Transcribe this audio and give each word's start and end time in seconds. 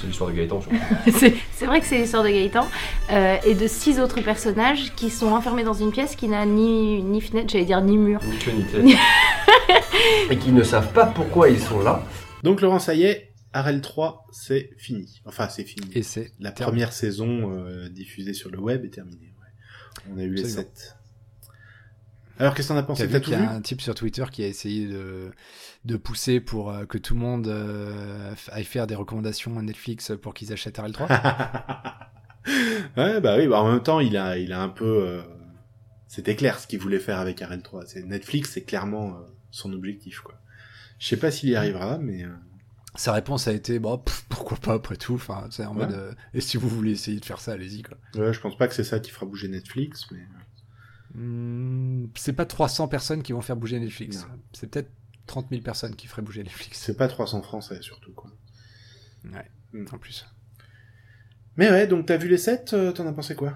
C'est 0.00 0.06
l'histoire 0.06 0.30
de 0.30 0.36
Gaëtan, 0.36 0.60
c'est 1.12 1.34
c'est 1.52 1.66
vrai 1.66 1.80
que 1.80 1.86
c'est 1.86 1.98
l'histoire 1.98 2.22
de 2.22 2.28
Gaëtan 2.28 2.66
euh, 3.10 3.36
et 3.44 3.54
de 3.54 3.66
six 3.66 3.98
autres 4.00 4.20
personnages 4.20 4.92
qui 4.94 5.10
sont 5.10 5.28
enfermés 5.32 5.64
dans 5.64 5.72
une 5.74 5.90
pièce 5.90 6.14
qui 6.16 6.28
n'a 6.28 6.46
ni, 6.46 7.02
ni 7.02 7.20
fenêtre, 7.20 7.50
j'allais 7.52 7.64
dire 7.64 7.80
ni 7.80 7.96
mur. 7.98 8.20
Ni 8.24 8.38
queue 8.38 8.52
ni 8.52 8.64
tête. 8.64 8.84
Et 10.30 10.36
qui 10.36 10.52
ne 10.52 10.62
savent 10.62 10.92
pas 10.92 11.06
pourquoi 11.06 11.48
ils 11.50 11.58
sont 11.60 11.80
là. 11.80 12.04
Donc 12.42 12.60
Laurent, 12.60 12.78
ça 12.78 12.94
y 12.94 13.02
est, 13.04 13.32
Arel 13.52 13.80
3, 13.80 14.26
c'est 14.30 14.70
fini. 14.78 15.20
Enfin, 15.24 15.48
c'est 15.48 15.64
fini. 15.64 15.86
Et 15.94 16.02
c'est 16.02 16.32
La 16.38 16.50
terminé. 16.52 16.72
première 16.72 16.92
saison 16.92 17.50
euh, 17.52 17.88
diffusée 17.88 18.34
sur 18.34 18.50
le 18.50 18.58
web 18.60 18.84
est 18.84 18.90
terminée. 18.90 19.32
ouais. 19.40 20.12
On 20.14 20.18
a 20.18 20.22
eu 20.22 20.34
les 20.34 20.42
Absolument. 20.44 20.70
7. 20.74 20.96
Alors, 22.38 22.54
qu'est-ce 22.54 22.68
que 22.68 22.72
t'en 22.74 22.78
as 22.78 22.82
T'as 22.82 22.86
pensé 22.86 23.06
vu 23.06 23.20
qu'il 23.20 23.32
y 23.32 23.36
a 23.36 23.50
un 23.50 23.60
type 23.60 23.80
sur 23.80 23.94
Twitter 23.94 24.24
qui 24.30 24.42
a 24.44 24.46
essayé 24.46 24.86
de, 24.86 25.32
de 25.84 25.96
pousser 25.96 26.40
pour 26.40 26.70
euh, 26.70 26.84
que 26.86 26.98
tout 26.98 27.14
le 27.14 27.20
monde 27.20 27.48
euh, 27.48 28.32
aille 28.52 28.64
faire 28.64 28.86
des 28.86 28.94
recommandations 28.94 29.58
à 29.58 29.62
Netflix 29.62 30.12
pour 30.22 30.34
qu'ils 30.34 30.52
achètent 30.52 30.78
RL3 30.78 31.06
Ouais, 32.96 33.20
bah 33.20 33.36
oui, 33.36 33.46
bah 33.46 33.60
en 33.60 33.70
même 33.70 33.82
temps, 33.82 34.00
il 34.00 34.16
a, 34.16 34.38
il 34.38 34.52
a 34.52 34.62
un 34.62 34.68
peu... 34.68 34.84
euh, 35.06 35.22
C'était 36.06 36.36
clair 36.36 36.58
ce 36.58 36.66
qu'il 36.66 36.78
voulait 36.78 36.98
faire 37.00 37.18
avec 37.18 37.42
Arel 37.42 37.62
3. 37.62 37.84
C'est 37.86 38.02
Netflix, 38.04 38.52
c'est 38.52 38.62
clairement 38.62 39.10
euh, 39.16 39.20
son 39.50 39.72
objectif, 39.72 40.20
quoi. 40.20 40.34
Je 40.98 41.06
sais 41.08 41.16
pas 41.16 41.30
s'il 41.30 41.50
y 41.50 41.56
arrivera, 41.56 41.98
mais... 41.98 42.24
Sa 42.94 43.12
réponse 43.12 43.46
a 43.46 43.52
été 43.52 43.78
bon, 43.78 43.98
pff, 43.98 44.24
pourquoi 44.28 44.56
pas 44.56 44.72
après 44.74 44.96
tout. 44.96 45.14
Enfin, 45.14 45.46
c'est 45.50 45.64
en 45.64 45.72
Ouais. 45.76 45.86
mode 45.86 45.92
euh, 45.94 46.12
et 46.34 46.40
si 46.40 46.56
vous 46.56 46.68
voulez 46.68 46.92
essayer 46.92 47.20
de 47.20 47.24
faire 47.24 47.38
ça, 47.38 47.52
allez-y 47.52 47.82
quoi. 47.82 47.96
Ouais, 48.16 48.32
je 48.32 48.40
pense 48.40 48.56
pas 48.56 48.66
que 48.66 48.74
c'est 48.74 48.82
ça 48.82 48.98
qui 48.98 49.10
fera 49.10 49.26
bouger 49.26 49.46
Netflix, 49.48 50.06
mais... 50.10 50.18
Hmm, 51.14 52.06
c'est 52.14 52.32
pas 52.34 52.44
300 52.46 52.88
personnes 52.88 53.22
qui 53.22 53.32
vont 53.32 53.40
faire 53.40 53.56
bouger 53.56 53.80
Netflix. 53.80 54.26
C'est 54.52 54.68
peut-être 54.70 54.90
30 55.26 55.48
000 55.50 55.62
personnes 55.62 55.94
qui 55.96 56.06
feraient 56.06 56.22
bouger 56.22 56.42
Netflix. 56.42 56.78
C'est 56.78 56.96
pas 56.96 57.08
300 57.08 57.42
français, 57.42 57.80
surtout, 57.82 58.12
quoi. 58.12 58.30
Ouais, 59.24 59.50
Mm. 59.72 59.84
en 59.92 59.98
plus. 59.98 60.26
Mais 61.56 61.68
ouais, 61.70 61.86
donc 61.86 62.06
t'as 62.06 62.16
vu 62.16 62.28
les 62.28 62.38
7, 62.38 62.72
euh, 62.72 62.92
t'en 62.92 63.06
as 63.06 63.12
pensé 63.12 63.34
quoi? 63.34 63.54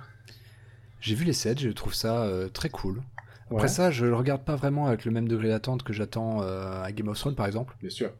J'ai 1.00 1.14
vu 1.14 1.24
les 1.24 1.32
7, 1.32 1.58
je 1.60 1.68
trouve 1.70 1.94
ça 1.94 2.22
euh, 2.24 2.48
très 2.48 2.68
cool. 2.68 3.02
Après 3.46 3.62
Ouais, 3.62 3.68
ça, 3.68 3.90
je 3.90 4.04
le 4.06 4.14
regarde 4.14 4.44
pas 4.44 4.56
vraiment 4.56 4.86
avec 4.86 5.04
le 5.04 5.10
même 5.10 5.28
degré 5.28 5.48
d'attente 5.48 5.82
que 5.82 5.92
j'attends 5.92 6.42
euh, 6.42 6.82
à 6.82 6.90
Game 6.92 7.08
of 7.08 7.18
Thrones 7.18 7.34
par 7.34 7.46
exemple. 7.46 7.76
bien 7.80 7.90
sûr. 7.90 8.12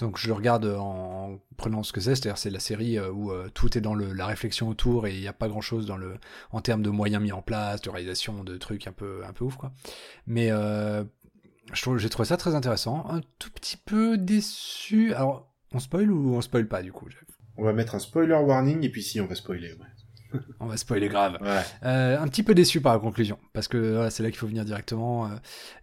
Donc 0.00 0.18
je 0.18 0.26
le 0.26 0.32
regarde 0.32 0.66
en 0.66 1.38
prenant 1.56 1.82
ce 1.84 1.92
que 1.92 2.00
c'est, 2.00 2.16
c'est-à-dire 2.16 2.38
c'est 2.38 2.50
la 2.50 2.58
série 2.58 2.98
euh, 2.98 3.10
où 3.10 3.30
euh, 3.30 3.48
tout 3.54 3.78
est 3.78 3.80
dans 3.80 3.94
le, 3.94 4.12
la 4.12 4.26
réflexion 4.26 4.68
autour 4.68 5.06
et 5.06 5.14
il 5.14 5.20
n'y 5.20 5.28
a 5.28 5.32
pas 5.32 5.46
grand-chose 5.46 5.86
dans 5.86 5.96
le 5.96 6.16
en 6.50 6.60
termes 6.60 6.82
de 6.82 6.90
moyens 6.90 7.22
mis 7.22 7.30
en 7.30 7.42
place, 7.42 7.80
de 7.80 7.90
réalisation, 7.90 8.42
de 8.42 8.56
trucs 8.56 8.88
un 8.88 8.92
peu 8.92 9.22
un 9.24 9.32
peu 9.32 9.44
ouf 9.44 9.56
quoi. 9.56 9.72
Mais 10.26 10.50
euh, 10.50 11.04
j'ai 11.72 12.08
trouvé 12.08 12.26
ça 12.26 12.36
très 12.36 12.56
intéressant, 12.56 13.06
un 13.08 13.20
tout 13.38 13.50
petit 13.50 13.76
peu 13.76 14.18
déçu. 14.18 15.14
Alors 15.14 15.52
on 15.72 15.78
spoil 15.78 16.10
ou 16.10 16.34
on 16.34 16.40
spoil 16.40 16.66
pas 16.66 16.82
du 16.82 16.90
coup 16.90 17.08
On 17.56 17.62
va 17.62 17.72
mettre 17.72 17.94
un 17.94 18.00
spoiler 18.00 18.34
warning, 18.34 18.84
et 18.84 18.88
puis 18.88 19.02
si, 19.02 19.20
on 19.20 19.26
va 19.26 19.36
spoiler, 19.36 19.72
ouais. 19.74 20.40
On 20.58 20.66
va 20.66 20.76
spoiler 20.76 21.08
grave. 21.08 21.38
Ouais. 21.40 21.62
Euh, 21.84 22.20
un 22.20 22.26
petit 22.26 22.42
peu 22.42 22.56
déçu 22.56 22.80
par 22.80 22.92
la 22.92 22.98
conclusion, 22.98 23.38
parce 23.52 23.68
que 23.68 23.76
voilà, 23.76 24.10
c'est 24.10 24.24
là 24.24 24.30
qu'il 24.30 24.38
faut 24.38 24.48
venir 24.48 24.64
directement. 24.64 25.30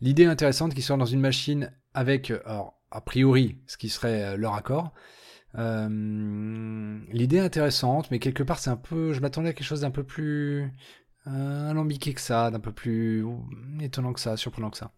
L'idée 0.02 0.26
intéressante 0.26 0.74
qui 0.74 0.82
sort 0.82 0.98
dans 0.98 1.06
une 1.06 1.22
machine 1.22 1.72
avec, 1.94 2.32
alors, 2.46 2.81
a 2.92 3.02
priori, 3.02 3.58
ce 3.68 3.78
qui 3.78 3.90
serait 3.90 4.24
euh, 4.34 4.38
leur 4.38 4.54
accord. 4.56 4.94
Euh, 5.58 7.00
L'idée 7.12 7.40
intéressante, 7.40 8.10
mais 8.12 8.20
quelque 8.20 8.44
part, 8.44 8.60
c'est 8.60 8.70
un 8.70 8.78
peu. 8.78 9.14
Je 9.14 9.20
m'attendais 9.20 9.50
à 9.50 9.54
quelque 9.54 9.68
chose 9.68 9.82
d'un 9.82 9.92
peu 9.92 10.04
plus 10.04 10.72
euh, 11.28 11.70
alambiqué 11.70 12.14
que 12.14 12.22
ça, 12.22 12.52
d'un 12.52 12.60
peu 12.60 12.72
plus 12.72 13.26
étonnant 13.82 14.14
que 14.14 14.20
ça, 14.20 14.38
surprenant 14.38 14.70
que 14.70 14.78
ça. 14.78 14.92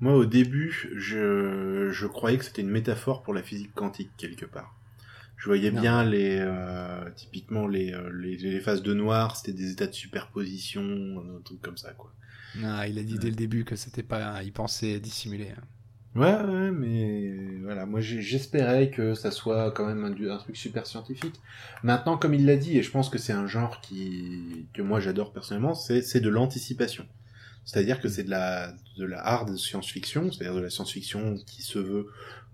Moi, 0.00 0.14
au 0.14 0.24
début, 0.24 0.70
je, 0.96 1.90
je 1.90 2.06
croyais 2.06 2.38
que 2.38 2.44
c'était 2.44 2.62
une 2.62 2.70
métaphore 2.70 3.22
pour 3.22 3.34
la 3.34 3.42
physique 3.42 3.74
quantique, 3.74 4.10
quelque 4.16 4.46
part. 4.46 4.74
Je 5.36 5.46
voyais 5.46 5.70
Non. 5.70 5.80
bien 5.80 6.04
les, 6.04 6.38
euh, 6.40 7.10
typiquement, 7.16 7.66
les, 7.66 7.94
les, 8.14 8.36
les 8.36 8.60
phases 8.60 8.82
de 8.82 8.94
noir, 8.94 9.36
c'était 9.36 9.52
des 9.52 9.70
états 9.72 9.86
de 9.86 9.92
superposition, 9.92 10.82
un 10.82 11.40
truc 11.42 11.60
comme 11.60 11.76
ça, 11.76 11.92
quoi. 11.92 12.12
Ah, 12.64 12.88
il 12.88 12.98
a 12.98 13.02
dit 13.02 13.18
dès 13.18 13.28
le 13.28 13.36
début 13.36 13.64
que 13.64 13.76
c'était 13.76 14.02
pas. 14.02 14.42
Il 14.42 14.52
pensait 14.52 14.98
dissimuler. 15.00 15.52
Ouais, 16.14 16.24
ouais, 16.24 16.70
mais 16.72 17.34
voilà, 17.62 17.86
moi 17.86 18.00
j'espérais 18.00 18.90
que 18.90 19.14
ça 19.14 19.30
soit 19.30 19.70
quand 19.72 19.86
même 19.86 20.04
un, 20.04 20.38
truc 20.38 20.56
super 20.56 20.86
scientifique. 20.86 21.34
Maintenant, 21.82 22.16
comme 22.16 22.34
il 22.34 22.46
l'a 22.46 22.56
dit, 22.56 22.78
et 22.78 22.82
je 22.82 22.90
pense 22.90 23.08
que 23.10 23.18
c'est 23.18 23.32
un 23.32 23.46
genre 23.46 23.80
qui 23.80 24.66
que 24.72 24.82
moi 24.82 25.00
j'adore 25.00 25.32
personnellement, 25.32 25.74
c'est 25.74 26.02
c'est 26.02 26.20
de 26.20 26.28
l'anticipation. 26.28 27.06
C'est-à-dire 27.64 28.00
que 28.00 28.08
c'est 28.08 28.24
de 28.24 28.30
la 28.30 28.72
de 28.96 29.04
la 29.04 29.20
hard 29.24 29.56
science-fiction, 29.56 30.32
c'est-à-dire 30.32 30.56
de 30.56 30.62
la 30.62 30.70
science-fiction 30.70 31.36
qui 31.46 31.62
se 31.62 31.78
veut 31.78 32.06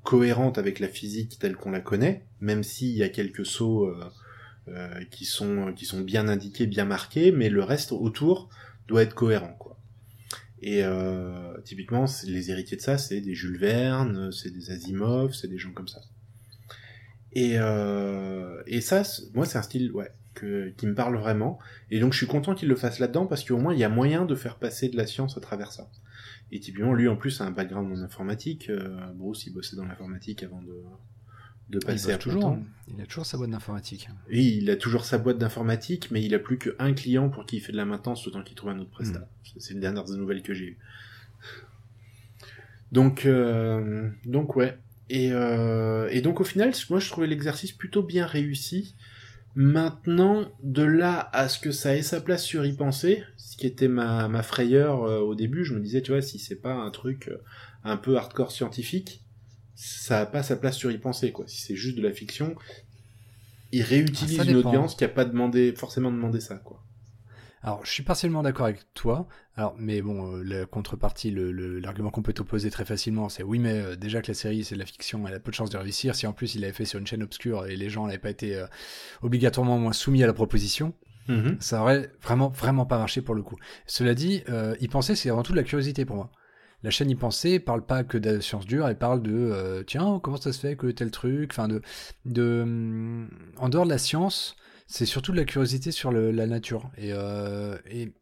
cohérente 0.02 0.58
avec 0.58 0.80
la 0.80 0.88
physique 0.88 1.38
telle 1.38 1.56
qu'on 1.56 1.70
la 1.70 1.80
connaît, 1.80 2.24
même 2.40 2.62
s'il 2.62 2.96
y 2.96 3.02
a 3.02 3.08
quelques 3.08 3.46
sauts 3.46 3.86
euh, 3.86 4.04
euh, 4.68 5.04
qui 5.10 5.24
sont 5.24 5.72
qui 5.74 5.86
sont 5.86 6.00
bien 6.00 6.28
indiqués, 6.28 6.66
bien 6.66 6.84
marqués, 6.84 7.32
mais 7.32 7.48
le 7.48 7.62
reste 7.62 7.92
autour 7.92 8.50
doit 8.88 9.02
être 9.02 9.14
cohérent, 9.14 9.56
quoi. 9.58 9.73
Et 10.66 10.82
euh, 10.82 11.60
typiquement, 11.62 12.06
les 12.26 12.50
héritiers 12.50 12.78
de 12.78 12.82
ça, 12.82 12.96
c'est 12.96 13.20
des 13.20 13.34
Jules 13.34 13.58
Verne, 13.58 14.32
c'est 14.32 14.50
des 14.50 14.70
Asimov, 14.70 15.34
c'est 15.34 15.46
des 15.46 15.58
gens 15.58 15.72
comme 15.72 15.88
ça. 15.88 16.00
Et, 17.32 17.58
euh, 17.58 18.62
et 18.66 18.80
ça, 18.80 19.02
moi, 19.34 19.44
c'est 19.44 19.58
un 19.58 19.62
style 19.62 19.92
ouais, 19.92 20.10
qui 20.34 20.86
me 20.86 20.94
parle 20.94 21.18
vraiment. 21.18 21.58
Et 21.90 22.00
donc, 22.00 22.14
je 22.14 22.16
suis 22.16 22.26
content 22.26 22.54
qu'il 22.54 22.70
le 22.70 22.76
fasse 22.76 22.98
là-dedans 22.98 23.26
parce 23.26 23.44
qu'au 23.44 23.58
moins, 23.58 23.74
il 23.74 23.78
y 23.78 23.84
a 23.84 23.90
moyen 23.90 24.24
de 24.24 24.34
faire 24.34 24.56
passer 24.56 24.88
de 24.88 24.96
la 24.96 25.06
science 25.06 25.36
à 25.36 25.40
travers 25.42 25.70
ça. 25.70 25.90
Et 26.50 26.60
typiquement, 26.60 26.94
lui, 26.94 27.08
en 27.08 27.16
plus, 27.16 27.42
a 27.42 27.44
un 27.44 27.50
background 27.50 27.92
en 27.92 28.02
informatique. 28.02 28.70
Euh, 28.70 28.96
Bruce, 29.16 29.44
il 29.44 29.52
bossait 29.52 29.76
dans 29.76 29.84
l'informatique 29.84 30.44
avant 30.44 30.62
de, 30.62 30.82
de 31.70 31.78
Il, 31.80 31.86
passer 31.86 32.18
toujours, 32.18 32.46
hein. 32.46 32.62
il 32.88 33.00
a 33.00 33.06
toujours 33.06 33.26
sa 33.26 33.38
boîte 33.38 33.50
d'informatique. 33.50 34.08
Et 34.28 34.42
il 34.42 34.70
a 34.70 34.76
toujours 34.76 35.04
sa 35.04 35.18
boîte 35.18 35.38
d'informatique, 35.38 36.10
mais 36.10 36.22
il 36.22 36.34
a 36.34 36.38
plus 36.38 36.58
qu'un 36.58 36.92
client 36.92 37.30
pour 37.30 37.46
qui 37.46 37.56
il 37.56 37.60
fait 37.60 37.72
de 37.72 37.76
la 37.76 37.84
maintenance 37.84 38.28
temps 38.30 38.42
qu'il 38.42 38.54
trouve 38.54 38.70
un 38.70 38.78
autre 38.78 38.90
prestat. 38.90 39.20
Hmm. 39.20 39.58
C'est 39.58 39.74
les 39.74 39.80
dernières 39.80 40.08
nouvelles 40.08 40.42
que 40.42 40.54
j'ai 40.54 40.66
eues. 40.66 40.78
Donc, 42.92 43.26
euh, 43.26 44.08
donc 44.24 44.56
ouais. 44.56 44.78
Et, 45.10 45.32
euh, 45.32 46.08
et 46.10 46.20
donc 46.20 46.40
au 46.40 46.44
final, 46.44 46.72
moi 46.90 46.98
je 46.98 47.10
trouvais 47.10 47.26
l'exercice 47.26 47.72
plutôt 47.72 48.02
bien 48.02 48.26
réussi. 48.26 48.94
Maintenant, 49.56 50.50
de 50.62 50.82
là 50.82 51.30
à 51.32 51.48
ce 51.48 51.60
que 51.60 51.70
ça 51.70 51.96
ait 51.96 52.02
sa 52.02 52.20
place 52.20 52.42
sur 52.42 52.66
y 52.66 52.72
penser, 52.72 53.22
ce 53.36 53.56
qui 53.56 53.66
était 53.66 53.88
ma, 53.88 54.26
ma 54.28 54.42
frayeur 54.42 55.04
euh, 55.04 55.20
au 55.20 55.36
début, 55.36 55.64
je 55.64 55.74
me 55.74 55.80
disais, 55.80 56.02
tu 56.02 56.10
vois, 56.10 56.22
si 56.22 56.40
c'est 56.40 56.56
pas 56.56 56.74
un 56.74 56.90
truc 56.90 57.28
euh, 57.28 57.36
un 57.84 57.96
peu 57.96 58.16
hardcore 58.16 58.50
scientifique, 58.50 59.23
ça 59.74 60.20
a 60.20 60.26
pas 60.26 60.42
sa 60.42 60.56
place 60.56 60.76
sur 60.76 60.90
y 60.90 60.98
penser, 60.98 61.32
quoi. 61.32 61.46
Si 61.48 61.62
c'est 61.62 61.76
juste 61.76 61.96
de 61.96 62.02
la 62.02 62.12
fiction, 62.12 62.54
il 63.72 63.82
réutilise 63.82 64.38
Ah, 64.40 64.44
ça 64.44 64.50
une 64.50 64.56
audience 64.56 64.94
qui 64.94 65.04
a 65.04 65.08
pas 65.08 65.24
demandé, 65.24 65.74
forcément 65.76 66.10
demandé 66.10 66.40
ça, 66.40 66.56
quoi. 66.56 66.80
Alors, 67.62 67.80
je 67.84 67.90
suis 67.90 68.02
partiellement 68.02 68.42
d'accord 68.42 68.66
avec 68.66 68.92
toi. 68.92 69.26
Alors, 69.56 69.74
mais 69.78 70.02
bon, 70.02 70.36
euh, 70.36 70.42
la 70.42 70.66
contrepartie, 70.66 71.30
l'argument 71.34 72.10
qu'on 72.10 72.20
peut 72.22 72.34
t'opposer 72.34 72.70
très 72.70 72.84
facilement, 72.84 73.30
c'est 73.30 73.42
oui, 73.42 73.58
mais 73.58 73.80
euh, 73.80 73.96
déjà 73.96 74.20
que 74.20 74.28
la 74.28 74.34
série 74.34 74.64
c'est 74.64 74.74
de 74.74 74.80
la 74.80 74.84
fiction, 74.86 75.26
elle 75.26 75.32
a 75.32 75.40
peu 75.40 75.50
de 75.50 75.56
chances 75.56 75.70
de 75.70 75.78
réussir. 75.78 76.14
Si 76.14 76.26
en 76.26 76.34
plus 76.34 76.54
il 76.54 76.60
l'avait 76.60 76.74
fait 76.74 76.84
sur 76.84 76.98
une 76.98 77.06
chaîne 77.06 77.22
obscure 77.22 77.64
et 77.64 77.76
les 77.76 77.88
gens 77.88 78.04
n'avaient 78.06 78.18
pas 78.18 78.28
été 78.28 78.54
euh, 78.56 78.66
obligatoirement 79.22 79.78
moins 79.78 79.94
soumis 79.94 80.22
à 80.22 80.26
la 80.26 80.34
proposition, 80.34 80.92
ça 81.58 81.80
aurait 81.80 82.10
vraiment 82.22 82.50
vraiment 82.50 82.84
pas 82.84 82.98
marché 82.98 83.22
pour 83.22 83.34
le 83.34 83.42
coup. 83.42 83.56
Cela 83.86 84.14
dit, 84.14 84.42
euh, 84.50 84.76
y 84.82 84.88
penser 84.88 85.16
c'est 85.16 85.30
avant 85.30 85.42
tout 85.42 85.52
de 85.52 85.56
la 85.56 85.62
curiosité 85.62 86.04
pour 86.04 86.16
moi. 86.16 86.30
La 86.84 86.90
chaîne 86.90 87.08
y 87.08 87.14
penser 87.14 87.60
parle 87.60 87.84
pas 87.86 88.04
que 88.04 88.18
de 88.18 88.40
sciences 88.40 88.66
dures, 88.66 88.86
elle 88.86 88.98
parle 88.98 89.22
de 89.22 89.32
euh, 89.32 89.82
tiens 89.84 90.20
comment 90.22 90.36
ça 90.36 90.52
se 90.52 90.60
fait 90.60 90.76
que 90.76 90.88
tel 90.88 91.10
truc, 91.10 91.50
enfin 91.50 91.66
de 91.66 91.80
de 92.26 92.60
hum, 92.62 93.30
en 93.56 93.70
dehors 93.70 93.86
de 93.86 93.90
la 93.90 93.96
science, 93.96 94.54
c'est 94.86 95.06
surtout 95.06 95.32
de 95.32 95.38
la 95.38 95.46
curiosité 95.46 95.92
sur 95.92 96.12
la 96.12 96.46
nature 96.46 96.90
et 96.98 97.12
euh, 97.14 97.78
et 97.90 98.12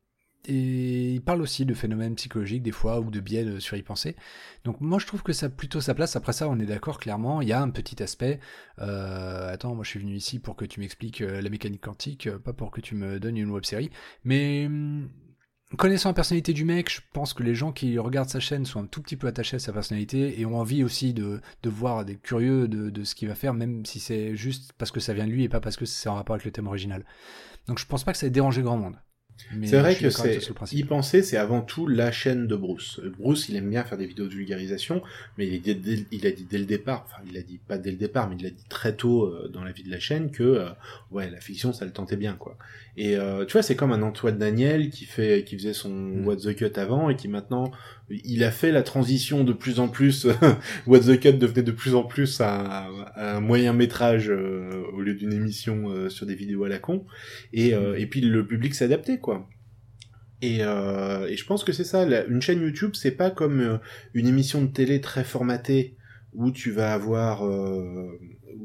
et 0.47 1.13
il 1.15 1.23
parle 1.23 1.43
aussi 1.43 1.65
de 1.67 1.75
phénomènes 1.75 2.15
psychologiques 2.15 2.63
des 2.63 2.73
fois 2.73 3.01
ou 3.01 3.11
de 3.11 3.19
biais 3.21 3.59
sur 3.59 3.77
y 3.77 3.83
penser. 3.83 4.15
Donc 4.65 4.81
moi 4.81 5.01
je 5.01 5.07
trouve 5.07 5.25
que 5.25 5.33
ça 5.33 5.47
a 5.47 5.49
plutôt 5.49 5.81
sa 5.81 5.95
place. 5.95 6.15
Après 6.15 6.33
ça 6.33 6.49
on 6.49 6.59
est 6.61 6.67
d'accord 6.67 6.99
clairement, 7.01 7.43
il 7.43 7.49
y 7.49 7.53
a 7.53 7.61
un 7.61 7.71
petit 7.71 8.01
aspect. 8.01 8.39
euh, 8.79 9.53
attends 9.53 9.75
moi 9.75 9.83
je 9.83 9.91
suis 9.91 10.01
venu 10.01 10.15
ici 10.15 10.39
pour 10.39 10.55
que 10.55 10.65
tu 10.65 10.79
m'expliques 10.79 11.19
la 11.21 11.51
mécanique 11.51 11.83
quantique, 11.83 12.31
pas 12.39 12.53
pour 12.53 12.71
que 12.71 12.81
tu 12.81 12.95
me 12.95 13.19
donnes 13.19 13.39
une 13.39 13.51
web 13.51 13.65
série. 13.65 13.91
Mais 14.25 14.67
hum, 14.67 15.09
connaissant 15.77 16.11
la 16.11 16.15
personnalité 16.15 16.53
du 16.53 16.65
mec, 16.65 16.91
je 16.91 17.01
pense 17.13 17.35
que 17.35 17.43
les 17.43 17.55
gens 17.55 17.73
qui 17.73 17.99
regardent 17.99 18.29
sa 18.29 18.41
chaîne 18.41 18.67
sont 18.67 18.81
un 18.81 18.87
tout 18.87 19.01
petit 19.03 19.17
peu 19.17 19.27
attachés 19.27 19.57
à 19.57 19.59
sa 19.59 19.73
personnalité 19.73 20.41
et 20.41 20.47
ont 20.47 20.57
envie 20.59 20.85
aussi 20.85 21.13
de, 21.15 21.41
de 21.63 21.71
voir 21.71 22.05
des 22.05 22.17
curieux 22.17 22.69
de, 22.69 22.91
de 22.91 23.05
ce 23.05 23.15
qu'il 23.15 23.29
va 23.29 23.35
faire, 23.35 23.55
même 23.55 23.85
si 23.87 24.01
c'est 24.01 24.37
juste 24.37 24.73
parce 24.79 24.91
que 24.91 25.01
ça 25.01 25.15
vient 25.15 25.27
de 25.27 25.33
lui 25.33 25.45
et 25.45 25.49
pas 25.49 25.61
parce 25.61 25.77
que 25.77 25.85
c'est 25.87 26.09
en 26.09 26.15
rapport 26.15 26.35
avec 26.35 26.45
le 26.45 26.53
thème 26.53 26.67
original. 26.67 27.05
Donc 27.69 27.79
je 27.79 27.87
pense 27.87 28.05
pas 28.05 28.13
que 28.13 28.19
ça 28.19 28.27
ait 28.27 28.31
dérangé 28.31 28.63
grand 28.63 28.77
monde. 28.77 28.97
C'est 29.67 29.79
vrai 29.81 29.95
que 29.97 30.11
c'est 30.11 30.41
y 30.77 30.85
penser, 30.85 31.23
c'est 31.23 31.39
avant 31.39 31.63
tout 31.63 31.87
la 31.87 32.13
chaîne 32.13 32.47
de 32.47 32.55
Bruce. 32.55 33.01
Bruce, 33.19 33.49
il 33.49 33.57
aime 33.57 33.71
bien 33.71 33.83
faire 33.83 33.97
des 33.97 34.07
vidéos 34.07 34.27
de 34.27 34.35
vulgarisation, 34.35 35.03
mais 35.39 35.49
il, 35.49 35.69
est 35.69 35.75
dès- 35.75 36.07
il 36.13 36.27
a 36.27 36.31
dit 36.33 36.45
dès 36.49 36.59
le 36.59 36.67
départ, 36.67 37.07
enfin 37.07 37.23
il 37.29 37.37
a 37.39 37.43
dit 37.43 37.59
pas 37.59 37.79
dès 37.79 37.91
le 37.91 37.97
départ, 37.97 38.29
mais 38.29 38.37
il 38.39 38.47
a 38.47 38.51
dit 38.51 38.65
très 38.69 38.95
tôt 38.95 39.25
euh, 39.25 39.49
dans 39.49 39.65
la 39.65 39.73
vie 39.73 39.85
de 39.85 39.91
la 39.91 39.99
chaîne 39.99 40.31
que 40.31 40.43
euh, 40.43 40.69
ouais 41.11 41.31
la 41.31 41.41
fiction 41.41 41.73
ça 41.73 41.87
le 41.87 41.93
tentait 41.93 42.17
bien 42.19 42.35
quoi. 42.35 42.59
Et 42.97 43.17
euh, 43.17 43.45
tu 43.47 43.53
vois 43.53 43.63
c'est 43.63 43.77
comme 43.77 43.93
un 43.93 44.03
Antoine 44.03 44.39
Daniel 44.39 44.91
qui 44.91 45.07
fait 45.07 45.45
qui 45.45 45.57
faisait 45.57 45.73
son 45.73 46.13
Mm. 46.23 46.27
What 46.27 46.37
the 46.37 46.55
Cut 46.55 46.79
avant 46.79 47.11
et 47.11 47.17
qui 47.17 47.29
maintenant 47.29 47.71
il 48.09 48.45
a 48.45 48.51
fait 48.51 48.73
la 48.73 48.83
transition 48.83 49.45
de 49.45 49.53
plus 49.53 49.81
en 49.81 49.89
plus. 49.89 50.27
What 50.87 51.01
the 51.01 51.19
Cut 51.19 51.35
devenait 51.35 51.63
de 51.63 51.73
plus 51.73 51.95
en 51.95 52.05
plus 52.05 52.41
un, 52.41 52.89
un 53.17 53.41
moyen 53.41 53.73
métrage 53.73 54.31
euh, 54.31 54.71
au 54.95 55.01
lieu 55.01 55.15
d'une 55.15 55.33
émission 55.33 55.91
euh, 55.91 56.09
sur 56.09 56.27
des 56.27 56.35
vidéos 56.35 56.65
à 56.65 56.69
la 56.69 56.79
con. 56.79 57.07
Et, 57.53 57.75
euh, 57.75 57.99
et 57.99 58.07
puis 58.07 58.21
le 58.21 58.47
public 58.47 58.75
s'adaptait, 58.75 59.19
quoi. 59.19 59.49
Et, 60.43 60.59
euh, 60.63 61.27
et 61.29 61.37
je 61.37 61.47
pense 61.47 61.65
que 61.65 61.73
c'est 61.73 61.85
ça. 61.85 62.05
une 62.29 62.43
chaîne 62.43 62.61
YouTube, 62.61 62.93
c'est 62.95 63.13
pas 63.13 63.31
comme 63.31 63.81
une 64.13 64.27
émission 64.27 64.61
de 64.61 64.67
télé 64.67 65.01
très 65.01 65.25
formatée 65.25 65.97
où 66.35 66.51
tu 66.51 66.71
vas 66.71 66.93
avoir 66.93 67.47
euh, 67.47 68.19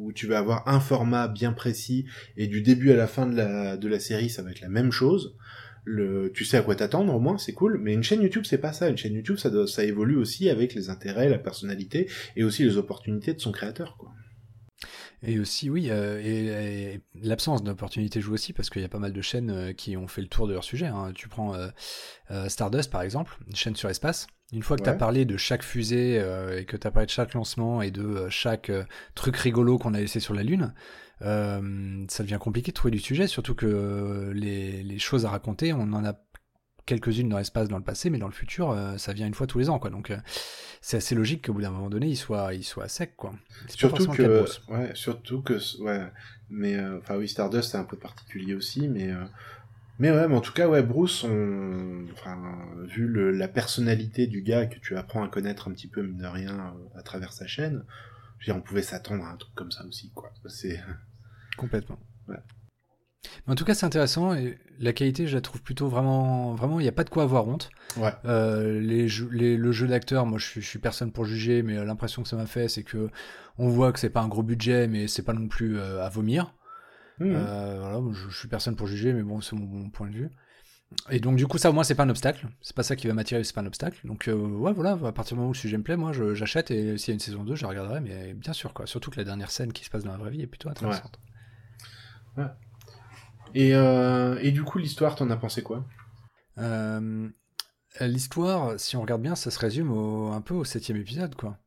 où 0.07 0.13
tu 0.13 0.25
vas 0.25 0.39
avoir 0.39 0.67
un 0.69 0.79
format 0.79 1.27
bien 1.27 1.51
précis 1.51 2.05
et 2.37 2.47
du 2.47 2.61
début 2.61 2.91
à 2.91 2.95
la 2.95 3.07
fin 3.07 3.27
de 3.27 3.87
la 3.87 3.99
série, 3.99 4.29
ça 4.29 4.41
va 4.41 4.51
être 4.51 4.61
la 4.61 4.69
même 4.69 4.91
chose. 4.91 5.35
Tu 6.33 6.45
sais 6.45 6.57
à 6.57 6.61
quoi 6.61 6.75
t'attendre 6.75 7.13
au 7.13 7.19
moins, 7.19 7.37
c'est 7.37 7.53
cool. 7.53 7.77
Mais 7.81 7.93
une 7.93 8.03
chaîne 8.03 8.21
YouTube, 8.21 8.45
c'est 8.45 8.57
pas 8.57 8.71
ça. 8.71 8.89
Une 8.89 8.97
chaîne 8.97 9.13
YouTube, 9.13 9.37
ça, 9.37 9.83
évolue 9.83 10.15
aussi 10.15 10.49
avec 10.49 10.73
les 10.73 10.89
intérêts, 10.89 11.29
la 11.29 11.37
personnalité 11.37 12.09
et 12.37 12.45
aussi 12.45 12.63
les 12.63 12.77
opportunités 12.77 13.33
de 13.33 13.39
son 13.41 13.51
créateur. 13.51 13.97
Et 15.23 15.39
aussi, 15.39 15.69
oui, 15.69 15.87
euh, 15.89 16.21
et, 16.23 17.01
l'absence 17.15 17.63
d'opportunité 17.63 18.21
joue 18.21 18.33
aussi 18.33 18.53
parce 18.53 18.69
qu'il 18.69 18.81
y 18.81 18.85
a 18.85 18.89
pas 18.89 18.99
mal 18.99 19.13
de 19.13 19.21
chaînes 19.21 19.49
euh, 19.49 19.73
qui 19.73 19.97
ont 19.97 20.07
fait 20.07 20.21
le 20.21 20.27
tour 20.27 20.47
de 20.47 20.53
leur 20.53 20.63
sujet. 20.63 20.85
hein. 20.85 21.11
Tu 21.15 21.27
prends 21.27 21.55
euh, 21.55 22.47
Stardust 22.47 22.91
par 22.91 23.01
exemple, 23.01 23.37
une 23.47 23.55
chaîne 23.55 23.75
sur 23.75 23.89
espace. 23.89 24.27
Une 24.53 24.63
fois 24.63 24.77
que 24.77 24.83
tu 24.83 24.89
as 24.89 24.93
Ouais. 24.93 24.97
parlé 24.97 25.25
de 25.25 25.35
chaque 25.35 25.61
fusée 25.63 26.19
euh, 26.19 26.59
et 26.59 26.65
que 26.65 26.77
tu 26.77 26.87
as 26.87 26.91
parlé 26.91 27.05
de 27.05 27.11
chaque 27.11 27.33
lancement 27.33 27.81
et 27.81 27.91
de 27.91 28.01
euh, 28.03 28.29
chaque 28.29 28.69
euh, 28.69 28.83
truc 29.13 29.35
rigolo 29.35 29.77
qu'on 29.77 29.93
a 29.93 29.99
laissé 29.99 30.19
sur 30.21 30.33
la 30.33 30.43
Lune, 30.43 30.73
ça 31.19 31.59
devient 32.23 32.37
compliqué 32.39 32.71
de 32.71 32.75
trouver 32.75 32.91
du 32.91 32.99
sujet, 32.99 33.27
surtout 33.27 33.55
que 33.55 34.31
les, 34.35 34.83
les 34.83 34.99
choses 34.99 35.25
à 35.25 35.29
raconter, 35.31 35.73
on 35.73 35.81
en 35.93 36.05
a 36.05 36.13
quelques-unes 36.85 37.27
dans 37.27 37.39
l'espace 37.39 37.67
dans 37.67 37.77
le 37.77 37.83
passé, 37.83 38.09
mais 38.09 38.19
dans 38.19 38.27
le 38.27 38.33
futur, 38.33 38.77
ça 38.97 39.13
vient 39.13 39.25
une 39.27 39.33
fois 39.33 39.47
tous 39.47 39.57
les 39.59 39.69
ans. 39.69 39.79
quoi. 39.79 39.89
Donc 39.89 40.13
c'est 40.79 40.97
assez 40.97 41.15
logique 41.15 41.47
qu'au 41.47 41.53
bout 41.53 41.61
d'un 41.61 41.71
moment 41.71 41.89
donné, 41.89 42.07
il 42.07 42.15
soit, 42.15 42.53
il 42.53 42.63
soit 42.63 42.87
sec. 42.87 43.15
quoi. 43.17 43.31
Pas 43.31 43.73
Surtout 43.73 44.07
que, 44.07 44.45
ouais, 44.71 44.91
surtout 44.93 45.41
que, 45.41 45.55
ouais, 45.81 46.03
mais 46.51 46.79
enfin 46.97 47.17
oui, 47.17 47.27
Stardust 47.27 47.71
c'est 47.71 47.77
un 47.77 47.83
peu 47.83 47.97
particulier 47.97 48.53
aussi, 48.53 48.87
mais 48.87 49.09
mais 49.99 50.11
ouais, 50.11 50.27
mais 50.27 50.35
en 50.35 50.41
tout 50.41 50.53
cas 50.53 50.67
ouais, 50.67 50.83
Bruce, 50.83 51.23
on, 51.23 52.05
enfin 52.13 52.37
vu 52.85 53.07
le, 53.07 53.31
la 53.31 53.47
personnalité 53.47 54.27
du 54.27 54.41
gars 54.41 54.65
que 54.67 54.79
tu 54.79 54.95
apprends 54.97 55.23
à 55.23 55.27
connaître 55.29 55.67
un 55.67 55.71
petit 55.73 55.87
peu 55.87 56.01
mine 56.03 56.17
de 56.17 56.25
rien 56.27 56.73
euh, 56.75 56.99
à 56.99 57.03
travers 57.03 57.33
sa 57.33 57.47
chaîne, 57.47 57.83
je 58.39 58.45
veux 58.45 58.53
dire, 58.53 58.57
on 58.57 58.65
pouvait 58.65 58.81
s'attendre 58.83 59.23
à 59.25 59.31
un 59.31 59.37
truc 59.37 59.53
comme 59.55 59.71
ça 59.71 59.85
aussi, 59.85 60.11
quoi. 60.13 60.31
C'est 60.47 60.79
Complètement. 61.57 61.99
Ouais. 62.27 62.37
Mais 63.45 63.53
en 63.53 63.55
tout 63.55 63.65
cas, 63.65 63.73
c'est 63.73 63.85
intéressant 63.85 64.33
et 64.35 64.57
la 64.79 64.93
qualité, 64.93 65.27
je 65.27 65.35
la 65.35 65.41
trouve 65.41 65.61
plutôt 65.61 65.87
vraiment. 65.87 66.53
Vraiment, 66.53 66.79
il 66.79 66.83
n'y 66.83 66.89
a 66.89 66.93
pas 66.93 67.03
de 67.03 67.09
quoi 67.09 67.23
avoir 67.23 67.47
honte. 67.47 67.69
ouais, 67.97 68.13
Euh, 68.25 68.79
les 68.79 69.07
jeux- 69.07 69.29
les- 69.31 69.57
le 69.57 69.71
jeu 69.71 69.87
d'acteur, 69.87 70.25
moi, 70.25 70.37
je 70.37 70.45
suis, 70.45 70.61
je 70.61 70.67
suis 70.67 70.79
personne 70.79 71.11
pour 71.11 71.25
juger, 71.25 71.63
mais 71.63 71.77
euh, 71.77 71.83
l'impression 71.85 72.21
que 72.23 72.29
ça 72.29 72.35
m'a 72.37 72.45
fait, 72.45 72.67
c'est 72.69 72.83
que 72.83 73.09
on 73.57 73.69
voit 73.69 73.91
que 73.91 73.99
c'est 73.99 74.09
pas 74.11 74.21
un 74.21 74.27
gros 74.27 74.43
budget, 74.43 74.87
mais 74.87 75.07
c'est 75.07 75.23
pas 75.23 75.33
non 75.33 75.47
plus 75.47 75.77
euh, 75.79 76.03
à 76.03 76.09
vomir. 76.09 76.53
Mhm. 77.19 77.35
Euh, 77.35 77.77
voilà, 77.79 77.99
moi, 77.99 78.13
je, 78.13 78.29
je 78.29 78.37
suis 78.37 78.47
personne 78.47 78.75
pour 78.75 78.87
juger, 78.87 79.13
mais 79.13 79.23
bon, 79.23 79.41
c'est 79.41 79.55
mon, 79.55 79.65
mon 79.65 79.89
point 79.89 80.07
de 80.09 80.15
vue. 80.15 80.29
Et 81.09 81.19
donc, 81.19 81.35
du 81.37 81.47
coup, 81.47 81.57
ça, 81.57 81.69
au 81.69 81.73
moins, 81.73 81.83
c'est 81.83 81.95
pas 81.95 82.03
un 82.03 82.09
obstacle. 82.09 82.47
C'est 82.61 82.75
pas 82.75 82.83
ça 82.83 82.95
qui 82.95 83.07
va 83.07 83.13
m'attirer, 83.13 83.43
c'est 83.43 83.53
pas 83.53 83.61
un 83.61 83.65
obstacle. 83.65 83.99
Donc, 84.05 84.27
euh, 84.29 84.35
ouais, 84.35 84.73
voilà, 84.73 84.91
à 84.93 85.11
partir 85.11 85.35
du 85.35 85.39
moment 85.39 85.49
où 85.49 85.53
le 85.53 85.57
sujet 85.57 85.77
me 85.77 85.83
plaît, 85.83 85.97
moi, 85.97 86.11
j'achète 86.33 86.71
et 86.71 86.97
s'il 86.97 87.09
y 87.09 87.11
a 87.11 87.15
une 87.15 87.19
saison 87.19 87.43
2, 87.43 87.55
je 87.55 87.63
la 87.63 87.69
regarderai, 87.69 87.99
mais 88.01 88.33
bien 88.33 88.53
sûr, 88.53 88.73
quoi. 88.73 88.87
Surtout 88.87 89.11
que 89.11 89.17
la 89.17 89.25
dernière 89.25 89.51
scène 89.51 89.73
qui 89.73 89.83
se 89.83 89.89
passe 89.89 90.03
dans 90.03 90.11
la 90.11 90.17
vraie 90.17 90.31
vie 90.31 90.41
est 90.41 90.47
plutôt 90.47 90.69
intéressante. 90.69 91.19
Et 93.53 93.73
euh, 93.75 94.37
et 94.41 94.51
du 94.51 94.63
coup 94.63 94.77
l'histoire, 94.77 95.15
t'en 95.15 95.29
as 95.29 95.37
pensé 95.37 95.63
quoi? 95.63 95.85
L'histoire, 97.99 98.79
si 98.79 98.95
on 98.95 99.01
regarde 99.01 99.21
bien, 99.21 99.35
ça 99.35 99.49
se 99.51 99.59
résume 99.59 99.91
au- 99.91 100.31
un 100.31 100.41
peu 100.41 100.53
au 100.53 100.63
septième 100.63 100.97
épisode, 100.97 101.35
quoi. 101.35 101.57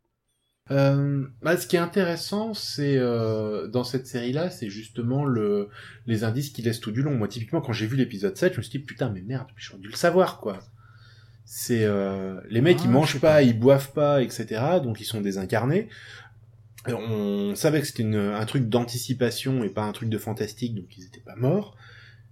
Euh, 0.70 1.26
bah, 1.42 1.56
ce 1.56 1.66
qui 1.66 1.74
est 1.76 1.80
intéressant, 1.80 2.54
c'est 2.54 2.96
euh, 2.96 3.66
dans 3.66 3.82
cette 3.82 4.06
série-là, 4.06 4.50
c'est 4.50 4.70
justement 4.70 5.24
le 5.24 5.68
les 6.06 6.22
indices 6.22 6.50
qu'il 6.50 6.64
laisse 6.66 6.78
tout 6.80 6.92
du 6.92 7.02
long. 7.02 7.14
Moi, 7.16 7.26
typiquement, 7.28 7.60
quand 7.60 7.72
j'ai 7.72 7.86
vu 7.86 7.96
l'épisode 7.96 8.36
7, 8.36 8.52
je 8.52 8.58
me 8.58 8.62
suis 8.62 8.78
dit 8.78 8.84
putain, 8.84 9.10
mais 9.10 9.20
merde, 9.22 9.48
j'aurais 9.56 9.80
dû 9.80 9.88
le 9.88 9.96
savoir, 9.96 10.38
quoi. 10.38 10.60
C'est 11.44 11.82
euh, 11.84 12.40
les 12.50 12.60
mecs, 12.60 12.78
Ah, 12.80 12.84
ils 12.84 12.90
mangent 12.90 13.14
pas, 13.20 13.32
pas. 13.34 13.42
ils 13.42 13.58
boivent 13.58 13.92
pas, 13.92 14.22
etc. 14.22 14.46
Donc 14.82 15.00
ils 15.00 15.04
sont 15.04 15.20
désincarnés. 15.20 15.88
Et 16.88 16.92
on 16.92 17.54
savait 17.56 17.80
que 17.80 17.86
c'était 17.86 18.04
une- 18.04 18.14
un 18.14 18.46
truc 18.46 18.68
d'anticipation 18.68 19.64
et 19.64 19.68
pas 19.68 19.82
un 19.82 19.92
truc 19.92 20.08
de 20.08 20.18
fantastique, 20.18 20.74
donc 20.76 20.96
ils 20.96 21.04
étaient 21.04 21.20
pas 21.20 21.34
morts. 21.36 21.76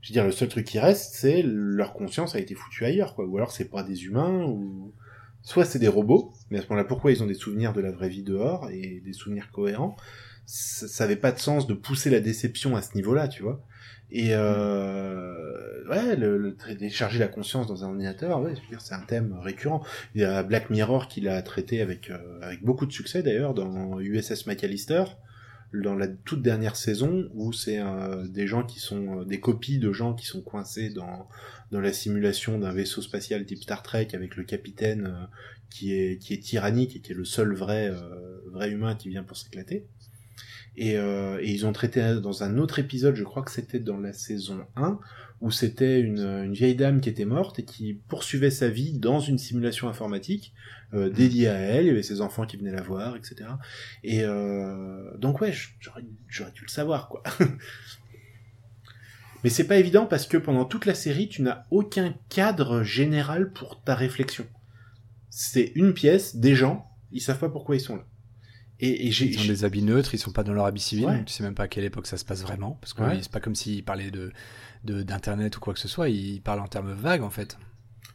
Je 0.01 0.11
veux 0.11 0.13
dire, 0.13 0.25
le 0.25 0.31
seul 0.33 0.49
truc 0.49 0.65
qui 0.65 0.79
reste, 0.79 1.15
c'est 1.17 1.43
leur 1.45 1.93
conscience 1.93 2.37
a 2.37 2.39
été 2.39 2.55
foutue 2.55 2.85
ailleurs, 2.85 3.15
quoi. 3.17 3.27
Ou 3.27 3.37
alors 3.37 3.51
c'est 3.51 3.69
pas 3.69 3.83
des 3.83 4.05
humains, 4.05 4.45
ou 4.45 4.93
soit 5.49 5.65
c'est 5.65 5.79
des 5.79 5.89
robots, 5.89 6.31
mais 6.51 6.59
à 6.59 6.61
ce 6.61 6.67
moment-là, 6.67 6.85
pourquoi 6.85 7.11
ils 7.11 7.23
ont 7.23 7.27
des 7.27 7.33
souvenirs 7.33 7.73
de 7.73 7.81
la 7.81 7.91
vraie 7.91 8.11
vie 8.11 8.23
dehors 8.23 8.69
et 8.71 9.01
des 9.03 9.15
souvenirs 9.15 9.51
cohérents? 9.51 9.97
Ça 10.45 10.87
ça 10.87 11.05
avait 11.05 11.17
pas 11.17 11.33
de 11.33 11.39
sens 11.39 11.67
de 11.67 11.73
pousser 11.73 12.11
la 12.11 12.21
déception 12.21 12.77
à 12.77 12.83
ce 12.83 12.95
niveau-là, 12.95 13.29
tu 13.29 13.43
vois. 13.43 13.65
Et 14.11 14.35
euh, 14.35 15.89
ouais, 15.89 16.17
le, 16.17 16.37
le 16.37 16.55
la 17.19 17.29
conscience 17.29 17.67
dans 17.67 17.83
un 17.83 17.89
ordinateur, 17.89 18.43
ouais, 18.43 18.53
c'est 18.79 18.95
un 18.95 19.01
thème 19.01 19.39
récurrent. 19.41 19.83
Il 20.15 20.21
y 20.21 20.25
a 20.25 20.43
Black 20.43 20.69
Mirror 20.69 21.09
qui 21.09 21.23
l'a 21.23 21.41
traité 21.41 21.81
avec 21.81 22.11
euh, 22.11 22.19
avec 22.43 22.63
beaucoup 22.63 22.85
de 22.85 22.93
succès 22.93 23.23
d'ailleurs 23.23 23.55
dans 23.55 24.01
USS 24.01 24.47
McAllister, 24.47 25.05
dans 25.75 25.95
la 25.95 26.09
toute 26.09 26.43
dernière 26.43 26.77
saison 26.77 27.29
où 27.35 27.53
c'est 27.53 27.79
euh, 27.81 28.27
des 28.27 28.47
gens 28.47 28.65
qui 28.65 28.81
sont 28.81 29.21
euh, 29.21 29.25
des 29.25 29.39
copies 29.39 29.79
de 29.79 29.93
gens 29.93 30.15
qui 30.15 30.27
sont 30.27 30.41
coincés 30.41 30.91
dans 30.91 31.29
dans 31.71 31.81
la 31.81 31.93
simulation 31.93 32.59
d'un 32.59 32.73
vaisseau 32.73 33.03
spatial 33.03 33.45
type 33.45 33.63
Star 33.63 33.83
Trek 33.83 34.09
avec 34.15 34.37
le 34.37 34.45
capitaine 34.45 35.07
euh, 35.07 35.27
qui 35.71 35.93
est 35.93 36.19
qui 36.19 36.35
est 36.35 36.43
tyrannique 36.43 36.97
et 36.97 37.01
qui 37.01 37.13
est 37.13 37.15
le 37.15 37.25
seul 37.25 37.55
vrai 37.55 37.89
euh, 37.89 38.41
vrai 38.51 38.71
humain 38.71 38.95
qui 38.95 39.09
vient 39.09 39.23
pour 39.23 39.37
s'éclater. 39.37 39.87
Et, 40.81 40.97
euh, 40.97 41.41
et 41.43 41.51
ils 41.51 41.67
ont 41.67 41.73
traité 41.73 42.21
dans 42.23 42.45
un 42.45 42.57
autre 42.57 42.79
épisode, 42.79 43.17
je 43.17 43.25
crois 43.25 43.43
que 43.43 43.51
c'était 43.51 43.81
dans 43.81 43.99
la 43.99 44.13
saison 44.13 44.65
1, 44.77 45.01
où 45.41 45.51
c'était 45.51 45.99
une, 45.99 46.21
une 46.21 46.53
vieille 46.53 46.77
dame 46.77 47.01
qui 47.01 47.09
était 47.09 47.25
morte 47.25 47.59
et 47.59 47.65
qui 47.65 47.95
poursuivait 47.95 48.53
sa 48.53 48.69
vie 48.69 48.93
dans 48.93 49.19
une 49.19 49.39
simulation 49.39 49.89
informatique 49.89 50.55
euh, 50.95 51.11
dédiée 51.11 51.49
à 51.49 51.55
elle. 51.59 51.85
Il 51.85 51.89
y 51.89 51.91
avait 51.91 52.03
ses 52.03 52.21
enfants 52.21 52.47
qui 52.47 52.57
venaient 52.57 52.73
la 52.73 52.83
voir, 52.83 53.17
etc. 53.17 53.51
Et 54.05 54.23
euh, 54.25 55.17
donc 55.19 55.41
ouais, 55.41 55.53
j'aurais 55.81 56.53
dû 56.53 56.63
le 56.63 56.69
savoir, 56.69 57.09
quoi. 57.09 57.23
Mais 59.45 59.51
c'est 59.51 59.67
pas 59.69 59.77
évident 59.77 60.07
parce 60.07 60.27
que 60.27 60.37
pendant 60.37 60.65
toute 60.65 60.85
la 60.87 60.95
série, 60.95 61.29
tu 61.29 61.43
n'as 61.43 61.63
aucun 61.71 62.15
cadre 62.29 62.83
général 62.83 63.53
pour 63.53 63.81
ta 63.83 63.95
réflexion. 63.95 64.47
C'est 65.31 65.71
une 65.77 65.95
pièce, 65.95 66.37
des 66.37 66.57
gens, 66.57 66.91
ils 67.13 67.21
savent 67.21 67.39
pas 67.39 67.49
pourquoi 67.49 67.77
ils 67.77 67.81
sont 67.81 67.97
là. 67.97 68.05
Et, 68.81 68.89
et 68.91 69.07
Ils 69.09 69.41
ont 69.41 69.45
des 69.47 69.65
habits 69.65 69.83
neutres, 69.83 70.15
ils 70.15 70.19
sont 70.19 70.33
pas 70.33 70.43
dans 70.45 70.53
leur 70.53 70.65
habit 70.65 70.81
civil, 70.81 71.07
Ouais. 71.07 71.25
tu 71.25 71.33
sais 71.33 71.43
même 71.43 71.55
pas 71.55 71.65
à 71.65 71.69
quelle 71.69 71.85
époque 71.85 72.07
ça 72.07 72.17
se 72.17 72.25
passe 72.25 72.43
vraiment, 72.43 72.79
parce 72.81 72.95
que 72.95 73.03
Ouais. 73.03 73.19
c'est 73.23 73.31
pas 73.31 73.41
comme 73.41 73.55
s'ils 73.57 73.85
parlaient 73.85 74.11
de- 74.13 74.33
d'internet 74.85 75.57
ou 75.57 75.61
quoi 75.61 75.75
que 75.75 75.81
ce 75.81 75.89
soit, 75.89 76.09
ils 76.09 76.41
parlent 76.41 76.61
en 76.61 76.69
termes 76.69 76.93
vagues 76.93 77.23
en 77.23 77.31
fait. 77.31 77.59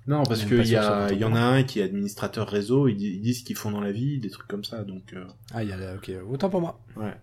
Non 0.07 0.23
parce 0.23 0.43
qu'il 0.43 0.65
y 0.67 0.75
a, 0.75 1.11
y 1.13 1.23
en 1.23 1.33
a 1.35 1.39
un 1.41 1.63
qui 1.63 1.79
est 1.79 1.83
administrateur 1.83 2.47
réseau, 2.49 2.87
ils, 2.87 2.95
di- 2.95 3.13
ils 3.15 3.21
disent 3.21 3.39
ce 3.39 3.43
qu'ils 3.45 3.55
font 3.55 3.71
dans 3.71 3.79
la 3.81 3.91
vie, 3.91 4.19
des 4.19 4.29
trucs 4.29 4.47
comme 4.47 4.63
ça, 4.65 4.83
donc. 4.83 5.13
euh, 5.13 5.25
Ah, 5.53 5.63
il 5.63 5.69
y 5.69 5.73
a 5.73 5.95
ok, 5.95 6.11
autant 6.29 6.49
pour 6.49 6.61
moi. 6.61 6.79
Ouais. 6.97 7.13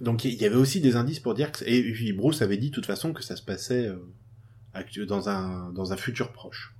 Donc 0.00 0.24
il 0.24 0.34
y 0.34 0.44
avait 0.44 0.56
aussi 0.56 0.80
des 0.80 0.96
indices 0.96 1.20
pour 1.20 1.34
dire 1.34 1.52
que 1.52 1.64
et 1.64 1.92
puis 1.92 2.12
Bruce 2.12 2.42
avait 2.42 2.58
dit 2.58 2.68
de 2.70 2.74
toute 2.74 2.86
façon 2.86 3.12
que 3.14 3.22
ça 3.22 3.34
se 3.36 3.42
passait 3.42 3.86
euh, 3.88 5.06
dans 5.06 5.28
un 5.30 5.72
dans 5.72 5.92
un 5.92 5.96
futur 5.96 6.32
proche. 6.32 6.74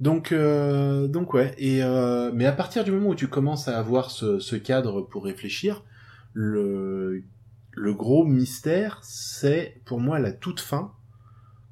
Donc 0.00 0.32
euh, 0.32 1.06
donc 1.06 1.32
ouais 1.32 1.54
et 1.58 1.82
euh, 1.84 2.32
mais 2.34 2.44
à 2.46 2.52
partir 2.52 2.82
du 2.84 2.90
moment 2.90 3.10
où 3.10 3.14
tu 3.14 3.28
commences 3.28 3.68
à 3.68 3.78
avoir 3.78 4.10
ce, 4.10 4.40
ce 4.40 4.56
cadre 4.56 5.00
pour 5.02 5.24
réfléchir, 5.24 5.84
le 6.32 7.22
le 7.70 7.94
gros 7.94 8.24
mystère 8.24 8.98
c'est 9.04 9.80
pour 9.84 10.00
moi 10.00 10.18
la 10.18 10.32
toute 10.32 10.60
fin 10.60 10.92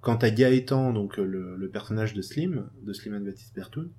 quand 0.05 0.23
à 0.23 0.31
Gaëtan 0.31 0.93
donc 0.93 1.17
le, 1.17 1.57
le 1.57 1.71
personnage 1.71 2.15
de 2.15 2.23
Slim 2.23 2.69
de 2.83 2.93
Slimane 2.93 3.25
Baptiste 3.25 3.55
Bertoun 3.55 3.91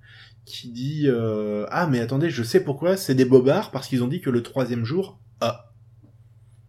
qui 0.46 0.70
dit 0.70 1.04
euh, 1.06 1.66
ah 1.70 1.86
mais 1.88 2.00
attendez 2.00 2.30
je 2.30 2.42
sais 2.42 2.62
pourquoi 2.62 2.96
c'est 2.96 3.14
des 3.14 3.24
bobards 3.24 3.72
parce 3.72 3.88
qu'ils 3.88 4.02
ont 4.02 4.08
dit 4.08 4.20
que 4.20 4.30
le 4.30 4.42
troisième 4.42 4.84
jour 4.84 5.20
ah 5.40 5.72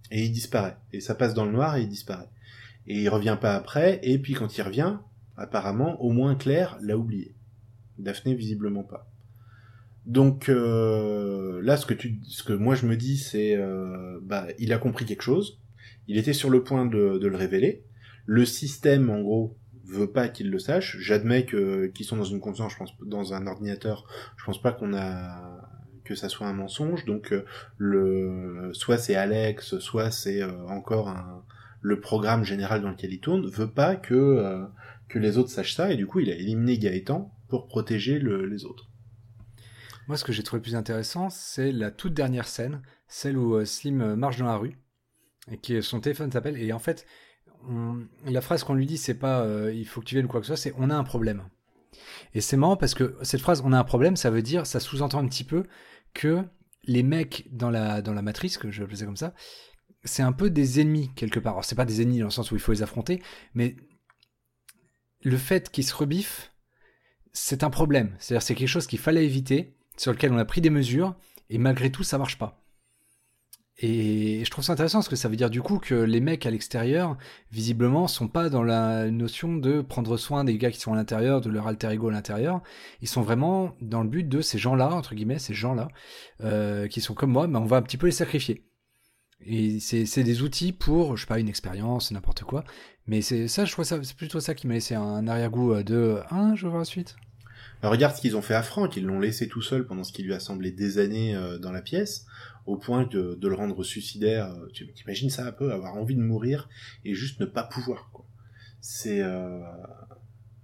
et 0.10 0.24
il 0.24 0.32
disparaît. 0.32 0.78
Et 0.94 1.02
ça 1.02 1.16
passe 1.16 1.34
dans 1.34 1.46
le 1.46 1.52
noir 1.52 1.76
et 1.76 1.82
il 1.82 1.90
disparaît. 1.90 2.30
Et 2.88 3.02
il 3.02 3.10
revient 3.10 3.38
pas 3.40 3.56
après 3.56 4.00
et 4.04 4.18
puis 4.18 4.34
quand 4.34 4.58
il 4.58 4.62
revient 4.62 4.98
apparemment 5.36 6.02
au 6.02 6.12
moins 6.12 6.36
Claire 6.36 6.78
l'a 6.82 6.98
oublié. 6.98 7.36
Daphné 8.00 8.34
visiblement 8.34 8.84
pas. 8.84 9.10
Donc 10.06 10.50
euh, 10.50 11.62
là 11.62 11.78
ce 11.78 11.86
que 11.86 11.94
tu 11.94 12.20
ce 12.24 12.42
que 12.42 12.54
moi 12.54 12.76
je 12.76 12.88
me 12.88 12.96
dis 12.96 13.18
c'est 13.18 13.56
euh, 13.56 14.20
bah 14.24 14.48
il 14.58 14.74
a 14.74 14.80
compris 14.80 15.06
quelque 15.06 15.24
chose. 15.24 15.60
Il 16.08 16.18
était 16.18 16.34
sur 16.34 16.50
le 16.50 16.64
point 16.64 16.86
de 16.86 17.20
le 17.22 17.36
révéler 17.36 17.84
le 18.28 18.46
système 18.46 19.10
en 19.10 19.22
gros 19.22 19.58
veut 19.86 20.12
pas 20.12 20.28
qu'il 20.28 20.52
le 20.52 20.60
sache. 20.60 20.98
J'admets 21.00 21.46
que 21.46 21.88
qu'ils 21.88 22.06
sont 22.06 22.18
dans 22.18 22.24
une 22.26 22.40
conscience 22.42 22.74
je 22.74 22.78
pense 22.78 22.92
dans 23.02 23.34
un 23.34 23.48
ordinateur. 23.48 24.06
Je 24.38 24.46
pense 24.46 24.62
pas 24.62 24.72
qu'on 24.74 24.94
a 24.94 25.60
que 26.06 26.14
ça 26.14 26.30
soit 26.30 26.46
un 26.48 26.54
mensonge. 26.54 27.06
Donc 27.06 27.32
euh, 27.34 27.46
le 27.78 28.70
soit 28.74 28.98
c'est 28.98 29.16
Alex 29.16 29.80
soit 29.80 30.12
c'est 30.12 30.42
euh, 30.42 30.68
encore 30.68 31.08
un 31.10 31.44
le 31.82 32.00
programme 32.00 32.44
général 32.44 32.82
dans 32.82 32.90
lequel 32.90 33.14
il 33.14 33.22
tourne 33.22 33.48
veut 33.50 33.72
pas 33.72 33.96
que 33.96 34.14
euh, 34.14 34.66
que 35.08 35.20
les 35.20 35.38
autres 35.38 35.50
sachent 35.50 35.76
ça. 35.76 35.92
Et 35.92 35.96
du 35.96 36.06
coup 36.06 36.20
il 36.20 36.30
a 36.30 36.36
éliminé 36.36 36.78
Gaëtan 36.78 37.34
pour 37.48 37.68
protéger 37.68 38.20
le- 38.20 38.46
les 38.46 38.66
autres. 38.66 38.90
Moi, 40.10 40.16
ce 40.16 40.24
que 40.24 40.32
j'ai 40.32 40.44
trouvé 40.44 40.62
plus 40.62 40.76
intéressant, 40.76 41.30
c'est 41.30 41.74
la 41.74 41.92
toute 41.92 42.14
dernière 42.14 42.48
scène, 42.48 42.82
celle 43.10 43.38
où 43.38 43.64
Slim 43.66 44.16
marche 44.16 44.38
dans 44.38 44.46
la 44.46 44.56
rue 44.56 44.78
et 45.52 45.58
que 45.58 45.82
son 45.82 46.00
téléphone 46.00 46.32
s'appelle. 46.32 46.58
Et 46.58 46.72
en 46.72 46.80
fait, 46.80 47.06
la 48.26 48.42
phrase 48.42 48.64
qu'on 48.64 48.74
lui 48.74 48.86
dit, 48.86 48.98
c'est 48.98 49.18
pas 49.18 49.42
euh, 49.42 49.74
il 49.74 49.86
faut 49.88 50.02
que 50.02 50.06
tu 50.06 50.16
viennes 50.16 50.26
ou 50.26 50.30
quoi 50.30 50.40
que 50.40 50.46
ce 50.48 50.56
soit, 50.56 50.62
c'est 50.62 50.74
on 50.78 50.90
a 50.90 50.96
un 50.96 51.04
problème. 51.04 51.44
Et 52.34 52.42
c'est 52.42 52.58
marrant 52.58 52.78
parce 52.78 52.94
que 52.94 53.18
cette 53.22 53.42
phrase 53.42 53.62
on 53.66 53.74
a 53.74 53.80
un 53.80 53.84
problème, 53.84 54.16
ça 54.16 54.30
veut 54.30 54.42
dire, 54.42 54.66
ça 54.66 54.80
sous-entend 54.80 55.20
un 55.20 55.28
petit 55.28 55.44
peu 55.44 55.64
que 56.14 56.44
les 56.84 57.04
mecs 57.04 57.48
dans 57.52 57.70
la, 57.70 58.02
dans 58.02 58.14
la 58.14 58.22
matrice, 58.22 58.58
que 58.58 58.72
je 58.72 58.82
appeler 58.82 58.98
ça 58.98 59.06
comme 59.06 59.18
ça, 59.18 59.34
c'est 60.04 60.24
un 60.24 60.32
peu 60.32 60.50
des 60.50 60.80
ennemis 60.80 61.12
quelque 61.16 61.40
part. 61.40 61.54
Alors, 61.54 61.66
c'est 61.66 61.76
pas 61.76 61.86
des 61.86 62.02
ennemis 62.02 62.20
dans 62.20 62.26
le 62.26 62.32
sens 62.32 62.52
où 62.52 62.56
il 62.56 62.62
faut 62.62 62.72
les 62.72 62.82
affronter, 62.82 63.22
mais 63.54 63.76
le 65.22 65.38
fait 65.38 65.70
qu'ils 65.70 65.84
se 65.84 65.94
rebiffent, 65.94 66.54
c'est 67.34 67.64
un 67.64 67.70
problème. 67.70 68.16
C'est-à-dire, 68.20 68.42
c'est 68.42 68.56
quelque 68.56 68.68
chose 68.68 68.88
qu'il 68.88 69.00
fallait 69.00 69.26
éviter, 69.26 69.76
sur 69.98 70.12
lequel 70.12 70.32
on 70.32 70.38
a 70.38 70.46
pris 70.46 70.62
des 70.62 70.70
mesures, 70.70 71.16
et 71.50 71.58
malgré 71.58 71.92
tout, 71.92 72.04
ça 72.04 72.18
marche 72.18 72.38
pas. 72.38 72.64
Et 73.80 74.44
je 74.44 74.50
trouve 74.50 74.64
ça 74.64 74.74
intéressant 74.74 75.00
parce 75.00 75.10
que 75.10 75.16
ça 75.16 75.30
veut 75.30 75.36
dire 75.36 75.52
du 75.52 75.62
coup 75.62 75.78
que 75.78 75.94
les 75.94 76.20
mecs 76.20 76.48
à 76.48 76.52
l'extérieur, 76.52 77.16
visiblement, 77.52 78.08
sont 78.08 78.28
pas 78.28 78.50
dans 78.50 78.64
la 78.64 79.12
notion 79.12 79.56
de 79.56 79.82
prendre 79.82 80.18
soin 80.18 80.44
des 80.44 80.58
gars 80.58 80.72
qui 80.72 80.80
sont 80.80 80.94
à 80.94 80.96
l'intérieur, 80.96 81.42
de 81.42 81.50
leur 81.50 81.68
alter 81.68 81.90
ego 81.92 82.10
à 82.10 82.12
l'intérieur. 82.12 82.62
Ils 83.02 83.08
sont 83.08 83.22
vraiment 83.22 83.76
dans 83.82 84.02
le 84.02 84.10
but 84.10 84.28
de 84.28 84.42
ces 84.42 84.58
gens-là, 84.58 84.90
entre 84.90 85.14
guillemets, 85.14 85.38
ces 85.38 85.54
gens-là, 85.54 85.90
euh, 86.44 86.88
qui 86.88 87.02
sont 87.02 87.14
comme 87.14 87.32
moi, 87.32 87.48
mais 87.48 87.60
on 87.60 87.66
va 87.66 87.78
un 87.78 87.84
petit 87.84 87.98
peu 87.98 88.08
les 88.08 88.12
sacrifier. 88.12 88.64
Et 89.46 89.80
c'est 89.80 90.24
des 90.24 90.42
outils 90.42 90.74
pour, 90.74 91.16
je 91.16 91.22
sais 91.22 91.28
pas, 91.28 91.40
une 91.40 91.48
expérience, 91.50 92.10
n'importe 92.10 92.42
quoi. 92.42 92.64
Mais 93.06 93.22
c'est 93.22 93.48
ça, 93.48 93.66
je 93.66 93.72
trouve 93.72 93.86
ça, 93.86 94.00
c'est 94.02 94.18
plutôt 94.18 94.40
ça 94.40 94.56
qui 94.56 94.66
m'a 94.66 94.74
laissé 94.74 94.96
un 94.96 95.28
arrière-goût 95.28 95.84
de, 95.84 96.20
ah, 96.32 96.54
je 96.56 96.64
veux 96.64 96.70
voir 96.70 96.80
la 96.80 96.86
suite. 96.86 97.16
Alors 97.84 97.92
regarde 97.92 98.16
ce 98.16 98.22
qu'ils 98.22 98.36
ont 98.36 98.42
fait 98.42 98.56
à 98.56 98.64
Franck, 98.64 98.98
ils 98.98 99.06
l'ont 99.06 99.20
laissé 99.20 99.48
tout 99.48 99.62
seul 99.62 99.86
pendant 99.86 100.04
ce 100.04 100.12
qui 100.12 100.24
lui 100.24 100.34
a 100.34 100.40
semblé 100.40 100.72
des 100.72 100.98
années 100.98 101.36
euh, 101.36 101.60
dans 101.60 101.72
la 101.72 101.84
pièce 101.84 102.26
au 102.68 102.76
point 102.76 103.08
de, 103.08 103.36
de 103.36 103.48
le 103.48 103.56
rendre 103.56 103.84
suicidaire. 103.84 104.52
Euh, 104.52 104.68
tu 104.74 104.88
imagines 105.04 105.30
ça 105.30 105.48
un 105.48 105.52
peu, 105.52 105.72
avoir 105.72 105.96
envie 105.96 106.16
de 106.16 106.22
mourir 106.22 106.70
et 107.04 107.16
juste 107.16 107.40
ne 107.40 107.46
pas 107.46 107.64
pouvoir. 107.64 108.12
Quoi. 108.12 108.26
C'est, 108.82 109.22
euh, 109.22 109.60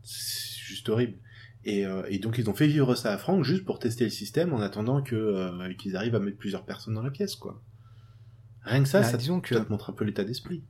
juste 0.04 0.90
horrible. 0.90 1.18
Et, 1.64 1.86
euh, 1.86 2.04
et, 2.10 2.20
donc 2.20 2.38
ils 2.38 2.50
ont 2.50 2.54
fait 2.54 2.68
vivre 2.68 2.94
ça 2.94 3.14
à 3.14 3.18
Franck 3.18 3.46
juste 3.46 3.64
pour 3.64 3.80
tester 3.80 4.04
le 4.04 4.10
système 4.10 4.54
en 4.54 4.60
attendant 4.60 5.02
que 5.02 5.16
euh, 5.16 5.74
qu'ils 5.76 5.96
arrivent 5.96 6.16
à 6.16 6.20
mettre 6.20 6.38
plusieurs 6.38 6.66
personnes 6.66 6.94
dans 6.94 7.02
la 7.02 7.10
pièce, 7.10 7.36
quoi. 7.36 7.64
Rien 8.64 8.84
que 8.84 8.90
ça, 8.90 9.00
bah, 9.00 9.08
ça, 9.08 9.18
disons 9.18 9.40
que... 9.40 9.56
ça 9.56 9.64
te 9.64 9.72
montre 9.72 9.90
un 9.90 9.94
peu 9.94 10.04
l'état 10.04 10.26
d'esprit. 10.26 10.64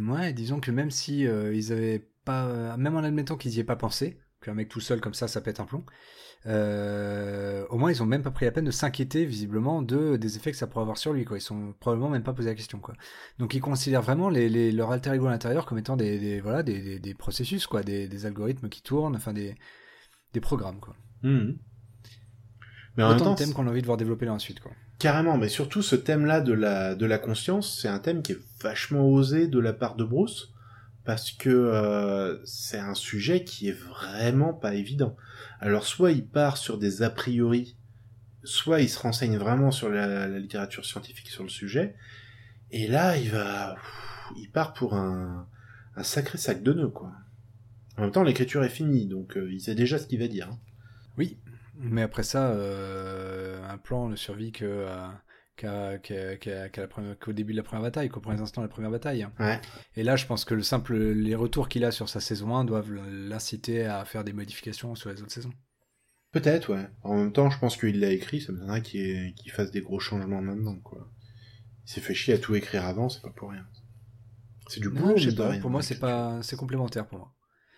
Ouais, 0.00 0.32
disons 0.32 0.60
que 0.60 0.70
même 0.70 0.90
si 0.90 1.20
ils 1.22 1.72
avaient 1.72 2.08
pas, 2.24 2.76
même 2.76 2.94
en 2.94 3.00
admettant 3.00 3.36
qu'ils 3.36 3.52
y 3.54 3.60
aient 3.60 3.64
pas 3.64 3.76
pensé, 3.76 4.18
qu'un 4.42 4.54
mec 4.54 4.68
tout 4.68 4.80
seul 4.80 5.00
comme 5.00 5.14
ça, 5.14 5.28
ça 5.28 5.40
pète 5.40 5.60
un 5.60 5.64
plomb. 5.64 5.84
Euh, 6.46 7.64
au 7.70 7.78
moins, 7.78 7.90
ils 7.92 8.02
ont 8.02 8.06
même 8.06 8.22
pas 8.22 8.30
pris 8.30 8.44
la 8.44 8.50
peine 8.50 8.64
de 8.64 8.70
s'inquiéter 8.70 9.24
visiblement 9.24 9.80
de 9.80 10.16
des 10.16 10.36
effets 10.36 10.50
que 10.50 10.56
ça 10.56 10.66
pourrait 10.66 10.82
avoir 10.82 10.98
sur 10.98 11.12
lui. 11.12 11.24
Quoi. 11.24 11.38
Ils 11.38 11.42
sont 11.42 11.74
probablement 11.78 12.10
même 12.10 12.24
pas 12.24 12.32
posé 12.32 12.48
la 12.48 12.54
question. 12.54 12.80
Quoi. 12.80 12.94
Donc, 13.38 13.54
ils 13.54 13.60
considèrent 13.60 14.02
vraiment 14.02 14.28
les, 14.28 14.48
les, 14.48 14.72
leur 14.72 14.90
alter 14.90 15.12
ego 15.14 15.26
à 15.26 15.30
l'intérieur 15.30 15.66
comme 15.66 15.78
étant 15.78 15.96
des, 15.96 16.18
des 16.18 16.40
voilà 16.40 16.62
des, 16.62 16.80
des, 16.80 16.98
des, 16.98 17.14
processus, 17.14 17.66
quoi, 17.66 17.82
des, 17.82 18.26
algorithmes 18.26 18.68
qui 18.68 18.82
tournent, 18.82 19.16
enfin 19.16 19.32
des, 19.32 19.54
des 20.32 20.40
programmes. 20.40 20.80
Quoi. 20.80 20.96
Mmh. 21.22 21.52
Mais 22.96 23.04
en 23.04 23.10
Autant 23.10 23.14
même 23.14 23.24
temps, 23.24 23.32
de 23.34 23.38
thèmes 23.38 23.54
qu'on 23.54 23.66
a 23.66 23.70
envie 23.70 23.80
de 23.80 23.86
voir 23.86 23.96
développer 23.96 24.26
là 24.26 24.32
ensuite. 24.34 24.60
Quoi. 24.60 24.72
Carrément, 24.98 25.38
mais 25.38 25.48
surtout 25.48 25.82
ce 25.82 25.96
thème-là 25.96 26.40
de 26.40 26.52
la, 26.52 26.94
de 26.94 27.06
la 27.06 27.18
conscience, 27.18 27.80
c'est 27.80 27.88
un 27.88 27.98
thème 27.98 28.22
qui 28.22 28.32
est 28.32 28.38
vachement 28.60 29.08
osé 29.08 29.46
de 29.46 29.58
la 29.58 29.72
part 29.72 29.96
de 29.96 30.04
Bruce 30.04 30.52
parce 31.04 31.32
que 31.32 31.50
euh, 31.50 32.44
c'est 32.44 32.78
un 32.78 32.94
sujet 32.94 33.44
qui 33.44 33.68
est 33.68 33.78
vraiment 33.78 34.52
pas 34.52 34.74
évident. 34.74 35.16
Alors 35.60 35.84
soit 35.84 36.12
il 36.12 36.26
part 36.26 36.56
sur 36.56 36.78
des 36.78 37.02
a 37.02 37.10
priori, 37.10 37.76
soit 38.44 38.80
il 38.80 38.88
se 38.88 38.98
renseigne 38.98 39.36
vraiment 39.36 39.70
sur 39.70 39.88
la, 39.88 40.28
littérature 40.28 40.84
scientifique 40.84 41.28
sur 41.28 41.42
le 41.42 41.48
sujet, 41.48 41.94
et 42.70 42.86
là 42.86 43.16
il 43.16 43.30
va, 43.30 43.76
il 44.36 44.50
part 44.50 44.72
pour 44.72 44.94
un, 44.94 45.46
sacré 46.02 46.38
sac 46.38 46.62
de 46.62 46.72
nœuds 46.72 46.88
quoi. 46.88 47.12
En 47.98 48.02
même 48.02 48.12
temps 48.12 48.22
l'écriture 48.22 48.64
est 48.64 48.68
finie, 48.68 49.06
donc 49.06 49.36
euh, 49.36 49.52
il 49.52 49.60
sait 49.60 49.74
déjà 49.74 49.98
ce 49.98 50.06
qu'il 50.06 50.20
va 50.20 50.28
dire. 50.28 50.48
Hein. 50.50 50.58
Oui, 51.18 51.36
mais 51.78 52.02
après 52.02 52.22
ça, 52.22 52.50
euh, 52.50 53.68
un 53.68 53.76
plan 53.76 54.08
ne 54.08 54.16
survit 54.16 54.52
que 54.52 54.86
qu'au 55.60 57.32
début 57.32 57.52
de 57.52 57.56
la 57.56 57.62
première 57.62 57.82
bataille, 57.82 58.08
qu'au 58.08 58.20
premier 58.20 58.40
instant 58.40 58.60
de 58.60 58.66
la 58.66 58.72
première 58.72 58.90
bataille. 58.90 59.26
Et 59.96 60.02
là, 60.02 60.16
je 60.16 60.26
pense 60.26 60.44
que 60.44 60.54
le 60.54 60.62
simple, 60.62 60.96
les 60.96 61.34
retours 61.34 61.68
qu'il 61.68 61.84
a 61.84 61.90
sur 61.90 62.08
sa 62.08 62.20
saison 62.20 62.56
1 62.56 62.64
doivent 62.64 62.92
l'inciter 62.92 63.84
à 63.84 64.04
faire 64.04 64.24
des 64.24 64.32
modifications 64.32 64.94
sur 64.94 65.10
les 65.10 65.22
autres 65.22 65.32
saisons. 65.32 65.52
Peut-être, 66.32 66.72
ouais. 66.72 66.88
En 67.02 67.16
même 67.16 67.32
temps, 67.32 67.50
je 67.50 67.58
pense 67.58 67.76
qu'il 67.76 68.00
l'a 68.00 68.10
écrit, 68.10 68.40
ça 68.40 68.52
me 68.52 68.58
donnerait 68.58 68.82
qu'il 68.82 69.50
fasse 69.50 69.70
des 69.70 69.82
gros 69.82 70.00
changements 70.00 70.40
maintenant, 70.40 70.78
quoi. 70.80 71.10
Il 71.86 71.90
s'est 71.90 72.00
fait 72.00 72.14
chier 72.14 72.34
à 72.34 72.38
tout 72.38 72.54
écrire 72.54 72.86
avant, 72.86 73.08
c'est 73.08 73.20
pas 73.20 73.30
pour 73.30 73.50
rien. 73.50 73.66
C'est 74.68 74.80
du 74.80 74.88
boulot, 74.88 75.16
Pour 75.60 75.70
moi, 75.70 75.82
c'est 75.82 75.98
pas, 75.98 76.42
c'est 76.42 76.56
complémentaire 76.56 77.06
pour 77.06 77.18
moi 77.18 77.34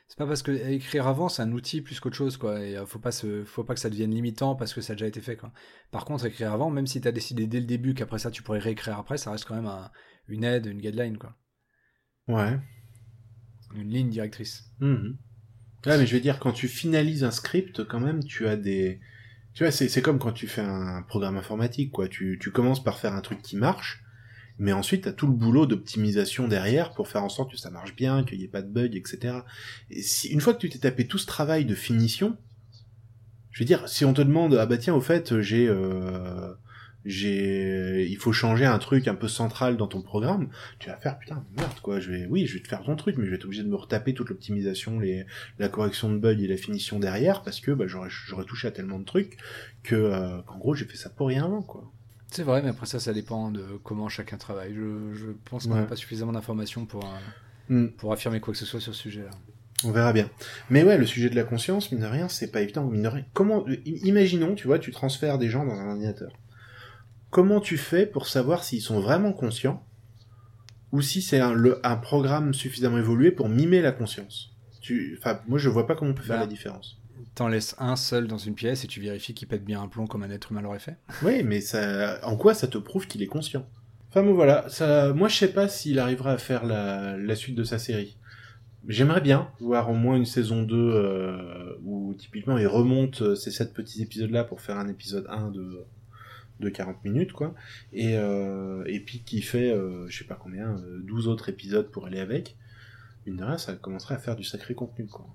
c'est 0.07 0.19
pas 0.19 0.27
parce 0.27 0.43
que 0.43 0.53
écrire 0.71 1.07
avant 1.07 1.29
c'est 1.29 1.43
un 1.43 1.53
outil 1.53 1.81
plus 1.81 1.99
qu'autre 1.99 2.17
chose 2.17 2.37
quoi. 2.37 2.61
Et 2.61 2.77
euh, 2.77 2.87
faut 2.87 2.99
pas 2.99 3.13
se 3.13 3.45
faut 3.45 3.65
pas 3.65 3.75
que 3.75 3.81
ça 3.81 3.91
devienne 3.91 4.13
limitant 4.13 4.55
parce 4.55 4.75
que 4.75 4.81
ça 4.81 4.93
a 4.93 4.97
déjà 4.97 5.07
été 5.07 5.21
fait 5.21 5.37
quoi. 5.37 5.53
Par 5.91 6.05
contre 6.05 6.27
écrire 6.27 6.53
avant 6.53 6.71
même 6.71 6.87
si 6.87 7.01
tu 7.01 7.09
as 7.09 7.13
décidé 7.13 7.47
dès 7.47 7.61
le 7.61 7.67
début 7.67 7.95
qu'après 7.95 8.19
ça 8.19 8.31
tu 8.31 8.43
pourrais 8.43 8.59
réécrire 8.59 8.99
après 8.99 9.17
ça 9.17 9.31
reste 9.31 9.47
quand 9.47 9.55
même 9.55 9.71
une 10.29 10.45
aide 10.45 10.67
une 10.67 10.81
guideline 10.81 11.19
quoi. 11.19 11.37
Ouais. 12.29 12.59
Une 13.75 13.91
ligne 13.91 14.11
directrice. 14.11 14.65
Mmh. 14.81 15.15
Ouais 15.87 15.99
mais 15.99 16.07
je 16.07 16.15
veux 16.15 16.21
dire 16.21 16.39
quand 16.39 16.53
tu 16.53 16.69
finalises 16.69 17.25
un 17.25 17.31
script 17.31 17.85
quand 17.85 18.01
même 18.01 18.23
tu 18.23 18.47
as 18.47 18.57
des 18.57 19.01
tu 19.55 19.65
vois 19.65 19.71
c'est 19.71 20.03
comme 20.03 20.19
quand 20.19 20.33
tu 20.33 20.49
fais 20.49 20.63
un 20.63 21.03
programme 21.03 21.39
informatique 21.39 21.93
quoi. 21.93 22.09
Tu 22.09 22.39
tu 22.41 22.51
commences 22.51 22.85
par 22.85 22.99
faire 22.99 23.15
un 23.15 23.21
truc 23.23 23.41
qui 23.41 23.57
marche 23.57 24.04
mais 24.59 24.73
ensuite, 24.73 25.03
tu 25.03 25.09
as 25.09 25.13
tout 25.13 25.27
le 25.27 25.33
boulot 25.33 25.67
d'optimisation 25.67 26.47
derrière 26.47 26.93
pour 26.93 27.09
faire 27.09 27.25
en 27.25 27.29
sorte 27.29 27.51
que 27.51 27.57
ça 27.57 27.71
marche 27.71 27.97
bien, 27.97 28.25
qu'il 28.25 28.39
n'y 28.39 28.45
ait 28.45 28.49
pas 28.49 28.63
de 28.63 28.71
bugs, 28.71 28.95
etc. 28.95 29.39
Et 29.91 30.03
si, 30.03 30.29
une 30.29 30.41
fois 30.41 30.55
que 30.55 30.61
tu 30.61 30.69
t'es 30.69 30.79
tapé 30.79 31.07
tout 31.07 31.19
ce 31.19 31.27
travail 31.27 31.65
de 31.65 31.75
finition, 31.75 32.37
je 33.51 33.61
veux 33.61 33.67
dire, 33.67 33.89
si 33.89 34.05
on 34.05 34.13
te 34.13 34.23
demande, 34.23 34.55
ah 34.55 34.67
bah 34.67 34.79
tiens, 34.79 34.95
au 34.95 35.01
fait, 35.01 35.41
j'ai, 35.41 35.69
euh, 35.69 36.53
j'ai, 37.05 38.07
il 38.09 38.17
faut 38.17 38.33
changer 38.33 38.65
un 38.65 38.79
truc 38.79 39.09
un 39.09 39.15
peu 39.15 39.29
central 39.29 39.77
dans 39.77 39.89
ton 39.89 40.03
programme, 40.03 40.49
tu 40.79 40.89
vas 40.89 40.97
faire, 40.97 41.19
putain, 41.19 41.45
merde, 41.57 41.81
quoi, 41.83 41.99
je 42.01 42.11
vais, 42.11 42.27
oui, 42.27 42.47
je 42.47 42.55
vais 42.55 42.61
te 42.61 42.69
faire 42.69 42.83
ton 42.83 42.97
truc, 42.97 43.17
mais 43.19 43.25
je 43.25 43.31
vais 43.31 43.37
être 43.37 43.45
obligé 43.45 43.63
de 43.63 43.69
me 43.69 43.77
retaper 43.77 44.15
toute 44.15 44.29
l'optimisation, 44.29 45.01
les, 45.01 45.27
la 45.59 45.69
correction 45.69 46.13
de 46.13 46.19
bugs 46.19 46.41
et 46.41 46.47
la 46.47 46.57
finition 46.57 46.99
derrière, 46.99 47.43
parce 47.43 47.61
que, 47.61 47.73
bah, 47.73 47.87
j'aurais, 47.87 48.11
j'aurais 48.11 48.45
touché 48.45 48.69
à 48.69 48.71
tellement 48.71 48.99
de 48.99 49.05
trucs 49.05 49.37
que, 49.83 49.95
euh, 49.97 50.43
qu'en 50.43 50.59
gros, 50.59 50.75
j'ai 50.75 50.85
fait 50.85 50.97
ça 50.97 51.11
pour 51.11 51.29
rien 51.29 51.63
quoi. 51.67 51.93
C'est 52.35 52.43
vrai, 52.43 52.63
mais 52.63 52.71
après 52.71 52.87
ça, 52.87 52.99
ça 52.99 53.13
dépend 53.13 53.53
de 53.53 53.65
comment 53.85 54.09
chacun 54.09 54.37
travaille. 54.37 54.75
Je, 54.75 55.15
je 55.15 55.27
pense 55.45 55.69
qu'on 55.69 55.77
n'a 55.77 55.85
pas 55.85 55.95
suffisamment 55.95 56.33
d'informations 56.33 56.85
pour, 56.85 57.05
euh, 57.05 57.87
mm. 57.87 57.93
pour 57.93 58.13
affirmer 58.13 58.41
quoi 58.41 58.53
que 58.53 58.59
ce 58.59 58.67
soit 58.67 58.81
sur 58.81 58.93
ce 58.93 59.03
sujet-là. 59.03 59.31
On 59.85 59.93
verra 59.93 60.13
bien. 60.13 60.29
Mais 60.69 60.83
ouais, 60.83 60.99
le 60.99 61.07
sujet 61.07 61.31
de 61.31 61.37
la 61.37 61.45
conscience, 61.45 61.93
mine 61.93 62.01
de 62.01 62.07
rien, 62.07 62.29
c'est 62.29 62.51
pas 62.51 62.61
évident. 62.61 62.87
Mine 62.87 63.03
de 63.03 63.09
rien. 63.09 63.25
Comment, 63.35 63.65
imaginons, 63.85 64.57
tu 64.57 64.67
vois, 64.67 64.81
tu 64.81 64.91
transfères 64.91 65.39
des 65.39 65.49
gens 65.49 65.65
dans 65.65 65.75
un 65.75 65.91
ordinateur. 65.91 66.33
Comment 67.31 67.61
tu 67.61 67.77
fais 67.77 68.05
pour 68.05 68.27
savoir 68.27 68.65
s'ils 68.65 68.83
sont 68.83 68.99
vraiment 68.99 69.33
conscients 69.33 69.87
ou 70.91 71.03
si 71.03 71.23
c'est 71.23 71.39
un, 71.39 71.55
un 71.85 71.97
programme 71.97 72.53
suffisamment 72.53 72.99
évolué 72.99 73.31
pour 73.31 73.49
mimer 73.49 73.81
la 73.81 73.93
conscience? 73.93 74.57
Tu, 74.81 75.21
moi, 75.47 75.61
je 75.61 75.69
vois 75.69 75.87
pas 75.87 75.95
comment 75.95 76.11
on 76.11 76.15
peut 76.15 76.25
faire 76.25 76.37
bah, 76.37 76.43
la 76.43 76.49
différence 76.49 76.99
t'en 77.35 77.49
laisses 77.49 77.75
un 77.79 77.97
seul 77.97 78.27
dans 78.27 78.39
une 78.39 78.55
pièce 78.55 78.85
et 78.85 78.87
tu 78.87 79.01
vérifies 79.01 79.35
qu'il 79.35 79.49
pète 79.49 79.65
bien 79.65 79.83
un 79.83 79.89
plomb 79.89 80.07
comme 80.07 80.23
un 80.23 80.31
être 80.31 80.53
humain 80.53 80.63
l'aurait 80.63 80.79
fait. 80.79 80.97
Oui, 81.23 81.43
mais 81.43 81.61
ça, 81.61 82.19
en 82.27 82.37
quoi 82.37 82.55
ça 82.55 82.67
te 82.67 82.79
prouve 82.79 83.07
qu'il 83.07 83.23
est 83.23 83.27
conscient? 83.27 83.67
Enfin 84.11 84.23
bon 84.23 84.35
voilà, 84.35 84.69
ça, 84.69 85.13
moi 85.13 85.27
je 85.27 85.37
sais 85.37 85.53
pas 85.53 85.67
s'il 85.67 85.99
arrivera 85.99 86.33
à 86.33 86.39
faire 86.39 86.65
la, 86.65 87.17
la 87.17 87.35
suite 87.35 87.57
de 87.57 87.65
sa 87.65 87.79
série. 87.79 88.17
J'aimerais 88.87 89.21
bien 89.21 89.49
voir 89.61 89.91
au 89.91 89.95
moins 89.95 90.17
une 90.17 90.27
saison 90.27 90.63
2 90.63 90.77
euh, 90.77 91.75
où 91.85 92.15
typiquement 92.15 92.59
il 92.59 92.67
remonte 92.67 93.23
euh, 93.23 93.35
ces 93.35 93.51
sept 93.51 93.73
petits 93.73 94.03
épisodes 94.03 94.31
là 94.31 94.45
pour 94.45 94.61
faire 94.61 94.77
un 94.77 94.89
épisode 94.89 95.27
1 95.29 95.51
de 95.51 95.85
de 96.61 96.69
40 96.69 97.03
minutes 97.05 97.33
quoi 97.33 97.55
et 97.93 98.17
euh, 98.17 98.85
et 98.87 99.01
puis 99.01 99.23
qui 99.25 99.43
fait 99.43 99.73
euh, 99.73 100.07
je 100.09 100.19
sais 100.19 100.25
pas 100.25 100.39
combien 100.41 100.77
12 101.03 101.27
autres 101.29 101.49
épisodes 101.49 101.91
pour 101.91 102.07
aller 102.07 102.21
avec. 102.21 102.57
Une 103.27 103.37
de 103.37 103.43
rien, 103.43 103.57
ça 103.57 103.75
commencerait 103.75 104.15
à 104.17 104.19
faire 104.19 104.37
du 104.37 104.45
sacré 104.45 104.75
contenu 104.75 105.07
quoi 105.07 105.27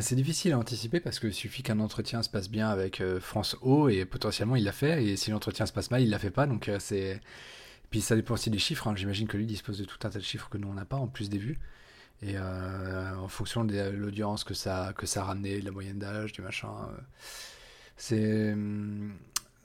c'est 0.00 0.14
difficile 0.14 0.52
à 0.52 0.58
anticiper 0.58 1.00
parce 1.00 1.18
qu'il 1.18 1.34
suffit 1.34 1.64
qu'un 1.64 1.80
entretien 1.80 2.22
se 2.22 2.30
passe 2.30 2.48
bien 2.48 2.68
avec 2.68 3.00
euh, 3.00 3.18
France 3.18 3.56
O 3.60 3.88
et 3.88 4.04
potentiellement 4.04 4.54
il 4.54 4.62
l'a 4.62 4.72
fait. 4.72 5.04
Et 5.04 5.16
si 5.16 5.32
l'entretien 5.32 5.66
se 5.66 5.72
passe 5.72 5.90
mal, 5.90 6.02
il 6.02 6.10
l'a 6.10 6.18
fait 6.20 6.30
pas. 6.30 6.46
Donc 6.46 6.68
euh, 6.68 6.78
c'est. 6.78 7.20
Puis 7.90 8.00
ça 8.00 8.14
dépend 8.14 8.34
aussi 8.34 8.50
des 8.50 8.58
chiffres. 8.58 8.86
Hein. 8.86 8.94
J'imagine 8.94 9.26
que 9.26 9.36
lui 9.36 9.46
dispose 9.46 9.78
de 9.78 9.84
tout 9.84 9.98
un 10.04 10.10
tas 10.10 10.20
de 10.20 10.24
chiffres 10.24 10.48
que 10.48 10.58
nous 10.58 10.68
on 10.68 10.74
n'a 10.74 10.84
pas 10.84 10.96
en 10.96 11.08
plus 11.08 11.28
des 11.28 11.38
vues. 11.38 11.58
Et 12.22 12.34
euh, 12.36 13.16
en 13.16 13.28
fonction 13.28 13.64
de 13.64 13.76
l'audience 13.90 14.44
que 14.44 14.54
ça, 14.54 14.92
que 14.96 15.06
ça 15.06 15.22
a 15.22 15.24
ramené, 15.24 15.60
de 15.60 15.64
la 15.64 15.72
moyenne 15.72 15.98
d'âge, 15.98 16.32
du 16.32 16.42
machin. 16.42 16.68
c'est 17.96 18.52
hum, 18.52 19.14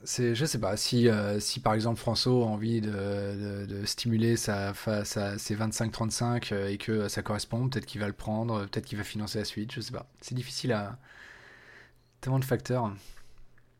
c'est, 0.04 0.34
je 0.34 0.44
sais 0.44 0.60
pas, 0.60 0.76
si, 0.76 1.08
euh, 1.08 1.40
si 1.40 1.60
par 1.60 1.74
exemple 1.74 1.98
François 1.98 2.32
a 2.32 2.46
envie 2.46 2.80
de, 2.80 3.66
de, 3.66 3.84
stimuler 3.84 4.36
sa, 4.36 4.72
sa, 5.04 5.38
ses 5.38 5.56
25-35 5.56 6.52
euh, 6.52 6.68
et 6.68 6.76
que 6.76 7.08
ça 7.08 7.22
correspond, 7.22 7.68
peut-être 7.68 7.86
qu'il 7.86 8.00
va 8.00 8.06
le 8.06 8.12
prendre, 8.12 8.66
peut-être 8.66 8.84
qu'il 8.84 8.98
va 8.98 9.04
financer 9.04 9.38
la 9.38 9.44
suite, 9.44 9.72
je 9.72 9.80
sais 9.80 9.92
pas. 9.92 10.06
C'est 10.20 10.34
difficile 10.34 10.72
à. 10.72 10.98
tellement 12.20 12.38
de 12.38 12.44
facteurs. 12.44 12.92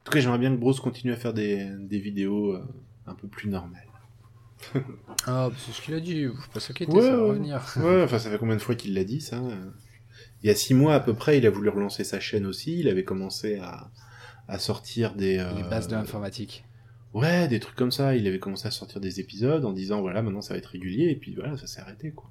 tout 0.04 0.12
cas, 0.12 0.20
j'aimerais 0.20 0.38
bien 0.38 0.50
que 0.50 0.58
Bruce 0.58 0.80
continue 0.80 1.12
à 1.12 1.16
faire 1.16 1.34
des, 1.34 1.70
des 1.78 1.98
vidéos 1.98 2.54
euh, 2.54 2.64
un 3.06 3.14
peu 3.14 3.28
plus 3.28 3.48
normales. 3.48 3.82
Ah, 5.28 5.50
c'est 5.58 5.72
ce 5.72 5.82
qu'il 5.82 5.92
a 5.92 5.98
dit, 5.98 6.26
faut 6.26 6.52
pas 6.52 6.60
s'inquiéter, 6.60 6.92
Ouais, 6.92 7.02
ça 7.02 7.16
va 7.16 7.22
revenir. 7.24 7.60
Ouais, 7.78 8.04
enfin, 8.04 8.18
ça 8.20 8.30
fait 8.30 8.38
combien 8.38 8.54
de 8.54 8.62
fois 8.62 8.76
qu'il 8.76 8.94
l'a 8.94 9.02
dit, 9.02 9.20
ça 9.20 9.42
Il 10.42 10.46
y 10.46 10.50
a 10.50 10.54
six 10.54 10.72
mois 10.72 10.94
à 10.94 11.00
peu 11.00 11.14
près, 11.14 11.38
il 11.38 11.46
a 11.46 11.50
voulu 11.50 11.68
relancer 11.68 12.04
sa 12.04 12.20
chaîne 12.20 12.46
aussi. 12.46 12.78
Il 12.78 12.88
avait 12.88 13.02
commencé 13.02 13.58
à, 13.58 13.90
à 14.48 14.58
sortir 14.58 15.14
des... 15.14 15.38
euh, 15.38 15.52
Les 15.54 15.62
bases 15.62 15.88
de 15.88 15.94
l'informatique. 15.94 16.64
Ouais, 17.14 17.48
des 17.48 17.60
trucs 17.60 17.76
comme 17.76 17.92
ça. 17.92 18.14
Il 18.14 18.26
avait 18.26 18.38
commencé 18.38 18.68
à 18.68 18.70
sortir 18.70 19.00
des 19.00 19.20
épisodes 19.20 19.64
en 19.64 19.72
disant, 19.72 20.00
voilà, 20.00 20.22
maintenant 20.22 20.42
ça 20.42 20.54
va 20.54 20.58
être 20.58 20.66
régulier. 20.66 21.08
Et 21.10 21.16
puis 21.16 21.34
voilà, 21.34 21.56
ça 21.56 21.66
s'est 21.66 21.80
arrêté, 21.80 22.12
quoi. 22.12 22.30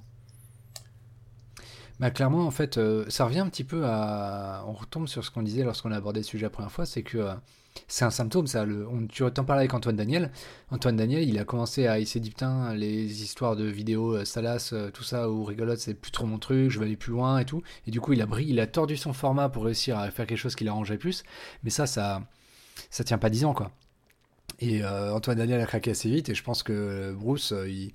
Bah 2.00 2.12
clairement, 2.12 2.46
en 2.46 2.52
fait, 2.52 2.78
euh, 2.78 3.06
ça 3.08 3.24
revient 3.26 3.40
un 3.40 3.50
petit 3.50 3.64
peu 3.64 3.86
à... 3.86 4.66
On 4.68 4.74
retombe 4.74 5.08
sur 5.08 5.24
ce 5.24 5.32
qu'on 5.32 5.44
disait 5.44 5.64
lorsqu'on 5.64 5.92
a 5.92 5.98
abordé 5.98 6.20
le 6.20 6.26
sujet 6.26 6.44
la 6.46 6.50
première 6.50 6.72
fois, 6.72 6.86
c'est 6.86 7.04
que 7.04 7.18
euh, 7.18 7.34
c'est 7.88 8.06
un 8.06 8.10
symptôme, 8.10 8.48
ça. 8.48 8.66
Le... 8.66 8.88
On... 8.88 9.06
Tu 9.08 9.24
t'en 9.32 9.44
parlais 9.44 9.62
avec 9.62 9.74
Antoine 9.74 9.96
Daniel. 9.96 10.32
Antoine 10.72 10.96
Daniel, 10.96 11.28
il 11.28 11.38
a 11.38 11.44
commencé 11.44 11.88
à... 11.88 12.00
Dit, 12.00 12.30
putain, 12.30 12.74
les 12.74 13.24
histoires 13.24 13.56
de 13.56 13.66
vidéos 13.66 14.16
euh, 14.16 14.26
salaces, 14.26 14.74
euh, 14.74 14.90
tout 14.92 15.04
ça, 15.04 15.30
ou 15.30 15.44
rigolotes, 15.44 15.80
c'est 15.80 15.94
plus 15.94 16.12
trop 16.12 16.26
mon 16.26 16.40
truc, 16.40 16.70
je 16.70 16.80
vais 16.80 16.86
aller 16.86 16.96
plus 16.96 17.12
loin 17.12 17.40
et 17.40 17.46
tout. 17.46 17.62
Et 17.88 17.92
du 17.92 18.00
coup, 18.02 18.14
il 18.14 18.22
a, 18.22 18.28
il 18.40 18.60
a 18.60 18.68
tordu 18.68 18.98
son 18.98 19.14
format 19.14 19.50
pour 19.50 19.66
réussir 19.66 19.98
à 19.98 20.10
faire 20.12 20.26
quelque 20.26 20.38
chose 20.38 20.56
qui 20.56 20.64
l'arrangeait 20.64 20.98
plus. 20.98 21.24
Mais 21.64 21.70
ça, 21.70 21.86
ça... 21.88 22.22
Ça 22.90 23.04
tient 23.04 23.18
pas 23.18 23.30
10 23.30 23.46
ans, 23.46 23.54
quoi. 23.54 23.72
Et 24.60 24.84
euh, 24.84 25.14
Antoine 25.14 25.38
Daniel 25.38 25.60
a 25.62 25.66
craqué 25.66 25.92
assez 25.92 26.10
vite, 26.10 26.30
et 26.30 26.36
je 26.36 26.44
pense 26.44 26.64
que 26.64 27.14
Bruce, 27.14 27.52
euh, 27.52 27.70
il... 27.70 27.94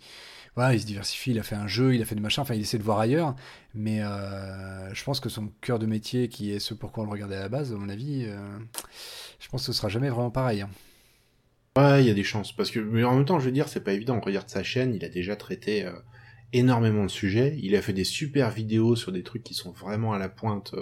Il 0.58 0.80
se 0.80 0.84
diversifie, 0.86 1.30
il 1.30 1.38
a 1.38 1.42
fait 1.42 1.54
un 1.54 1.66
jeu, 1.66 1.94
il 1.94 2.02
a 2.02 2.04
fait 2.04 2.14
des 2.14 2.20
machins, 2.20 2.42
enfin 2.42 2.54
il 2.54 2.60
essaie 2.60 2.76
de 2.76 2.82
voir 2.82 2.98
ailleurs, 2.98 3.34
mais 3.72 4.02
euh, 4.02 4.92
je 4.92 5.04
pense 5.04 5.18
que 5.18 5.30
son 5.30 5.48
cœur 5.62 5.78
de 5.78 5.86
métier, 5.86 6.28
qui 6.28 6.52
est 6.52 6.58
ce 6.58 6.74
pourquoi 6.74 7.04
on 7.04 7.06
le 7.06 7.12
regardait 7.12 7.36
à 7.36 7.40
la 7.40 7.48
base, 7.48 7.72
à 7.72 7.76
mon 7.76 7.88
avis, 7.88 8.24
euh, 8.26 8.36
je 9.38 9.48
pense 9.48 9.62
que 9.62 9.72
ce 9.72 9.78
sera 9.78 9.88
jamais 9.88 10.10
vraiment 10.10 10.30
pareil. 10.30 10.60
hein. 10.62 10.70
Ouais, 11.78 12.02
il 12.02 12.08
y 12.08 12.10
a 12.10 12.14
des 12.14 12.24
chances. 12.24 12.52
Parce 12.54 12.70
que, 12.70 12.78
mais 12.80 13.04
en 13.04 13.14
même 13.16 13.24
temps, 13.24 13.38
je 13.38 13.46
veux 13.46 13.52
dire, 13.52 13.68
c'est 13.68 13.82
pas 13.84 13.92
évident. 13.92 14.16
On 14.16 14.20
regarde 14.20 14.48
sa 14.50 14.62
chaîne, 14.62 14.92
il 14.94 15.04
a 15.04 15.08
déjà 15.08 15.36
traité 15.36 15.84
euh, 15.86 15.92
énormément 16.52 17.04
de 17.04 17.10
sujets. 17.10 17.56
Il 17.62 17.74
a 17.76 17.80
fait 17.80 17.92
des 17.92 18.04
super 18.04 18.50
vidéos 18.50 18.96
sur 18.96 19.12
des 19.12 19.22
trucs 19.22 19.44
qui 19.44 19.54
sont 19.54 19.70
vraiment 19.70 20.12
à 20.12 20.18
la 20.18 20.28
pointe, 20.28 20.74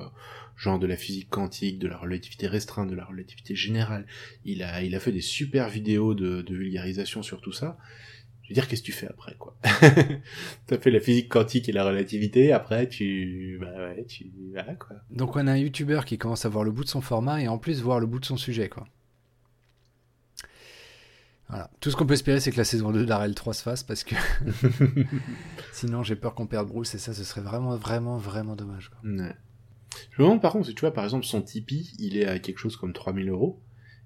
genre 0.57 0.79
de 0.79 0.87
la 0.87 0.97
physique 0.97 1.29
quantique, 1.29 1.79
de 1.79 1.89
la 1.89 1.99
relativité 1.99 2.47
restreinte, 2.49 2.91
de 2.91 2.97
la 2.97 3.05
relativité 3.05 3.55
générale. 3.55 4.07
Il 4.45 4.63
a, 4.63 4.83
il 4.83 4.97
a 4.97 5.01
fait 5.01 5.13
des 5.13 5.21
super 5.21 5.69
vidéos 5.69 6.15
de 6.15 6.43
vulgarisation 6.49 7.23
sur 7.23 7.43
tout 7.43 7.53
ça. 7.53 7.77
Je 8.49 8.55
veux 8.55 8.55
dire, 8.55 8.67
qu'est-ce 8.67 8.81
que 8.81 8.87
tu 8.87 8.93
fais 8.93 9.07
après, 9.07 9.35
quoi? 9.39 9.55
T'as 10.67 10.79
fait 10.79 10.91
la 10.91 11.01
physique 11.01 11.29
quantique 11.29 11.69
et 11.69 11.73
la 11.73 11.85
relativité, 11.85 12.51
après 12.55 12.89
tu... 12.89 13.59
Bah 13.61 13.67
ouais, 13.77 14.07
tu... 14.07 14.33
Voilà, 14.53 14.75
quoi. 14.75 14.97
Donc 15.11 15.37
on 15.37 15.47
a 15.47 15.53
un 15.53 15.57
youtubeur 15.59 16.07
qui 16.07 16.17
commence 16.17 16.47
à 16.47 16.49
voir 16.49 16.65
le 16.65 16.71
bout 16.71 16.83
de 16.83 16.89
son 16.89 17.03
format, 17.03 17.43
et 17.43 17.49
en 17.49 17.59
plus 17.59 17.83
voir 17.83 18.01
le 18.01 18.07
bout 18.07 18.21
de 18.21 18.25
son 18.25 18.39
sujet, 18.39 18.71
quoi. 18.71 18.89
Voilà. 21.51 21.71
Tout 21.81 21.91
ce 21.91 21.97
qu'on 21.97 22.07
peut 22.07 22.15
espérer, 22.15 22.41
c'est 22.41 22.51
que 22.51 22.57
la 22.57 22.65
saison 22.65 22.91
2 22.91 23.05
d'Arel 23.05 23.35
3 23.35 23.53
se 23.53 23.63
fasse, 23.63 23.83
parce 23.83 24.03
que 24.03 24.15
sinon 25.75 26.03
j'ai 26.03 26.17
peur 26.17 26.35
qu'on 26.35 26.47
perde 26.47 26.69
Bruce, 26.69 26.95
et 26.95 26.99
ça, 26.99 27.13
ce 27.13 27.25
serait 27.25 27.43
vraiment, 27.43 27.77
vraiment, 27.77 28.17
vraiment 28.17 28.57
dommage. 28.57 28.89
quoi. 28.89 29.11
Ouais. 29.11 29.35
Je 30.11 30.23
me 30.23 30.27
demande 30.27 30.41
par 30.41 30.53
contre, 30.53 30.69
si 30.69 30.75
tu 30.75 30.81
vois, 30.81 30.95
par 30.95 31.05
exemple, 31.05 31.27
son 31.27 31.43
Tipeee, 31.43 31.93
il 31.99 32.17
est 32.17 32.27
à 32.27 32.39
quelque 32.39 32.59
chose 32.59 32.79
comme 32.79 32.95
3000 32.95 33.29
euros. 33.29 33.61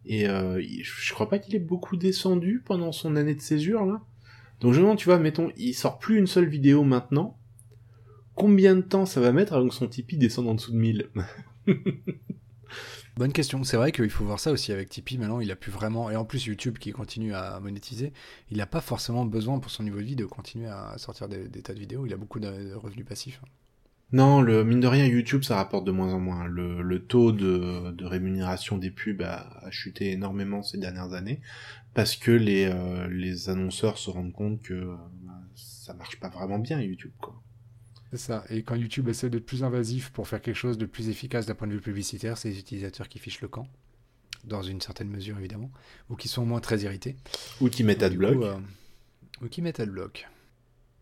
Et 0.04 0.28
euh, 0.28 0.60
je 0.60 1.12
crois 1.12 1.28
pas 1.28 1.38
qu'il 1.38 1.54
ait 1.54 1.60
beaucoup 1.60 1.96
descendu 1.96 2.60
pendant 2.64 2.90
son 2.90 3.14
année 3.14 3.36
de 3.36 3.40
césure, 3.40 3.86
là. 3.86 4.02
Donc 4.62 4.72
je 4.74 4.78
me 4.78 4.84
demande, 4.84 4.98
tu 4.98 5.06
vois, 5.06 5.18
mettons, 5.18 5.50
il 5.56 5.74
sort 5.74 5.98
plus 5.98 6.18
une 6.18 6.28
seule 6.28 6.46
vidéo 6.46 6.84
maintenant. 6.84 7.36
Combien 8.34 8.76
de 8.76 8.80
temps 8.80 9.06
ça 9.06 9.20
va 9.20 9.32
mettre 9.32 9.54
avant 9.54 9.68
que 9.68 9.74
son 9.74 9.88
Tipeee 9.88 10.16
descende 10.16 10.46
en 10.48 10.54
dessous 10.54 10.70
de 10.70 10.76
1000 10.76 11.08
Bonne 13.16 13.32
question. 13.32 13.62
C'est 13.64 13.76
vrai 13.76 13.92
qu'il 13.92 14.08
faut 14.08 14.24
voir 14.24 14.40
ça 14.40 14.52
aussi 14.52 14.72
avec 14.72 14.88
Tipeee. 14.88 15.18
Maintenant, 15.18 15.40
il 15.40 15.50
a 15.50 15.56
plus 15.56 15.72
vraiment. 15.72 16.10
Et 16.10 16.16
en 16.16 16.24
plus, 16.24 16.46
YouTube 16.46 16.78
qui 16.78 16.92
continue 16.92 17.34
à 17.34 17.58
monétiser, 17.60 18.12
il 18.50 18.56
n'a 18.56 18.66
pas 18.66 18.80
forcément 18.80 19.26
besoin 19.26 19.58
pour 19.58 19.70
son 19.70 19.82
niveau 19.82 19.98
de 19.98 20.04
vie 20.04 20.16
de 20.16 20.24
continuer 20.24 20.68
à 20.68 20.94
sortir 20.96 21.28
des, 21.28 21.48
des 21.48 21.60
tas 21.60 21.74
de 21.74 21.80
vidéos. 21.80 22.06
Il 22.06 22.12
a 22.14 22.16
beaucoup 22.16 22.40
de, 22.40 22.72
revenus 22.74 23.04
passifs. 23.04 23.42
Non, 24.12 24.42
le 24.42 24.62
mine 24.62 24.80
de 24.80 24.86
rien, 24.86 25.06
YouTube, 25.06 25.42
ça 25.42 25.56
rapporte 25.56 25.84
de 25.86 25.90
moins 25.90 26.12
en 26.12 26.20
moins. 26.20 26.46
Le, 26.46 26.82
le 26.82 27.04
taux 27.04 27.32
de, 27.32 27.90
de 27.90 28.04
rémunération 28.04 28.78
des 28.78 28.90
pubs 28.90 29.22
a, 29.22 29.58
a 29.62 29.70
chuté 29.70 30.12
énormément 30.12 30.62
ces 30.62 30.78
dernières 30.78 31.14
années 31.14 31.40
parce 31.94 32.16
que 32.16 32.30
les, 32.30 32.64
euh, 32.66 33.08
les 33.08 33.48
annonceurs 33.48 33.98
se 33.98 34.10
rendent 34.10 34.32
compte 34.32 34.62
que 34.62 34.74
euh, 34.74 34.96
bah, 35.22 35.32
ça 35.54 35.94
marche 35.94 36.18
pas 36.20 36.28
vraiment 36.28 36.58
bien 36.58 36.80
YouTube, 36.80 37.12
quoi. 37.20 37.40
C'est 38.10 38.18
ça. 38.18 38.44
Et 38.50 38.62
quand 38.62 38.74
YouTube 38.74 39.08
essaie 39.08 39.30
d'être 39.30 39.46
plus 39.46 39.64
invasif 39.64 40.10
pour 40.10 40.28
faire 40.28 40.42
quelque 40.42 40.56
chose 40.56 40.76
de 40.76 40.84
plus 40.84 41.08
efficace 41.08 41.46
d'un 41.46 41.54
point 41.54 41.66
de 41.66 41.72
vue 41.72 41.80
publicitaire, 41.80 42.36
c'est 42.36 42.50
les 42.50 42.58
utilisateurs 42.58 43.08
qui 43.08 43.18
fichent 43.18 43.40
le 43.40 43.48
camp. 43.48 43.66
Dans 44.44 44.62
une 44.62 44.80
certaine 44.80 45.08
mesure, 45.08 45.38
évidemment. 45.38 45.70
Ou 46.10 46.16
qui 46.16 46.28
sont 46.28 46.42
au 46.42 46.44
moins 46.44 46.60
très 46.60 46.80
irrités. 46.80 47.16
Ou 47.60 47.68
qui 47.70 47.84
mettent 47.84 48.02
adblock. 48.02 48.42
euh, 48.42 48.58
ou 49.40 49.48
qui 49.48 49.62
mettent 49.62 49.80
adblock. 49.80 50.28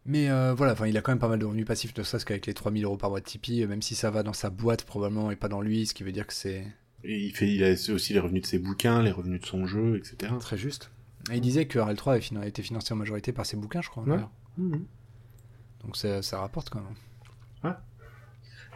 Mais 0.07 0.31
euh, 0.31 0.55
voilà, 0.55 0.73
enfin, 0.75 0.87
il 0.87 0.97
a 0.97 1.03
quand 1.03 1.11
même 1.13 1.19
pas 1.19 1.29
mal 1.29 1.39
de 1.39 1.45
revenus 1.45 1.67
passifs, 1.67 1.97
ne 1.97 2.03
serait-ce 2.03 2.25
qu'avec 2.25 2.47
les 2.47 2.55
3000 2.55 2.85
euros 2.85 2.97
par 2.97 3.11
mois 3.11 3.21
de 3.21 3.25
Tipeee, 3.25 3.67
même 3.67 3.83
si 3.83 3.95
ça 3.95 4.11
va 4.11 4.23
dans 4.23 4.33
sa 4.33 4.51
boîte 4.51 4.85
probablement 4.85 5.31
et 5.31 5.37
pas 5.37 5.49
dans 5.49 5.61
lui, 5.61 5.87
ce 5.87 5.95
qui 5.95 6.05
veut 6.05 6.13
dire 6.13 6.27
que 6.27 6.33
c'est 6.33 6.67
Et 7.05 7.19
il 7.19 7.33
fait, 7.35 7.49
il 7.53 7.65
a 7.65 7.71
aussi 7.95 8.13
les 8.13 8.21
revenus 8.21 8.43
de 8.43 8.47
ses 8.47 8.59
bouquins, 8.59 9.03
les 9.03 9.11
revenus 9.11 9.41
de 9.41 9.47
son 9.47 9.67
jeu, 9.67 9.97
etc. 9.97 10.33
très 10.41 10.59
juste. 10.59 10.91
Et 11.31 11.37
il 11.37 11.41
disait 11.41 11.67
que 11.67 11.79
RL3 11.79 12.11
avait 12.13 12.21
fina- 12.21 12.47
été 12.47 12.63
financé 12.63 12.93
en 12.93 12.97
majorité 12.97 13.33
par 13.33 13.47
ses 13.47 13.57
bouquins, 13.57 13.81
je 13.81 13.89
crois. 13.89 14.03
Ouais. 14.05 14.19
Mhm. 14.59 14.85
Donc 15.85 15.97
ça, 15.97 16.21
ça 16.23 16.41
rapporte 16.41 16.69
quand 16.71 16.81
même. 16.81 17.75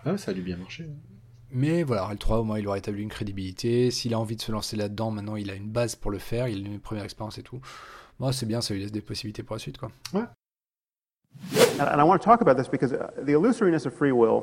Ah, 0.07 0.19
ça 0.19 0.33
a 0.33 0.35
dû 0.35 0.43
bien 0.43 0.57
marcher. 0.59 0.87
Mais 1.51 1.83
voilà, 1.83 2.03
RL3, 2.13 2.41
au 2.41 2.45
moins, 2.45 2.59
il 2.59 2.67
aura 2.67 2.77
établi 2.77 3.03
une 3.03 3.09
crédibilité. 3.09 3.91
S'il 3.91 4.13
a 4.13 4.19
envie 4.19 4.37
de 4.37 4.43
se 4.43 4.53
lancer 4.53 4.77
là-dedans, 4.77 5.11
maintenant, 5.11 5.37
il 5.37 5.51
a 5.51 5.55
une 5.55 5.71
base 5.71 5.95
pour 5.97 6.11
le 6.11 6.19
faire. 6.19 6.47
Il 6.49 6.67
a 6.67 6.69
une 6.69 6.81
première 6.81 7.05
expérience 7.05 7.39
et 7.39 7.43
tout. 7.43 7.61
Moi, 8.19 8.33
c'est 8.33 8.45
bien, 8.47 8.61
ça 8.61 8.75
lui 8.75 8.81
laisse 8.83 8.93
des 8.93 9.01
possibilités 9.01 9.43
pour 9.43 9.55
la 9.57 9.61
suite, 9.61 9.79
quoi. 9.79 9.91
And, 10.13 10.27
and 11.81 11.99
I 12.01 12.03
want 12.05 12.19
to 12.19 12.25
talk 12.25 12.43
about 12.43 12.57
this 12.57 12.69
because 12.71 12.93
uh, 12.93 13.09
the 13.25 13.31
illusoriness 13.33 13.87
of 13.87 13.95
free 13.95 14.13
will 14.13 14.43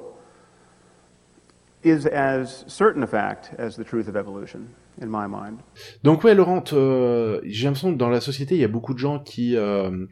is 1.83 2.07
as 2.07 2.63
certain 2.67 3.03
a 3.03 3.07
fact 3.07 3.51
as 3.57 3.75
the 3.75 3.83
truth 3.83 4.07
of 4.07 4.15
evolution, 4.15 4.67
in 5.01 5.07
my 5.07 5.27
mind. 5.27 5.59
Donc 6.03 6.23
ouais, 6.23 6.35
Laurent, 6.35 6.63
euh, 6.73 7.41
j'ai 7.43 7.65
l'impression 7.65 7.93
que 7.93 7.97
dans 7.97 8.09
la 8.09 8.21
société, 8.21 8.55
il 8.55 8.61
y 8.61 8.63
a 8.63 8.67
beaucoup 8.67 8.93
de 8.93 8.99
gens 8.99 9.19
qui, 9.19 9.55
euh, 9.55 10.05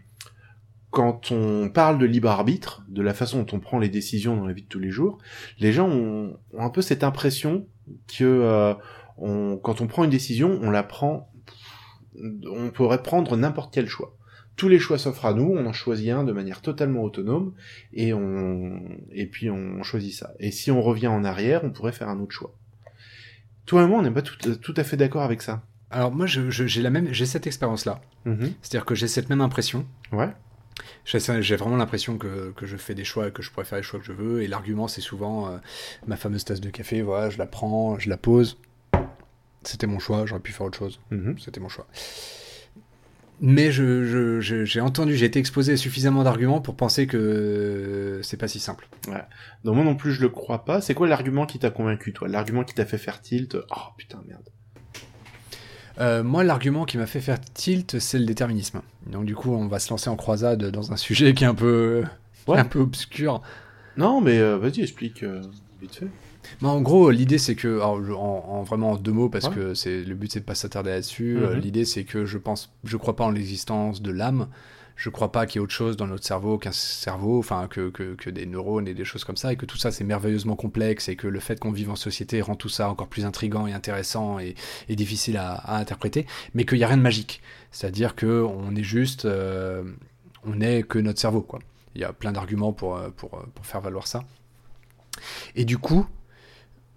quand 0.89 1.31
on 1.31 1.69
parle 1.69 1.97
de 1.97 2.05
libre 2.05 2.29
arbitre, 2.29 2.83
de 2.87 3.01
la 3.01 3.13
façon 3.13 3.43
dont 3.43 3.57
on 3.57 3.59
prend 3.59 3.79
les 3.79 3.89
décisions 3.89 4.35
dans 4.35 4.45
la 4.45 4.53
vie 4.53 4.63
de 4.63 4.67
tous 4.67 4.79
les 4.79 4.91
jours, 4.91 5.19
les 5.59 5.71
gens 5.71 5.87
ont, 5.89 6.37
ont 6.53 6.61
un 6.61 6.69
peu 6.69 6.81
cette 6.81 7.03
impression 7.03 7.67
que 8.07 8.23
euh, 8.23 8.73
on, 9.17 9.57
quand 9.57 9.81
on 9.81 9.87
prend 9.87 10.03
une 10.03 10.09
décision, 10.09 10.59
on 10.61 10.71
la 10.71 10.83
prend, 10.83 11.31
on 12.51 12.69
pourrait 12.71 13.03
prendre 13.03 13.35
n'importe 13.37 13.73
quel 13.73 13.87
choix. 13.87 14.15
Tous 14.59 14.67
les 14.67 14.77
choix 14.77 14.97
s'offrent 14.97 15.25
à 15.25 15.33
nous, 15.33 15.53
on 15.55 15.65
en 15.65 15.71
choisit 15.71 16.09
un 16.09 16.25
de 16.25 16.33
manière 16.33 16.59
totalement 16.61 17.01
autonome, 17.03 17.53
et 17.93 18.13
on, 18.13 18.81
et 19.13 19.25
puis 19.25 19.49
on 19.49 19.81
choisit 19.83 20.13
ça. 20.13 20.33
Et 20.41 20.51
si 20.51 20.69
on 20.69 20.81
revient 20.81 21.07
en 21.07 21.23
arrière, 21.23 21.61
on 21.63 21.69
pourrait 21.71 21.93
faire 21.93 22.09
un 22.09 22.19
autre 22.19 22.33
choix. 22.33 22.53
Toi 23.65 23.83
et 23.83 23.87
moi, 23.87 23.99
on 23.99 24.01
n'est 24.01 24.11
pas 24.11 24.21
tout, 24.21 24.35
tout 24.57 24.73
à 24.75 24.83
fait 24.83 24.97
d'accord 24.97 25.21
avec 25.23 25.41
ça. 25.41 25.63
Alors 25.91 26.11
moi, 26.11 26.25
je- 26.25 26.49
je- 26.49 26.67
j'ai 26.67 26.81
la 26.81 26.89
même, 26.89 27.07
j'ai 27.13 27.25
cette 27.25 27.47
expérience-là. 27.47 28.01
Mhm. 28.25 28.51
C'est-à-dire 28.61 28.83
que 28.85 28.95
j'ai 28.95 29.07
cette 29.07 29.29
même 29.29 29.39
impression. 29.39 29.85
Ouais. 30.11 30.27
J'ai 31.05 31.19
j'ai 31.41 31.55
vraiment 31.55 31.77
l'impression 31.77 32.17
que, 32.17 32.51
que 32.57 32.65
je 32.65 32.75
fais 32.75 32.95
des 32.95 33.05
choix 33.05 33.29
et 33.29 33.31
que 33.31 33.41
je 33.41 33.51
pourrais 33.51 33.65
faire 33.65 33.77
les 33.77 33.83
choix 33.83 33.99
que 34.01 34.05
je 34.05 34.11
veux. 34.13 34.41
Et 34.43 34.47
l'argument, 34.47 34.89
c'est 34.89 34.99
souvent 35.01 35.47
euh, 35.47 35.57
ma 36.05 36.17
fameuse 36.17 36.43
tasse 36.43 36.59
de 36.59 36.69
café. 36.69 37.01
Voilà, 37.01 37.29
je 37.29 37.37
la 37.37 37.47
prends, 37.47 37.97
je 37.97 38.09
la 38.09 38.17
pose. 38.17 38.57
C'était 39.63 39.87
mon 39.87 39.99
choix, 39.99 40.25
j'aurais 40.25 40.41
pu 40.41 40.51
faire 40.51 40.65
autre 40.67 40.77
chose. 40.77 40.99
Mhm. 41.11 41.37
C'était 41.39 41.61
mon 41.61 41.69
choix. 41.69 41.87
Mais 43.41 43.71
je- 43.71 44.03
je- 44.05 44.41
je- 44.41 44.65
j'ai 44.65 44.81
entendu, 44.81 45.15
j'ai 45.15 45.25
été 45.25 45.39
exposé 45.39 45.73
à 45.73 45.77
suffisamment 45.77 46.23
d'arguments 46.23 46.59
pour 46.59 46.75
penser 46.75 47.07
que 47.07 48.19
c'est 48.21 48.35
pas 48.37 48.49
si 48.49 48.59
simple. 48.59 48.89
Donc 49.63 49.75
moi 49.75 49.85
non 49.85 49.95
plus 49.95 50.11
je 50.11 50.21
le 50.21 50.29
crois 50.29 50.65
pas. 50.65 50.81
C'est 50.81 50.93
quoi 50.93 51.07
l'argument 51.07 51.45
qui 51.45 51.57
t'a 51.59 51.69
convaincu 51.69 52.11
toi? 52.11 52.27
L'argument 52.27 52.63
qui 52.65 52.73
t'a 52.73 52.85
fait 52.85 52.97
faire 52.97 53.21
tilt? 53.21 53.55
Oh 53.71 53.75
putain 53.97 54.21
merde. 54.27 54.43
Euh, 55.99 56.23
moi, 56.23 56.45
l'argument 56.45 56.85
qui 56.85 56.97
m'a 56.97 57.07
fait 57.07 57.19
faire 57.19 57.41
tilt, 57.41 57.99
c'est 57.99 58.19
le 58.19 58.25
déterminisme. 58.25 58.81
Donc 59.07 59.25
du 59.25 59.35
coup, 59.35 59.51
on 59.53 59.67
va 59.67 59.79
se 59.79 59.89
lancer 59.89 60.09
en 60.09 60.15
croisade 60.15 60.63
dans 60.71 60.93
un 60.93 60.97
sujet 60.97 61.33
qui 61.33 61.43
est 61.43 61.47
un 61.47 61.55
peu, 61.55 62.03
Ouais. 62.47 62.57
un 62.57 62.63
peu 62.65 62.79
obscur. 62.79 63.41
Non 63.97 64.21
mais 64.21 64.37
euh, 64.37 64.57
vas-y 64.57 64.81
explique 64.81 65.23
euh, 65.23 65.41
vite 65.81 65.95
fait. 65.95 66.07
En 66.61 66.81
gros, 66.81 67.11
l'idée 67.11 67.37
c'est 67.37 67.55
que, 67.55 67.67
alors, 67.77 68.03
je- 68.03 68.11
en, 68.13 68.17
en 68.47 68.63
vraiment 68.63 68.91
en 68.91 68.95
deux 68.97 69.11
mots, 69.11 69.29
parce 69.29 69.45
Ouais. 69.47 69.55
que 69.55 69.73
c'est 69.73 70.03
le 70.03 70.15
but 70.15 70.31
c'est 70.31 70.39
de 70.41 70.45
pas 70.45 70.55
s'attarder 70.55 70.89
là-dessus. 70.91 71.35
Mhm. 71.37 71.43
euh, 71.43 71.55
l'idée 71.55 71.85
c'est 71.85 72.03
que 72.03 72.25
je 72.25 72.37
pense, 72.37 72.71
je 72.83 72.97
crois 72.97 73.15
pas 73.15 73.25
en 73.25 73.31
l'existence 73.31 74.01
de 74.01 74.11
l'âme. 74.11 74.47
Je 74.95 75.09
crois 75.09 75.31
pas 75.31 75.45
qu'il 75.45 75.59
y 75.59 75.61
ait 75.61 75.63
autre 75.63 75.73
chose 75.73 75.95
dans 75.95 76.07
notre 76.07 76.25
cerveau 76.25 76.57
qu'un 76.57 76.73
cerveau, 76.73 77.39
enfin 77.39 77.67
que, 77.69 77.89
que, 77.89 78.15
que 78.15 78.29
des 78.29 78.45
neurones 78.45 78.85
et 78.85 78.93
des 78.93 79.05
choses 79.05 79.23
comme 79.23 79.37
ça, 79.37 79.53
et 79.53 79.55
que 79.55 79.65
tout 79.65 79.77
ça 79.77 79.91
c'est 79.91 80.03
merveilleusement 80.03 80.57
complexe, 80.57 81.07
et 81.07 81.15
que 81.15 81.25
le 81.27 81.39
fait 81.39 81.57
qu'on 81.57 81.71
vive 81.71 81.89
en 81.89 81.95
société 81.95 82.41
rend 82.41 82.55
tout 82.55 82.67
ça 82.67 82.89
encore 82.89 83.07
plus 83.07 83.23
intrigant 83.25 83.65
et 83.65 83.71
intéressant 83.71 84.39
et, 84.39 84.55
et 84.89 84.95
difficile 84.97 85.37
à, 85.37 85.53
à 85.53 85.77
interpréter, 85.77 86.25
mais 86.53 86.65
qu'il 86.65 86.79
y 86.79 86.83
a 86.83 86.87
rien 86.87 86.97
de 86.97 87.01
magique. 87.01 87.41
C'est-à-dire 87.71 88.13
que 88.15 88.41
on 88.43 88.75
est 88.75 88.83
juste, 88.83 89.23
euh, 89.23 89.83
on 90.45 90.55
n'est 90.55 90.83
que 90.83 90.99
notre 90.99 91.19
cerveau, 91.19 91.41
quoi. 91.43 91.59
Il 91.95 92.01
y 92.01 92.03
a 92.03 92.11
plein 92.11 92.33
d'arguments 92.33 92.73
pour, 92.73 92.97
euh, 92.97 93.09
pour, 93.15 93.35
euh, 93.35 93.43
pour 93.55 93.65
faire 93.65 93.79
valoir 93.79 94.05
ça. 94.05 94.25
Et 95.55 95.63
du 95.63 95.77
coup, 95.77 96.05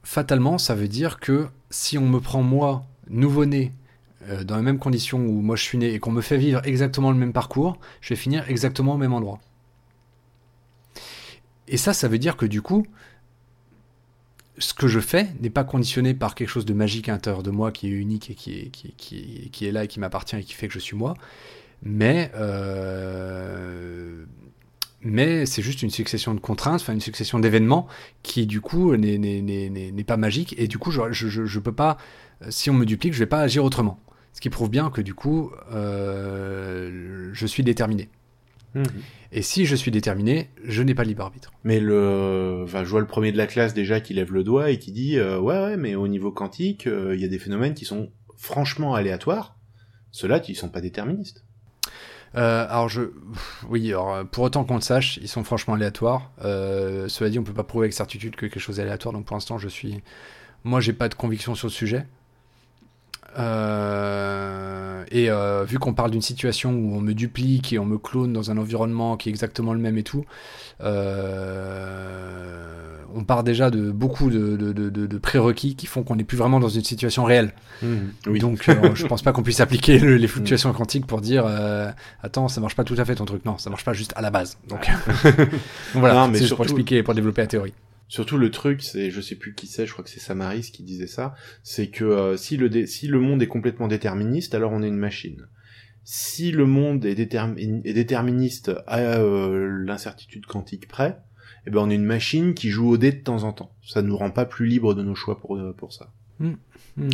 fatalement, 0.03 0.59
ça 0.59 0.75
veut 0.75 0.89
dire 0.89 1.21
que 1.21 1.49
si 1.71 1.99
on 1.99 2.07
me 2.07 2.21
prend 2.21 2.43
moi 2.43 2.85
nouveau-né 3.09 3.73
euh, 4.29 4.45
dans 4.45 4.57
les 4.57 4.63
mêmes 4.63 4.79
conditions 4.79 5.19
où 5.19 5.41
moi 5.41 5.57
je 5.57 5.63
suis 5.63 5.79
né 5.79 5.93
et 5.95 5.99
qu'on 5.99 6.13
me 6.13 6.21
fait 6.21 6.39
vivre 6.39 6.61
exactement 6.65 7.11
le 7.11 7.17
même 7.17 7.33
parcours, 7.33 7.79
je 8.01 8.11
vais 8.11 8.17
finir 8.17 8.49
exactement 8.49 8.95
au 8.95 8.99
même 8.99 9.13
endroit. 9.13 9.41
Et 11.69 11.77
ça, 11.77 11.95
ça 11.95 12.09
veut 12.09 12.19
dire 12.19 12.37
que 12.37 12.47
du 12.47 12.61
coup, 12.63 12.87
ce 14.59 14.75
que 14.75 14.87
je 14.87 15.01
fais 15.01 15.29
n'est 15.41 15.51
pas 15.51 15.65
conditionné 15.65 16.15
par 16.15 16.35
quelque 16.35 16.49
chose 16.49 16.67
de 16.67 16.75
magique 16.75 17.09
à 17.09 17.13
l'intérieur 17.13 17.43
de 17.43 17.51
moi 17.51 17.73
qui 17.73 17.89
est 17.89 17.91
unique 17.91 18.31
et 18.31 18.35
qui 18.35 18.59
est, 18.61 18.71
qui, 18.71 19.67
est 19.67 19.73
là 19.73 19.85
et 19.85 19.89
qui 19.89 19.99
m'appartient 19.99 20.37
et 20.37 20.45
qui 20.45 20.53
fait 20.53 20.69
que 20.69 20.75
je 20.75 20.79
suis 20.79 20.97
moi. 20.97 21.15
Mais, 21.83 22.31
euh, 22.37 24.25
mais 25.05 25.47
c'est 25.47 25.63
juste 25.63 25.83
une 25.83 25.91
succession 25.91 26.35
de 26.35 26.41
contraintes, 26.41 26.81
enfin 26.81 26.93
une 26.93 27.01
succession 27.01 27.39
d'événements 27.39 27.87
qui 28.23 28.47
du 28.47 28.61
coup 28.61 28.97
n'est 28.97 30.05
pas 30.05 30.17
magique. 30.17 30.55
Et 30.59 30.69
du 30.69 30.79
coup, 30.79 30.91
je, 30.91 31.01
je, 31.11 31.45
je, 31.45 31.59
peux 31.59 31.73
pas, 31.73 31.99
si 32.49 32.71
on 32.71 32.75
me 32.75 32.85
duplique, 32.85 33.13
je 33.13 33.19
vais 33.19 33.27
pas 33.27 33.41
agir 33.41 33.65
autrement. 33.65 34.01
Ce 34.33 34.41
qui 34.41 34.49
prouve 34.49 34.71
bien 34.71 34.91
que 34.91 35.01
du 35.01 35.15
coup, 35.15 35.51
euh, 35.73 37.31
je 37.33 37.47
suis 37.47 37.63
déterminé. 37.63 38.09
Mhm. 38.75 38.85
Et 39.33 39.43
si 39.43 39.67
je 39.67 39.77
suis 39.77 39.91
déterminé, 39.91 40.49
je 40.65 40.83
n'ai 40.83 40.95
pas 40.95 41.05
libre 41.05 41.23
arbitre. 41.23 41.53
Mais 41.65 41.81
le, 41.81 42.63
enfin, 42.65 42.85
je 42.85 42.91
vois 42.91 43.01
le 43.01 43.07
premier 43.07 43.33
de 43.33 43.37
la 43.37 43.47
classe 43.47 43.75
déjà 43.75 44.01
qui 44.01 44.15
lève 44.15 44.33
le 44.33 44.45
doigt 44.45 44.71
et 44.71 44.79
qui 44.79 44.93
dit 44.93 45.19
euh, 45.19 45.39
ouais 45.39 45.59
ouais, 45.59 45.77
mais 45.77 45.95
au 45.95 46.09
niveau 46.09 46.33
quantique, 46.33 46.87
il 46.87 47.21
y 47.21 47.25
a 47.25 47.29
des 47.29 47.39
phénomènes 47.39 47.75
qui 47.75 47.85
sont 47.85 48.11
franchement 48.37 48.95
aléatoires. 48.95 49.59
Ceux-là, 50.11 50.41
qui 50.41 50.55
sont 50.55 50.69
pas 50.69 50.83
déterministes. 50.83 51.45
Euh, 52.37 52.67
alors 52.69 52.89
je, 52.89 53.03
oui, 53.69 53.89
alors, 53.91 54.25
pour 54.27 54.45
autant 54.45 54.65
qu'on 54.65 54.77
le 54.77 54.81
sache, 54.81 55.19
ils 55.19 55.29
sont 55.29 55.45
franchement 55.45 55.75
aléatoires. 55.75 56.31
Euh, 56.45 57.09
cela 57.09 57.31
dit, 57.31 57.39
on 57.39 57.45
peut 57.45 57.53
pas 57.53 57.65
prouver 57.65 57.85
avec 57.85 57.93
certitude 57.93 58.37
que 58.37 58.47
quelque 58.47 58.61
chose 58.61 58.79
est 58.79 58.83
aléatoire. 58.83 59.13
Donc 59.13 59.27
pour 59.27 59.37
l'instant, 59.37 59.59
je 59.59 59.69
suis, 59.69 60.03
moi, 60.65 60.81
j'ai 60.81 60.93
pas 60.93 61.09
de 61.09 61.15
conviction 61.15 61.55
sur 61.55 61.69
le 61.69 61.73
sujet. 61.73 62.07
Euh, 63.39 65.05
et 65.11 65.31
euh, 65.31 65.65
vu 65.65 65.79
qu'on 65.79 65.95
parle 65.95 66.11
d'une 66.11 66.23
situation 66.23 66.73
où 66.73 66.95
on 66.95 67.01
me 67.01 67.15
duplique 67.15 67.73
et 67.73 67.79
on 67.79 67.85
me 67.85 67.99
clone 67.99 68.33
dans 68.33 68.51
un 68.51 68.59
environnement 68.59 69.17
qui 69.17 69.29
est 69.29 69.33
exactement 69.33 69.73
le 69.73 69.79
même 69.81 69.97
et 69.99 70.03
tout, 70.03 70.25
euh, 70.83 72.67
on 73.15 73.25
part 73.25 73.45
déjà 73.45 73.71
de 73.71 73.91
beaucoup 73.91 74.31
de, 74.31 74.57
de, 74.57 74.73
de, 74.73 74.91
de 74.91 75.19
prérequis 75.19 75.77
qui 75.77 75.87
font 75.87 76.03
qu'on 76.03 76.17
n'est 76.17 76.25
plus 76.25 76.37
vraiment 76.37 76.61
dans 76.61 76.69
une 76.69 76.85
situation 76.85 77.25
réelle. 77.25 77.55
Mmh, 77.83 77.97
oui. 78.27 78.39
Donc 78.39 78.71
je 78.95 79.07
pense 79.07 79.23
pas 79.23 79.33
qu'on 79.33 79.43
puisse 79.43 79.61
appliquer 79.61 79.99
le, 79.99 80.17
les 80.17 80.29
fluctuations 80.29 80.71
mmh. 80.71 80.75
quantiques 80.75 81.07
pour 81.07 81.21
dire 81.21 81.47
attends 82.23 82.49
ça 82.49 82.61
marche 82.61 82.77
pas 82.77 82.85
tout 82.85 82.97
à 82.99 83.05
fait 83.05 83.15
ton 83.15 83.25
truc. 83.25 83.45
Non, 83.45 83.59
ça 83.59 83.71
marche 83.71 83.85
pas 83.85 83.93
juste 83.93 84.13
à 84.17 84.23
la 84.23 84.31
base. 84.31 84.59
Donc, 84.69 84.89
Donc 84.89 85.51
voilà, 85.95 86.29
c'est 86.33 86.41
juste 86.41 86.55
pour 86.55 86.65
expliquer 86.65 87.03
pour 87.03 87.15
développer 87.15 87.43
la 87.43 87.49
théorie. 87.49 87.75
Surtout 88.13 88.37
le 88.37 88.51
truc, 88.51 88.83
c'est, 88.83 89.11
je 89.11 89.23
sais 89.23 89.37
plus 89.37 89.55
qui 89.55 89.67
c'est, 89.67 89.87
je 89.87 89.93
crois 89.95 90.05
que 90.05 90.11
c'est 90.11 90.21
Samaris 90.21 90.71
qui 90.71 90.83
disait 90.83 91.07
ça, 91.07 91.35
c'est 91.63 91.89
que 91.89 92.05
euh, 92.05 92.37
si, 92.37 92.59
le 92.59 92.69
dé- 92.69 92.87
si 92.87 93.09
le 93.09 93.19
monde 93.19 93.41
est 93.41 93.47
complètement 93.47 93.89
déterministe, 93.89 94.55
alors 94.55 94.71
on 94.73 94.83
est 94.83 94.89
une 94.89 94.99
machine. 94.99 95.49
Si 96.05 96.51
le 96.51 96.67
monde 96.67 97.07
est, 97.07 97.15
détermi- 97.15 97.81
est 97.87 97.95
déterministe 97.95 98.71
à 98.87 98.99
euh, 98.99 99.67
l'incertitude 99.87 100.45
quantique 100.45 100.89
près, 100.89 101.17
eh 101.67 101.71
ben 101.71 101.81
on 101.81 101.89
est 101.89 101.95
une 101.95 102.05
machine 102.05 102.53
qui 102.53 102.69
joue 102.69 102.91
au 102.91 102.99
dé 102.99 103.13
de 103.13 103.23
temps 103.23 103.45
en 103.45 103.55
temps. 103.55 103.73
Ça 103.83 104.03
nous 104.03 104.15
rend 104.19 104.31
pas 104.31 104.45
plus 104.45 104.67
libres 104.67 104.93
de 104.93 105.03
nos 105.03 105.15
choix 105.15 105.41
pour, 105.41 105.57
euh, 105.57 105.73
pour 105.73 105.95
ça. 105.95 106.13
Mm. 106.39 106.53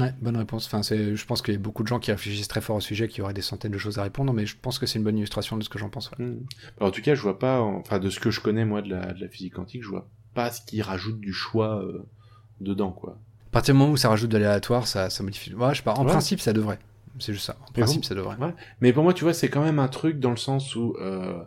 Ouais, 0.01 0.13
bonne 0.21 0.37
réponse. 0.37 0.67
Enfin, 0.67 0.83
c'est, 0.83 1.15
je 1.15 1.27
pense 1.27 1.43
qu'il 1.43 1.55
y 1.55 1.57
a 1.57 1.61
beaucoup 1.61 1.85
de 1.85 1.89
gens 1.89 2.01
qui 2.01 2.11
réfléchissent 2.11 2.49
très 2.49 2.61
fort 2.61 2.75
au 2.75 2.81
sujet, 2.81 3.07
qui 3.07 3.23
auraient 3.23 3.35
des 3.35 3.41
centaines 3.43 3.71
de 3.71 3.79
choses 3.79 4.01
à 4.01 4.03
répondre, 4.03 4.33
mais 4.33 4.47
je 4.47 4.57
pense 4.61 4.81
que 4.81 4.87
c'est 4.87 4.99
une 4.99 5.05
bonne 5.05 5.19
illustration 5.19 5.57
de 5.57 5.63
ce 5.63 5.69
que 5.69 5.79
j'en 5.79 5.91
pense. 5.91 6.11
Ouais. 6.11 6.25
Mm. 6.25 6.41
Alors, 6.79 6.89
en 6.89 6.91
tout 6.91 7.03
cas, 7.03 7.15
je 7.15 7.23
vois 7.23 7.39
pas, 7.39 7.61
enfin 7.61 8.01
de 8.01 8.11
ce 8.11 8.19
que 8.19 8.33
je 8.33 8.41
connais 8.41 8.65
moi 8.65 8.83
de 8.83 8.89
la, 8.91 9.13
de 9.13 9.21
la 9.21 9.29
physique 9.29 9.55
quantique, 9.55 9.85
je 9.85 9.89
vois 9.91 10.11
pas 10.35 10.51
ce 10.51 10.61
qui 10.63 10.83
rajoute 10.83 11.21
du 11.21 11.33
choix 11.33 11.83
euh, 11.83 12.07
dedans, 12.61 12.93
quoi. 12.93 13.19
À 13.49 13.51
partir 13.51 13.75
du 13.75 13.79
moment 13.81 13.93
où 13.93 13.97
ça 13.97 14.09
rajoute 14.09 14.31
de 14.31 14.37
l'aléatoire, 14.39 14.87
ça, 14.87 15.11
ça 15.11 15.23
modifie. 15.23 15.55
Ouais, 15.55 15.71
je 15.73 15.79
sais 15.79 15.83
pas. 15.83 15.95
En 15.95 16.05
Ouais. 16.05 16.11
principe, 16.11 16.41
ça 16.41 16.53
devrait. 16.53 16.79
C'est 17.19 17.33
juste 17.33 17.47
ça. 17.47 17.57
En 17.61 17.65
Mais 17.77 17.83
principe, 17.83 18.03
bon. 18.03 18.09
ça 18.09 18.15
devrait. 18.15 18.37
Ouais. 18.37 18.55
Mais 18.81 18.93
pour 18.93 19.03
moi, 19.03 19.15
tu 19.15 19.25
vois, 19.25 19.33
c'est 19.35 19.49
quand 19.49 19.63
même 19.65 19.79
un 19.79 19.89
truc 19.89 20.21
dans 20.21 20.31
le 20.31 20.37
sens 20.37 20.77
où, 20.77 20.95
euh, 21.01 21.43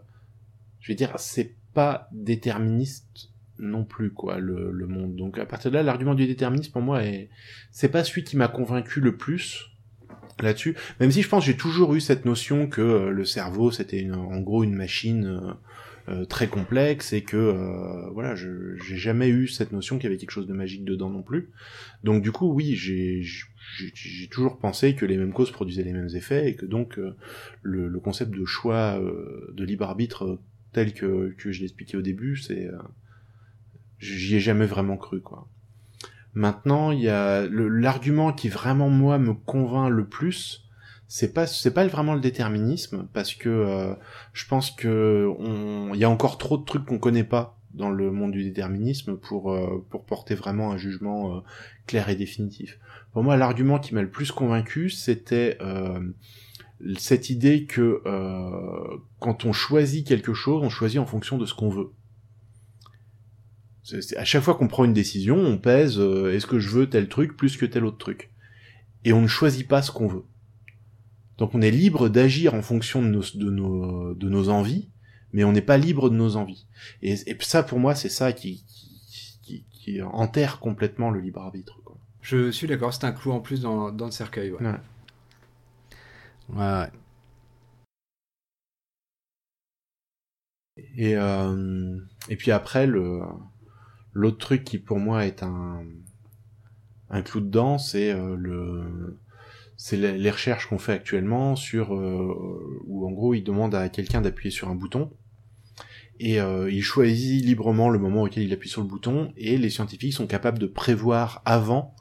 je 0.80 0.92
vais 0.92 0.96
dire, 0.96 1.14
c'est 1.18 1.56
pas 1.74 2.10
déterministe 2.12 3.30
non 3.60 3.86
plus, 3.86 4.12
quoi, 4.12 4.40
le, 4.40 4.72
le 4.72 4.88
monde. 4.88 5.16
Donc, 5.16 5.38
à 5.38 5.46
partir 5.46 5.70
de 5.72 5.76
là, 5.78 5.84
l'argument 5.84 6.16
du 6.16 6.26
déterminisme, 6.26 6.72
pour 6.72 6.82
moi, 6.82 7.04
est, 7.04 7.30
c'est 7.72 7.90
pas 7.90 8.04
celui 8.04 8.24
qui 8.24 8.36
m'a 8.36 8.48
convaincu 8.48 9.00
le 9.00 9.16
plus 9.16 9.68
là-dessus. 10.42 10.76
Même 11.00 11.12
si 11.12 11.22
je 11.22 11.30
pense 11.30 11.46
j'ai 11.46 11.56
toujours 11.56 11.94
eu 11.94 12.02
cette 12.02 12.26
notion 12.26 12.68
que 12.68 12.82
euh, 12.82 13.10
le 13.12 13.26
cerveau, 13.26 13.70
c'était 13.70 14.10
en 14.12 14.40
gros 14.40 14.64
une 14.64 14.74
machine 14.74 15.26
euh, 15.26 15.54
euh, 16.10 16.26
très 16.26 16.48
complexe 16.48 17.14
et 17.14 17.22
que, 17.22 17.38
euh, 17.38 18.10
voilà, 18.12 18.36
je, 18.36 18.76
j'ai 18.84 18.98
jamais 18.98 19.30
eu 19.30 19.48
cette 19.48 19.72
notion 19.72 19.98
qu'il 19.98 20.06
y 20.06 20.08
avait 20.08 20.18
quelque 20.18 20.32
chose 20.32 20.48
de 20.48 20.54
magique 20.54 20.84
dedans 20.84 21.10
non 21.10 21.22
plus. 21.22 21.52
Donc, 22.04 22.22
du 22.24 22.32
coup, 22.32 22.52
oui, 22.54 22.76
j'ai, 22.76 23.24
j'ai, 23.94 24.28
toujours 24.28 24.58
pensé 24.58 24.96
que 24.96 25.06
les 25.06 25.18
mêmes 25.18 25.34
causes 25.34 25.52
produisaient 25.52 25.84
les 25.84 25.94
mêmes 25.94 26.10
effets 26.14 26.50
et 26.50 26.56
que 26.56 26.66
donc 26.66 26.98
euh, 26.98 27.16
le, 27.62 27.88
le 27.88 28.00
concept 28.00 28.32
de 28.32 28.46
choix 28.46 29.00
euh, 29.00 29.54
de 29.54 29.64
libre 29.64 29.86
arbitre 29.86 30.26
euh, 30.26 30.40
tel 30.74 30.94
que, 30.94 31.34
que 31.38 31.52
je 31.52 31.60
l'ai 31.60 31.66
expliqué 31.66 31.98
au 31.98 32.02
début, 32.02 32.38
c'est 32.38 32.70
j'y 34.00 34.38
ai 34.38 34.40
jamais 34.40 34.66
vraiment 34.66 34.96
cru 34.96 35.20
quoi. 35.20 35.50
Maintenant, 36.34 36.92
il 36.92 37.02
y 37.02 37.10
a 37.10 37.46
l'argument 37.50 38.32
qui 38.32 38.48
vraiment 38.48 38.90
moi 38.90 39.20
me 39.20 39.34
convainc 39.34 39.92
le 39.92 40.06
plus, 40.06 40.64
c'est 41.14 41.34
pas 41.34 41.46
c'est 41.46 41.74
pas 41.74 41.86
vraiment 41.88 42.14
le 42.14 42.22
déterminisme 42.22 43.06
parce 43.12 43.36
que 43.36 43.50
euh, 43.50 43.94
je 44.32 44.48
pense 44.48 44.72
que 44.72 45.28
on 45.40 45.94
il 45.94 46.00
y 46.00 46.06
a 46.06 46.10
encore 46.10 46.38
trop 46.38 46.58
de 46.58 46.64
trucs 46.64 46.86
qu'on 46.86 47.00
connaît 47.00 47.26
pas 47.26 47.60
dans 47.74 47.90
le 47.90 48.12
monde 48.12 48.32
du 48.32 48.46
déterminisme 48.46 49.18
pour 49.18 49.52
euh, 49.52 49.86
pour 49.90 50.06
porter 50.06 50.36
vraiment 50.36 50.72
un 50.72 50.78
jugement 50.78 51.36
euh, 51.36 51.40
clair 51.86 52.08
et 52.08 52.16
définitif. 52.16 52.80
Pour 53.12 53.24
moi, 53.24 53.36
l'argument 53.36 53.78
qui 53.78 53.94
m'a 53.94 54.02
le 54.02 54.10
plus 54.10 54.32
convaincu, 54.32 54.90
c'était 54.90 55.58
cette 56.98 57.30
idée 57.30 57.66
que 57.66 58.02
quand 59.20 59.44
on 59.44 59.52
choisit 59.52 60.08
quelque 60.08 60.34
chose, 60.34 60.64
on 60.64 60.70
choisit 60.70 60.98
en 60.98 61.06
fonction 61.06 61.38
de 61.38 61.46
ce 61.46 61.54
qu'on 61.54 61.68
veut. 61.68 61.92
À 64.16 64.24
chaque 64.24 64.44
fois 64.44 64.56
qu'on 64.56 64.70
prend 64.70 64.86
une 64.86 64.94
décision, 64.94 65.36
on 65.36 65.58
pèse 65.58 66.00
est-ce 66.00 66.48
que 66.48 66.60
je 66.60 66.70
veux 66.70 66.90
tel 66.90 67.10
truc 67.10 67.36
plus 67.36 67.58
que 67.58 67.66
tel 67.66 67.84
autre 67.84 67.98
truc? 67.98 68.32
Et 69.04 69.12
on 69.12 69.22
ne 69.22 69.28
choisit 69.28 69.68
pas 69.68 69.82
ce 69.82 69.92
qu'on 69.92 70.08
veut. 70.08 70.24
Donc 71.38 71.56
on 71.56 71.62
est 71.62 71.72
libre 71.72 72.10
d'agir 72.10 72.54
en 72.54 72.62
fonction 72.62 73.02
de 73.02 73.08
nos, 73.08 73.24
de 73.36 73.50
nos, 73.50 74.14
de 74.14 74.30
nos 74.30 74.50
envies, 74.50 74.90
mais 75.34 75.44
on 75.44 75.52
n'est 75.52 75.62
pas 75.62 75.78
libre 75.78 76.10
de 76.10 76.16
nos 76.16 76.36
envies. 76.36 76.68
Et, 77.02 77.14
et 77.26 77.38
ça, 77.42 77.64
pour 77.64 77.80
moi, 77.80 77.96
c'est 77.96 78.10
ça 78.10 78.34
qui, 78.34 78.64
qui, 79.10 79.40
qui, 79.42 79.66
qui 79.72 80.02
enterre 80.02 80.60
complètement 80.60 81.10
le 81.10 81.20
libre 81.20 81.42
arbitre. 81.42 81.82
Quoi. 81.84 81.98
Je 82.22 82.52
suis 82.52 82.68
d'accord, 82.68 82.94
c'est 82.94 83.06
un 83.06 83.12
clou 83.12 83.32
en 83.32 83.40
plus 83.40 83.62
dans, 83.62 83.92
dans 83.92 84.06
le 84.06 84.12
cercueil. 84.12 84.52
Ouais. 84.52 84.62
Ouais. 84.62 84.80
Ouais, 86.50 86.58
ouais. 86.58 86.92
Et, 90.96 91.16
euh, 91.16 92.00
et 92.30 92.36
puis 92.36 92.52
après, 92.52 92.88
le 92.88 93.22
l'autre 94.14 94.38
truc 94.38 94.64
qui 94.64 94.78
pour 94.78 95.00
moi 95.00 95.26
est 95.26 95.44
un 95.44 95.84
un 97.10 97.22
clou 97.22 97.42
dedans, 97.42 97.78
c'est 97.78 98.12
euh, 98.12 98.36
le 98.36 99.20
c'est 99.84 99.98
les, 99.98 100.30
recherches 100.30 100.68
qu'on 100.68 100.78
fait 100.78 100.92
actuellement 100.92 101.56
sur 101.56 101.96
euh, 101.96 102.80
où 102.86 103.08
en 103.08 103.12
gros 103.12 103.34
il 103.34 103.42
demande 103.42 103.74
à 103.74 103.90
quelqu'un 103.90 104.22
d'appuyer 104.22 104.52
sur 104.52 104.70
un 104.70 104.76
bouton. 104.76 105.10
Et 106.20 106.40
euh, 106.40 106.70
il 106.70 106.84
choisit 106.84 107.44
librement 107.44 107.90
le 107.90 107.98
moment 107.98 108.22
auquel 108.22 108.44
il 108.44 108.54
appuie 108.54 108.70
sur 108.70 108.82
le 108.82 108.88
bouton 108.88 109.34
et 109.38 109.58
les 109.58 109.72
scientifiques 109.72 110.14
sont 110.14 110.28
capables 110.28 110.60
de 110.60 110.68
prévoir 110.68 111.42
avant 111.46 111.96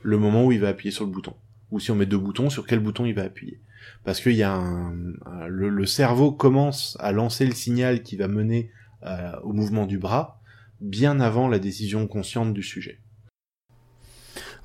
le 0.00 0.16
moment 0.16 0.46
où 0.46 0.52
il 0.52 0.60
va 0.60 0.68
appuyer 0.68 0.90
sur 0.90 1.04
le 1.04 1.10
bouton. 1.10 1.34
Ou 1.70 1.78
si 1.78 1.90
on 1.90 1.94
met 1.94 2.06
deux 2.06 2.16
boutons 2.16 2.48
sur 2.48 2.66
quel 2.66 2.80
bouton 2.80 3.04
il 3.04 3.12
va 3.12 3.24
appuyer. 3.24 3.60
Parce 4.02 4.22
qu'il 4.22 4.32
y 4.32 4.42
a 4.42 4.58
le 5.46 5.84
cerveau 5.84 6.32
commence 6.32 6.96
à 7.00 7.12
lancer 7.12 7.44
le 7.44 7.52
signal 7.52 8.02
qui 8.02 8.16
va 8.16 8.28
mener 8.28 8.70
euh, 9.02 9.32
au 9.42 9.52
mouvement 9.52 9.84
du 9.84 9.98
bras 9.98 10.40
bien 10.80 11.20
avant 11.20 11.48
la 11.48 11.58
décision 11.58 12.06
consciente 12.06 12.54
du 12.54 12.62
sujet. 12.62 12.98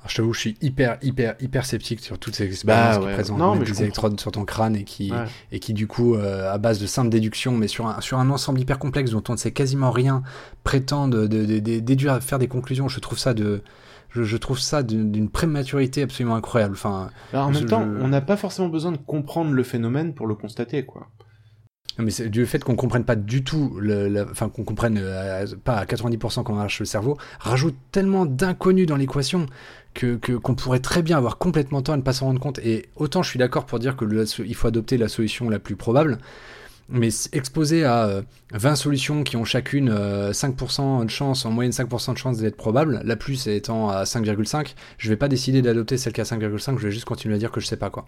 Alors, 0.02 0.10
je 0.10 0.16
t'avoue, 0.16 0.32
je 0.32 0.40
suis 0.40 0.56
hyper, 0.60 0.98
hyper, 1.00 1.36
hyper 1.40 1.64
sceptique 1.64 2.00
sur 2.00 2.18
toutes 2.18 2.34
ces 2.34 2.44
expériences 2.44 2.96
Bah, 2.96 3.00
qui 3.00 3.06
ouais. 3.06 3.12
présentent 3.14 3.38
Non, 3.38 3.54
mais 3.54 3.60
des 3.60 3.66
comprends. 3.66 3.82
électrodes 3.82 4.20
sur 4.20 4.32
ton 4.32 4.44
crâne 4.44 4.74
et 4.74 4.82
qui, 4.82 5.12
Ouais. 5.12 5.26
et 5.52 5.60
qui 5.60 5.72
du 5.74 5.86
coup, 5.86 6.16
euh, 6.16 6.52
à 6.52 6.58
base 6.58 6.80
de 6.80 6.86
simples 6.86 7.08
déductions, 7.10 7.52
mais 7.52 7.68
sur 7.68 7.86
un, 7.86 8.00
sur 8.00 8.18
un 8.18 8.28
ensemble 8.30 8.58
hyper 8.60 8.80
complexe 8.80 9.12
dont 9.12 9.22
on 9.28 9.32
ne 9.32 9.38
sait 9.38 9.52
quasiment 9.52 9.92
rien, 9.92 10.24
prétendent 10.64 11.12
de, 11.14 11.26
de, 11.46 11.60
de- 11.60 11.78
déduire, 11.78 12.20
faire 12.20 12.40
des 12.40 12.48
conclusions. 12.48 12.88
Je 12.88 12.98
trouve 12.98 13.16
ça 13.18 13.32
de, 13.32 13.62
je, 14.10 14.24
je 14.24 14.36
trouve 14.36 14.58
ça 14.58 14.82
d'une 14.82 15.28
prématurité 15.30 16.02
absolument 16.02 16.34
incroyable. 16.34 16.74
Enfin, 16.74 17.10
Alors, 17.32 17.46
en 17.46 17.50
même 17.52 17.66
temps, 17.66 17.84
je- 17.84 18.02
on 18.04 18.08
n'a 18.08 18.20
pas 18.20 18.36
forcément 18.36 18.68
besoin 18.68 18.90
de 18.90 18.96
comprendre 18.98 19.52
le 19.52 19.62
phénomène 19.62 20.14
pour 20.14 20.26
le 20.26 20.34
constater, 20.34 20.84
quoi. 20.84 21.06
Non, 21.98 22.04
mais 22.06 22.10
c'est 22.10 22.30
du 22.30 22.46
fait 22.46 22.64
qu'on 22.64 22.74
comprenne 22.74 23.04
pas 23.04 23.16
du 23.16 23.44
tout, 23.44 23.76
le, 23.78 24.24
enfin 24.30 24.48
qu'on 24.48 24.64
comprenne 24.64 24.98
euh, 24.98 25.44
à- 25.44 25.56
pas 25.62 25.76
à 25.76 25.84
90% 25.84 26.42
comment 26.42 26.58
marche 26.58 26.80
le 26.80 26.86
cerveau, 26.86 27.18
rajoute 27.38 27.76
tellement 27.90 28.24
d'inconnus 28.24 28.86
dans 28.86 28.96
l'équation 28.96 29.46
que 29.92 30.16
qu'on 30.16 30.54
pourrait 30.54 30.78
très 30.78 31.02
bien 31.02 31.18
avoir 31.18 31.36
complètement 31.36 31.82
tort 31.82 31.94
et 31.94 31.98
ne 31.98 32.02
pas 32.02 32.14
s'en 32.14 32.26
rendre 32.26 32.40
compte. 32.40 32.58
Et 32.60 32.86
autant 32.96 33.22
je 33.22 33.28
suis 33.28 33.38
d'accord 33.38 33.66
pour 33.66 33.78
dire 33.78 33.94
que 33.94 34.06
il 34.42 34.54
faut 34.54 34.68
adopter 34.68 34.96
la 34.96 35.08
solution 35.08 35.50
la 35.50 35.58
plus 35.58 35.76
probable, 35.76 36.16
Mais 36.92 37.08
exposé 37.32 37.84
à 37.84 38.04
euh, 38.04 38.22
20 38.52 38.76
solutions 38.76 39.22
qui 39.24 39.36
ont 39.36 39.44
chacune 39.44 39.88
euh, 39.90 40.32
5% 40.32 41.04
de 41.04 41.10
chance, 41.10 41.46
en 41.46 41.50
moyenne 41.50 41.72
5% 41.72 42.12
de 42.12 42.18
chance 42.18 42.36
d'être 42.36 42.56
probable, 42.56 43.00
la 43.04 43.16
plus 43.16 43.46
étant 43.48 43.88
à 43.88 44.04
5,5, 44.04 44.74
je 44.98 45.08
vais 45.08 45.16
pas 45.16 45.28
décider 45.28 45.62
d'adopter 45.62 45.96
celle 45.96 46.12
qui 46.12 46.20
a 46.20 46.24
5,5, 46.24 46.78
je 46.78 46.86
vais 46.86 46.92
juste 46.92 47.06
continuer 47.06 47.34
à 47.34 47.38
dire 47.38 47.50
que 47.50 47.60
je 47.60 47.66
sais 47.66 47.76
pas 47.76 47.88
quoi. 47.88 48.04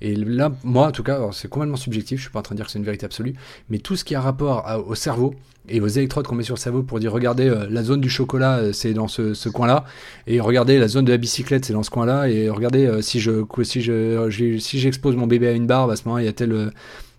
Et 0.00 0.16
là, 0.16 0.52
moi 0.64 0.88
en 0.88 0.92
tout 0.92 1.04
cas, 1.04 1.20
c'est 1.32 1.48
complètement 1.48 1.76
subjectif, 1.76 2.18
je 2.18 2.24
suis 2.24 2.32
pas 2.32 2.40
en 2.40 2.42
train 2.42 2.54
de 2.54 2.58
dire 2.58 2.66
que 2.66 2.72
c'est 2.72 2.78
une 2.78 2.84
vérité 2.84 3.06
absolue, 3.06 3.34
mais 3.70 3.78
tout 3.78 3.94
ce 3.94 4.04
qui 4.04 4.16
a 4.16 4.20
rapport 4.20 4.66
au 4.86 4.96
cerveau 4.96 5.34
et 5.68 5.80
aux 5.80 5.88
électrodes 5.88 6.26
qu'on 6.26 6.34
met 6.34 6.42
sur 6.42 6.54
le 6.54 6.60
cerveau 6.60 6.82
pour 6.82 6.98
dire 7.00 7.12
regardez 7.12 7.48
euh, 7.48 7.66
la 7.70 7.82
zone 7.82 8.00
du 8.00 8.10
chocolat 8.10 8.58
euh, 8.58 8.72
c'est 8.72 8.92
dans 8.92 9.08
ce, 9.08 9.34
ce 9.34 9.48
coin-là 9.48 9.84
et 10.26 10.40
regardez 10.40 10.78
la 10.78 10.88
zone 10.88 11.04
de 11.04 11.10
la 11.10 11.16
bicyclette 11.16 11.64
c'est 11.64 11.72
dans 11.72 11.82
ce 11.82 11.90
coin-là 11.90 12.28
et 12.28 12.50
regardez 12.50 12.86
euh, 12.86 13.00
si 13.00 13.20
je 13.20 13.44
si 13.62 13.80
je 13.80 14.58
si 14.58 14.78
j'expose 14.78 15.16
mon 15.16 15.26
bébé 15.26 15.48
à 15.48 15.52
une 15.52 15.66
barbe 15.66 15.90
à 15.90 15.96
ce 15.96 16.06
moment 16.06 16.18
il 16.18 16.26
y 16.26 16.28
a 16.28 16.32
tel 16.32 16.70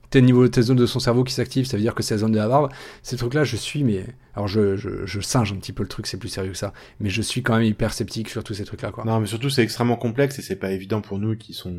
euh, 0.06 0.08
tel 0.10 0.24
niveau 0.24 0.48
telle 0.48 0.64
zone 0.64 0.78
de 0.78 0.86
son 0.86 1.00
cerveau 1.00 1.24
qui 1.24 1.34
s'active 1.34 1.66
ça 1.66 1.78
veut 1.78 1.84
dire 1.84 1.96
que 1.96 2.04
c'est 2.04 2.14
la 2.16 2.20
zone 2.20 2.32
de 2.32 2.38
la 2.38 2.48
barbe 2.48 2.72
ces 3.04 3.18
trucs 3.18 3.34
là 3.34 3.44
je 3.44 3.56
suis 3.56 3.84
mais 3.84 4.06
alors 4.36 4.48
je, 4.48 4.76
je, 4.76 5.06
je 5.06 5.22
singe 5.22 5.54
un 5.54 5.56
petit 5.56 5.74
peu 5.74 5.84
le 5.84 5.90
truc 5.90 6.08
c'est 6.08 6.18
plus 6.18 6.30
sérieux 6.30 6.52
que 6.52 6.58
ça 6.58 6.74
mais 7.00 7.10
je 7.10 7.22
suis 7.22 7.42
quand 7.44 7.56
même 7.56 7.64
hyper 7.64 7.94
sceptique 7.94 8.30
sur 8.30 8.44
tous 8.44 8.54
ces 8.54 8.66
trucs 8.66 8.82
là 8.82 8.92
quoi 8.92 9.04
Non, 9.06 9.20
mais 9.20 9.28
surtout 9.28 9.50
c'est 9.50 9.64
extrêmement 9.64 9.96
complexe 9.96 10.40
et 10.40 10.42
c'est 10.42 10.56
pas 10.56 10.72
évident 10.72 11.02
pour 11.02 11.20
nous 11.20 11.36
qui 11.36 11.54
sont, 11.54 11.74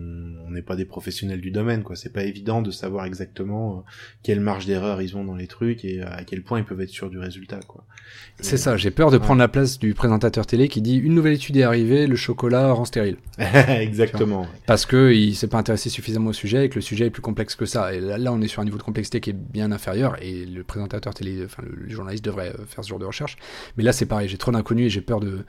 on 0.46 0.50
n'est 0.50 0.62
pas 0.62 0.76
des 0.76 0.84
professionnels 0.84 1.40
du 1.40 1.50
domaine, 1.50 1.82
quoi. 1.82 1.96
C'est 1.96 2.12
pas 2.12 2.24
évident 2.24 2.62
de 2.62 2.70
savoir 2.70 3.04
exactement 3.04 3.78
euh, 3.78 3.82
quelle 4.22 4.40
marge 4.40 4.66
d'erreur 4.66 5.02
ils 5.02 5.16
ont 5.16 5.24
dans 5.24 5.34
les 5.34 5.46
trucs 5.46 5.84
et 5.84 6.02
à 6.02 6.24
quel 6.24 6.42
point 6.42 6.58
ils 6.58 6.64
peuvent 6.64 6.80
être 6.80 6.90
sûrs 6.90 7.10
du 7.10 7.18
résultat, 7.18 7.60
quoi. 7.66 7.84
C'est 8.40 8.56
ça 8.58 8.76
j'ai 8.76 8.90
peur 8.90 9.10
de 9.10 9.16
Ouais. 9.16 9.22
prendre 9.22 9.38
la 9.40 9.48
place 9.48 9.78
du 9.78 9.94
présentateur 9.94 10.46
télé 10.46 10.68
qui 10.68 10.82
dit 10.82 10.96
une 10.96 11.14
nouvelle 11.14 11.32
étude 11.32 11.56
est 11.56 11.62
arrivée 11.62 12.06
le 12.06 12.16
chocolat 12.16 12.70
rend 12.72 12.84
stérile 12.84 13.16
Exactement. 13.38 14.46
parce 14.66 14.84
que 14.86 15.12
il 15.12 15.34
s'est 15.34 15.46
pas 15.46 15.58
intéressé 15.58 15.88
suffisamment 15.90 16.30
au 16.30 16.32
sujet 16.34 16.66
et 16.66 16.68
que 16.68 16.74
le 16.76 16.80
sujet 16.82 17.06
est 17.06 17.10
plus 17.10 17.22
complexe 17.22 17.54
que 17.56 17.64
ça. 17.66 17.94
Et 17.94 18.00
là, 18.00 18.18
là, 18.18 18.32
on 18.32 18.40
est 18.42 18.48
sur 18.48 18.60
un 18.62 18.64
niveau 18.64 18.78
de 18.78 18.82
complexité 18.82 19.20
qui 19.20 19.30
est 19.30 19.32
bien 19.32 19.72
inférieur 19.72 20.16
et 20.22 20.44
le 20.44 20.62
présentateur 20.64 21.14
télé, 21.14 21.42
enfin 21.44 21.62
le, 21.66 21.74
le 21.76 21.88
journaliste 21.90 22.24
devrait 22.24 22.50
euh, 22.50 22.64
faire 22.66 22.84
ce 22.84 22.88
genre 22.90 22.98
de 22.98 23.04
recherche. 23.06 23.36
Mais 23.76 23.84
là, 23.84 23.92
c'est 23.92 24.06
pareil, 24.06 24.28
j'ai 24.28 24.36
trop 24.38 24.52
d'inconnus 24.52 24.86
et 24.86 24.90
j'ai 24.90 25.00
peur 25.00 25.20
de 25.20 25.44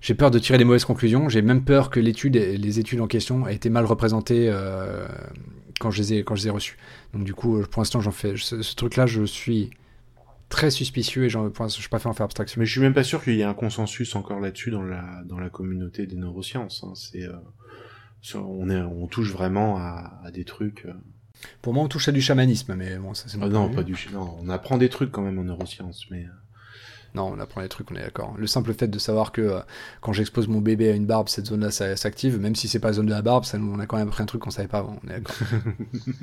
j'ai 0.00 0.14
peur 0.14 0.30
de 0.32 0.38
tirer 0.40 0.58
des 0.58 0.64
mauvaises 0.64 0.84
conclusions. 0.84 1.28
J'ai 1.28 1.42
même 1.42 1.62
peur 1.62 1.90
que 1.90 2.00
l'étude, 2.00 2.34
les 2.36 2.78
études 2.80 3.00
en 3.00 3.06
question 3.06 3.46
aient 3.46 3.54
été 3.54 3.70
mal 3.70 3.84
représentées 3.84 4.48
euh, 4.50 5.06
quand 5.80 5.90
je 5.92 6.02
les 6.02 6.14
ai 6.14 6.24
quand 6.24 6.34
je 6.34 6.42
les 6.42 6.48
ai 6.48 6.50
reçues. 6.50 6.76
Donc 7.14 7.24
du 7.24 7.34
coup, 7.34 7.58
euh, 7.58 7.66
pour 7.70 7.80
l'instant, 7.82 8.00
j'en 8.00 8.10
fais 8.10 8.34
ce, 8.36 8.62
ce 8.62 8.74
truc-là, 8.74 9.06
je 9.06 9.22
suis 9.24 9.70
très 10.52 10.70
suspicieux 10.70 11.24
et 11.24 11.28
j'en, 11.30 11.50
l'instant, 11.64 11.80
je 11.80 11.88
préfère 11.88 12.10
en 12.10 12.14
faire 12.14 12.24
abstraction. 12.24 12.60
Mais 12.60 12.66
je 12.66 12.72
suis 12.72 12.80
même 12.80 12.94
pas 12.94 13.02
sûr 13.04 13.24
qu'il 13.24 13.34
y 13.34 13.40
ait 13.40 13.44
un 13.44 13.54
consensus 13.54 14.14
encore 14.14 14.38
là-dessus 14.38 14.70
dans 14.70 14.82
la 14.82 15.22
dans 15.24 15.38
la 15.40 15.48
communauté 15.50 16.06
des 16.06 16.16
neurosciences. 16.16 16.84
hein. 16.84 16.92
C'est 16.94 17.24
euh, 17.24 17.32
on 18.36 18.68
est 18.70 18.80
on 18.80 19.06
touche 19.08 19.32
vraiment 19.32 19.78
à, 19.78 20.20
à 20.24 20.30
des 20.30 20.44
trucs. 20.44 20.84
euh, 20.84 20.92
Pour 21.62 21.72
moi, 21.74 21.82
on 21.82 21.88
touche 21.88 22.08
à 22.08 22.12
du 22.12 22.20
chamanisme, 22.20 22.74
mais 22.74 22.96
bon, 22.98 23.14
ça 23.14 23.24
c'est 23.28 23.38
ah 23.40 23.48
non, 23.48 23.66
point 23.66 23.76
pas 23.76 23.82
du 23.82 23.96
non, 24.12 24.36
on 24.40 24.48
apprend 24.48 24.78
des 24.78 24.88
trucs 24.90 25.10
quand 25.10 25.22
même 25.22 25.38
en 25.38 25.44
neurosciences, 25.44 26.06
mais 26.10 26.24
euh, 26.24 26.28
Non, 27.14 27.30
on 27.36 27.40
apprend 27.40 27.60
les 27.60 27.68
trucs, 27.68 27.90
on 27.90 27.94
est 27.94 28.02
d'accord. 28.02 28.34
Le 28.38 28.46
simple 28.46 28.72
fait 28.72 28.88
de 28.88 28.98
savoir 28.98 29.32
que 29.32 29.42
euh, 29.42 29.58
quand 30.00 30.14
j'expose 30.14 30.48
mon 30.48 30.60
bébé 30.60 30.90
à 30.90 30.94
une 30.94 31.04
barbe, 31.04 31.28
cette 31.28 31.46
zone-là 31.46 31.70
ça- 31.70 31.94
s'active, 31.96 32.40
même 32.40 32.54
si 32.54 32.68
c'est 32.68 32.78
pas 32.78 32.88
la 32.88 32.94
zone 32.94 33.06
de 33.06 33.10
la 33.10 33.20
barbe, 33.20 33.44
ça, 33.44 33.58
on 33.58 33.78
a 33.80 33.86
quand 33.86 33.98
même 33.98 34.08
appris 34.08 34.22
un 34.22 34.26
truc 34.26 34.40
qu'on 34.40 34.50
savait 34.50 34.68
pas 34.68 34.78
avant. 34.78 34.96
On 35.04 35.08
est 35.10 35.20
d'accord. 35.20 35.36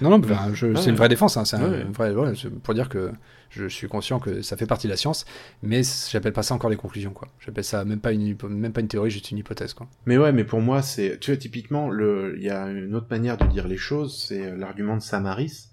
non, 0.00 0.10
non, 0.10 0.20
je- 0.52 0.66
Ouais, 0.66 0.76
c'est 0.76 0.90
une 0.90 0.96
vraie 0.96 1.08
défense. 1.08 1.36
Hein, 1.36 1.44
c'est 1.44 1.56
un 1.56 1.84
vrai, 1.92 2.14
pour 2.62 2.74
dire 2.74 2.88
que 2.88 3.10
je 3.50 3.66
suis 3.68 3.88
conscient 3.88 4.18
que 4.20 4.42
ça 4.42 4.56
fait 4.56 4.66
partie 4.66 4.86
de 4.86 4.92
la 4.92 4.96
science, 4.96 5.24
mais 5.62 5.82
j'appelle 6.10 6.32
pas 6.32 6.42
ça 6.42 6.54
encore 6.54 6.70
des 6.70 6.76
conclusions. 6.76 7.12
quoi. 7.12 7.28
J'appelle 7.40 7.64
ça 7.64 7.84
même 7.84 8.00
pas 8.00 8.12
une, 8.12 8.36
même 8.48 8.72
pas 8.72 8.80
une 8.80 8.88
théorie, 8.88 9.10
juste 9.10 9.30
une 9.30 9.38
hypothèse. 9.38 9.72
Quoi. 9.74 9.88
Mais 10.04 10.18
ouais, 10.18 10.32
mais 10.32 10.44
pour 10.44 10.60
moi, 10.60 10.82
c'est, 10.82 11.18
tu 11.20 11.30
vois, 11.32 11.38
typiquement, 11.38 11.90
il 11.92 12.42
y 12.42 12.50
a 12.50 12.66
une 12.68 12.94
autre 12.94 13.06
manière 13.10 13.36
de 13.36 13.46
dire 13.46 13.66
les 13.66 13.76
choses, 13.78 14.24
c'est 14.28 14.44
euh, 14.46 14.56
l'argument 14.56 14.96
de 14.96 15.02
Samaris, 15.02 15.68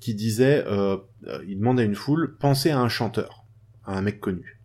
qui 0.00 0.14
disait, 0.14 0.64
euh, 0.66 0.98
euh, 1.26 1.44
il 1.48 1.58
demande 1.58 1.80
à 1.80 1.84
une 1.84 1.94
foule, 1.94 2.36
pensez 2.38 2.70
à 2.70 2.78
un 2.78 2.88
chanteur, 2.88 3.44
à 3.84 3.96
un 3.96 4.02
mec 4.02 4.20
connu. 4.20 4.60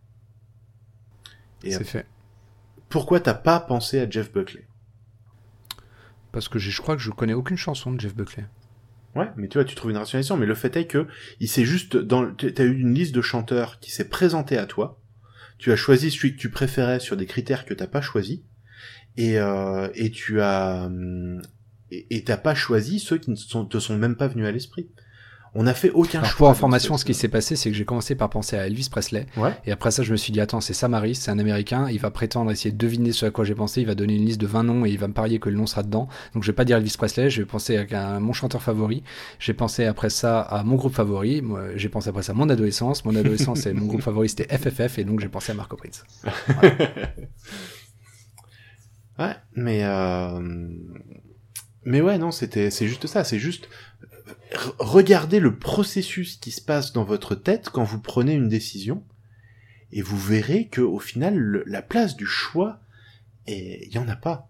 Et 1.64 1.72
C'est 1.72 1.84
fait. 1.84 2.06
pourquoi 2.88 3.20
t'as 3.20 3.34
pas 3.34 3.60
pensé 3.60 4.00
à 4.00 4.08
Jeff 4.10 4.32
Buckley? 4.32 4.66
Parce 6.32 6.48
que 6.48 6.58
je 6.58 6.80
crois 6.80 6.96
que 6.96 7.02
je 7.02 7.10
connais 7.10 7.34
aucune 7.34 7.56
chanson 7.56 7.92
de 7.92 8.00
Jeff 8.00 8.14
Buckley. 8.14 8.44
Ouais, 9.14 9.30
mais 9.36 9.48
tu 9.48 9.58
vois, 9.58 9.64
tu 9.66 9.74
trouves 9.74 9.90
une 9.90 9.98
rationalisation, 9.98 10.38
mais 10.38 10.46
le 10.46 10.54
fait 10.54 10.74
est 10.76 10.86
que 10.86 11.06
il 11.38 11.48
s'est 11.48 11.66
juste 11.66 11.96
dans, 11.98 12.34
t'as 12.34 12.64
eu 12.64 12.78
une 12.78 12.94
liste 12.94 13.14
de 13.14 13.20
chanteurs 13.20 13.78
qui 13.80 13.90
s'est 13.90 14.08
présentée 14.08 14.56
à 14.56 14.64
toi. 14.66 14.98
Tu 15.58 15.70
as 15.70 15.76
choisi 15.76 16.10
celui 16.10 16.34
que 16.34 16.40
tu 16.40 16.50
préférais 16.50 16.98
sur 16.98 17.16
des 17.16 17.26
critères 17.26 17.66
que 17.66 17.74
t'as 17.74 17.86
pas 17.86 18.00
choisi, 18.00 18.44
et 19.18 19.38
euh, 19.38 19.88
et 19.94 20.10
tu 20.10 20.40
as 20.40 20.86
hum, 20.86 21.42
et 21.90 22.06
et 22.16 22.24
t'as 22.24 22.38
pas 22.38 22.54
choisi 22.54 22.98
ceux 22.98 23.18
qui 23.18 23.30
ne 23.30 23.36
sont, 23.36 23.66
te 23.66 23.78
sont 23.78 23.96
même 23.98 24.16
pas 24.16 24.28
venus 24.28 24.46
à 24.46 24.50
l'esprit. 24.52 24.88
On 25.54 25.64
n'a 25.64 25.74
fait 25.74 25.90
aucun 25.90 26.20
Alors 26.20 26.30
choix. 26.30 26.38
pour 26.38 26.48
information, 26.48 26.96
ce 26.96 27.04
qui 27.04 27.12
s'est 27.12 27.28
passé, 27.28 27.56
c'est 27.56 27.70
que 27.70 27.76
j'ai 27.76 27.84
commencé 27.84 28.14
par 28.14 28.30
penser 28.30 28.56
à 28.56 28.66
Elvis 28.66 28.88
Presley. 28.90 29.26
Ouais. 29.36 29.52
Et 29.66 29.72
après 29.72 29.90
ça, 29.90 30.02
je 30.02 30.10
me 30.10 30.16
suis 30.16 30.32
dit, 30.32 30.40
attends, 30.40 30.62
c'est 30.62 30.72
Samaris, 30.72 31.16
c'est 31.16 31.30
un 31.30 31.38
américain, 31.38 31.88
il 31.90 31.98
va 31.98 32.10
prétendre 32.10 32.50
essayer 32.50 32.72
de 32.72 32.78
deviner 32.78 33.12
ce 33.12 33.26
à 33.26 33.30
quoi 33.30 33.44
j'ai 33.44 33.54
pensé, 33.54 33.82
il 33.82 33.86
va 33.86 33.94
donner 33.94 34.16
une 34.16 34.24
liste 34.24 34.40
de 34.40 34.46
20 34.46 34.62
noms 34.62 34.86
et 34.86 34.90
il 34.90 34.98
va 34.98 35.08
me 35.08 35.12
parier 35.12 35.38
que 35.38 35.50
le 35.50 35.56
nom 35.56 35.66
sera 35.66 35.82
dedans. 35.82 36.08
Donc 36.32 36.42
je 36.42 36.50
vais 36.50 36.54
pas 36.54 36.64
dire 36.64 36.78
Elvis 36.78 36.94
Presley, 36.96 37.28
je 37.28 37.42
vais 37.42 37.46
penser 37.46 37.76
à, 37.76 38.18
mon 38.18 38.32
chanteur 38.32 38.62
favori. 38.62 39.02
J'ai 39.38 39.52
pensé 39.52 39.84
après 39.84 40.08
ça 40.08 40.40
à 40.40 40.62
mon 40.62 40.76
groupe 40.76 40.94
favori, 40.94 41.42
j'ai 41.76 41.88
pensé 41.90 42.08
après 42.08 42.22
ça 42.22 42.32
à 42.32 42.34
mon 42.34 42.48
adolescence. 42.48 43.04
Mon 43.04 43.14
adolescence, 43.14 43.66
et 43.66 43.74
mon 43.74 43.86
groupe 43.86 44.02
favori 44.02 44.30
c'était 44.30 44.56
FFF 44.56 44.98
et 44.98 45.04
donc 45.04 45.20
j'ai 45.20 45.28
pensé 45.28 45.52
à 45.52 45.54
Marco 45.54 45.76
Prince. 45.76 46.04
Ouais, 49.18 49.36
mais 49.54 49.84
euh... 49.84 50.40
mais 51.84 52.00
ouais, 52.00 52.18
non, 52.18 52.30
c'était, 52.30 52.70
c'est 52.70 52.88
juste 52.88 53.06
ça, 53.06 53.24
c'est 53.24 53.38
juste 53.38 53.68
regardez 54.78 55.40
le 55.40 55.56
processus 55.56 56.36
qui 56.36 56.50
se 56.50 56.60
passe 56.60 56.92
dans 56.92 57.04
votre 57.04 57.34
tête 57.34 57.68
quand 57.70 57.84
vous 57.84 58.00
prenez 58.00 58.34
une 58.34 58.48
décision, 58.48 59.02
et 59.92 60.02
vous 60.02 60.18
verrez 60.18 60.68
que 60.68 60.80
au 60.80 60.98
final, 60.98 61.36
le- 61.36 61.64
la 61.66 61.82
place 61.82 62.16
du 62.16 62.26
choix, 62.26 62.80
il 63.46 63.88
y 63.92 63.98
en 63.98 64.08
a 64.08 64.16
pas. 64.16 64.48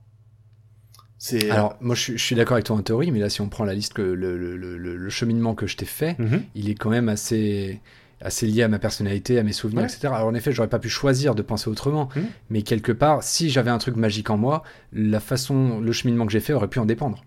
C'est 1.19 1.51
Alors 1.51 1.77
moi 1.81 1.95
je, 1.95 2.01
suis- 2.01 2.19
je 2.19 2.25
suis 2.25 2.35
d'accord 2.35 2.55
avec 2.55 2.67
toi 2.67 2.77
en 2.77 2.83
théorie, 2.83 3.11
mais 3.13 3.21
là 3.21 3.29
si 3.31 3.41
on 3.41 3.49
prend 3.49 3.65
la 3.65 3.75
liste 3.75 3.93
que 3.93 4.03
le, 4.03 4.37
le- 4.37 4.57
le- 4.57 4.77
le- 4.77 4.97
le 4.97 5.11
cheminement 5.11 5.55
que 5.55 5.67
je 5.69 5.77
t'ai 5.77 5.85
fait, 5.87 6.19
Mhm. 6.19 6.43
il 6.55 6.69
est 6.69 6.75
quand 6.75 6.91
même 6.91 7.09
assez 7.09 7.81
assez 8.21 8.47
lié 8.47 8.63
à 8.63 8.69
ma 8.69 8.79
personnalité, 8.79 9.39
à 9.41 9.43
mes 9.43 9.53
souvenirs, 9.53 9.81
Ouais. 9.83 9.87
etc. 9.93 10.07
Alors 10.15 10.29
en 10.29 10.35
effet, 10.35 10.53
j'aurais 10.53 10.69
pas 10.69 10.79
pu 10.79 10.89
choisir 10.89 11.35
de 11.35 11.43
penser 11.43 11.69
autrement, 11.69 12.09
Mhm. 12.15 12.25
mais 12.51 12.63
quelque 12.63 12.93
part, 12.93 13.23
si 13.25 13.51
j'avais 13.51 13.71
un 13.71 13.79
truc 13.79 13.97
magique 13.97 14.31
en 14.31 14.37
moi, 14.37 14.63
la 14.93 15.19
façon, 15.19 15.81
le 15.81 15.91
cheminement 15.93 16.25
que 16.27 16.31
j'ai 16.33 16.39
fait 16.41 16.53
aurait 16.53 16.69
pu 16.69 16.79
en 16.79 16.87
dépendre. 16.87 17.25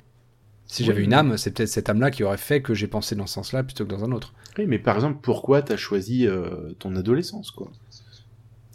Si 0.67 0.81
Oui. 0.81 0.87
j'avais 0.87 1.03
une 1.03 1.13
âme, 1.13 1.37
c'est 1.37 1.51
peut-être 1.51 1.69
cette 1.69 1.89
âme-là 1.89 2.11
qui 2.11 2.23
aurait 2.23 2.37
fait 2.37 2.61
que 2.61 2.73
j'ai 2.73 2.87
pensé 2.87 3.15
dans 3.15 3.27
ce 3.27 3.35
sens-là 3.35 3.63
plutôt 3.63 3.85
que 3.85 3.89
dans 3.89 4.03
un 4.03 4.11
autre. 4.11 4.33
Oui, 4.57 4.65
mais 4.67 4.79
par 4.79 4.95
exemple, 4.95 5.19
pourquoi 5.21 5.61
t'as 5.61 5.77
choisi 5.77 6.27
euh, 6.27 6.73
ton 6.79 6.95
adolescence, 6.95 7.51
quoi? 7.51 7.71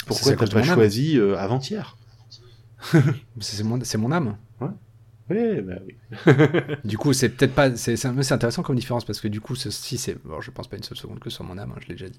Pourquoi 0.07 0.35
t'as 0.35 0.47
pas 0.47 0.63
choisi 0.63 1.19
euh, 1.19 1.37
avant-hier? 1.37 1.97
C'est 3.41 3.63
mon, 3.65 3.79
mon 3.99 4.13
âme. 4.13 4.37
Oui, 5.31 5.61
bah 5.61 5.75
oui. 5.87 5.97
Du 6.85 6.99
coup, 6.99 7.13
c'est 7.13 7.29
peut-être 7.29 7.55
pas. 7.55 7.77
C'est 7.77 8.05
intéressant 8.05 8.63
comme 8.63 8.75
différence 8.75 9.05
parce 9.05 9.21
que 9.21 9.29
du 9.29 9.41
coup, 9.41 9.55
ceci, 9.55 9.97
c'est. 9.97 10.21
bon, 10.25 10.41
je 10.41 10.51
pense 10.51 10.67
pas 10.67 10.77
une 10.77 10.83
seule 10.83 10.99
seconde 10.99 11.21
que 11.21 11.31
ce 11.31 11.37
soit 11.37 11.47
mon 11.47 11.57
âme, 11.57 11.73
hein, 11.73 11.79
je 11.81 11.87
l'ai 11.87 11.95
déjà 11.95 12.09
dit. 12.09 12.19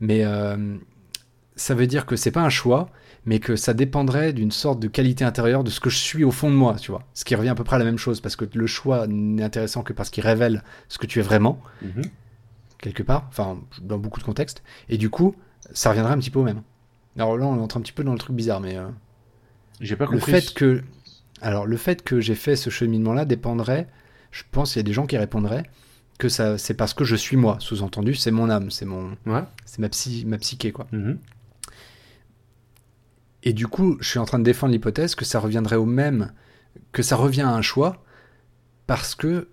Mais 0.00 0.24
euh, 0.24 0.76
ça 1.54 1.74
veut 1.76 1.86
dire 1.86 2.06
que 2.06 2.16
c'est 2.16 2.32
pas 2.32 2.42
un 2.42 2.48
choix, 2.48 2.90
mais 3.26 3.38
que 3.38 3.56
ça 3.56 3.74
dépendrait 3.74 4.32
d'une 4.32 4.50
sorte 4.50 4.80
de 4.80 4.88
qualité 4.88 5.24
intérieure 5.24 5.62
de 5.64 5.70
ce 5.70 5.80
que 5.80 5.90
je 5.90 5.96
suis 5.96 6.24
au 6.24 6.30
fond 6.30 6.50
de 6.50 6.56
moi, 6.56 6.76
tu 6.76 6.90
vois. 6.90 7.02
Ce 7.14 7.24
qui 7.24 7.34
revient 7.34 7.50
à 7.50 7.54
peu 7.54 7.64
près 7.64 7.76
à 7.76 7.78
la 7.78 7.84
même 7.84 7.98
chose 7.98 8.20
parce 8.20 8.36
que 8.36 8.44
le 8.52 8.66
choix 8.66 9.06
n'est 9.06 9.42
intéressant 9.42 9.82
que 9.82 9.92
parce 9.92 10.10
qu'il 10.10 10.24
révèle 10.24 10.62
ce 10.88 10.98
que 10.98 11.06
tu 11.06 11.18
es 11.18 11.22
vraiment, 11.22 11.60
Mhm. 11.82 12.02
quelque 12.78 13.02
part, 13.02 13.26
enfin, 13.28 13.58
dans 13.82 13.98
beaucoup 13.98 14.20
de 14.20 14.24
contextes. 14.24 14.62
Et 14.88 14.96
du 14.96 15.10
coup, 15.10 15.34
ça 15.72 15.90
reviendrait 15.90 16.14
un 16.14 16.18
petit 16.18 16.30
peu 16.30 16.38
au 16.38 16.44
même. 16.44 16.62
Alors 17.18 17.36
là, 17.36 17.44
on 17.46 17.60
entre 17.62 17.76
un 17.76 17.80
petit 17.80 17.92
peu 17.92 18.04
dans 18.04 18.12
le 18.12 18.18
truc 18.18 18.34
bizarre, 18.34 18.60
mais. 18.60 18.76
euh, 18.76 18.86
J'ai 19.80 19.96
pas 19.96 20.04
le 20.06 20.12
compris. 20.12 20.32
fait 20.32 20.54
que 20.54 20.82
alors 21.42 21.66
le 21.66 21.76
fait 21.78 22.02
que 22.02 22.20
j'ai 22.20 22.34
fait 22.34 22.54
ce 22.56 22.68
cheminement 22.68 23.14
là 23.14 23.24
dépendrait 23.24 23.86
je 24.30 24.42
pense 24.50 24.72
qu'il 24.72 24.80
y 24.80 24.84
a 24.84 24.84
des 24.84 24.92
gens 24.92 25.06
qui 25.06 25.16
répondraient 25.16 25.62
que 26.18 26.28
ça 26.28 26.58
c'est 26.58 26.74
parce 26.74 26.92
que 26.92 27.02
je 27.04 27.16
suis 27.16 27.38
moi 27.38 27.56
sous-entendu 27.60 28.14
c'est 28.14 28.30
mon 28.30 28.50
âme 28.50 28.70
c'est 28.70 28.84
mon 28.84 29.16
Ouais. 29.24 29.40
c'est 29.64 29.78
ma 29.78 29.88
psy 29.88 30.24
ma 30.26 30.36
psyché 30.36 30.70
quoi 30.70 30.86
Mhm. 30.92 31.18
Et 33.42 33.52
du 33.52 33.66
coup 33.66 33.96
je 34.00 34.08
suis 34.08 34.18
en 34.18 34.24
train 34.24 34.38
de 34.38 34.44
défendre 34.44 34.72
l'hypothèse 34.72 35.14
que 35.14 35.24
ça 35.24 35.40
reviendrait 35.40 35.76
au 35.76 35.86
même 35.86 36.32
que 36.92 37.02
ça 37.02 37.16
revient 37.16 37.42
à 37.42 37.50
un 37.50 37.62
choix 37.62 38.04
parce 38.86 39.14
que 39.14 39.48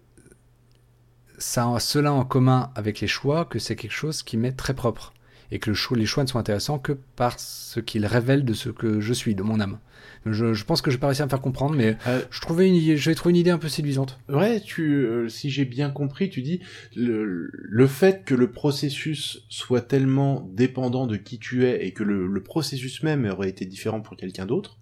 ça 1.38 1.72
a 1.72 1.80
cela 1.80 2.14
en 2.14 2.26
commun 2.26 2.72
avec 2.76 3.00
les 3.00 3.08
choix 3.08 3.46
que 3.46 3.60
c'est 3.60 3.76
quelque 3.76 3.92
chose 3.92 4.24
qui 4.24 4.38
m'est 4.38 4.54
très 4.54 4.74
propre 4.74 5.14
et 5.52 5.60
que 5.60 5.70
le 5.70 5.76
choix, 5.76 5.98
les 5.98 6.06
choix 6.06 6.24
ne 6.24 6.28
sont 6.30 6.40
intéressants 6.40 6.80
que 6.80 6.94
par 7.16 7.40
ce 7.40 7.80
qu'ils 7.80 8.06
révèlent 8.06 8.46
de 8.46 8.54
ce 8.54 8.70
que 8.70 9.00
je 9.00 9.14
suis, 9.14 9.34
de 9.36 9.44
mon 9.44 9.60
âme. 9.60 9.80
Je, 10.26 10.54
je 10.54 10.66
pense 10.66 10.82
que 10.82 10.92
je 10.92 10.98
vais 10.98 11.00
pas 11.00 11.08
réussir 11.08 11.24
à 11.24 11.26
me 11.28 11.30
faire 11.30 11.40
comprendre, 11.42 11.74
mais 11.76 11.96
Euh, 12.06 12.22
je 12.32 12.42
trouvais 12.42 12.68
une, 12.68 12.98
j'ai 12.98 13.16
trouvé 13.16 13.32
une 13.32 13.38
idée 13.38 13.50
un 13.52 13.58
peu 13.58 13.70
séduisante. 13.70 14.20
Ouais, 14.28 14.60
tu, 14.60 15.06
euh, 15.06 15.30
si 15.30 15.50
j'ai 15.50 15.64
bien 15.64 15.90
compris, 15.90 16.30
tu 16.30 16.42
dis 16.42 16.60
le, 16.96 17.50
le 17.54 17.88
fait 17.88 18.26
que 18.26 18.36
le 18.36 18.52
processus 18.52 19.46
soit 19.48 19.82
tellement 19.82 20.42
dépendant 20.54 21.08
de 21.08 21.16
qui 21.16 21.40
tu 21.40 21.66
es 21.66 21.86
et 21.86 21.94
que 21.94 22.04
le, 22.04 22.28
le 22.28 22.44
processus 22.44 23.04
même 23.04 23.26
aurait 23.26 23.48
été 23.50 23.66
différent 23.66 24.02
pour 24.02 24.18
quelqu'un 24.18 24.46
d'autre, 24.46 24.78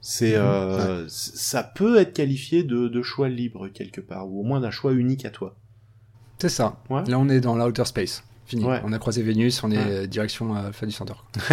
c'est, 0.00 0.36
Mhm. 0.38 0.42
euh, 0.42 1.04
ça 1.08 1.62
peut 1.62 1.98
être 1.98 2.14
qualifié 2.14 2.62
de, 2.62 2.88
de 2.88 3.02
choix 3.02 3.28
libre 3.28 3.68
quelque 3.68 4.00
part, 4.00 4.26
ou 4.28 4.40
au 4.40 4.42
moins 4.44 4.60
d'un 4.60 4.70
choix 4.70 4.92
unique 4.94 5.24
à 5.26 5.30
toi. 5.30 5.58
C'est 6.38 6.48
ça. 6.48 6.82
Ouais. 6.88 7.02
Là, 7.08 7.18
on 7.18 7.28
est 7.28 7.40
dans 7.40 7.56
l'outer 7.56 7.84
space. 7.84 8.22
Fini. 8.46 8.64
Ouais. 8.64 8.80
On 8.84 8.92
a 8.92 8.98
croisé 8.98 9.22
Vénus, 9.22 9.62
on 9.64 9.70
est 9.70 9.76
Ouais. 9.76 9.84
euh, 9.90 10.06
direction 10.06 10.54
Alpha 10.54 10.86
du 10.86 10.92
Centaure. 10.92 11.24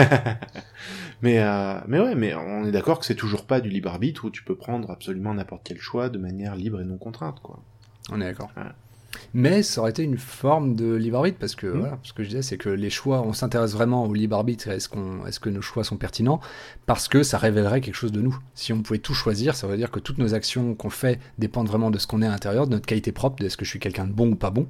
mais, 1.21 1.39
euh, 1.39 1.79
mais 1.87 1.99
ouais, 1.99 2.15
mais 2.15 2.33
on 2.35 2.65
est 2.65 2.71
d'accord 2.71 2.99
que 2.99 3.05
c'est 3.05 3.15
toujours 3.15 3.45
pas 3.45 3.61
du 3.61 3.69
libre 3.69 3.89
arbitre 3.89 4.25
où 4.25 4.29
tu 4.29 4.43
peux 4.43 4.55
prendre 4.55 4.89
absolument 4.91 5.33
n'importe 5.33 5.61
quel 5.63 5.79
choix 5.79 6.09
de 6.09 6.17
manière 6.17 6.55
libre 6.55 6.81
et 6.81 6.85
non 6.85 6.97
contrainte, 6.97 7.39
quoi. 7.41 7.59
On 8.11 8.19
est 8.21 8.25
d'accord. 8.25 8.51
Ouais. 8.57 8.63
Mais 9.35 9.61
ça 9.61 9.79
aurait 9.81 9.91
été 9.91 10.03
une 10.03 10.17
forme 10.17 10.75
de 10.75 10.95
libre 10.95 11.17
arbitre 11.17 11.37
parce 11.39 11.53
que 11.55 11.67
Mm. 11.67 11.79
voilà, 11.79 11.99
ce 12.03 12.13
que 12.13 12.23
je 12.23 12.29
disais, 12.29 12.41
c'est 12.41 12.57
que 12.57 12.69
les 12.69 12.89
choix, 12.89 13.21
on 13.21 13.31
s'intéresse 13.31 13.71
vraiment 13.73 14.05
au 14.05 14.13
libre 14.13 14.35
arbitre. 14.35 14.67
et 14.67 14.71
Est-ce 14.75 14.89
qu'on, 14.89 15.25
est-ce 15.27 15.39
que 15.39 15.49
nos 15.49 15.61
choix 15.61 15.83
sont 15.83 15.97
pertinents 15.97 16.41
Parce 16.87 17.07
que 17.07 17.21
ça 17.23 17.37
révélerait 17.37 17.79
quelque 17.81 17.95
chose 17.95 18.11
de 18.11 18.21
nous. 18.21 18.37
Si 18.55 18.73
on 18.73 18.81
pouvait 18.81 18.99
tout 18.99 19.13
choisir, 19.13 19.55
ça 19.55 19.67
veut 19.67 19.77
dire 19.77 19.91
que 19.91 19.99
toutes 19.99 20.17
nos 20.17 20.33
actions 20.33 20.73
qu'on 20.75 20.89
fait 20.89 21.19
dépendent 21.37 21.67
vraiment 21.67 21.91
de 21.91 21.99
ce 21.99 22.07
qu'on 22.07 22.21
est 22.21 22.27
à 22.27 22.31
l'intérieur, 22.31 22.65
de 22.67 22.71
notre 22.71 22.87
qualité 22.87 23.11
propre, 23.11 23.37
de 23.41 23.45
est-ce 23.45 23.55
que 23.57 23.65
je 23.65 23.69
suis 23.69 23.79
quelqu'un 23.79 24.05
de 24.05 24.11
bon 24.13 24.31
ou 24.31 24.35
pas 24.35 24.49
bon, 24.49 24.67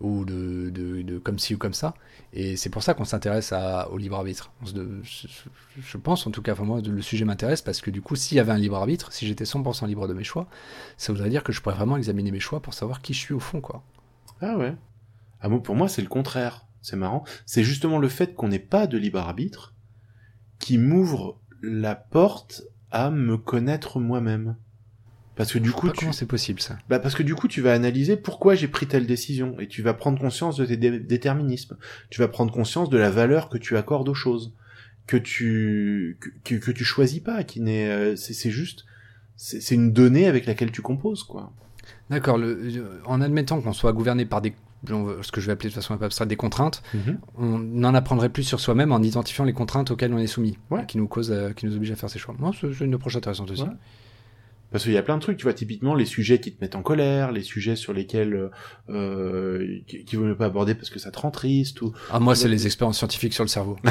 ou 0.00 0.24
de, 0.24 0.70
de, 0.70 1.18
comme 1.18 1.38
ci 1.38 1.54
ou 1.54 1.58
comme 1.58 1.74
ça. 1.74 1.94
Et 2.32 2.56
c'est 2.56 2.70
pour 2.70 2.82
ça 2.82 2.94
qu'on 2.94 3.04
s'intéresse 3.04 3.52
au 3.90 3.96
libre 3.96 4.16
arbitre. 4.16 4.52
Je, 4.64 5.96
pense 5.96 6.26
en 6.26 6.30
tout 6.30 6.42
cas, 6.42 6.52
enfin 6.52 6.64
moi, 6.64 6.80
le 6.80 7.02
sujet 7.02 7.24
m'intéresse 7.24 7.62
parce 7.62 7.80
que 7.80 7.90
du 7.90 8.02
coup, 8.02 8.16
s'il 8.16 8.36
y 8.36 8.40
avait 8.40 8.52
un 8.52 8.58
libre 8.58 8.76
arbitre, 8.76 9.12
si 9.12 9.26
j'étais 9.26 9.44
100% 9.44 9.86
libre 9.86 10.06
de 10.06 10.14
mes 10.14 10.24
choix, 10.24 10.46
ça 10.96 11.12
voudrait 11.12 11.30
dire 11.30 11.42
que 11.42 11.52
je 11.52 11.60
pourrais 11.60 11.74
vraiment 11.74 11.96
examiner 11.96 12.30
mes 12.30 12.40
choix 12.40 12.60
pour 12.60 12.74
savoir 12.74 13.00
qui 13.00 13.14
je 13.14 13.18
suis 13.18 13.34
au 13.34 13.40
fond, 13.40 13.60
quoi. 13.60 13.82
Ah 14.40 14.56
ouais. 14.56 14.74
Ah 15.40 15.48
bon, 15.48 15.60
pour 15.60 15.74
moi, 15.74 15.88
c'est 15.88 16.02
le 16.02 16.08
contraire. 16.08 16.66
C'est 16.80 16.96
marrant. 16.96 17.24
C'est 17.44 17.64
justement 17.64 17.98
le 17.98 18.08
fait 18.08 18.34
qu'on 18.34 18.48
n'ait 18.48 18.58
pas 18.58 18.86
de 18.86 18.98
libre 18.98 19.18
arbitre 19.18 19.74
qui 20.58 20.78
m'ouvre 20.78 21.40
la 21.62 21.94
porte 21.94 22.62
à 22.90 23.10
me 23.10 23.36
connaître 23.36 24.00
moi-même. 24.00 24.56
Parce 25.38 25.52
que 25.52 25.58
du 25.58 25.72
coup, 25.72 25.88
tu... 25.90 26.00
comment 26.00 26.12
c'est 26.12 26.26
possible 26.26 26.60
ça. 26.60 26.76
bah 26.90 26.98
parce 26.98 27.14
que 27.14 27.22
du 27.22 27.34
coup, 27.34 27.48
tu 27.48 27.62
vas 27.62 27.72
analyser 27.72 28.16
pourquoi 28.18 28.54
j'ai 28.54 28.68
pris 28.68 28.86
telle 28.86 29.06
décision 29.06 29.58
et 29.58 29.66
tu 29.68 29.80
vas 29.80 29.94
prendre 29.94 30.18
conscience 30.20 30.56
de 30.58 30.66
tes 30.66 30.76
dé- 30.76 30.98
déterminismes. 31.00 31.76
Tu 32.10 32.20
vas 32.20 32.28
prendre 32.28 32.52
conscience 32.52 32.90
de 32.90 32.98
la 32.98 33.08
valeur 33.10 33.48
que 33.48 33.56
tu 33.56 33.76
accordes 33.78 34.08
aux 34.10 34.14
choses, 34.14 34.52
que 35.06 35.16
tu 35.16 36.18
que, 36.44 36.54
que, 36.56 36.70
tu 36.72 36.84
choisis 36.84 37.20
pas, 37.20 37.42
qui 37.44 37.60
n'est 37.60 37.88
euh, 37.88 38.16
c'est 38.16 38.34
c'est 38.34 38.50
juste 38.50 38.84
c'est 39.36 39.74
une 39.74 39.92
donnée 39.92 40.26
avec 40.26 40.44
laquelle 40.46 40.72
tu 40.72 40.82
composes 40.82 41.22
quoi. 41.22 41.52
D'accord, 42.10 42.36
le- 42.36 43.00
en 43.06 43.20
admettant 43.22 43.60
qu'on 43.62 43.72
soit 43.72 43.92
gouverné 43.94 44.26
par 44.26 44.42
des 44.42 44.52
ce 45.22 45.32
que 45.32 45.40
je 45.40 45.46
vais 45.46 45.52
appeler 45.52 45.70
de 45.70 45.74
façon 45.74 45.94
un 45.94 45.96
peu 45.96 46.04
abstraite 46.04 46.28
des 46.28 46.36
contraintes, 46.36 46.82
on 47.36 47.82
en 47.84 47.94
apprendrait 47.94 48.28
plus 48.28 48.44
sur 48.44 48.60
soi-même 48.60 48.92
en 48.92 49.02
identifiant 49.02 49.44
les 49.44 49.52
contraintes 49.52 49.90
auxquelles 49.90 50.12
on 50.14 50.18
est 50.18 50.26
soumis, 50.28 50.56
Ouais. 50.70 50.84
qui 50.86 50.98
nous 50.98 51.08
causent, 51.08 51.32
euh, 51.32 51.52
qui 51.52 51.66
nous 51.66 51.74
obligent 51.74 51.90
à 51.92 51.96
faire 51.96 52.08
ces 52.10 52.18
choix. 52.20 52.34
Moi, 52.38 52.52
c'est 52.60 52.72
c'est 52.72 52.84
une 52.84 52.94
approche 52.94 53.16
intéressante 53.16 53.50
aussi. 53.50 53.62
Ouais. 53.62 53.68
Parce 54.70 54.84
qu'il 54.84 54.92
y 54.92 54.98
a 54.98 55.02
plein 55.02 55.16
de 55.16 55.22
trucs, 55.22 55.38
tu 55.38 55.44
vois, 55.44 55.54
typiquement 55.54 55.94
les 55.94 56.04
sujets 56.04 56.40
qui 56.40 56.52
te 56.52 56.62
mettent 56.62 56.76
en 56.76 56.82
colère, 56.82 57.32
les 57.32 57.42
sujets 57.42 57.74
sur 57.74 57.94
lesquels 57.94 58.50
euh, 58.90 59.78
qui, 59.86 60.04
qui 60.04 60.16
vaut 60.16 60.24
mieux 60.24 60.36
pas 60.36 60.46
aborder 60.46 60.74
parce 60.74 60.90
que 60.90 60.98
ça 60.98 61.10
te 61.10 61.18
rend 61.18 61.30
triste 61.30 61.80
ou 61.80 61.94
Ah, 62.10 62.20
moi, 62.20 62.34
c'est 62.34 62.48
les 62.48 62.66
expériences 62.66 62.98
scientifiques 62.98 63.32
sur 63.34 63.44
le 63.44 63.48
cerveau. 63.48 63.78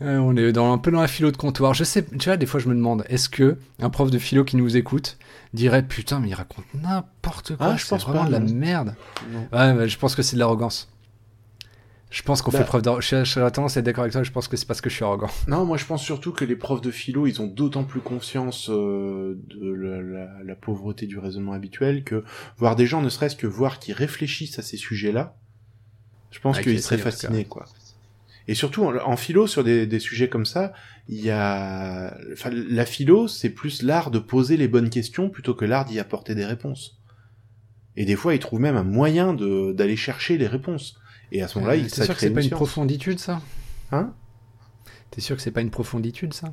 Euh, 0.00 0.18
on 0.18 0.36
est 0.36 0.52
dans, 0.52 0.72
un 0.72 0.78
peu 0.78 0.92
dans 0.92 1.00
la 1.00 1.08
philo 1.08 1.32
de 1.32 1.36
comptoir. 1.36 1.74
Je 1.74 1.82
sais, 1.82 2.04
tu 2.04 2.28
vois, 2.28 2.36
des 2.36 2.46
fois 2.46 2.60
je 2.60 2.68
me 2.68 2.74
demande, 2.74 3.04
est-ce 3.08 3.28
que 3.28 3.58
un 3.80 3.90
prof 3.90 4.10
de 4.12 4.18
philo 4.18 4.44
qui 4.44 4.56
nous 4.56 4.76
écoute 4.76 5.18
dirait 5.54 5.82
putain, 5.82 6.20
mais 6.20 6.28
il 6.28 6.34
raconte 6.34 6.64
n'importe 6.72 7.56
quoi, 7.56 7.72
Ah, 7.72 7.76
je 7.76 7.84
pense 7.84 8.04
vraiment 8.06 8.22
pas, 8.22 8.28
de 8.28 8.32
la 8.32 8.38
merde. 8.38 8.94
Ouais, 9.32 9.74
bah, 9.74 9.86
je 9.88 9.96
pense 9.98 10.14
que 10.14 10.22
c'est 10.22 10.36
de 10.36 10.38
l'arrogance. 10.38 10.88
Je 12.10 12.22
pense 12.22 12.40
qu'on 12.40 12.50
Bah. 12.50 12.58
fait 12.58 12.64
preuve 12.64 12.82
d'arrogance. 12.82 13.10
Je 13.10 13.24
j'aurais 13.24 13.50
tendance 13.50 13.76
à 13.76 13.80
être 13.80 13.86
d'accord 13.86 14.02
avec 14.02 14.12
toi, 14.12 14.22
je 14.22 14.30
pense 14.30 14.48
que 14.48 14.56
c'est 14.56 14.66
parce 14.66 14.80
que 14.80 14.88
je 14.88 14.94
suis 14.94 15.04
arrogant. 15.04 15.28
Non, 15.48 15.64
moi 15.66 15.76
je 15.76 15.84
pense 15.84 16.02
surtout 16.02 16.32
que 16.32 16.44
les 16.44 16.56
profs 16.56 16.80
de 16.80 16.90
philo, 16.90 17.26
ils 17.26 17.42
ont 17.42 17.46
d'autant 17.46 17.84
plus 17.84 18.00
confiance 18.00 18.70
euh, 18.70 19.38
de 19.48 19.70
la, 19.72 20.00
la- 20.02 20.42
la 20.42 20.54
pauvreté 20.56 21.06
du 21.06 21.18
raisonnement 21.18 21.52
habituel 21.52 22.04
que 22.04 22.24
voir 22.56 22.76
des 22.76 22.86
gens, 22.86 23.02
ne 23.02 23.08
serait-ce 23.10 23.36
que 23.36 23.46
voir 23.46 23.78
qui 23.78 23.92
réfléchissent 23.92 24.58
à 24.58 24.62
ces 24.62 24.78
sujets-là, 24.78 25.36
je 26.30 26.40
pense 26.40 26.56
Ouais, 26.56 26.62
qu'ils 26.62 26.76
qui 26.76 26.82
seraient 26.82 26.96
fascinés, 26.98 27.44
quoi. 27.44 27.66
Et 28.50 28.54
surtout 28.54 28.84
en, 28.84 28.96
en 28.96 29.16
philo, 29.18 29.46
sur 29.46 29.62
des, 29.62 29.86
des 29.86 29.98
sujets 30.00 30.30
comme 30.30 30.46
ça, 30.46 30.72
il 31.08 31.20
y 31.22 31.30
a, 31.30 32.16
enfin, 32.32 32.48
la 32.50 32.86
philo, 32.86 33.28
c'est 33.28 33.50
plus 33.50 33.82
l'art 33.82 34.10
de 34.10 34.18
poser 34.18 34.56
les 34.56 34.68
bonnes 34.68 34.88
questions 34.88 35.28
plutôt 35.28 35.54
que 35.54 35.66
l'art 35.66 35.84
d'y 35.84 35.98
apporter 36.00 36.34
des 36.34 36.46
réponses. 36.46 36.98
Et 37.96 38.06
des 38.06 38.16
fois, 38.16 38.32
ils 38.34 38.38
trouvent 38.38 38.60
même 38.60 38.76
un 38.76 38.84
moyen 38.84 39.34
de 39.34 39.72
d'aller 39.72 39.96
chercher 39.96 40.38
les 40.38 40.46
réponses. 40.46 40.98
Et 41.32 41.42
à 41.42 41.48
ce 41.48 41.58
moment-là, 41.58 41.74
Euh, 41.74 41.78
ils 41.78 41.90
T'es 41.90 42.04
sûr 42.04 42.14
que 42.14 42.20
c'est 42.20 42.30
pas 42.30 42.42
une 42.42 42.50
profonditude, 42.50 43.18
ça? 43.18 43.40
Hein? 43.92 44.12
T'es 45.10 45.20
sûr 45.20 45.36
que 45.36 45.42
c'est 45.42 45.50
pas 45.50 45.60
une 45.60 45.70
profonditude, 45.70 46.34
ça? 46.34 46.52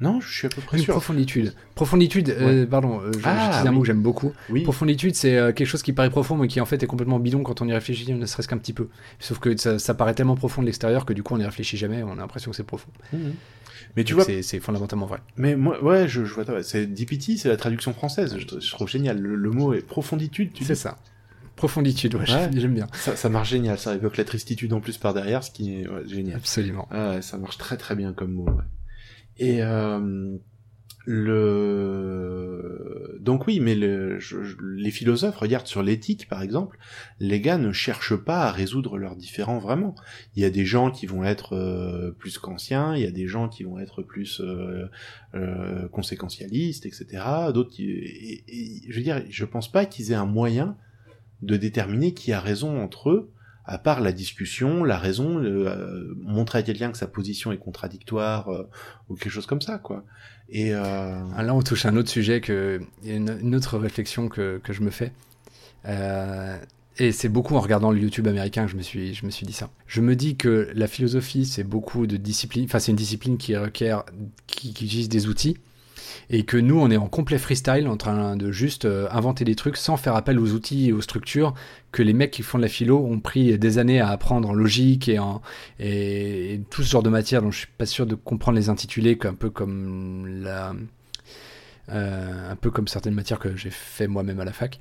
Non, 0.00 0.20
je 0.20 0.36
suis 0.36 0.46
à 0.46 0.50
peu 0.50 0.60
près 0.60 0.78
Une 0.78 0.82
sûr. 0.82 0.94
profonditude. 0.94 1.54
Profonditude, 1.76 2.30
euh, 2.30 2.66
pardon, 2.66 3.00
euh, 3.02 3.12
Ah, 3.22 3.60
un 3.60 3.66
oui. 3.68 3.74
mot 3.74 3.80
que 3.82 3.86
j'aime 3.86 4.02
beaucoup. 4.02 4.32
Oui. 4.50 4.62
Profonditude, 4.62 5.14
c'est 5.14 5.36
euh, 5.36 5.52
quelque 5.52 5.68
chose 5.68 5.82
qui 5.82 5.92
paraît 5.92 6.10
profond, 6.10 6.36
mais 6.36 6.48
qui 6.48 6.60
en 6.60 6.66
fait 6.66 6.82
est 6.82 6.88
complètement 6.88 7.20
bidon 7.20 7.44
quand 7.44 7.60
on 7.62 7.68
y 7.68 7.72
réfléchit, 7.72 8.12
ne 8.12 8.26
serait-ce 8.26 8.48
qu'un 8.48 8.58
petit 8.58 8.72
peu. 8.72 8.88
Sauf 9.20 9.38
que 9.38 9.56
ça, 9.56 9.78
ça 9.78 9.94
paraît 9.94 10.14
tellement 10.14 10.34
profond 10.34 10.60
de 10.60 10.66
l'extérieur 10.66 11.04
que 11.06 11.12
du 11.12 11.22
coup 11.22 11.34
on 11.34 11.38
n'y 11.38 11.44
réfléchit 11.44 11.76
jamais, 11.76 12.02
on 12.02 12.12
a 12.12 12.16
l'impression 12.16 12.50
que 12.50 12.56
c'est 12.56 12.64
profond. 12.64 12.90
Mhm. 13.12 13.34
Mais 13.94 14.02
tu 14.02 14.14
vois, 14.14 14.24
c'est- 14.24 14.58
fondamentalement 14.60 15.06
vrai. 15.06 15.20
Mais 15.36 15.54
moi, 15.54 15.80
ouais, 15.84 16.08
je, 16.08 16.24
je 16.24 16.34
vois, 16.34 16.62
c'est 16.64 16.86
DPT, 16.86 17.36
c'est 17.38 17.48
la 17.48 17.56
traduction 17.56 17.92
française, 17.92 18.36
je, 18.38 18.58
je 18.60 18.70
trouve 18.72 18.88
génial. 18.88 19.20
Le, 19.20 19.36
le 19.36 19.50
mot 19.50 19.72
est 19.72 19.86
profonditude, 19.86 20.52
tu 20.52 20.64
C'est 20.64 20.74
ça. 20.74 20.98
Profonditude, 21.62 22.16
ouais, 22.16 22.28
Ouais. 22.28 22.50
j'aime 22.56 22.74
bien. 22.74 22.88
Ça, 22.94 23.14
ça 23.14 23.28
marche 23.28 23.50
génial, 23.50 23.78
ça 23.78 23.94
évoque 23.94 24.16
la 24.16 24.24
tristitude 24.24 24.72
en 24.72 24.80
plus 24.80 24.98
par 24.98 25.14
derrière, 25.14 25.44
ce 25.44 25.52
qui 25.52 25.72
est 25.80 25.88
ouais, 25.88 26.02
génial. 26.08 26.34
Absolument. 26.36 26.88
Ah, 26.90 27.10
ouais, 27.10 27.22
ça 27.22 27.38
marche 27.38 27.56
très 27.56 27.76
très 27.76 27.94
bien 27.94 28.12
comme 28.12 28.32
mot. 28.32 28.46
ouais. 28.46 28.64
Et 29.38 29.62
euh, 29.62 30.36
le 31.06 33.18
donc 33.20 33.46
oui, 33.46 33.60
mais 33.60 33.74
le, 33.76 34.18
je- 34.18 34.42
je- 34.42 34.56
les 34.76 34.90
philosophes 34.90 35.36
regarde 35.36 35.66
sur 35.68 35.82
l'éthique 35.82 36.28
par 36.28 36.42
exemple, 36.42 36.76
les 37.20 37.40
gars 37.40 37.58
ne 37.58 37.70
cherchent 37.72 38.16
pas 38.16 38.40
à 38.46 38.50
résoudre 38.50 38.98
leurs 38.98 39.14
différends 39.16 39.58
vraiment. 39.60 39.94
Il 40.34 40.42
y 40.42 40.44
a 40.44 40.50
des 40.50 40.64
gens 40.64 40.90
qui 40.90 41.06
vont 41.06 41.22
être 41.24 41.54
euh, 41.54 42.10
plus 42.18 42.38
kantiens, 42.38 42.96
il 42.96 43.02
y 43.02 43.06
a 43.06 43.10
des 43.12 43.28
gens 43.28 43.48
qui 43.48 43.62
vont 43.62 43.78
être 43.78 44.02
plus 44.02 44.40
euh, 44.40 44.86
euh, 45.34 45.88
conséquentialistes, 45.88 46.86
etc. 46.86 47.06
D'autres 47.54 47.70
qui 47.70 47.88
et, 47.90 48.44
et- 48.48 48.82
je 48.90 48.96
veux 48.96 49.04
dire, 49.04 49.22
je 49.30 49.44
pense 49.44 49.70
pas 49.70 49.86
qu'ils 49.86 50.10
aient 50.10 50.16
un 50.16 50.26
moyen 50.26 50.76
de 51.42 51.56
déterminer 51.56 52.14
qui 52.14 52.32
a 52.32 52.40
raison 52.40 52.82
entre 52.82 53.10
eux 53.10 53.30
à 53.64 53.78
part 53.78 54.00
la 54.00 54.12
discussion, 54.12 54.84
la 54.84 54.98
raison, 54.98 55.38
le, 55.38 55.68
euh, 55.68 56.14
montrer 56.20 56.58
à 56.58 56.62
quelqu'un 56.62 56.90
que 56.90 56.98
sa 56.98 57.06
position 57.06 57.52
est 57.52 57.58
contradictoire 57.58 58.48
euh, 58.48 58.68
ou 59.08 59.14
quelque 59.14 59.32
chose 59.32 59.46
comme 59.46 59.60
ça, 59.60 59.78
quoi. 59.78 60.04
Et 60.48 60.74
euh... 60.74 61.22
Ah, 61.36 61.42
Là, 61.42 61.54
on 61.54 61.62
touche 61.62 61.86
à 61.86 61.90
un 61.90 61.96
autre 61.96 62.08
sujet, 62.08 62.40
que, 62.40 62.80
une 63.04 63.54
autre 63.54 63.78
réflexion 63.78 64.28
que, 64.28 64.60
que 64.62 64.72
je 64.72 64.82
me 64.82 64.90
fais. 64.90 65.12
Euh, 65.86 66.58
et 66.98 67.12
c'est 67.12 67.28
beaucoup 67.28 67.54
en 67.54 67.60
regardant 67.60 67.90
le 67.90 68.00
YouTube 68.00 68.26
américain 68.26 68.66
que 68.66 68.70
je 68.70 68.76
me 68.76 68.82
suis, 68.82 69.14
je 69.14 69.24
me 69.24 69.30
suis 69.30 69.46
dit 69.46 69.52
ça. 69.52 69.70
Je 69.86 70.00
me 70.00 70.16
dis 70.16 70.36
que 70.36 70.68
la 70.74 70.88
philosophie, 70.88 71.46
c'est 71.46 71.64
beaucoup 71.64 72.06
de 72.06 72.16
discipline. 72.16 72.64
Enfin, 72.64 72.80
c'est 72.80 72.90
une 72.90 72.96
discipline 72.96 73.38
qui 73.38 73.56
requiert, 73.56 74.04
qui, 74.46 74.74
qui 74.74 74.86
utilise 74.86 75.08
des 75.08 75.28
outils. 75.28 75.56
Et 76.30 76.44
que 76.44 76.56
nous, 76.56 76.78
on 76.78 76.90
est 76.90 76.96
en 76.96 77.08
complet 77.08 77.38
freestyle, 77.38 77.88
en 77.88 77.96
train 77.96 78.36
de 78.36 78.52
juste 78.52 78.84
euh, 78.84 79.08
inventer 79.10 79.44
des 79.44 79.54
trucs 79.54 79.76
sans 79.76 79.96
faire 79.96 80.16
appel 80.16 80.38
aux 80.38 80.52
outils 80.52 80.88
et 80.88 80.92
aux 80.92 81.00
structures 81.00 81.54
que 81.90 82.02
les 82.02 82.12
mecs 82.12 82.30
qui 82.30 82.42
font 82.42 82.58
de 82.58 82.62
la 82.62 82.68
philo 82.68 82.98
ont 82.98 83.20
pris 83.20 83.58
des 83.58 83.78
années 83.78 84.00
à 84.00 84.08
apprendre 84.08 84.48
en 84.48 84.54
logique 84.54 85.08
et 85.08 85.18
en 85.18 85.42
et, 85.78 86.60
tout 86.70 86.82
ce 86.82 86.90
genre 86.90 87.02
de 87.02 87.10
matière 87.10 87.42
dont 87.42 87.50
je 87.50 87.58
suis 87.58 87.68
pas 87.76 87.86
sûr 87.86 88.06
de 88.06 88.14
comprendre 88.14 88.56
les 88.56 88.70
intitulés, 88.70 89.18
un 89.24 89.34
peu 89.34 89.50
comme 89.50 90.26
la, 90.42 90.74
euh, 91.88 92.50
un 92.52 92.56
peu 92.56 92.70
comme 92.70 92.86
certaines 92.86 93.14
matières 93.14 93.38
que 93.38 93.56
j'ai 93.56 93.70
fait 93.70 94.06
moi-même 94.06 94.40
à 94.40 94.44
la 94.44 94.52
fac. 94.52 94.78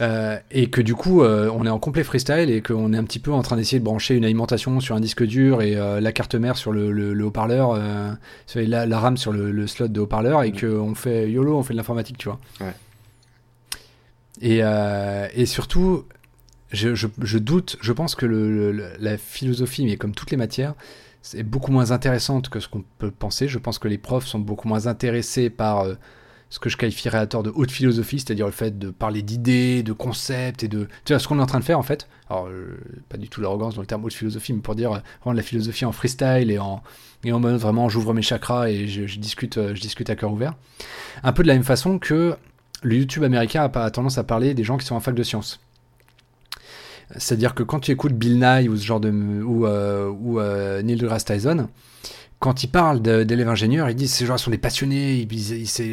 Euh, 0.00 0.36
et 0.50 0.70
que 0.70 0.80
du 0.80 0.96
coup, 0.96 1.22
euh, 1.22 1.48
on 1.54 1.64
est 1.66 1.70
en 1.70 1.78
complet 1.78 2.02
freestyle 2.02 2.50
et 2.50 2.62
qu'on 2.62 2.92
est 2.92 2.96
un 2.96 3.04
petit 3.04 3.20
peu 3.20 3.32
en 3.32 3.42
train 3.42 3.56
d'essayer 3.56 3.78
de 3.78 3.84
brancher 3.84 4.16
une 4.16 4.24
alimentation 4.24 4.80
sur 4.80 4.96
un 4.96 5.00
disque 5.00 5.22
dur 5.24 5.62
et 5.62 5.76
euh, 5.76 6.00
la 6.00 6.10
carte 6.10 6.34
mère 6.34 6.56
sur 6.56 6.72
le, 6.72 6.90
le, 6.90 7.14
le 7.14 7.24
haut-parleur, 7.24 7.78
la, 8.56 8.86
la 8.86 8.98
RAM 8.98 9.16
sur 9.16 9.32
le, 9.32 9.52
le 9.52 9.66
slot 9.68 9.86
de 9.88 10.00
haut-parleur 10.00 10.42
et 10.42 10.50
Mhm. 10.50 10.60
qu'on 10.60 10.94
fait 10.96 11.30
YOLO, 11.30 11.56
on 11.58 11.62
fait 11.62 11.74
de 11.74 11.78
l'informatique, 11.78 12.18
tu 12.18 12.28
vois. 12.28 12.40
Ouais. 12.60 12.74
Et, 14.42 14.62
et 15.40 15.46
surtout, 15.46 16.04
je, 16.72 16.94
je, 16.96 17.06
je 17.22 17.38
doute, 17.38 17.76
je 17.80 17.92
pense 17.92 18.14
que 18.16 18.26
la 18.98 19.16
philosophie, 19.16 19.84
mais 19.84 19.96
comme 19.96 20.12
toutes 20.14 20.32
les 20.32 20.36
matières, 20.36 20.74
c'est 21.22 21.44
beaucoup 21.44 21.70
moins 21.72 21.92
intéressante 21.92 22.48
que 22.48 22.58
ce 22.60 22.68
qu'on 22.68 22.84
peut 22.98 23.10
penser. 23.12 23.46
Je 23.48 23.58
pense 23.58 23.78
que 23.78 23.86
les 23.88 23.96
profs 23.98 24.26
sont 24.26 24.40
beaucoup 24.40 24.66
moins 24.68 24.86
intéressés 24.88 25.50
par 25.50 25.86
ce 26.54 26.60
que 26.60 26.68
je 26.68 26.76
qualifierais 26.76 27.18
à 27.18 27.26
tort 27.26 27.42
de 27.42 27.50
haute 27.52 27.72
philosophie, 27.72 28.20
c'est-à-dire 28.20 28.46
le 28.46 28.52
fait 28.52 28.78
de 28.78 28.90
parler 28.90 29.22
d'idées, 29.22 29.82
de 29.82 29.92
concepts 29.92 30.62
et 30.62 30.68
de... 30.68 30.86
Tu 31.04 31.12
vois, 31.12 31.18
ce 31.18 31.26
qu'on 31.26 31.40
est 31.40 31.42
en 31.42 31.46
train 31.46 31.58
de 31.58 31.64
faire 31.64 31.80
en 31.80 31.82
fait, 31.82 32.06
alors 32.30 32.46
euh, 32.46 32.78
pas 33.08 33.16
du 33.16 33.28
tout 33.28 33.40
l'arrogance 33.40 33.74
dans 33.74 33.80
le 33.80 33.88
terme 33.88 34.04
haute 34.04 34.12
philosophie, 34.12 34.52
mais 34.52 34.60
pour 34.60 34.76
dire 34.76 34.92
euh, 34.92 34.98
rendre 35.22 35.36
la 35.36 35.42
philosophie 35.42 35.84
en 35.84 35.90
freestyle 35.90 36.52
et 36.52 36.60
en, 36.60 36.80
et 37.24 37.32
en 37.32 37.40
mode 37.40 37.56
vraiment 37.56 37.88
j'ouvre 37.88 38.14
mes 38.14 38.22
chakras 38.22 38.68
et 38.68 38.86
je, 38.86 39.18
discute, 39.18 39.58
euh, 39.58 39.74
je 39.74 39.80
discute 39.80 40.08
à 40.10 40.14
cœur 40.14 40.32
ouvert. 40.32 40.54
Un 41.24 41.32
peu 41.32 41.42
de 41.42 41.48
la 41.48 41.54
même 41.54 41.64
façon 41.64 41.98
que 41.98 42.36
le 42.84 42.94
YouTube 42.94 43.24
américain 43.24 43.68
a, 43.74 43.78
a 43.80 43.90
tendance 43.90 44.18
à 44.18 44.22
parler 44.22 44.54
des 44.54 44.62
gens 44.62 44.76
qui 44.76 44.86
sont 44.86 44.94
en 44.94 45.00
fac 45.00 45.16
de 45.16 45.24
sciences. 45.24 45.58
C'est-à-dire 47.16 47.56
que 47.56 47.64
quand 47.64 47.80
tu 47.80 47.90
écoutes 47.90 48.12
Bill 48.12 48.38
Nye 48.38 48.68
ou 48.68 48.76
ce 48.76 48.84
genre 48.84 49.00
de 49.00 49.10
ou, 49.10 49.66
euh, 49.66 50.08
ou 50.08 50.40
Neil 50.84 50.94
deGrasse 50.94 51.24
Tyson, 51.24 51.68
quand 52.40 52.62
ils 52.62 52.68
parlent 52.68 53.00
d'élèves 53.00 53.48
ingénieurs, 53.48 53.88
ils 53.88 53.94
disent 53.96 54.12
ces 54.12 54.26
gens 54.26 54.36
sont 54.36 54.50
des 54.50 54.58
passionnés, 54.58 55.26
c'est 55.66 55.84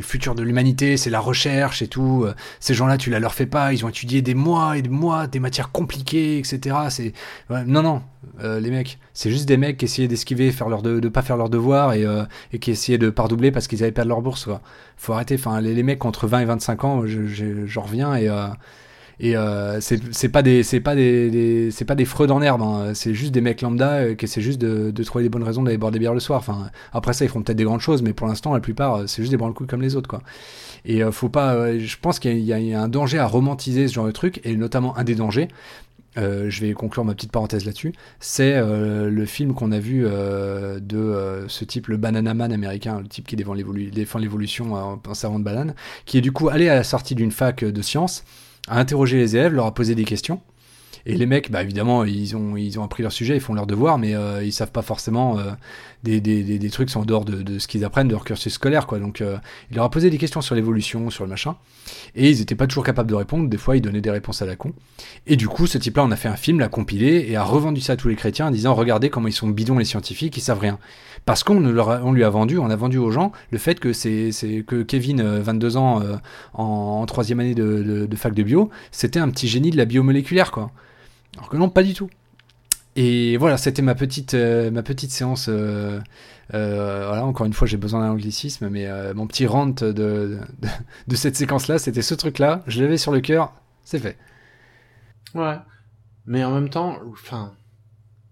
le 0.00 0.02
futur 0.04 0.34
de 0.34 0.42
l'humanité, 0.42 0.96
c'est 0.96 1.10
la 1.10 1.20
recherche 1.20 1.80
et 1.82 1.86
tout. 1.88 2.26
Ces 2.58 2.74
gens-là, 2.74 2.98
tu 2.98 3.10
la 3.10 3.20
leur 3.20 3.34
fais 3.34 3.46
pas, 3.46 3.72
ils 3.72 3.84
ont 3.84 3.88
étudié 3.88 4.20
des 4.20 4.34
mois 4.34 4.76
et 4.78 4.82
des 4.82 4.88
mois, 4.88 5.26
des 5.28 5.38
matières 5.38 5.70
compliquées, 5.70 6.38
etc. 6.38 6.76
Non 7.66 7.82
non, 7.82 8.02
euh, 8.42 8.58
les 8.58 8.70
mecs, 8.70 8.98
c'est 9.14 9.30
juste 9.30 9.46
des 9.46 9.56
mecs 9.56 9.76
qui 9.76 9.84
essayaient 9.84 10.08
d'esquiver, 10.08 10.50
faire 10.50 10.68
leur 10.68 10.82
de, 10.82 10.98
de 10.98 11.08
pas 11.08 11.22
faire 11.22 11.36
leur 11.36 11.48
devoir 11.48 11.92
et, 11.92 12.04
euh, 12.04 12.24
et 12.52 12.58
qui 12.58 12.72
essayaient 12.72 12.98
de 12.98 13.10
pas 13.10 13.22
redoubler 13.24 13.52
parce 13.52 13.68
qu'ils 13.68 13.82
avaient 13.82 13.92
perdu 13.92 14.08
leur 14.08 14.22
bourse. 14.22 14.44
Quoi. 14.46 14.60
Faut 14.96 15.12
arrêter. 15.12 15.36
Enfin, 15.36 15.60
les, 15.60 15.82
mecs 15.84 16.04
entre 16.04 16.26
20 16.26 16.40
et 16.40 16.44
25 16.46 16.84
ans, 16.84 17.06
je- 17.06 17.26
je- 17.26 17.66
j'en 17.66 17.82
reviens 17.82 18.14
et 18.16 18.28
euh, 18.28 18.46
et 19.22 19.36
euh, 19.36 19.80
c'est 19.80 20.28
pas 20.30 20.42
des 20.42 20.62
c'est 20.62 20.80
pas 20.80 20.94
des, 20.94 21.68
c'est 21.70 21.84
pas 21.84 21.94
des 21.94 22.06
freudes 22.06 22.30
en 22.30 22.40
herbe 22.40 22.62
hein. 22.62 22.92
c'est 22.94 23.12
juste 23.12 23.32
des 23.32 23.42
mecs 23.42 23.60
lambda 23.60 23.90
euh, 23.98 24.14
qui 24.14 24.24
essaient 24.24 24.40
juste 24.40 24.58
de, 24.60 25.02
trouver 25.04 25.24
des 25.24 25.28
bonnes 25.28 25.42
raisons 25.42 25.62
d'aller 25.62 25.76
boire 25.76 25.92
des 25.92 25.98
bières 25.98 26.14
le 26.14 26.20
soir 26.20 26.38
enfin 26.38 26.70
après 26.92 27.12
ça 27.12 27.26
ils 27.26 27.28
feront 27.28 27.42
peut-être 27.42 27.58
des 27.58 27.64
grandes 27.64 27.80
choses 27.82 28.00
mais 28.02 28.14
pour 28.14 28.26
l'instant 28.26 28.54
la 28.54 28.60
plupart 28.60 28.94
euh, 28.94 29.06
c'est 29.06 29.20
juste 29.22 29.30
des 29.30 29.36
branle 29.36 29.52
couilles 29.52 29.66
comme 29.66 29.82
les 29.82 29.94
autres 29.94 30.08
quoi 30.08 30.22
et 30.86 31.02
euh, 31.02 31.12
faut 31.12 31.28
pas 31.28 31.76
je 31.78 31.96
pense 32.00 32.18
qu'il 32.18 32.38
y, 32.38 32.52
a- 32.74 32.80
un 32.80 32.88
danger 32.88 33.18
à 33.18 33.26
romantiser 33.26 33.88
ce 33.88 33.92
genre 33.94 34.06
de 34.06 34.12
truc 34.12 34.40
et 34.44 34.56
notamment 34.56 34.96
un 34.96 35.04
des 35.04 35.14
dangers 35.14 35.48
je 36.16 36.60
vais 36.60 36.72
conclure 36.72 37.04
ma 37.04 37.14
petite 37.14 37.32
parenthèse 37.32 37.64
là-dessus. 37.64 37.92
C'est 38.18 38.60
le 38.60 39.24
film 39.24 39.54
qu'on 39.54 39.72
a 39.72 39.78
vu 39.78 40.02
de 40.02 41.44
ce 41.48 41.64
type, 41.64 41.86
le 41.86 41.96
Banana 41.96 42.34
Man 42.34 42.52
américain, 42.52 43.00
le 43.00 43.06
type 43.08 43.26
qui 43.26 43.36
défend 43.36 43.54
l'évolu- 43.54 43.90
défend 43.90 44.18
l'évolution 44.18 44.74
en 44.74 45.14
servant 45.14 45.38
de 45.38 45.44
banane, 45.44 45.74
qui 46.04 46.18
est 46.18 46.20
du 46.20 46.32
coup 46.32 46.48
allé 46.50 46.68
à 46.68 46.74
la 46.74 46.82
sortie 46.84 47.14
d'une 47.14 47.30
fac 47.30 47.64
de 47.64 47.80
sciences, 47.82 48.24
a 48.68 48.78
interrogé 48.78 49.16
les 49.16 49.36
élèves, 49.36 49.52
leur 49.52 49.66
a 49.66 49.74
posé 49.74 49.94
des 49.94 50.04
questions. 50.04 50.40
Et 51.06 51.14
les 51.16 51.26
mecs, 51.26 51.50
bah 51.50 51.62
évidemment, 51.62 52.04
ils 52.04 52.36
ont, 52.36 52.56
ils 52.56 52.78
ont 52.78 52.84
appris 52.84 53.02
leur 53.02 53.12
sujet, 53.12 53.34
ils 53.36 53.40
font 53.40 53.54
leur 53.54 53.66
devoir, 53.66 53.98
mais 53.98 54.14
euh, 54.14 54.42
ils 54.44 54.52
savent 54.52 54.70
pas 54.70 54.82
forcément 54.82 55.38
euh, 55.38 55.50
des, 56.04 56.20
des, 56.20 56.42
des, 56.42 56.58
des 56.58 56.70
trucs 56.70 56.88
qui 56.88 56.92
sont 56.92 57.00
en 57.00 57.04
dehors 57.04 57.24
de, 57.24 57.42
de 57.42 57.58
ce 57.58 57.66
qu'ils 57.68 57.84
apprennent 57.84 58.08
de 58.08 58.12
leur 58.12 58.24
cursus 58.24 58.52
scolaire, 58.52 58.86
quoi. 58.86 58.98
Donc, 58.98 59.20
euh, 59.20 59.36
il 59.70 59.76
leur 59.76 59.84
a 59.86 59.90
posé 59.90 60.10
des 60.10 60.18
questions 60.18 60.40
sur 60.40 60.54
l'évolution, 60.54 61.08
sur 61.10 61.24
le 61.24 61.30
machin, 61.30 61.56
et 62.14 62.28
ils 62.30 62.40
étaient 62.40 62.54
pas 62.54 62.66
toujours 62.66 62.84
capables 62.84 63.08
de 63.10 63.14
répondre. 63.14 63.48
Des 63.48 63.56
fois, 63.56 63.76
ils 63.76 63.80
donnaient 63.80 64.00
des 64.00 64.10
réponses 64.10 64.42
à 64.42 64.46
la 64.46 64.56
con. 64.56 64.72
Et 65.26 65.36
du 65.36 65.48
coup, 65.48 65.66
ce 65.66 65.78
type-là, 65.78 66.04
on 66.04 66.10
a 66.10 66.16
fait 66.16 66.28
un 66.28 66.36
film, 66.36 66.58
l'a 66.60 66.68
compilé 66.68 67.26
et 67.28 67.36
a 67.36 67.42
revendu 67.44 67.80
ça 67.80 67.94
à 67.94 67.96
tous 67.96 68.08
les 68.08 68.16
chrétiens 68.16 68.48
en 68.48 68.50
disant 68.50 68.74
regardez 68.74 69.10
comment 69.10 69.28
ils 69.28 69.32
sont 69.32 69.48
bidons 69.48 69.78
les 69.78 69.84
scientifiques, 69.84 70.36
ils 70.36 70.40
savent 70.42 70.58
rien. 70.60 70.78
Parce 71.26 71.44
qu'on 71.44 71.62
on 71.64 72.12
lui 72.12 72.24
a 72.24 72.30
vendu, 72.30 72.58
on 72.58 72.70
a 72.70 72.76
vendu 72.76 72.96
aux 72.98 73.10
gens 73.10 73.32
le 73.50 73.58
fait 73.58 73.78
que 73.78 73.92
c'est 73.92 74.30
que 74.66 74.82
Kevin, 74.82 75.20
euh, 75.20 75.40
22 75.42 75.76
ans, 75.76 76.00
euh, 76.02 76.16
en, 76.54 76.62
en 77.02 77.06
troisième 77.06 77.40
année 77.40 77.54
de, 77.54 77.82
de- 77.82 78.06
de 78.06 78.16
fac 78.16 78.32
de 78.34 78.42
bio, 78.42 78.70
c'était 78.90 79.18
un 79.18 79.28
petit 79.28 79.46
génie 79.48 79.70
de 79.70 79.76
la 79.76 79.84
biomoléculaire, 79.84 80.50
quoi. 80.50 80.70
Alors 81.36 81.48
que 81.48 81.56
non, 81.56 81.68
pas 81.68 81.82
du 81.82 81.94
tout. 81.94 82.10
Et 82.96 83.36
voilà, 83.36 83.56
c'était 83.56 83.82
ma 83.82 83.94
petite 83.94 84.34
euh, 84.34 84.70
ma 84.70 84.82
petite 84.82 85.10
séance. 85.10 85.48
euh, 85.48 86.00
euh, 86.54 87.06
voilà, 87.06 87.24
encore 87.24 87.46
une 87.46 87.52
fois, 87.52 87.68
j'ai 87.68 87.76
besoin 87.76 88.00
d'un 88.00 88.10
anglicisme, 88.10 88.68
mais 88.68 88.86
euh, 88.86 89.14
mon 89.14 89.26
petit 89.28 89.46
rant 89.46 89.66
de, 89.66 89.92
de, 89.92 90.38
de 91.06 91.16
cette 91.16 91.36
séquence-là, 91.36 91.78
c'était 91.78 92.02
ce 92.02 92.14
truc-là. 92.14 92.64
Je 92.66 92.82
l'avais 92.82 92.98
sur 92.98 93.12
le 93.12 93.20
cœur, 93.20 93.54
c'est 93.84 94.00
fait. 94.00 94.18
Ouais. 95.34 95.56
Mais 96.26 96.42
en 96.44 96.52
même 96.52 96.68
temps, 96.68 96.98
enfin, 97.12 97.54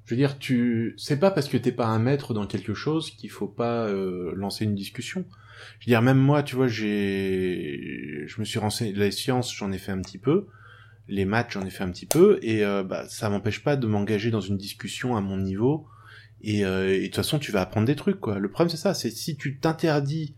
je 0.05 0.15
veux 0.15 0.19
dire, 0.19 0.39
tu, 0.39 0.95
c'est 0.99 1.19
pas 1.19 1.31
parce 1.31 1.49
que 1.49 1.57
t'es 1.57 1.73
pas 1.73 1.87
un 1.87 2.01
maître 2.01 2.35
dans 2.35 2.47
quelque 2.47 2.75
chose 2.75 3.13
qu'il 3.13 3.31
faut 3.31 3.47
pas 3.47 3.87
euh, 3.87 4.33
lancer 4.35 4.65
une 4.65 4.75
discussion. 4.75 5.25
Je 5.79 5.87
veux 5.87 5.91
dire, 5.91 6.03
même 6.03 6.19
moi, 6.19 6.43
tu 6.43 6.57
vois, 6.57 6.69
j'ai, 6.69 8.25
je 8.27 8.41
me 8.41 8.45
suis 8.45 8.59
renseigné, 8.59 8.93
les 8.93 9.11
sciences, 9.13 9.55
j'en 9.55 9.71
ai 9.71 9.79
fait 9.79 9.93
un 9.93 10.01
petit 10.01 10.19
peu, 10.19 10.47
les 11.09 11.25
maths, 11.25 11.51
j'en 11.51 11.65
ai 11.65 11.71
fait 11.71 11.85
un 11.85 11.91
petit 11.91 12.07
peu, 12.07 12.39
et 12.43 12.65
euh, 12.65 12.83
bah, 12.83 13.05
ça 13.09 13.29
m'empêche 13.31 13.63
pas 13.63 13.77
de 13.77 13.87
m'engager 13.87 14.31
dans 14.31 14.41
une 14.41 14.57
discussion 14.57 15.17
à 15.17 15.21
mon 15.21 15.39
niveau. 15.39 15.87
Et, 16.43 16.65
euh, 16.65 17.01
de 17.01 17.07
toute 17.07 17.17
façon, 17.17 17.39
tu 17.39 17.51
vas 17.53 17.63
apprendre 17.63 17.87
des 17.87 17.97
trucs, 17.97 18.21
quoi. 18.21 18.39
Le 18.39 18.51
problème, 18.51 18.69
c'est 18.69 18.77
ça, 18.77 18.95
c'est 18.95 19.11
si 19.11 19.37
tu 19.37 19.59
t'interdis 19.59 20.35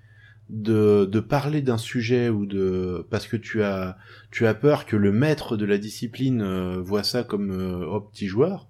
de, 0.50 1.08
de 1.10 1.20
parler 1.20 1.62
d'un 1.62 1.78
sujet 1.78 2.28
ou 2.28 2.44
de 2.44 3.06
parce 3.10 3.28
que 3.28 3.36
tu 3.36 3.62
as 3.62 3.96
tu 4.30 4.46
as 4.46 4.54
peur 4.54 4.84
que 4.84 4.96
le 4.96 5.12
maître 5.12 5.56
de 5.56 5.64
la 5.64 5.78
discipline 5.78 6.42
euh, 6.42 6.80
voit 6.80 7.04
ça 7.04 7.22
comme 7.22 7.52
euh, 7.52 7.86
oh 7.88 8.00
petit 8.00 8.26
joueur, 8.26 8.68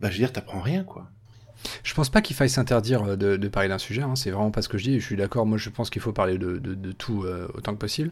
bah 0.00 0.08
je 0.08 0.14
veux 0.14 0.20
dire 0.20 0.32
t'apprends 0.32 0.62
rien 0.62 0.84
quoi. 0.84 1.11
Je 1.82 1.94
pense 1.94 2.08
pas 2.10 2.20
qu'il 2.20 2.34
faille 2.36 2.50
s'interdire 2.50 3.02
euh, 3.04 3.16
de, 3.16 3.36
de 3.36 3.48
parler 3.48 3.68
d'un 3.68 3.78
sujet, 3.78 4.02
hein, 4.02 4.14
c'est 4.16 4.30
vraiment 4.30 4.50
pas 4.50 4.62
ce 4.62 4.68
que 4.68 4.78
je 4.78 4.84
dis, 4.84 5.00
je 5.00 5.04
suis 5.06 5.16
d'accord, 5.16 5.46
moi 5.46 5.58
je 5.58 5.68
pense 5.70 5.90
qu'il 5.90 6.02
faut 6.02 6.12
parler 6.12 6.38
de, 6.38 6.58
de, 6.58 6.74
de 6.74 6.92
tout 6.92 7.24
euh, 7.24 7.48
autant 7.54 7.72
que 7.72 7.78
possible. 7.78 8.10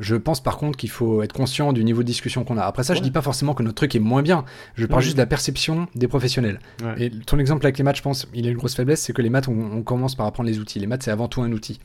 Je 0.00 0.16
pense 0.16 0.42
par 0.42 0.56
contre 0.56 0.76
qu'il 0.78 0.90
faut 0.90 1.22
être 1.22 1.32
conscient 1.32 1.72
du 1.72 1.84
niveau 1.84 2.02
de 2.02 2.06
discussion 2.06 2.44
qu'on 2.44 2.56
a. 2.58 2.62
Après 2.64 2.82
ça, 2.82 2.94
je 2.94 2.98
Ouais. 3.00 3.04
dis 3.04 3.10
pas 3.10 3.22
forcément 3.22 3.54
que 3.54 3.62
notre 3.62 3.76
truc 3.76 3.94
est 3.94 4.00
moins 4.00 4.22
bien, 4.22 4.44
je 4.74 4.86
parle 4.86 5.02
juste 5.02 5.16
de 5.16 5.22
la 5.22 5.26
perception 5.26 5.86
des 5.94 6.08
professionnels. 6.08 6.60
Ouais. 6.82 7.04
Et 7.06 7.10
ton 7.10 7.38
exemple 7.38 7.64
avec 7.66 7.78
les 7.78 7.84
maths, 7.84 7.96
je 7.96 8.02
pense, 8.02 8.26
il 8.34 8.46
a 8.46 8.50
une 8.50 8.56
grosse 8.56 8.74
faiblesse, 8.74 9.00
c'est 9.02 9.12
que 9.12 9.22
les 9.22 9.30
maths, 9.30 9.48
on, 9.48 9.52
on 9.72 9.82
commence 9.82 10.14
par 10.14 10.26
apprendre 10.26 10.48
les 10.48 10.58
outils. 10.58 10.78
Les 10.78 10.86
maths, 10.86 11.02
c'est 11.02 11.10
avant 11.10 11.28
tout 11.28 11.42
un 11.42 11.52
outil. 11.52 11.78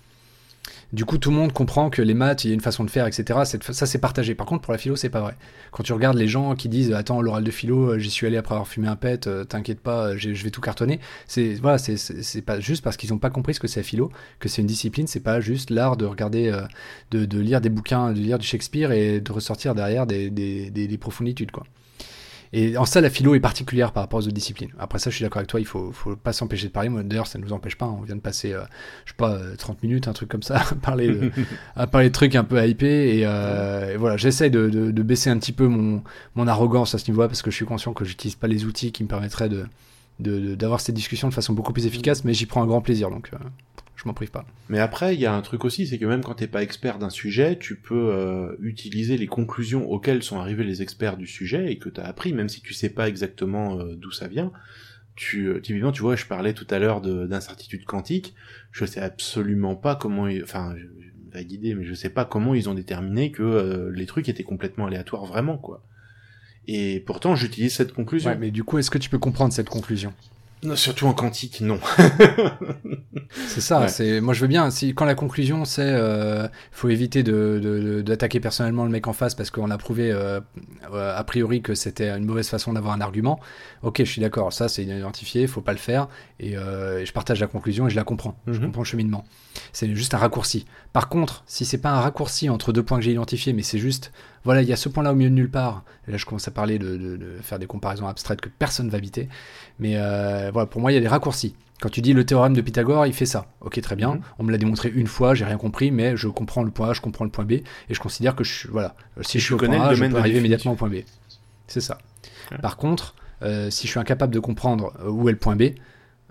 Du 0.94 1.04
coup, 1.04 1.18
tout 1.18 1.32
le 1.32 1.36
monde 1.36 1.52
comprend 1.52 1.90
que 1.90 2.02
les 2.02 2.14
maths, 2.14 2.46
il 2.46 2.48
y 2.48 2.52
a 2.52 2.54
une 2.54 2.62
façon 2.62 2.86
de 2.86 2.90
faire, 2.90 3.06
etc. 3.08 3.40
Ça, 3.72 3.86
c'est 3.86 3.98
partagé. 3.98 4.36
Par 4.36 4.48
contre, 4.48 4.62
pour 4.62 4.72
la 4.72 4.78
philo, 4.78 4.96
c'est 4.96 5.10
pas 5.10 5.20
vrai. 5.20 5.36
Quand 5.72 5.84
tu 5.84 5.92
regardes 5.92 6.18
les 6.18 6.30
gens 6.30 6.56
qui 6.56 6.70
disent 6.70 6.94
Attends, 6.94 7.22
l'oral 7.22 7.44
de 7.44 7.52
philo, 7.52 7.92
euh, 7.92 8.00
j'y 8.00 8.10
suis 8.10 8.26
allé 8.26 8.38
après 8.38 8.56
avoir 8.56 8.68
fumé 8.70 8.88
un 8.88 8.96
pet, 8.96 9.28
euh, 9.28 9.44
t'inquiète 9.44 9.82
pas, 9.82 10.10
euh, 10.10 10.18
je 10.18 10.44
vais 10.44 10.50
tout 10.50 10.62
cartonner. 10.62 11.02
C'est 11.28 11.56
voilà, 11.56 11.78
c'est- 11.78 12.42
pas 12.42 12.60
juste 12.62 12.84
parce 12.84 12.96
qu'ils 12.96 13.14
ont 13.14 13.18
pas 13.18 13.30
compris 13.30 13.54
ce 13.54 13.60
que 13.60 13.68
c'est 13.68 13.82
la 13.82 13.84
philo, 13.84 14.12
que 14.40 14.48
c'est 14.48 14.62
une 14.62 14.68
discipline, 14.68 15.08
c'est 15.08 15.20
pas 15.20 15.42
juste 15.42 15.70
l'art 15.72 15.98
de 15.98 16.06
regarder, 16.06 16.52
de, 17.12 17.40
lire 17.40 17.60
des 17.62 17.70
bouquins, 17.70 18.14
de 18.14 18.20
lire 18.20 18.40
du 18.40 18.48
Shakespeare 18.48 18.92
et 18.92 19.20
de 19.20 19.32
ressortir 19.32 19.76
derrière 19.76 20.06
des, 20.08 20.30
des, 20.30 21.00
quoi. 21.52 21.66
Et 22.54 22.78
en 22.78 22.86
ça, 22.86 23.02
la 23.02 23.10
philo 23.10 23.36
est 23.36 23.40
particulière 23.40 23.92
par 23.92 24.04
rapport 24.04 24.20
aux 24.20 24.24
autres 24.24 24.32
disciplines. 24.34 24.72
Après 24.80 25.00
ça, 25.00 25.10
je 25.10 25.16
suis 25.16 25.24
d'accord 25.24 25.40
avec 25.40 25.50
toi, 25.50 25.60
il 25.60 25.66
faut, 25.66 25.92
faut 25.92 26.16
pas 26.16 26.34
s'empêcher 26.34 26.68
de 26.68 26.72
parler. 26.72 26.90
Moi, 26.90 27.04
d'ailleurs, 27.04 27.28
ça 27.28 27.38
ne 27.40 27.44
nous 27.44 27.54
empêche 27.54 27.76
pas. 27.76 27.86
hein. 27.86 27.96
On 28.00 28.04
vient 28.04 28.16
de 28.16 28.22
passer, 28.22 28.54
euh, 28.54 28.62
je 29.06 29.12
sais 29.12 29.18
pas, 29.18 29.32
euh, 29.34 29.56
30 29.58 29.84
minutes, 29.84 30.08
un 30.08 30.14
truc 30.14 30.30
comme 30.30 30.44
ça, 30.44 30.58
à 30.72 30.76
parler 30.76 31.08
de, 31.10 31.32
à 31.76 31.88
parler 31.88 32.08
de 32.08 32.14
trucs 32.14 32.36
un 32.36 32.44
peu 32.44 32.66
hypés. 32.66 33.18
Et, 33.18 33.22
euh, 33.26 33.94
et 33.94 33.98
voilà, 33.98 34.18
j'essaye 34.18 34.50
de, 34.52 34.70
de, 34.70 34.92
de 34.92 35.04
baisser 35.04 35.30
un 35.30 35.38
petit 35.38 35.52
peu 35.52 35.68
mon, 35.68 36.04
mon 36.36 36.48
arrogance 36.48 36.96
à 36.96 36.98
ce 36.98 37.10
niveau-là 37.12 37.28
parce 37.28 37.42
que 37.42 37.52
je 37.52 37.56
suis 37.56 37.66
conscient 37.66 37.94
que 37.94 38.06
j'utilise 38.06 38.36
pas 38.36 38.48
les 38.48 38.66
outils 38.66 38.92
qui 38.92 39.04
me 39.04 39.08
permettraient 39.10 39.50
de- 39.50 39.66
d'avoir 40.20 40.80
cette 40.82 40.96
discussion 40.96 41.28
de 41.30 41.34
façon 41.34 41.54
beaucoup 41.54 41.74
plus 41.74 41.86
efficace, 41.86 42.24
mais 42.24 42.34
j'y 42.34 42.48
prends 42.48 42.64
un 42.64 42.66
grand 42.66 42.82
plaisir, 42.82 43.12
donc 43.12 43.30
euh, 43.34 43.38
je 43.98 44.04
m'en 44.06 44.14
prive 44.14 44.32
pas. 44.32 44.46
Mais 44.70 44.80
après, 44.80 45.14
il 45.16 45.20
y 45.20 45.26
a 45.26 45.34
un 45.34 45.42
truc 45.42 45.66
aussi, 45.66 45.86
c'est 45.88 45.98
que 45.98 46.06
même 46.06 46.24
quand 46.24 46.36
t'es 46.36 46.48
pas 46.48 46.64
expert 46.64 47.00
d'un 47.00 47.10
sujet, 47.10 47.58
tu 47.58 47.76
peux 47.76 48.14
euh, 48.14 48.56
utiliser 48.62 49.18
les 49.18 49.28
conclusions 49.28 49.90
auxquelles 49.90 50.24
sont 50.24 50.40
arrivés 50.40 50.64
les 50.64 50.82
experts 50.82 51.18
du 51.18 51.28
sujet 51.28 51.72
et 51.72 51.78
que 51.80 51.90
t'as 51.90 52.04
appris, 52.06 52.32
même 52.32 52.48
si 52.48 52.62
tu 52.62 52.74
sais 52.74 52.90
pas 52.90 53.10
exactement 53.10 53.80
euh, 53.80 53.96
d'où 53.96 54.12
ça 54.12 54.28
vient. 54.28 54.52
Tu, 55.16 55.48
euh, 55.48 55.60
typiquement, 55.60 55.92
tu 55.92 56.04
vois, 56.04 56.16
je 56.16 56.26
parlais 56.26 56.54
tout 56.54 56.68
à 56.70 56.78
l'heure 56.78 57.02
de- 57.02 57.26
d'incertitude 57.26 57.86
quantique. 57.86 58.36
Je 58.72 58.86
sais 58.86 59.02
absolument 59.02 59.76
pas 59.76 59.96
comment, 59.96 60.28
ils- 60.28 60.44
enfin, 60.44 60.76
vais 61.34 61.44
guider, 61.44 61.74
mais 61.74 61.84
je 61.84 61.94
sais 61.96 62.10
pas 62.10 62.24
comment 62.24 62.54
ils 62.54 62.70
ont 62.70 62.74
déterminé 62.76 63.32
que 63.32 63.42
euh, 63.44 63.92
les 63.92 64.06
trucs 64.06 64.30
étaient 64.30 64.44
complètement 64.44 64.86
aléatoires 64.86 65.26
vraiment, 65.26 65.58
quoi. 65.58 65.84
Et 66.68 67.00
pourtant, 67.06 67.36
j'utilise 67.36 67.74
cette 67.74 67.94
conclusion. 67.94 68.30
Ouais, 68.32 68.38
mais 68.38 68.52
du 68.52 68.64
coup, 68.64 68.78
est-ce 68.78 68.92
que 68.92 68.98
tu 68.98 69.10
peux 69.10 69.20
comprendre 69.20 69.54
cette 69.54 69.70
conclusion? 69.70 70.14
Non, 70.64 70.76
surtout 70.76 71.06
en 71.08 71.14
quantique, 71.14 71.62
non. 71.62 71.80
C'est 73.48 73.62
ça, 73.62 73.82
Ouais. 73.82 73.88
c'est 73.90 74.22
moi 74.22 74.34
je 74.34 74.42
veux 74.42 74.48
bien. 74.48 74.70
Si 74.72 74.94
quand 74.94 75.06
la 75.06 75.14
conclusion 75.16 75.66
c'est 75.66 75.82
euh, 75.86 76.48
faut 76.72 76.90
éviter 76.90 77.24
de 77.24 78.02
d'attaquer 78.06 78.40
personnellement 78.40 78.84
le 78.86 78.90
mec 78.90 79.08
en 79.08 79.14
face 79.14 79.36
parce 79.36 79.52
qu'on 79.52 79.70
a 79.70 79.78
prouvé 79.78 80.12
euh, 80.12 80.40
euh, 80.94 81.18
a 81.18 81.24
priori 81.24 81.62
que 81.62 81.76
c'était 81.76 82.10
une 82.10 82.26
mauvaise 82.26 82.48
façon 82.50 82.74
d'avoir 82.74 82.94
un 82.94 83.02
argument. 83.02 83.40
Ok, 83.84 83.98
je 84.00 84.04
suis 84.10 84.22
d'accord. 84.22 84.54
Ça 84.54 84.68
c'est 84.70 84.84
identifié, 84.84 85.46
faut 85.48 85.62
pas 85.62 85.74
le 85.74 85.78
faire. 85.78 86.08
Et, 86.40 86.58
euh, 86.58 87.00
et 87.02 87.06
je 87.06 87.14
partage 87.14 87.40
la 87.40 87.48
conclusion 87.48 87.88
et 87.88 87.90
je 87.90 87.96
la 87.96 88.04
comprends. 88.04 88.40
Je 88.48 88.54
Mhm. 88.60 88.66
comprends 88.68 88.82
le 88.82 88.88
cheminement. 88.88 89.26
C'est 89.74 89.94
juste 89.94 90.14
un 90.14 90.18
raccourci. 90.20 90.66
Par 90.94 91.10
contre, 91.10 91.44
si 91.48 91.66
c'est 91.66 91.80
pas 91.80 91.92
un 91.92 92.00
raccourci 92.02 92.50
entre 92.50 92.72
deux 92.74 92.84
points 92.84 92.98
que 92.98 93.04
j'ai 93.04 93.12
identifiés, 93.12 93.54
mais 93.54 93.64
c'est 93.64 93.80
juste 93.80 94.12
voilà 94.48 94.62
il 94.64 94.68
y 94.68 94.74
a 94.74 94.76
ce 94.76 94.90
point-là 94.90 95.12
au 95.12 95.16
milieu 95.16 95.30
de 95.30 95.36
nulle 95.36 95.52
part. 95.52 95.84
Et 96.08 96.12
là 96.12 96.18
je 96.18 96.26
commence 96.26 96.48
à 96.48 96.52
parler 96.52 96.80
de, 96.80 96.98
de- 96.98 97.18
de 97.18 97.38
faire 97.42 97.60
des 97.60 97.68
comparaisons 97.68 98.08
abstraites 98.08 98.42
que 98.42 98.50
personne 98.50 98.90
va 98.90 98.98
habiter. 98.98 99.30
Mais 99.78 99.94
euh, 99.98 100.50
voilà 100.52 100.66
pour 100.66 100.82
moi 100.82 100.92
il 100.92 100.96
y 100.96 100.98
a 100.98 101.02
des 101.02 101.08
raccourcis. 101.08 101.54
Quand 101.80 101.90
tu 101.90 102.02
dis 102.02 102.14
le 102.14 102.26
théorème 102.26 102.56
de 102.56 102.62
Pythagore, 102.62 103.06
il 103.06 103.14
fait 103.14 103.28
ça. 103.28 103.46
Ok, 103.62 103.80
très 103.82 103.96
bien. 103.96 104.16
Mhm. 104.16 104.22
On 104.40 104.44
me 104.46 104.52
l'a 104.52 104.58
démontré 104.58 104.90
une 104.90 105.06
fois, 105.06 105.36
j'ai 105.36 105.46
rien 105.46 105.58
compris, 105.58 105.92
mais 105.92 106.18
je 106.18 106.28
comprends 106.28 106.64
le 106.64 106.72
point 106.72 106.90
A, 106.90 106.94
je 106.94 107.02
comprends 107.02 107.24
le 107.24 107.30
point 107.30 107.46
B, 107.46 107.52
et 107.52 107.66
je 107.92 108.00
considère 108.00 108.36
que 108.36 108.44
je 108.44 108.52
suis, 108.52 108.70
voilà, 108.70 108.96
si 109.22 109.38
Et 109.38 109.40
je 109.40 109.46
suis 109.46 109.54
au 109.54 109.58
point 109.58 109.70
A, 109.80 109.94
je 109.94 110.04
peux 110.06 110.18
arriver 110.18 110.40
immédiatement 110.40 110.72
au 110.72 110.76
point 110.76 110.90
B. 110.90 110.96
C'est 111.68 111.82
ça. 111.82 112.00
Ouais. 112.52 112.58
Par 112.58 112.78
contre, 112.78 113.14
euh, 113.44 113.70
si 113.70 113.86
je 113.86 113.92
suis 113.92 114.00
incapable 114.00 114.34
de 114.34 114.40
comprendre 114.40 114.92
où 115.08 115.30
est 115.30 115.32
le 115.34 115.38
point 115.38 115.56
B, 115.56 115.74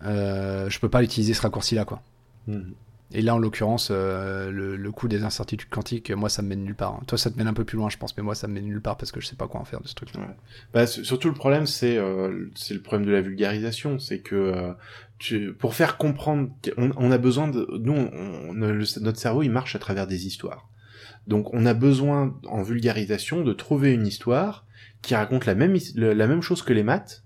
euh, 0.04 0.68
je 0.68 0.78
peux 0.80 0.88
pas 0.88 1.02
utiliser 1.04 1.32
ce 1.32 1.42
raccourci-là, 1.42 1.84
quoi. 1.84 2.02
Mhm. 2.48 2.72
Et 3.12 3.22
là, 3.22 3.34
en 3.34 3.38
l'occurrence, 3.38 3.88
euh, 3.92 4.50
le, 4.50 4.76
le 4.76 4.92
coup 4.92 5.06
des 5.06 5.22
incertitudes 5.22 5.68
quantiques, 5.70 6.10
moi, 6.10 6.28
ça 6.28 6.42
me 6.42 6.48
mène 6.48 6.64
nulle 6.64 6.74
part. 6.74 6.94
hein. 6.94 7.02
Toi, 7.06 7.16
ça 7.18 7.30
te 7.30 7.38
mène 7.38 7.46
un 7.46 7.54
peu 7.54 7.64
plus 7.64 7.76
loin, 7.76 7.88
je 7.88 7.96
pense, 7.98 8.16
mais 8.16 8.22
moi, 8.22 8.34
ça 8.34 8.48
me 8.48 8.54
mène 8.54 8.64
nulle 8.64 8.80
part 8.80 8.96
parce 8.96 9.12
que 9.12 9.20
je 9.20 9.26
sais 9.26 9.36
pas 9.36 9.46
quoi 9.46 9.60
en 9.60 9.64
faire 9.64 9.80
de 9.80 9.86
ce 9.88 9.94
truc-là. 9.94 10.22
Bah, 10.74 10.86
surtout 10.86 11.28
le 11.28 11.34
problème, 11.34 11.66
c'est 11.66 11.96
euh, 11.96 12.50
c'est 12.56 12.74
le 12.74 12.82
problème 12.82 13.06
de 13.06 13.12
la 13.12 13.20
vulgarisation, 13.20 13.98
c'est 14.00 14.18
que 14.20 14.34
euh, 14.34 14.72
tu, 15.18 15.52
pour 15.52 15.74
faire 15.74 15.96
comprendre, 15.98 16.50
on, 16.76 16.90
on 16.96 17.10
a 17.12 17.18
besoin 17.18 17.46
de, 17.48 17.66
nous, 17.80 17.92
on, 17.92 18.10
on- 18.50 18.52
le- 18.52 19.00
notre 19.00 19.18
cerveau, 19.20 19.42
il 19.42 19.50
marche 19.50 19.76
à 19.76 19.78
travers 19.78 20.06
des 20.08 20.26
histoires. 20.26 20.68
Donc, 21.28 21.52
on 21.54 21.64
a 21.66 21.74
besoin 21.74 22.36
en 22.48 22.62
vulgarisation 22.62 23.42
de 23.42 23.52
trouver 23.52 23.92
une 23.92 24.06
histoire 24.06 24.64
qui 25.02 25.14
raconte 25.14 25.46
la 25.46 25.54
même 25.54 25.76
la 25.94 26.26
même 26.26 26.42
chose 26.42 26.62
que 26.62 26.72
les 26.72 26.82
maths, 26.82 27.22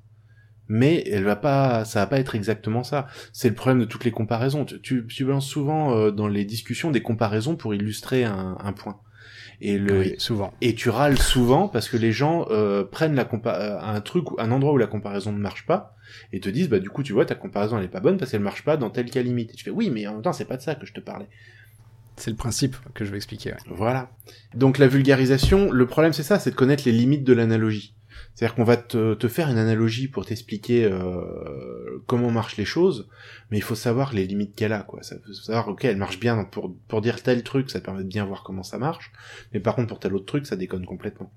mais 0.72 1.02
elle 1.10 1.24
va 1.24 1.34
pas, 1.34 1.84
ça 1.84 1.98
va 1.98 2.06
pas 2.06 2.20
être 2.20 2.36
exactement 2.36 2.84
ça. 2.84 3.08
C'est 3.32 3.48
le 3.48 3.54
problème 3.56 3.80
de 3.80 3.84
toutes 3.84 4.04
les 4.04 4.12
comparaisons. 4.12 4.64
Tu, 4.64 4.80
tu, 4.80 5.04
tu 5.06 5.24
balances 5.24 5.48
souvent 5.48 5.96
euh, 5.96 6.12
dans 6.12 6.28
les 6.28 6.44
discussions 6.44 6.92
des 6.92 7.02
comparaisons 7.02 7.56
pour 7.56 7.74
illustrer 7.74 8.22
un, 8.24 8.56
un 8.60 8.72
point. 8.72 9.00
Et 9.60 9.78
le, 9.78 9.98
Oui, 9.98 10.14
souvent. 10.18 10.54
et 10.60 10.74
tu 10.76 10.88
râles 10.88 11.18
souvent 11.18 11.66
parce 11.68 11.88
que 11.88 11.96
les 11.96 12.12
gens 12.12 12.46
euh, 12.50 12.84
prennent 12.84 13.16
la 13.16 13.24
compa 13.24 13.54
euh, 13.56 13.78
un 13.80 14.00
truc, 14.00 14.26
un 14.38 14.52
endroit 14.52 14.72
où 14.72 14.78
la 14.78 14.86
comparaison 14.86 15.32
ne 15.32 15.38
marche 15.38 15.66
pas, 15.66 15.96
et 16.32 16.38
te 16.40 16.48
disent 16.48 16.68
bah 16.70 16.78
du 16.78 16.88
coup 16.88 17.02
tu 17.02 17.12
vois 17.12 17.26
ta 17.26 17.34
comparaison 17.34 17.76
elle 17.76 17.84
est 17.84 17.88
pas 17.88 18.00
bonne 18.00 18.16
parce 18.16 18.30
qu'elle 18.30 18.40
marche 18.40 18.64
pas 18.64 18.76
dans 18.76 18.90
tel 18.90 19.10
cas 19.10 19.22
limite. 19.22 19.50
Et 19.50 19.54
tu 19.56 19.64
fais 19.64 19.70
oui 19.70 19.90
mais 19.90 20.06
en 20.06 20.12
même 20.14 20.22
temps 20.22 20.32
c'est 20.32 20.44
pas 20.46 20.56
de 20.56 20.62
ça 20.62 20.76
que 20.76 20.86
je 20.86 20.92
te 20.94 21.00
parlais. 21.00 21.26
C'est 22.16 22.30
le 22.30 22.36
principe 22.36 22.76
que 22.94 23.04
je 23.04 23.10
vais 23.10 23.16
expliquer. 23.16 23.50
ouais. 23.50 23.56
Voilà. 23.66 24.10
Donc 24.54 24.78
la 24.78 24.86
vulgarisation, 24.86 25.70
le 25.72 25.86
problème 25.86 26.12
c'est 26.12 26.22
ça, 26.22 26.38
c'est 26.38 26.50
de 26.52 26.56
connaître 26.56 26.84
les 26.86 26.92
limites 26.92 27.24
de 27.24 27.32
l'analogie. 27.32 27.94
C'est-à-dire 28.34 28.54
qu'on 28.54 28.64
va 28.64 28.76
te, 28.76 29.28
faire 29.28 29.50
une 29.50 29.58
analogie 29.58 30.08
pour 30.08 30.26
t'expliquer 30.26 30.84
euh, 30.84 32.02
comment 32.06 32.30
marchent 32.30 32.56
les 32.56 32.64
choses, 32.64 33.08
mais 33.50 33.58
il 33.58 33.62
faut 33.62 33.74
savoir 33.74 34.12
les 34.12 34.26
limites 34.26 34.54
qu'elle 34.54 34.72
a, 34.72 34.82
quoi. 34.82 35.02
Ça 35.02 35.16
faut 35.24 35.32
savoir, 35.32 35.68
ok, 35.68 35.84
elle 35.84 35.96
marche 35.96 36.20
bien 36.20 36.44
pour, 36.44 36.74
pour 36.88 37.00
dire 37.00 37.22
tel 37.22 37.42
truc, 37.42 37.70
ça 37.70 37.80
te 37.80 37.84
permet 37.84 38.02
de 38.02 38.08
bien 38.08 38.24
voir 38.24 38.42
comment 38.42 38.62
ça 38.62 38.78
marche, 38.78 39.12
mais 39.52 39.60
par 39.60 39.76
contre 39.76 39.88
pour 39.88 40.00
tel 40.00 40.14
autre 40.14 40.26
truc, 40.26 40.46
ça 40.46 40.56
déconne 40.56 40.86
complètement. 40.86 41.32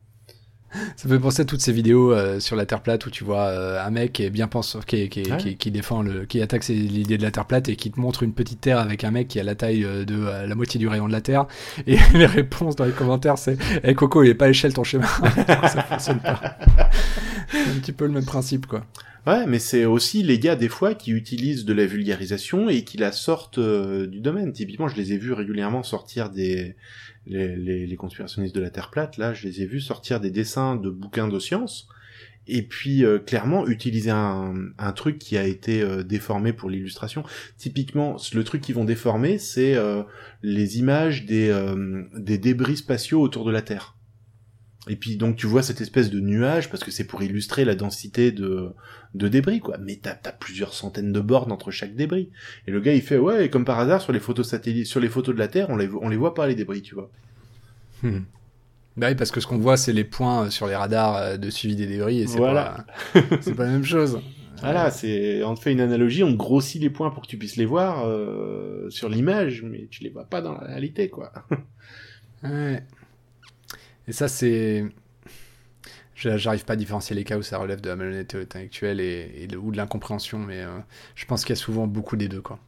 Ça 0.96 1.08
me 1.08 1.14
fait 1.16 1.20
penser 1.22 1.42
à 1.42 1.46
toutes 1.46 1.62
ces 1.62 1.72
vidéos 1.72 2.12
euh, 2.14 2.40
sur 2.40 2.56
la 2.56 2.66
Terre 2.66 2.82
plate 2.82 3.06
où 3.06 3.10
tu 3.10 3.24
vois 3.24 3.44
euh, 3.48 3.84
un 3.86 3.90
mec 3.92 4.14
qui 4.14 4.24
est 4.24 4.30
bien 4.30 4.48
pensant, 4.48 4.80
qui, 4.80 5.10
qui, 5.10 5.24
Ouais. 5.30 5.38
qui, 5.38 5.56
qui 5.58 5.72
défend 5.72 6.02
le, 6.02 6.26
qui 6.26 6.42
attaque 6.42 6.68
l'idée 6.68 7.18
de 7.18 7.24
la 7.24 7.32
Terre 7.32 7.46
plate 7.46 7.70
et 7.70 7.76
qui 7.76 7.92
te 7.92 8.00
montre 8.00 8.24
une 8.24 8.34
petite 8.34 8.62
Terre 8.62 8.80
avec 8.80 9.04
un 9.04 9.12
mec 9.12 9.28
qui 9.28 9.40
a 9.40 9.44
la 9.44 9.56
taille 9.56 9.84
euh, 9.86 10.04
de 10.06 10.16
euh, 10.18 10.48
la 10.48 10.56
moitié 10.56 10.80
du 10.80 10.88
rayon 10.88 11.08
de 11.08 11.12
la 11.14 11.22
Terre. 11.22 11.46
Et 11.88 11.98
les 12.14 12.26
réponses 12.26 12.76
dans 12.76 12.86
les 12.86 12.92
commentaires 12.92 13.38
c'est 13.38 13.58
"Eh 13.84 13.94
Coco, 13.94 14.24
il 14.24 14.30
est 14.30 14.34
pas 14.36 14.46
à 14.46 14.48
l'échelle 14.50 14.74
ton 14.74 14.84
schéma." 14.84 15.08
Ça 15.48 15.84
fonctionne 15.84 16.20
pas. 16.20 16.58
Un 17.54 17.80
petit 17.80 17.92
peu 17.92 18.06
le 18.06 18.12
même 18.12 18.26
principe 18.26 18.66
quoi. 18.66 18.86
Ouais, 19.26 19.46
mais 19.48 19.60
c'est 19.60 19.86
aussi 19.86 20.22
les 20.22 20.38
gars 20.38 20.58
des 20.58 20.68
fois 20.68 20.96
qui 20.96 21.12
utilisent 21.12 21.64
de 21.64 21.74
la 21.74 21.86
vulgarisation 21.86 22.68
et 22.68 22.84
qui 22.84 22.98
la 22.98 23.14
sortent 23.14 23.58
euh, 23.58 24.06
du 24.06 24.20
domaine. 24.20 24.52
Typiquement, 24.52 24.90
je 24.90 24.98
les 24.98 25.14
ai 25.14 25.18
vus 25.18 25.32
régulièrement 25.32 25.82
sortir 25.82 26.30
des 26.30 26.76
les, 27.26 27.56
les, 27.56 27.88
les 27.88 27.96
conspirationnistes 27.96 28.54
de 28.54 28.60
la 28.60 28.70
Terre 28.70 28.90
plate. 28.90 29.18
Là, 29.18 29.34
je 29.34 29.48
les 29.48 29.62
ai 29.62 29.66
vus 29.66 29.80
sortir 29.80 30.20
des 30.20 30.30
dessins 30.30 30.76
de 30.76 30.90
bouquins 30.90 31.30
de 31.30 31.40
science 31.40 31.88
et 32.48 32.62
puis 32.64 33.06
euh, 33.06 33.20
clairement 33.20 33.66
utiliser 33.68 34.12
un, 34.12 34.54
un 34.78 34.92
truc 34.92 35.18
qui 35.20 35.38
a 35.38 35.46
été 35.46 35.82
euh, 35.82 36.04
déformé 36.04 36.52
pour 36.52 36.70
l'illustration. 36.70 37.24
Typiquement, 37.58 38.18
le 38.34 38.44
truc 38.44 38.62
qu'ils 38.62 38.76
vont 38.76 38.84
déformer, 38.84 39.38
c'est 39.38 39.76
euh, 39.76 40.04
les 40.42 40.80
images 40.80 41.26
des 41.26 41.50
euh, 41.50 42.04
des 42.18 42.38
débris 42.38 42.78
spatiaux 42.78 43.22
autour 43.22 43.46
de 43.46 43.52
la 43.52 43.62
Terre. 43.62 43.96
Et 44.90 44.98
puis 44.98 45.16
donc 45.16 45.38
tu 45.38 45.48
vois 45.48 45.64
cette 45.64 45.80
espèce 45.80 46.10
de 46.10 46.20
nuage 46.20 46.70
parce 46.70 46.84
que 46.84 46.92
c'est 46.92 47.06
pour 47.06 47.24
illustrer 47.24 47.64
la 47.64 47.74
densité 47.76 48.32
de 48.34 48.72
de 49.14 49.28
débris 49.30 49.60
quoi 49.62 49.78
mais 49.80 49.98
t'as 50.02 50.18
as 50.26 50.32
plusieurs 50.34 50.74
centaines 50.74 51.14
de 51.14 51.20
bornes 51.22 51.54
entre 51.54 51.72
chaque 51.72 51.96
débris 51.96 52.30
et 52.68 52.72
le 52.72 52.82
gars 52.82 52.94
il 52.94 53.02
fait 53.02 53.18
ouais 53.18 53.46
et 53.46 53.50
comme 53.50 53.64
par 53.64 53.80
hasard 53.80 54.02
sur 54.02 54.12
les 54.12 54.20
photos 54.20 54.50
satellites 54.50 54.88
sur 54.88 55.00
les 55.00 55.08
photos 55.08 55.34
de 55.36 55.40
la 55.40 55.48
terre 55.48 55.70
on 55.70 55.78
les 55.78 55.88
on 56.02 56.10
les 56.10 56.18
voit 56.18 56.34
pas 56.34 56.48
les 56.48 56.56
débris 56.56 56.82
tu 56.82 56.96
vois 56.96 57.10
Hmm. 58.02 58.24
Bah 58.98 59.08
oui, 59.10 59.16
parce 59.16 59.32
que 59.32 59.40
ce 59.40 59.48
qu'on 59.48 59.58
voit 59.58 59.78
c'est 59.78 59.94
les 59.94 60.04
points 60.04 60.48
euh, 60.48 60.50
sur 60.50 60.68
les 60.68 60.76
radars 60.76 61.16
euh, 61.16 61.38
de 61.38 61.50
suivi 61.50 61.78
des 61.78 61.88
débris 61.88 62.20
et 62.20 62.28
c'est 62.28 62.38
Voilà. 62.38 62.86
pas 63.14 63.22
c'est 63.40 63.54
pas 63.56 63.64
la 63.64 63.72
même 63.72 63.86
chose. 63.86 64.20
voilà 64.60 64.92
c'est 64.92 65.42
on 65.44 65.56
te 65.56 65.62
fait 65.62 65.72
une 65.72 65.80
analogie 65.80 66.24
on 66.24 66.34
grossit 66.34 66.82
les 66.82 66.90
points 66.90 67.10
pour 67.10 67.24
que 67.24 67.28
tu 67.28 67.38
puisses 67.38 67.56
les 67.56 67.66
voir 67.66 68.06
euh, 68.06 68.90
sur 68.90 69.08
l'image 69.08 69.64
mais 69.64 69.88
tu 69.90 70.04
les 70.04 70.10
vois 70.10 70.26
pas 70.26 70.42
dans 70.42 70.52
la 70.54 70.66
réalité 70.68 71.08
quoi 71.10 71.32
Ouais. 72.44 72.84
Et 74.08 74.12
ça, 74.12 74.28
c'est. 74.28 74.86
J'arrive 76.16 76.64
pas 76.64 76.74
à 76.74 76.76
différencier 76.76 77.16
les 77.16 77.24
cas 77.24 77.38
où 77.38 77.44
ça 77.44 77.58
relève 77.58 77.82
de 77.82 77.90
la 77.90 77.96
malhonnêteté 77.96 78.40
intellectuelle 78.40 79.00
et, 79.02 79.48
ou 79.58 79.72
de 79.72 79.78
l'incompréhension, 79.78 80.40
mais 80.40 80.62
euh, 80.62 80.80
je 81.16 81.26
pense 81.26 81.44
qu'il 81.44 81.56
y 81.56 81.60
a 81.60 81.62
souvent 81.62 81.88
beaucoup 81.88 82.16
des 82.16 82.30
deux, 82.30 82.42
quoi. 82.42 82.60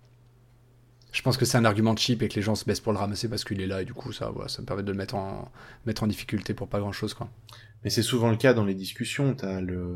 Je 1.11 1.21
pense 1.21 1.37
que 1.37 1.45
c'est 1.45 1.57
un 1.57 1.63
argument 1.63 1.95
cheap 1.95 2.21
et 2.23 2.27
que 2.27 2.35
les 2.35 2.41
gens 2.41 2.55
se 2.55 2.65
baissent 2.65 2.81
pour 2.81 2.91
le 2.91 2.97
ramasser 2.99 3.29
parce 3.29 3.45
qu'il 3.45 3.61
est 3.61 3.67
là 3.67 3.81
et 3.81 3.85
du 3.85 3.93
coup, 3.93 4.11
ça, 4.11 4.33
ça 4.47 4.61
me 4.61 4.67
permet 4.67 4.83
de 4.83 4.91
le 4.91 4.97
mettre 4.97 5.15
en, 5.15 5.49
mettre 5.85 6.03
en 6.03 6.07
difficulté 6.07 6.53
pour 6.53 6.67
pas 6.67 6.79
grand 6.79 6.91
chose, 6.91 7.13
quoi. 7.13 7.29
Mais 7.85 7.89
c'est 7.89 8.01
souvent 8.01 8.29
le 8.31 8.35
cas 8.35 8.53
dans 8.53 8.65
les 8.65 8.73
discussions. 8.73 9.33
T'as 9.35 9.61
le, 9.61 9.95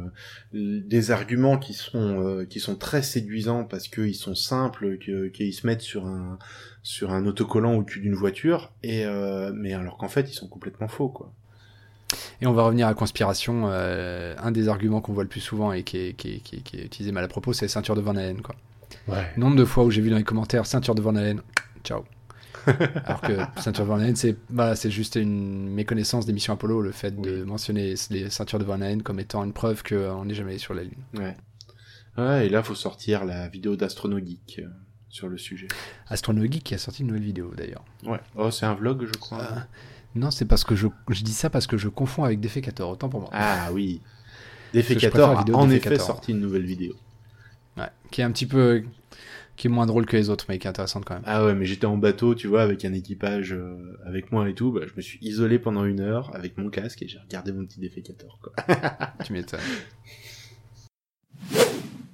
le- 0.54 0.80
des 0.80 1.12
arguments 1.12 1.58
qui 1.58 1.74
sont 1.74 2.24
euh, 2.24 2.46
qui 2.46 2.60
sont 2.62 2.76
très 2.78 3.02
séduisants 3.02 3.66
parce 3.66 3.90
qu'ils 3.90 4.16
sont 4.16 4.36
simples, 4.36 4.98
qu'ils 5.00 5.54
se 5.54 5.68
mettent 5.68 5.82
sur 5.82 6.06
un 6.06 6.40
sur 6.84 7.12
un 7.12 7.26
autocollant 7.26 7.74
au 7.74 7.84
cul 7.84 8.00
d'une 8.00 8.16
voiture, 8.16 8.72
et 8.84 9.06
euh, 9.06 9.52
mais 9.54 9.74
alors 9.74 9.98
qu'en 9.98 10.08
fait 10.08 10.30
ils 10.30 10.34
sont 10.36 10.48
complètement 10.48 10.88
faux 10.88 11.10
quoi. 11.10 11.34
Et 12.42 12.48
on 12.48 12.54
va 12.54 12.64
revenir 12.64 12.88
à 12.88 12.94
conspiration. 12.94 13.64
euh, 13.70 14.34
un 14.42 14.52
des 14.52 14.68
arguments 14.70 15.02
qu'on 15.02 15.14
voit 15.14 15.24
le 15.24 15.30
plus 15.30 15.42
souvent 15.42 15.74
et 15.74 15.84
qui 15.84 15.98
est, 15.98 16.14
qui 16.14 16.36
est- 16.36 16.40
qui 16.40 16.56
est- 16.56 16.62
qui 16.62 16.78
est 16.78 16.86
utilisé 16.86 17.12
mal 17.12 17.24
à 17.24 17.28
propos, 17.28 17.54
c'est 17.54 17.68
ceinture 17.68 17.96
de 17.96 18.02
Van 18.02 18.16
Allen, 18.16 18.42
quoi. 18.42 18.56
Ouais. 19.08 19.28
Nombre 19.38 19.56
de 19.58 19.66
fois 19.66 19.84
où 19.84 19.92
j'ai 19.92 20.02
vu 20.02 20.10
dans 20.10 20.16
les 20.18 20.24
commentaires 20.24 20.66
ceinture 20.66 20.96
de 20.96 21.02
Van 21.02 21.16
Allen, 21.16 21.42
ciao. 21.84 22.04
Alors 23.06 23.22
que 23.22 23.38
ceinture 23.62 23.84
de 23.86 23.90
Van 23.90 24.00
Allen, 24.00 24.16
c'est 24.16 24.36
voilà, 24.50 24.76
c'est 24.76 24.92
juste 24.92 25.16
une 25.16 25.70
méconnaissance 25.70 26.26
des 26.26 26.34
missions 26.34 26.54
Apollo, 26.54 26.82
le 26.82 26.92
fait 26.92 27.20
de 27.20 27.44
mentionner 27.44 27.96
les 28.10 28.30
ceintures 28.30 28.60
de 28.60 28.64
Van 28.64 28.82
Allen 28.82 29.02
comme 29.04 29.20
étant 29.20 29.44
une 29.44 29.54
preuve 29.54 29.84
qu'on 29.84 30.26
n'est 30.26 30.34
jamais 30.34 30.52
allé 30.52 30.60
sur 30.60 30.74
la 30.74 30.84
Lune. 30.84 31.04
Ouais. 31.16 31.36
Ouais, 32.18 32.48
et 32.48 32.50
là 32.50 32.64
faut 32.64 32.76
sortir 32.76 33.24
la 33.26 33.48
vidéo 33.48 33.76
d'Astronogeek 33.76 34.60
euh, 34.60 34.68
sur 35.10 35.28
le 35.28 35.38
sujet. 35.38 35.68
Astronogeek 36.08 36.64
qui 36.64 36.74
a 36.76 36.78
sorti 36.78 37.02
une 37.02 37.08
nouvelle 37.08 37.24
vidéo 37.24 37.54
d'ailleurs. 37.56 37.84
Ouais. 38.06 38.20
Oh, 38.36 38.52
c'est 38.52 38.66
un 38.66 38.74
vlog, 38.74 39.06
je 39.06 39.18
crois. 39.20 39.42
Euh, 39.42 39.60
non, 40.16 40.32
c'est 40.32 40.46
parce 40.46 40.64
que 40.64 40.76
je, 40.76 40.88
je 41.10 41.24
dis 41.24 41.34
ça 41.34 41.50
parce 41.50 41.68
que 41.68 41.78
je 41.78 41.88
confonds 41.88 42.24
avec 42.24 42.40
Defecator, 42.40 42.90
autant 42.90 43.10
pour 43.10 43.22
moi. 43.22 43.30
Ah 43.32 43.70
oui. 43.72 44.02
Defecator 44.74 45.30
a 45.30 45.42
en 45.54 45.66
Defecator. 45.68 45.94
effet 45.94 45.98
sorti 46.00 46.32
une 46.32 46.40
nouvelle 46.40 46.66
vidéo. 46.66 46.94
Ouais, 47.78 47.90
qui 48.12 48.22
est 48.22 48.24
un 48.24 48.32
petit 48.32 48.46
peu. 48.46 48.84
Qui 49.60 49.68
est 49.68 49.70
moins 49.70 49.86
drôle 49.86 50.06
que 50.06 50.16
les 50.18 50.30
autres, 50.30 50.46
mais 50.50 50.58
qui 50.58 50.66
est 50.68 50.70
intéressante 50.70 51.04
quand 51.06 51.14
même. 51.16 51.24
Ah 51.26 51.46
ouais, 51.46 51.54
mais 51.54 51.66
j'étais 51.66 51.86
en 51.86 51.98
bateau, 51.98 52.34
tu 52.34 52.48
vois, 52.48 52.62
avec 52.64 52.86
un 52.86 52.94
équipage 52.94 53.54
euh, 53.54 53.98
avec 54.06 54.32
moi 54.32 54.50
et 54.50 54.54
tout. 54.56 54.72
Bah, 54.72 54.82
je 54.88 54.94
me 54.96 55.02
suis 55.02 55.20
isolé 55.22 55.60
pendant 55.60 55.84
une 55.86 56.00
heure 56.00 56.32
avec 56.34 56.58
mon 56.58 56.70
casque 56.70 57.02
et 57.04 57.08
j'ai 57.08 57.20
regardé 57.20 57.52
mon 57.52 57.66
petit 57.66 57.80
Defecator 57.80 58.40
quoi. 58.42 58.54
Tu 59.26 59.34
m'étonnes. 59.34 59.60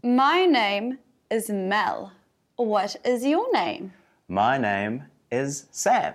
My 0.04 0.48
name 0.50 0.98
is 1.32 1.50
Mel. 1.52 2.12
What 2.58 2.96
is 3.06 3.24
your 3.26 3.46
name? 3.54 3.92
My 4.28 4.58
name 4.60 5.04
is 5.32 5.66
Sam. 5.72 6.14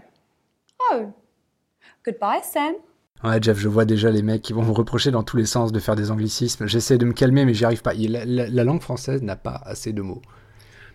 Oh, 0.91 1.12
goodbye, 2.05 2.41
Sam. 2.43 2.74
Ouais, 3.22 3.39
Jeff, 3.43 3.59
je 3.59 3.68
vois 3.68 3.85
déjà 3.85 4.11
les 4.11 4.22
mecs 4.22 4.41
qui 4.43 4.53
vont 4.55 4.62
me 4.64 4.70
reprocher 4.72 5.11
dans 5.11 5.22
tous 5.22 5.37
les 5.37 5.45
sens 5.45 5.72
de 5.72 5.78
faire 5.78 5.95
des 5.95 6.11
anglicismes. 6.11 6.66
J'essaie 6.66 6.97
de 6.99 7.05
me 7.05 7.12
calmer, 7.12 7.45
mais 7.45 7.53
j'y 7.53 7.64
arrive 7.66 7.83
pas. 7.83 7.95
Il- 7.95 8.12
La, 8.12 8.24
la- 8.24 8.49
la 8.49 8.64
langue 8.64 8.81
française 8.81 9.22
n'a 9.22 9.37
pas 9.37 9.61
assez 9.64 9.93
de 9.93 10.01
mots. 10.03 10.22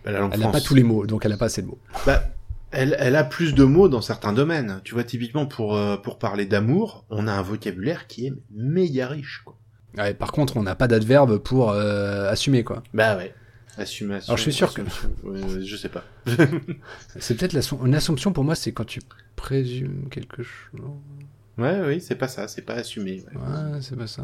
Bah, 0.05 0.11
la 0.11 0.19
langue 0.19 0.31
Elle 0.33 0.39
n'a 0.39 0.49
pas 0.49 0.61
tous 0.61 0.75
les 0.75 0.83
mots, 0.83 1.05
donc 1.05 1.25
elle 1.25 1.31
n'a 1.31 1.37
pas 1.37 1.45
assez 1.45 1.61
de 1.61 1.67
mots. 1.67 1.79
Bah, 2.05 2.23
elle, 2.71 2.95
elle 2.99 3.15
a 3.15 3.23
plus 3.23 3.53
de 3.53 3.63
mots 3.63 3.89
dans 3.89 4.01
certains 4.01 4.33
domaines. 4.33 4.81
Tu 4.83 4.93
vois, 4.93 5.03
typiquement 5.03 5.45
pour 5.45 5.75
euh, 5.75 5.97
pour 5.97 6.19
parler 6.19 6.45
d'amour, 6.45 7.05
on 7.09 7.27
a 7.27 7.31
un 7.33 7.41
vocabulaire 7.41 8.07
qui 8.07 8.27
est 8.27 8.33
méga 8.53 9.07
riche, 9.07 9.41
quoi. 9.43 9.57
Ouais, 9.97 10.13
par 10.13 10.31
contre, 10.31 10.57
on 10.57 10.63
n'a 10.63 10.75
pas 10.75 10.87
d'adverbe 10.87 11.37
pour 11.37 11.71
euh, 11.71 12.29
assumer, 12.29 12.63
quoi. 12.63 12.83
Bah 12.93 13.15
ouais. 13.17 13.33
Assumation. 13.77 14.29
Alors, 14.29 14.37
je 14.37 14.43
suis 14.43 14.53
sûr 14.53 14.73
que- 14.73 14.81
je 15.61 15.75
sais 15.75 15.89
pas. 15.89 16.03
C'est 17.19 17.35
peut-être 17.35 17.55
une 17.85 17.95
assumption 17.95 18.31
pour 18.31 18.43
moi, 18.43 18.55
c'est 18.55 18.71
quand 18.71 18.85
tu 18.85 19.01
présumes 19.35 20.07
quelque 20.09 20.43
chose. 20.43 20.81
Ouais, 21.57 21.79
oui, 21.85 22.01
c'est 22.01 22.15
pas 22.15 22.27
ça, 22.27 22.49
c'est 22.49 22.63
pas 22.63 22.73
assumé. 22.73 23.23
ouais. 23.33 23.39
Ouais, 23.41 23.79
c'est 23.81 23.95
pas 23.95 24.07
ça. 24.07 24.23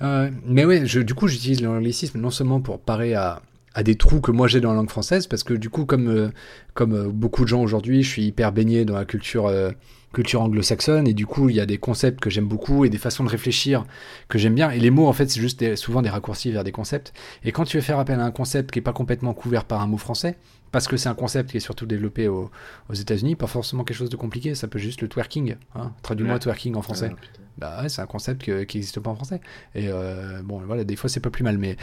Euh, 0.00 0.30
mais 0.46 0.64
ouais, 0.64 0.86
je, 0.86 1.00
du 1.00 1.14
coup, 1.14 1.28
j'utilise 1.28 1.60
l'anglicisme 1.60 2.18
non 2.18 2.30
seulement 2.30 2.60
pour 2.62 2.80
parer 2.80 3.14
à, 3.14 3.42
à 3.74 3.82
des 3.82 3.94
trous 3.94 4.20
que 4.20 4.30
moi 4.30 4.48
j'ai 4.48 4.60
dans 4.60 4.70
la 4.70 4.76
langue 4.76 4.90
française, 4.90 5.26
parce 5.26 5.44
que 5.44 5.54
du 5.54 5.70
coup, 5.70 5.84
comme, 5.84 6.08
euh, 6.08 6.28
comme 6.74 6.94
euh, 6.94 7.08
beaucoup 7.08 7.44
de 7.44 7.48
gens 7.48 7.62
aujourd'hui, 7.62 8.02
je 8.02 8.08
suis 8.08 8.24
hyper 8.24 8.52
baigné 8.52 8.84
dans 8.84 8.94
la 8.94 9.04
culture, 9.04 9.46
euh, 9.46 9.70
culture 10.12 10.42
anglo-saxonne, 10.42 11.06
et 11.06 11.14
du 11.14 11.26
coup, 11.26 11.48
il 11.48 11.56
y 11.56 11.60
a 11.60 11.66
des 11.66 11.78
concepts 11.78 12.20
que 12.20 12.30
j'aime 12.30 12.46
beaucoup 12.46 12.84
et 12.84 12.88
des 12.88 12.98
façons 12.98 13.24
de 13.24 13.28
réfléchir 13.28 13.84
que 14.28 14.38
j'aime 14.38 14.54
bien. 14.54 14.70
Et 14.70 14.80
les 14.80 14.90
mots, 14.90 15.06
en 15.06 15.12
fait, 15.12 15.30
c'est 15.30 15.40
juste 15.40 15.76
souvent 15.76 16.02
des 16.02 16.08
raccourcis 16.08 16.50
vers 16.50 16.64
des 16.64 16.72
concepts. 16.72 17.12
Et 17.44 17.52
quand 17.52 17.64
tu 17.64 17.76
veux 17.76 17.82
faire 17.82 17.98
appel 17.98 18.18
à 18.18 18.24
un 18.24 18.30
concept 18.30 18.70
qui 18.70 18.78
est 18.78 18.82
pas 18.82 18.92
complètement 18.92 19.34
couvert 19.34 19.64
par 19.64 19.82
un 19.82 19.86
mot 19.86 19.98
français, 19.98 20.38
parce 20.72 20.86
que 20.88 20.96
c'est 20.96 21.08
un 21.08 21.14
concept 21.14 21.50
qui 21.50 21.56
est 21.56 21.60
surtout 21.60 21.86
développé 21.86 22.28
au- 22.28 22.50
aux 22.88 22.94
États-Unis, 22.94 23.34
pas 23.36 23.46
forcément 23.46 23.84
quelque 23.84 23.96
chose 23.96 24.10
de 24.10 24.16
compliqué, 24.16 24.54
ça 24.54 24.68
peut 24.68 24.78
juste 24.78 25.00
le 25.02 25.08
twerking. 25.08 25.56
Hein. 25.74 25.92
Traduis-moi 26.02 26.34
Ouais. 26.34 26.40
twerking 26.40 26.74
en 26.74 26.82
français. 26.82 27.10
Ah. 27.12 27.38
Bah 27.58 27.82
ouais, 27.82 27.88
c'est 27.88 28.00
un 28.00 28.06
concept 28.06 28.42
que- 28.44 28.62
qui 28.62 28.76
n'existe 28.76 29.00
pas 29.00 29.10
en 29.10 29.16
français. 29.16 29.40
Et 29.74 29.88
euh, 29.88 30.42
bon, 30.42 30.60
voilà, 30.64 30.84
des 30.84 30.94
fois 30.94 31.10
c'est 31.10 31.18
pas 31.20 31.30
plus 31.30 31.42
mal. 31.42 31.58
Mais 31.58 31.76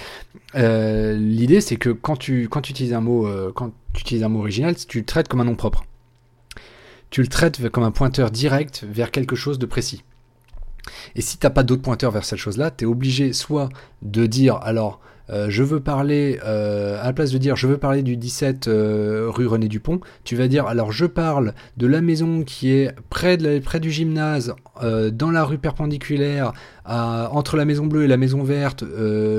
euh, 0.56 1.14
l'idée 1.18 1.60
c'est 1.62 1.76
que 1.76 1.90
quand 1.90 2.16
tu 2.16 2.48
quand 2.48 2.62
tu 2.62 2.72
utilises 2.72 2.94
un 2.94 3.02
mot 3.02 3.28
euh, 3.28 3.52
quand 3.54 3.72
tu 3.94 4.02
utilises 4.02 4.24
un 4.24 4.30
mot 4.30 4.40
original, 4.40 4.76
tu 4.76 5.00
le 5.00 5.06
traites 5.06 5.28
comme 5.28 5.42
un 5.42 5.46
nom 5.46 5.56
propre. 5.56 5.84
Tu 7.10 7.22
le 7.22 7.28
traites 7.28 7.70
comme 7.70 7.84
un 7.84 7.92
pointeur 7.92 8.32
direct 8.32 8.86
vers 8.90 9.12
quelque 9.12 9.36
chose 9.36 9.60
de 9.60 9.66
précis. 9.66 10.04
Et 11.16 11.22
si 11.22 11.38
t'as 11.38 11.50
pas 11.50 11.64
d'autres 11.64 11.82
pointeurs 11.82 12.12
vers 12.12 12.26
cette 12.26 12.40
chose-là, 12.40 12.72
t'es 12.72 12.86
obligé 12.86 13.34
soit 13.34 13.70
de 14.02 14.26
dire 14.28 14.56
alors 14.62 15.00
euh, 15.30 15.48
je 15.50 15.64
veux 15.64 15.80
parler 15.80 16.40
euh, 16.46 17.02
à 17.02 17.06
la 17.08 17.14
place 17.14 17.32
de 17.32 17.38
dire 17.38 17.56
je 17.56 17.68
veux 17.68 17.78
parler 17.78 18.04
du 18.04 18.16
17 18.18 18.68
euh, 18.68 19.26
rue 19.28 19.48
René 19.48 19.68
Dupont, 19.68 20.00
tu 20.24 20.36
vas 20.36 20.48
dire 20.48 20.68
alors 20.68 20.92
je 20.92 21.06
parle 21.06 21.54
de 21.78 21.88
la 21.88 22.02
maison 22.02 22.44
qui 22.44 22.72
est 22.72 22.94
près 23.10 23.38
de 23.38 23.60
près 23.60 23.80
du 23.80 23.92
gymnase 23.92 24.56
dans 24.82 25.32
la 25.32 25.44
rue 25.44 25.58
perpendiculaire 25.58 26.54
à- 26.84 27.30
entre 27.32 27.58
la 27.58 27.66
maison 27.66 27.86
bleue 27.86 28.04
et 28.04 28.08
la 28.08 28.18
maison 28.18 28.44
verte 28.44 28.84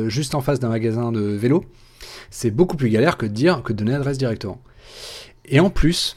juste 0.09 0.35
en 0.35 0.41
face 0.41 0.61
d'un 0.61 0.71
magasin 0.71 1.13
de 1.13 1.21
vélo. 1.21 1.65
C'est 2.31 2.51
beaucoup 2.51 2.77
plus 2.77 2.89
galère 2.89 3.17
que 3.17 3.27
de 3.27 3.33
dire 3.33 3.63
que 3.63 3.73
de 3.73 3.79
donner 3.79 3.93
l'adresse 3.93 4.19
directement. 4.19 4.61
Et 5.45 5.61
en 5.61 5.71
plus, 5.71 6.17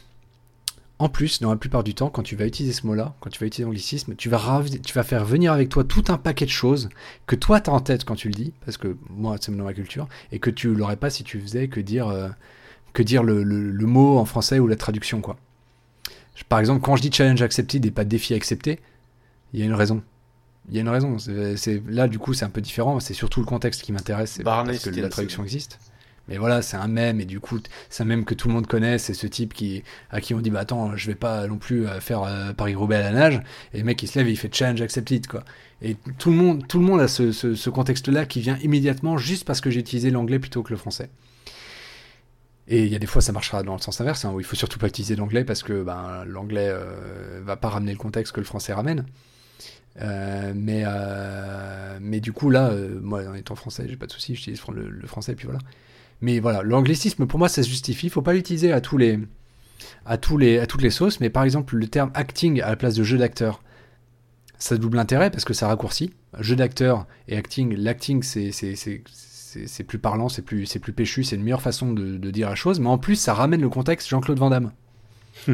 en 0.99 1.07
plus, 1.09 1.39
dans 1.41 1.49
la 1.49 1.55
plupart 1.55 1.83
du 1.83 1.95
temps, 1.95 2.09
quand 2.09 2.23
tu 2.23 2.35
vas 2.35 2.45
utiliser 2.45 2.73
ce 2.73 2.85
mot-là, 2.85 3.15
quand 3.21 3.29
tu 3.29 3.39
vas 3.39 3.47
utiliser 3.47 3.63
l'anglicisme, 3.65 4.15
tu 4.15 4.27
vas, 4.29 4.61
tu 4.83 4.93
vas 4.93 5.03
faire 5.03 5.23
venir 5.25 5.53
avec 5.53 5.69
toi 5.69 5.83
tout 5.85 6.03
un 6.09 6.17
paquet 6.17 6.45
de 6.45 6.51
choses 6.51 6.89
que 7.25 7.35
toi 7.35 7.61
tu 7.61 7.69
as 7.69 7.73
en 7.73 7.79
tête 7.79 8.03
quand 8.05 8.15
tu 8.15 8.27
le 8.27 8.33
dis, 8.33 8.51
parce 8.65 8.77
que 8.77 8.97
moi 9.09 9.37
c'est 9.39 9.55
dans 9.55 9.63
ma 9.63 9.73
culture, 9.73 10.07
et 10.31 10.39
que 10.39 10.49
tu 10.49 10.73
l'aurais 10.75 10.97
pas 10.97 11.09
si 11.09 11.23
tu 11.23 11.39
faisais 11.39 11.67
que 11.69 11.79
dire, 11.79 12.07
euh, 12.09 12.29
que 12.93 13.01
dire 13.01 13.23
le, 13.23 13.43
le- 13.43 13.71
le 13.71 13.85
mot 13.85 14.17
en 14.17 14.25
français 14.25 14.59
ou 14.59 14.67
la 14.67 14.75
traduction. 14.75 15.21
quoi. 15.21 15.37
Je- 16.35 16.43
Par 16.43 16.59
exemple, 16.59 16.81
quand 16.81 16.95
je 16.95 17.01
dis 17.01 17.11
challenge 17.11 17.41
accepted 17.41 17.85
et 17.85 17.91
pas 17.91 18.03
défi 18.03 18.33
accepté, 18.33 18.79
il 19.53 19.59
y 19.59 19.63
a 19.63 19.65
une 19.65 19.73
raison. 19.73 20.01
Il 20.69 20.75
y 20.75 20.77
a 20.79 20.81
une 20.81 20.89
raison. 20.89 21.17
C'est, 21.17 21.81
là, 21.87 22.07
du 22.07 22.19
coup, 22.19 22.33
c'est 22.35 22.45
un 22.45 22.49
peu 22.49 22.61
différent. 22.61 22.99
C'est 22.99 23.13
surtout 23.15 23.39
le 23.39 23.45
contexte 23.47 23.81
qui 23.81 23.91
m'intéresse. 23.91 24.39
Barney 24.43 24.73
parce 24.73 24.83
que 24.83 24.89
la 25.01 25.09
traduction 25.09 25.43
existe. 25.43 25.79
Mais 26.29 26.37
voilà, 26.37 26.61
c'est 26.61 26.77
un 26.77 26.87
mème 26.87 27.19
et 27.19 27.25
du 27.25 27.39
coup, 27.39 27.59
c'est 27.89 28.03
un 28.03 28.05
mème 28.05 28.23
que 28.23 28.35
tout 28.35 28.47
le 28.47 28.53
monde 28.53 28.67
connaît. 28.67 28.99
C'est 28.99 29.15
ce 29.15 29.25
type 29.25 29.53
qui, 29.53 29.83
à 30.11 30.21
qui 30.21 30.35
on 30.35 30.39
dit, 30.41 30.51
bah 30.51 30.59
attends, 30.59 30.95
je 30.95 31.07
vais 31.07 31.15
pas 31.15 31.47
non 31.47 31.57
plus 31.57 31.87
euh, 31.87 31.99
faire 31.99 32.21
euh, 32.23 32.53
Paris-Roubaix 32.53 32.97
à 32.97 33.01
la 33.01 33.11
nage. 33.11 33.41
Et 33.73 33.79
le 33.79 33.83
mec, 33.83 34.01
il 34.03 34.07
se 34.07 34.19
lève 34.19 34.27
et 34.27 34.31
il 34.31 34.37
fait 34.37 34.53
challenge 34.53 34.79
accepted, 34.81 35.25
quoi. 35.27 35.43
Et 35.81 35.95
tout 36.19 36.29
le 36.29 36.35
monde, 36.35 36.67
tout 36.67 36.77
le 36.79 36.85
monde 36.85 36.99
a 37.01 37.07
ce, 37.07 37.31
ce- 37.31 37.69
contexte-là 37.69 38.25
qui 38.25 38.41
vient 38.41 38.57
immédiatement 38.59 39.17
juste 39.17 39.43
parce 39.45 39.59
que 39.59 39.71
j'ai 39.71 39.79
utilisé 39.79 40.11
l'anglais 40.11 40.37
plutôt 40.37 40.61
que 40.61 40.69
le 40.71 40.77
français. 40.77 41.09
Et 42.67 42.83
il 42.85 42.91
y 42.91 42.95
a 42.95 42.99
des 42.99 43.07
fois, 43.07 43.21
ça 43.21 43.31
marchera 43.31 43.63
dans 43.63 43.73
le 43.73 43.81
sens 43.81 43.99
inverse, 43.99 44.23
hein, 44.25 44.31
où 44.31 44.39
il 44.39 44.45
faut 44.45 44.55
surtout 44.55 44.77
pas 44.77 44.87
utiliser 44.87 45.15
l'anglais 45.15 45.43
parce 45.43 45.63
que 45.63 45.81
ben, 45.81 46.23
l'anglais 46.27 46.67
euh, 46.69 47.41
va 47.43 47.55
pas 47.55 47.69
ramener 47.69 47.91
le 47.91 47.97
contexte 47.97 48.33
que 48.33 48.39
le 48.39 48.45
français 48.45 48.73
ramène. 48.73 49.05
Euh, 50.01 50.53
mais, 50.55 50.83
mais 51.99 52.19
du 52.19 52.31
coup, 52.33 52.49
là, 52.51 52.71
moi, 53.01 53.23
en 53.27 53.33
étant 53.33 53.55
français, 53.55 53.85
j'ai 53.89 53.95
pas 53.97 54.05
de 54.05 54.11
souci, 54.11 54.35
j'utilise 54.35 54.61
le, 54.71 54.87
le 54.89 55.07
français, 55.07 55.31
et 55.31 55.35
puis 55.35 55.45
voilà. 55.45 55.59
Mais 56.21 56.39
voilà, 56.39 56.61
l'anglicisme, 56.63 57.25
pour 57.25 57.39
moi, 57.39 57.49
ça 57.49 57.63
se 57.63 57.69
justifie. 57.69 58.09
Faut 58.09 58.21
pas 58.21 58.33
l'utiliser 58.33 58.71
à 58.71 58.81
tous 58.81 58.97
les, 58.97 59.19
à 60.05 60.17
tous 60.17 60.37
les, 60.37 60.59
à 60.59 60.65
toutes 60.65 60.81
les 60.81 60.89
sauces. 60.89 61.19
Mais 61.19 61.29
par 61.29 61.43
exemple, 61.43 61.75
le 61.75 61.87
terme 61.87 62.11
acting 62.13 62.61
à 62.61 62.69
la 62.69 62.75
place 62.75 62.95
de 62.95 63.03
jeu 63.03 63.17
d'acteur, 63.17 63.61
ça 64.57 64.75
a 64.75 64.77
double 64.77 64.99
intérêt 64.99 65.29
parce 65.31 65.45
que 65.45 65.53
ça 65.53 65.67
raccourcit. 65.67 66.13
Jeu 66.39 66.55
d'acteur 66.55 67.07
et 67.27 67.37
acting, 67.37 67.75
l'acting, 67.75 68.23
c'est, 68.23 68.51
c'est, 68.51 68.75
c'est, 68.75 69.03
c'est, 69.11 69.67
c'est 69.67 69.83
plus 69.83 69.99
parlant, 69.99 70.29
c'est 70.29 70.41
plus, 70.41 70.65
c'est 70.65 70.79
plus 70.79 70.93
péchu, 70.93 71.23
c'est 71.23 71.35
une 71.35 71.43
meilleure 71.43 71.61
façon 71.61 71.93
de, 71.93 72.17
de 72.17 72.31
dire 72.31 72.49
la 72.49 72.55
chose. 72.55 72.79
Mais 72.79 72.89
en 72.89 72.97
plus, 72.97 73.15
ça 73.15 73.33
ramène 73.33 73.61
le 73.61 73.69
contexte 73.69 74.09
Jean-Claude 74.09 74.39
Van 74.39 74.49
Damme. 74.49 74.71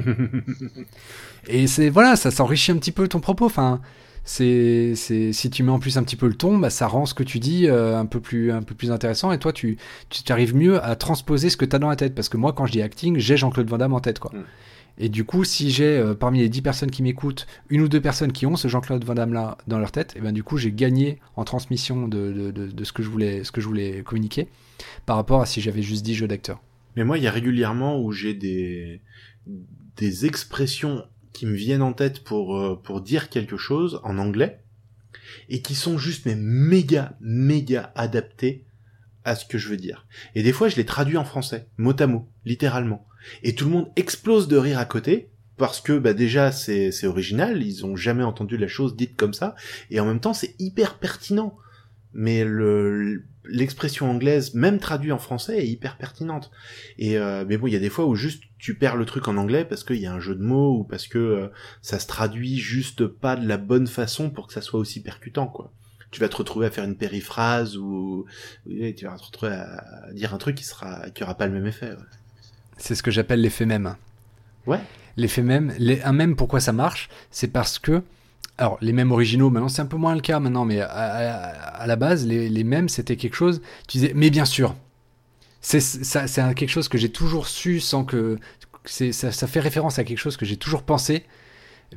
Et 1.47 1.67
c'est 1.67 1.89
voilà, 1.89 2.15
ça 2.15 2.31
s'enrichit 2.31 2.71
un 2.71 2.77
petit 2.77 2.91
peu 2.91 3.07
ton 3.07 3.19
propos. 3.19 3.45
Enfin, 3.45 3.81
c'est 4.25 4.93
c'est 4.95 5.31
si 5.31 5.51
tu 5.51 5.61
mets 5.61 5.71
en 5.71 5.79
plus 5.79 5.97
un 5.97 6.03
petit 6.03 6.15
peu 6.15 6.27
le 6.27 6.33
ton, 6.33 6.57
bah, 6.57 6.71
ça 6.71 6.87
rend 6.87 7.05
ce 7.05 7.13
que 7.13 7.23
tu 7.23 7.39
dis 7.39 7.67
euh, 7.67 7.97
un 7.97 8.07
peu 8.07 8.19
plus 8.19 8.51
un 8.51 8.63
peu 8.63 8.73
plus 8.73 8.91
intéressant. 8.91 9.31
Et 9.31 9.37
toi, 9.37 9.53
tu 9.53 9.77
tu 10.09 10.31
arrives 10.31 10.55
mieux 10.55 10.83
à 10.83 10.95
transposer 10.95 11.51
ce 11.51 11.57
que 11.57 11.65
tu 11.65 11.75
as 11.75 11.79
dans 11.79 11.89
la 11.89 11.95
tête. 11.95 12.15
Parce 12.15 12.27
que 12.27 12.37
moi, 12.37 12.51
quand 12.51 12.65
je 12.65 12.71
dis 12.71 12.81
acting, 12.81 13.19
j'ai 13.19 13.37
Jean-Claude 13.37 13.69
Van 13.69 13.77
Damme 13.77 13.93
en 13.93 13.99
tête, 13.99 14.19
quoi. 14.19 14.31
Mm. 14.33 14.43
Et 14.97 15.09
du 15.09 15.25
coup, 15.25 15.43
si 15.43 15.71
j'ai 15.71 15.97
euh, 15.97 16.15
parmi 16.15 16.39
les 16.39 16.49
10 16.49 16.61
personnes 16.61 16.89
qui 16.89 17.03
m'écoutent, 17.03 17.45
une 17.69 17.81
ou 17.81 17.87
deux 17.87 18.01
personnes 18.01 18.31
qui 18.31 18.45
ont 18.45 18.55
ce 18.55 18.67
Jean-Claude 18.67 19.03
Van 19.03 19.13
Damme 19.13 19.33
là 19.33 19.57
dans 19.67 19.77
leur 19.77 19.91
tête, 19.91 20.15
et 20.15 20.21
ben 20.21 20.31
du 20.31 20.41
coup, 20.41 20.57
j'ai 20.57 20.71
gagné 20.71 21.19
en 21.35 21.43
transmission 21.43 22.07
de, 22.07 22.31
de, 22.31 22.51
de, 22.51 22.67
de 22.67 22.83
ce 22.83 22.93
que 22.93 23.03
je 23.03 23.09
voulais 23.09 23.43
ce 23.43 23.51
que 23.51 23.61
je 23.61 23.67
voulais 23.67 24.01
communiquer 24.03 24.47
par 25.05 25.17
rapport 25.17 25.41
à 25.41 25.45
si 25.45 25.61
j'avais 25.61 25.81
juste 25.83 26.03
dit 26.03 26.15
jeu 26.15 26.27
d'acteur. 26.27 26.61
Mais 26.95 27.03
moi, 27.03 27.17
il 27.17 27.23
y 27.23 27.27
a 27.27 27.31
régulièrement 27.31 28.01
où 28.01 28.11
j'ai 28.11 28.33
des 28.33 29.01
des 29.97 30.25
expressions 30.25 31.03
qui 31.35 31.45
me 31.45 31.53
viennent 31.53 31.81
en 31.81 31.93
tête 31.93 32.23
pour 32.23 32.57
euh, 32.57 32.79
pour 32.81 33.01
dire 33.01 33.29
quelque 33.29 33.57
chose 33.57 33.99
en 34.03 34.17
anglais 34.17 34.61
et 35.49 35.61
qui 35.61 35.75
sont 35.75 35.97
juste 35.97 36.25
mais 36.25 36.35
méga 36.35 37.17
méga 37.19 37.91
adaptées 37.95 38.65
à 39.25 39.35
ce 39.35 39.45
que 39.45 39.57
je 39.57 39.67
veux 39.69 39.77
dire. 39.77 40.07
Et 40.35 40.43
des 40.43 40.53
fois, 40.53 40.69
je 40.69 40.75
les 40.75 40.85
traduis 40.85 41.17
en 41.17 41.25
français, 41.25 41.67
mot 41.77 41.95
à 41.99 42.07
mot, 42.07 42.29
littéralement. 42.45 43.05
Et 43.43 43.55
tout 43.55 43.65
le 43.65 43.71
monde 43.71 43.91
explose 43.95 44.47
de 44.47 44.55
rire 44.55 44.79
à 44.79 44.85
côté 44.85 45.29
parce 45.57 45.81
que 45.81 45.97
bah 45.97 46.13
déjà 46.13 46.51
c'est 46.51 46.91
c'est 46.91 47.07
original, 47.07 47.63
ils 47.63 47.85
ont 47.85 47.95
jamais 47.95 48.23
entendu 48.23 48.57
la 48.57 48.67
chose 48.67 48.95
dite 48.95 49.15
comme 49.15 49.33
ça 49.33 49.55
et 49.89 49.99
en 49.99 50.05
même 50.05 50.19
temps 50.19 50.33
c'est 50.33 50.55
hyper 50.59 50.99
pertinent. 50.99 51.57
Mais 52.15 52.43
le 52.43 53.23
l'expression 53.47 54.09
anglaise, 54.09 54.55
même 54.55 54.79
traduite 54.79 55.11
en 55.11 55.19
français, 55.19 55.59
est 55.59 55.67
hyper 55.67 55.97
pertinente. 55.97 56.49
Et 56.97 57.17
euh, 57.17 57.45
mais 57.47 57.57
bon, 57.57 57.67
il 57.67 57.73
y 57.73 57.75
a 57.75 57.79
des 57.79 57.91
fois 57.91 58.05
où 58.07 58.15
juste 58.15 58.41
tu 58.57 58.73
perds 58.73 58.95
le 58.95 59.05
truc 59.05 59.27
en 59.27 59.37
anglais 59.37 59.65
parce 59.65 59.83
qu'il 59.83 59.97
y 59.97 60.07
a 60.07 60.13
un 60.13 60.19
jeu 60.19 60.33
de 60.33 60.41
mots 60.41 60.79
ou 60.79 60.83
parce 60.83 61.07
que 61.07 61.19
euh, 61.19 61.47
ça 61.83 61.99
se 61.99 62.07
traduit 62.07 62.57
juste 62.57 63.05
pas 63.05 63.35
de 63.35 63.47
la 63.47 63.57
bonne 63.57 63.85
façon 63.85 64.31
pour 64.31 64.47
que 64.47 64.53
ça 64.53 64.61
soit 64.61 64.79
aussi 64.79 65.03
percutant, 65.03 65.45
quoi. 65.45 65.71
Tu 66.09 66.21
vas 66.21 66.29
te 66.29 66.37
retrouver 66.37 66.65
à 66.65 66.71
faire 66.71 66.85
une 66.85 66.95
périphrase 66.95 67.77
ou 67.77 68.25
tu 68.65 69.05
vas 69.05 69.17
te 69.17 69.23
retrouver 69.23 69.51
à 69.51 70.11
dire 70.13 70.33
un 70.33 70.37
truc 70.37 70.55
qui 70.55 70.63
sera 70.63 71.09
qui 71.11 71.23
aura 71.23 71.35
pas 71.35 71.45
le 71.45 71.53
même 71.53 71.67
effet. 71.67 71.89
ouais. 71.89 71.97
C'est 72.77 72.95
ce 72.95 73.03
que 73.03 73.11
j'appelle 73.11 73.41
l'effet 73.41 73.65
même. 73.65 73.95
Ouais. 74.65 74.79
L'effet 75.17 75.41
même, 75.43 75.73
les, 75.77 76.01
un 76.01 76.13
même, 76.13 76.35
pourquoi 76.35 76.59
ça 76.59 76.73
marche 76.73 77.09
C'est 77.31 77.47
parce 77.47 77.79
que, 77.79 78.01
alors 78.57 78.77
les 78.81 78.93
mêmes 78.93 79.11
originaux, 79.11 79.49
maintenant 79.49 79.69
c'est 79.69 79.81
un 79.81 79.85
peu 79.85 79.97
moins 79.97 80.15
le 80.15 80.21
cas 80.21 80.39
maintenant, 80.39 80.65
mais 80.65 80.79
à, 80.81 80.87
à- 80.89 81.81
à 81.83 81.87
la 81.87 81.95
base, 81.95 82.25
les, 82.25 82.49
les 82.49 82.63
mêmes 82.63 82.89
c'était 82.89 83.15
quelque 83.17 83.35
chose, 83.35 83.61
tu 83.87 83.97
disais, 83.97 84.13
mais 84.15 84.29
bien 84.29 84.45
sûr. 84.45 84.75
C'est 85.61 85.79
quelque 86.55 86.67
chose 86.69 86.87
que 86.89 86.97
j'ai 86.97 87.09
toujours 87.09 87.47
su 87.47 87.79
sans 87.79 88.03
que. 88.05 88.37
Ça, 88.85 89.31
ça 89.31 89.47
fait 89.47 89.59
référence 89.59 89.97
à 89.97 90.03
quelque 90.03 90.19
chose 90.19 90.37
que 90.37 90.45
j'ai 90.45 90.57
toujours 90.57 90.83
pensé, 90.83 91.23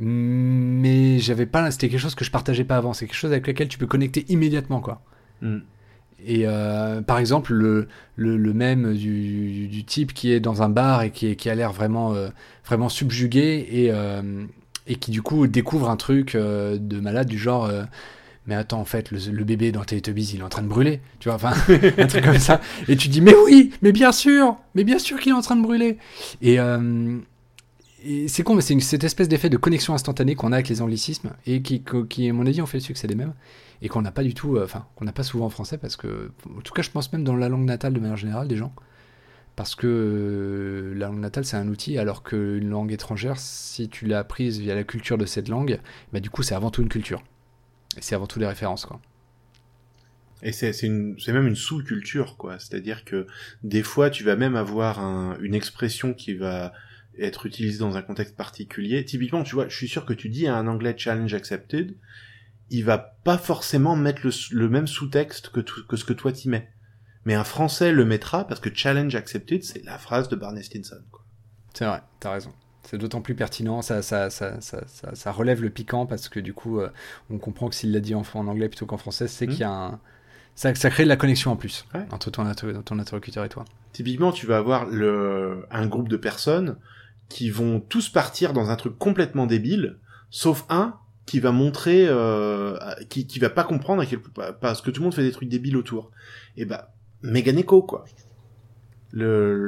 mais 0.00 1.18
j'avais 1.18 1.46
pas. 1.46 1.70
C'était 1.70 1.88
quelque 1.88 2.00
chose 2.00 2.14
que 2.14 2.24
je 2.24 2.30
partageais 2.30 2.64
pas 2.64 2.76
avant. 2.76 2.92
C'est 2.92 3.06
quelque 3.06 3.16
chose 3.16 3.32
avec 3.32 3.46
lequel 3.46 3.68
tu 3.68 3.78
peux 3.78 3.86
connecter 3.86 4.24
immédiatement, 4.28 4.80
quoi. 4.80 5.02
Mm. 5.42 5.58
Et 6.26 6.42
euh, 6.46 7.00
par 7.02 7.18
exemple, 7.18 7.52
le, 7.52 7.88
le, 8.16 8.36
le 8.36 8.52
même 8.52 8.94
du, 8.94 9.68
du- 9.68 9.84
type 9.84 10.12
qui 10.12 10.32
est 10.32 10.40
dans 10.40 10.62
un 10.62 10.68
bar 10.68 11.02
et 11.02 11.10
qui, 11.12 11.36
qui 11.36 11.48
a 11.48 11.54
l'air 11.54 11.72
vraiment, 11.72 12.12
euh, 12.14 12.28
vraiment 12.64 12.88
subjugué 12.88 13.68
et, 13.70 13.90
euh, 13.92 14.44
et 14.88 14.96
qui 14.96 15.10
du 15.10 15.22
coup 15.22 15.46
découvre 15.46 15.88
un 15.90 15.96
truc 15.96 16.34
euh, 16.34 16.76
de 16.80 16.98
malade 16.98 17.28
du 17.28 17.38
genre 17.38 17.66
euh, 17.66 17.84
mais 18.46 18.54
attends 18.54 18.80
en 18.80 18.84
fait 18.84 19.10
le, 19.10 19.44
bébé 19.44 19.70
dans 19.70 19.84
Teletubbies 19.84 20.32
il 20.34 20.40
est 20.40 20.42
en 20.42 20.48
train 20.48 20.62
de 20.62 20.68
brûler. 20.68 21.00
Tu 21.20 21.28
vois 21.28 21.36
enfin 21.36 21.52
un 21.98 22.06
truc 22.06 22.24
comme 22.24 22.38
ça. 22.38 22.60
Et 22.88 22.96
tu 22.96 23.08
dis 23.08 23.20
mais 23.20 23.34
oui 23.44 23.72
mais 23.82 23.92
bien 23.92 24.10
sûr 24.10 24.56
mais 24.74 24.84
bien 24.84 24.98
sûr 24.98 25.20
qu'il 25.20 25.30
est 25.32 25.36
en 25.36 25.42
train 25.42 25.56
de 25.56 25.62
brûler. 25.62 25.98
Et, 26.40 26.58
euh, 26.58 27.18
c'est 28.26 28.42
con 28.42 28.54
mais 28.54 28.62
c'est 28.62 28.74
une- 28.74 28.80
cette 28.80 29.04
espèce 29.04 29.28
d'effet 29.28 29.50
de 29.50 29.56
connexion 29.58 29.92
instantanée 29.92 30.34
qu'on 30.34 30.52
a 30.52 30.56
avec 30.56 30.68
les 30.68 30.80
anglicismes 30.80 31.30
et 31.46 31.62
qui, 31.62 31.82
qui 32.08 32.30
à 32.30 32.32
mon 32.32 32.46
avis 32.46 32.62
ont 32.62 32.66
fait 32.66 32.78
le 32.78 32.82
succès 32.82 33.06
des 33.06 33.14
mêmes 33.14 33.34
et 33.82 33.88
qu'on 33.88 34.02
n'a 34.02 34.12
pas 34.12 34.22
du 34.24 34.34
tout, 34.34 34.58
enfin, 34.58 34.86
qu'on 34.96 35.04
n'a 35.04 35.12
pas 35.12 35.22
souvent 35.22 35.46
en 35.46 35.50
français 35.50 35.78
parce 35.78 35.96
que, 35.96 36.30
en 36.56 36.60
tout 36.62 36.72
cas, 36.72 36.82
je 36.82 36.90
pense 36.90 37.12
même 37.12 37.24
dans 37.24 37.36
la 37.36 37.48
langue 37.48 37.64
natale 37.64 37.92
de 37.92 38.00
manière 38.00 38.16
générale 38.16 38.48
des 38.48 38.56
gens, 38.56 38.72
parce 39.58 39.74
que 39.74 39.88
euh, 39.88 40.94
la 40.96 41.08
langue 41.08 41.18
natale 41.18 41.44
c'est 41.44 41.56
un 41.56 41.66
outil, 41.66 41.98
alors 41.98 42.22
qu'une 42.22 42.68
langue 42.68 42.92
étrangère, 42.92 43.40
si 43.40 43.88
tu 43.88 44.06
l'as 44.06 44.20
apprise 44.20 44.60
via 44.60 44.76
la 44.76 44.84
culture 44.84 45.18
de 45.18 45.26
cette 45.26 45.48
langue, 45.48 45.80
bah 46.12 46.20
du 46.20 46.30
coup 46.30 46.44
c'est 46.44 46.54
avant 46.54 46.70
tout 46.70 46.80
une 46.80 46.88
culture, 46.88 47.24
et 47.96 48.00
c'est 48.00 48.14
avant 48.14 48.28
tout 48.28 48.38
des 48.38 48.46
références 48.46 48.86
quoi. 48.86 49.00
Et 50.44 50.52
c'est 50.52 50.80
même 50.84 51.48
une 51.48 51.56
sous-culture 51.56 52.36
quoi. 52.36 52.60
C'est-à-dire 52.60 53.04
que 53.04 53.26
des 53.64 53.82
fois 53.82 54.10
tu 54.10 54.22
vas 54.22 54.36
même 54.36 54.54
avoir 54.54 55.00
un, 55.00 55.36
une 55.40 55.56
expression 55.56 56.14
qui 56.14 56.34
va 56.34 56.72
être 57.18 57.44
utilisée 57.44 57.80
dans 57.80 57.96
un 57.96 58.02
contexte 58.02 58.36
particulier. 58.36 59.04
Typiquement, 59.04 59.42
tu 59.42 59.56
vois, 59.56 59.66
je 59.66 59.76
suis 59.76 59.88
sûr 59.88 60.06
que 60.06 60.12
tu 60.12 60.28
dis 60.28 60.46
à 60.46 60.54
un 60.54 60.68
anglais 60.68 60.94
challenge 60.96 61.34
accepted, 61.34 61.96
il 62.70 62.84
va 62.84 62.98
pas 63.24 63.38
forcément 63.38 63.96
mettre 63.96 64.20
le, 64.22 64.30
le 64.52 64.68
même 64.68 64.86
sous-texte 64.86 65.48
que, 65.48 65.58
que 65.58 65.96
ce 65.96 66.04
que 66.04 66.12
toi 66.12 66.30
t'y 66.30 66.48
mets. 66.48 66.70
Mais 67.28 67.34
un 67.34 67.44
français 67.44 67.92
le 67.92 68.06
mettra 68.06 68.46
parce 68.46 68.58
que 68.58 68.70
challenge 68.74 69.14
accepted, 69.14 69.62
c'est 69.62 69.84
la 69.84 69.98
phrase 69.98 70.30
de 70.30 70.34
Barney 70.36 70.62
Stinson. 70.62 70.96
C'est 71.74 71.84
vrai, 71.84 72.00
t'as 72.20 72.32
raison. 72.32 72.52
C'est 72.84 72.96
d'autant 72.96 73.20
plus 73.20 73.34
pertinent, 73.34 73.82
ça, 73.82 74.00
ça, 74.00 74.30
ça, 74.30 74.62
ça, 74.62 74.82
ça, 74.86 75.14
ça 75.14 75.30
relève 75.30 75.60
le 75.60 75.68
piquant 75.68 76.06
parce 76.06 76.30
que 76.30 76.40
du 76.40 76.54
coup, 76.54 76.80
euh, 76.80 76.88
on 77.28 77.36
comprend 77.36 77.68
que 77.68 77.74
s'il 77.74 77.92
l'a 77.92 78.00
dit 78.00 78.14
en, 78.14 78.22
en 78.32 78.46
anglais 78.46 78.70
plutôt 78.70 78.86
qu'en 78.86 78.96
français, 78.96 79.28
c'est 79.28 79.46
qu'il 79.46 79.58
y 79.58 79.64
a 79.64 79.70
un. 79.70 80.00
Ça, 80.54 80.74
ça 80.74 80.88
crée 80.88 81.02
de 81.04 81.08
la 81.10 81.16
connexion 81.18 81.50
en 81.52 81.56
plus 81.56 81.84
Ouais. 81.94 82.06
entre 82.12 82.30
ton, 82.30 82.46
inter- 82.46 82.80
ton 82.82 82.98
interlocuteur 82.98 83.44
et 83.44 83.50
toi. 83.50 83.66
Typiquement, 83.92 84.32
tu 84.32 84.46
vas 84.46 84.56
avoir 84.56 84.86
le, 84.86 85.66
un 85.70 85.86
groupe 85.86 86.08
de 86.08 86.16
personnes 86.16 86.78
qui 87.28 87.50
vont 87.50 87.78
tous 87.78 88.08
partir 88.08 88.54
dans 88.54 88.70
un 88.70 88.76
truc 88.76 88.96
complètement 88.96 89.46
débile, 89.46 89.98
sauf 90.30 90.64
un 90.70 90.94
qui 91.26 91.40
va 91.40 91.52
montrer, 91.52 92.06
euh, 92.08 92.78
qui, 93.10 93.26
qui 93.26 93.38
va 93.38 93.50
pas 93.50 93.64
comprendre 93.64 94.00
à 94.00 94.06
quel, 94.06 94.20
parce 94.62 94.80
que 94.80 94.90
tout 94.90 95.02
le 95.02 95.04
monde 95.04 95.14
fait 95.14 95.22
des 95.22 95.30
trucs 95.32 95.50
débiles 95.50 95.76
autour. 95.76 96.10
Et 96.56 96.64
bah, 96.64 96.94
Megan 97.22 97.58
Echo, 97.58 97.82
quoi. 97.82 98.04
Le, 99.12 99.66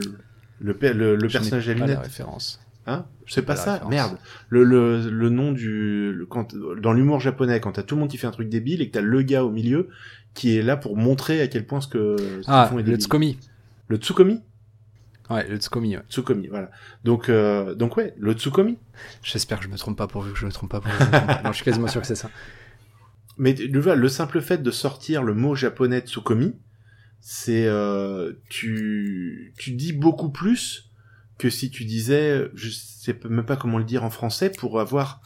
le, 0.60 0.76
le, 0.80 1.16
le 1.16 1.28
personnage 1.28 1.68
à 1.68 1.72
pas 1.74 1.80
la 1.80 1.86
lunettes. 1.86 2.02
référence. 2.02 2.60
Hein? 2.86 3.06
C'est 3.26 3.42
pas 3.42 3.56
ça, 3.56 3.82
merde. 3.88 4.16
Le, 4.48 4.64
le, 4.64 5.08
le 5.10 5.28
nom 5.28 5.52
du... 5.52 6.12
le- 6.12 6.26
quand, 6.26 6.54
dans 6.54 6.92
l'humour 6.92 7.20
japonais, 7.20 7.60
quand 7.60 7.72
t'as 7.72 7.82
tout 7.82 7.94
le 7.94 8.00
monde 8.00 8.10
qui 8.10 8.16
fait 8.18 8.26
un 8.26 8.30
truc 8.32 8.48
débile 8.48 8.82
et 8.82 8.88
que 8.88 8.92
t'as 8.94 9.00
le 9.00 9.22
gars 9.22 9.44
au 9.44 9.50
milieu 9.50 9.88
qui 10.34 10.56
est 10.56 10.62
là 10.62 10.76
pour 10.76 10.96
montrer 10.96 11.40
à 11.40 11.46
quel 11.46 11.66
point 11.66 11.80
ce 11.80 11.88
que 11.88 12.16
ce 12.18 12.44
Ah, 12.46 12.66
font 12.70 12.78
est 12.78 12.82
le. 12.82 12.96
Tsukomi. 12.96 13.38
Le 13.88 13.96
Tsukomi 13.98 14.40
Ouais, 15.28 15.46
le 15.48 15.58
Tsukomi, 15.58 15.96
ouais. 15.96 16.02
Tsukomi, 16.08 16.48
voilà. 16.48 16.70
Donc, 17.04 17.28
euh, 17.28 17.74
donc 17.76 17.96
ouais, 17.96 18.14
le 18.18 18.32
Tsukomi. 18.32 18.78
J'espère 19.22 19.58
que 19.58 19.64
je 19.64 19.70
me 19.70 19.76
trompe 19.76 19.96
pas 19.96 20.08
pourvu 20.08 20.32
que 20.32 20.38
je 20.38 20.46
me 20.46 20.50
trompe 20.50 20.70
pas 20.72 20.80
pas. 20.80 20.90
Non, 21.44 21.52
je 21.52 21.56
suis 21.56 21.64
quasiment 21.64 21.86
sûr 21.86 22.00
que 22.00 22.06
c'est 22.06 22.16
ça. 22.16 22.30
Mais 23.38 23.54
tu 23.54 23.78
vois, 23.78 23.94
le 23.94 24.08
simple 24.08 24.40
fait 24.40 24.60
de 24.60 24.70
sortir 24.72 25.22
le 25.22 25.34
mot 25.34 25.54
japonais 25.54 26.00
Tsukomi, 26.00 26.54
c'est 27.20 27.66
euh, 27.66 28.32
tu 28.48 29.52
tu 29.58 29.72
dis 29.72 29.92
beaucoup 29.92 30.30
plus 30.30 30.90
que 31.38 31.50
si 31.50 31.70
tu 31.70 31.84
disais, 31.84 32.48
je 32.54 32.68
sais 32.70 33.18
même 33.28 33.46
pas 33.46 33.56
comment 33.56 33.78
le 33.78 33.84
dire 33.84 34.04
en 34.04 34.10
français 34.10 34.50
pour 34.50 34.78
avoir 34.80 35.22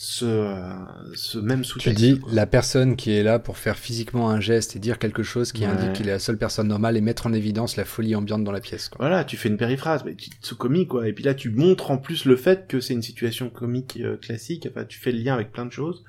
ce 0.00 0.24
euh, 0.24 0.74
ce 1.14 1.38
même 1.38 1.62
Tu 1.62 1.68
sous-texte. 1.68 1.98
dis 1.98 2.20
quoi. 2.20 2.32
la 2.32 2.46
personne 2.46 2.94
qui 2.96 3.10
est 3.10 3.22
là 3.22 3.38
pour 3.38 3.58
faire 3.58 3.76
physiquement 3.76 4.30
un 4.30 4.40
geste 4.40 4.76
et 4.76 4.78
dire 4.78 4.98
quelque 4.98 5.22
chose 5.24 5.50
qui 5.52 5.62
Ouais. 5.62 5.66
indique 5.72 5.94
qu'il 5.94 6.08
est 6.08 6.12
la 6.12 6.18
seule 6.20 6.38
personne 6.38 6.68
normale 6.68 6.96
et 6.96 7.00
mettre 7.00 7.26
en 7.26 7.32
évidence 7.32 7.76
la 7.76 7.84
folie 7.84 8.14
ambiante 8.14 8.44
dans 8.44 8.52
la 8.52 8.60
pièce. 8.60 8.88
Quoi. 8.88 8.98
Voilà, 9.00 9.24
tu 9.24 9.36
fais 9.36 9.48
une 9.48 9.56
périphrase, 9.56 10.04
mais 10.04 10.14
tu 10.14 10.30
Tsukomi 10.30 10.86
quoi. 10.86 11.08
Et 11.08 11.12
puis 11.12 11.24
là, 11.24 11.34
tu 11.34 11.50
montres 11.50 11.90
en 11.90 11.98
plus 11.98 12.24
le 12.26 12.36
fait 12.36 12.66
que 12.68 12.80
c'est 12.80 12.94
une 12.94 13.02
situation 13.02 13.50
comique 13.50 13.98
euh, 14.00 14.16
classique. 14.16 14.68
Enfin, 14.70 14.84
tu 14.84 14.98
fais 15.00 15.10
le 15.12 15.18
lien 15.18 15.34
avec 15.34 15.50
plein 15.52 15.66
de 15.66 15.72
choses. 15.72 16.04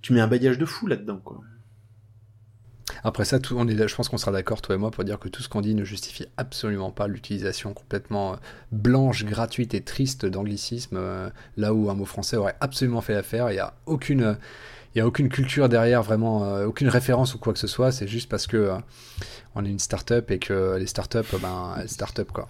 Tu 0.00 0.12
mets 0.12 0.20
un 0.20 0.26
bagage 0.28 0.56
de 0.58 0.64
fou 0.64 0.86
là-dedans, 0.86 1.18
quoi. 1.22 1.40
Après 3.02 3.24
ça, 3.24 3.38
tout, 3.38 3.56
on 3.58 3.66
est, 3.66 3.88
je 3.88 3.94
pense 3.94 4.08
qu'on 4.08 4.18
sera 4.18 4.32
d'accord, 4.32 4.60
toi 4.60 4.74
et 4.74 4.78
moi, 4.78 4.90
pour 4.90 5.04
dire 5.04 5.18
que 5.18 5.28
tout 5.28 5.42
ce 5.42 5.48
qu'on 5.48 5.60
dit 5.60 5.74
ne 5.74 5.84
justifie 5.84 6.26
absolument 6.36 6.90
pas 6.90 7.06
l'utilisation 7.06 7.72
complètement 7.72 8.34
euh, 8.34 8.36
blanche, 8.72 9.24
gratuite 9.24 9.74
et 9.74 9.80
triste 9.80 10.26
d'anglicisme, 10.26 10.96
euh, 10.98 11.30
là 11.56 11.72
où 11.72 11.90
un 11.90 11.94
mot 11.94 12.04
français 12.04 12.36
aurait 12.36 12.56
absolument 12.60 13.00
fait 13.00 13.14
l'affaire. 13.14 13.50
Il 13.50 13.54
n'y 13.54 13.60
a 13.60 13.74
aucune, 13.86 14.36
il 14.94 14.98
y 14.98 15.00
a 15.00 15.06
aucune 15.06 15.28
culture 15.28 15.68
derrière, 15.68 16.02
vraiment, 16.02 16.44
euh, 16.44 16.66
aucune 16.66 16.88
référence 16.88 17.34
ou 17.34 17.38
quoi 17.38 17.52
que 17.52 17.58
ce 17.58 17.66
soit. 17.66 17.90
C'est 17.90 18.08
juste 18.08 18.28
parce 18.28 18.46
que 18.46 18.72
on 19.54 19.64
est 19.64 19.70
une 19.70 19.78
start-up 19.78 20.30
et 20.30 20.38
que 20.38 20.76
les 20.76 20.86
start-up, 20.86 21.26
ben, 21.40 21.84
start-up 21.86 22.30
quoi. 22.32 22.48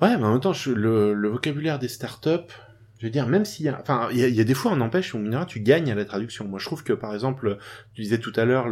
Ouais, 0.00 0.16
mais 0.16 0.24
en 0.24 0.32
même 0.32 0.40
temps, 0.40 0.52
le, 0.66 1.12
le 1.12 1.28
vocabulaire 1.28 1.78
des 1.78 1.88
startups, 1.88 2.52
je 2.98 3.06
veux 3.06 3.10
dire, 3.10 3.28
même 3.28 3.44
s'il 3.44 3.66
y 3.66 3.68
a, 3.68 3.80
enfin, 3.80 4.08
il 4.12 4.18
y 4.18 4.40
a, 4.40 4.44
des 4.44 4.54
fois, 4.54 4.72
on 4.72 4.80
empêche, 4.80 5.14
on 5.14 5.22
dira, 5.22 5.46
tu 5.46 5.60
gagnes 5.60 5.90
à 5.90 5.94
la 5.94 6.04
traduction. 6.04 6.46
Moi, 6.46 6.58
je 6.58 6.64
trouve 6.64 6.82
que, 6.82 6.92
par 6.92 7.14
exemple, 7.14 7.58
tu 7.94 8.02
disais 8.02 8.18
tout 8.18 8.32
à 8.36 8.44
l'heure, 8.44 8.66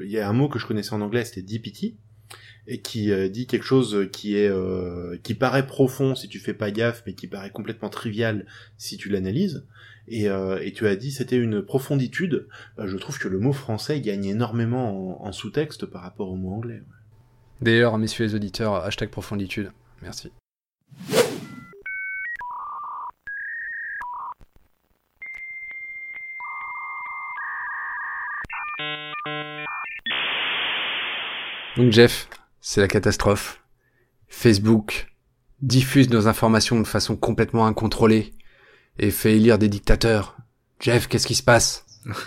il 0.00 0.10
y 0.10 0.18
a 0.18 0.28
un 0.28 0.32
mot 0.32 0.48
que 0.48 0.58
je 0.58 0.66
connaissais 0.66 0.92
en 0.92 1.00
anglais, 1.00 1.24
c'était 1.24 1.42
DPT, 1.42 1.96
et 2.66 2.80
qui 2.80 3.10
euh, 3.10 3.28
dit 3.28 3.46
quelque 3.46 3.64
chose 3.64 4.08
qui 4.12 4.36
est, 4.36 4.48
euh, 4.48 5.18
qui 5.22 5.34
paraît 5.34 5.66
profond 5.66 6.14
si 6.14 6.28
tu 6.28 6.38
fais 6.38 6.54
pas 6.54 6.70
gaffe, 6.70 7.02
mais 7.06 7.14
qui 7.14 7.26
paraît 7.26 7.50
complètement 7.50 7.90
trivial 7.90 8.46
si 8.78 8.96
tu 8.96 9.08
l'analyses. 9.08 9.66
Et, 10.06 10.28
euh, 10.28 10.58
et 10.62 10.72
tu 10.72 10.86
as 10.86 10.96
dit 10.96 11.10
c'était 11.10 11.36
une 11.36 11.62
profonditude. 11.62 12.46
Euh, 12.78 12.86
je 12.86 12.96
trouve 12.96 13.18
que 13.18 13.28
le 13.28 13.38
mot 13.38 13.52
français 13.52 14.00
gagne 14.00 14.26
énormément 14.26 15.22
en, 15.22 15.26
en 15.26 15.32
sous-texte 15.32 15.86
par 15.86 16.02
rapport 16.02 16.30
au 16.30 16.36
mot 16.36 16.52
anglais. 16.52 16.82
D'ailleurs, 17.60 17.96
messieurs 17.98 18.26
les 18.26 18.34
auditeurs, 18.34 18.74
hashtag 18.74 19.10
profonditude. 19.10 19.72
Merci. 20.02 20.30
Donc 31.76 31.92
Jeff, 31.92 32.28
c'est 32.60 32.80
la 32.80 32.88
catastrophe. 32.88 33.62
Facebook 34.28 35.08
diffuse 35.60 36.10
nos 36.10 36.28
informations 36.28 36.80
de 36.80 36.86
façon 36.86 37.16
complètement 37.16 37.66
incontrôlée 37.66 38.34
et 38.98 39.10
fait 39.10 39.36
élire 39.36 39.58
des 39.58 39.68
dictateurs. 39.68 40.36
Jeff, 40.80 41.08
qu'est-ce 41.08 41.26
qui 41.26 41.34
se 41.34 41.42
passe? 41.42 41.86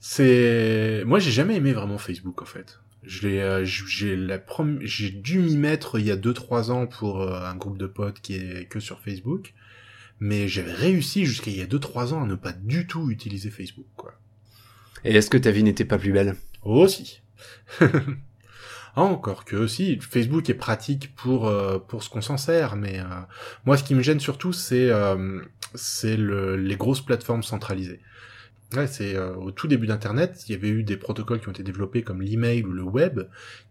C'est 0.00 1.02
moi 1.06 1.18
j'ai 1.18 1.30
jamais 1.30 1.56
aimé 1.56 1.72
vraiment 1.72 1.98
Facebook 1.98 2.40
en 2.42 2.46
fait. 2.46 2.80
Je 3.02 3.26
l'ai, 3.26 3.40
euh, 3.40 3.64
j'ai 3.64 4.16
la 4.16 4.38
prom- 4.38 4.80
j'ai 4.82 5.10
dû 5.10 5.38
m'y 5.38 5.56
mettre 5.56 5.98
il 5.98 6.06
y 6.06 6.10
a 6.10 6.16
2-3 6.16 6.70
ans 6.70 6.86
pour 6.86 7.20
euh, 7.22 7.40
un 7.42 7.54
groupe 7.54 7.78
de 7.78 7.86
potes 7.86 8.20
qui 8.20 8.34
est 8.34 8.68
que 8.68 8.80
sur 8.80 9.00
Facebook, 9.00 9.54
mais 10.18 10.48
j'avais 10.48 10.72
réussi 10.72 11.24
jusqu'à 11.26 11.50
il 11.50 11.58
y 11.58 11.62
a 11.62 11.66
2-3 11.66 12.12
ans 12.14 12.22
à 12.24 12.26
ne 12.26 12.34
pas 12.34 12.52
du 12.52 12.86
tout 12.86 13.10
utiliser 13.10 13.50
Facebook 13.50 13.86
quoi. 13.96 14.14
Et 15.04 15.14
est-ce 15.14 15.30
que 15.30 15.38
ta 15.38 15.50
vie 15.50 15.62
n'était 15.62 15.84
pas 15.84 15.98
plus 15.98 16.12
belle? 16.12 16.36
Oh 16.62 16.88
si. 16.88 17.20
Ah, 18.96 19.02
Encore 19.02 19.44
que 19.44 19.68
si 19.68 20.00
Facebook 20.00 20.50
est 20.50 20.54
pratique 20.54 21.14
pour 21.14 21.46
euh, 21.46 21.78
pour 21.78 22.02
ce 22.02 22.10
qu'on 22.10 22.20
s'en 22.20 22.36
sert, 22.36 22.74
mais 22.74 22.98
euh, 22.98 23.04
moi 23.64 23.76
ce 23.76 23.84
qui 23.84 23.94
me 23.94 24.02
gêne 24.02 24.18
surtout 24.18 24.52
c'est 24.52 24.90
euh, 24.90 25.40
c'est 25.74 26.16
le, 26.16 26.56
les 26.56 26.74
grosses 26.76 27.02
plateformes 27.02 27.44
centralisées. 27.44 28.00
Ouais, 28.74 28.86
c'est 28.86 29.16
euh, 29.16 29.34
au 29.34 29.50
tout 29.50 29.66
début 29.66 29.86
d'Internet, 29.86 30.44
il 30.46 30.52
y 30.52 30.54
avait 30.54 30.68
eu 30.68 30.82
des 30.82 30.98
protocoles 30.98 31.40
qui 31.40 31.48
ont 31.48 31.52
été 31.52 31.62
développés 31.62 32.02
comme 32.02 32.20
l'email 32.20 32.64
ou 32.64 32.72
le 32.72 32.82
web, 32.82 33.20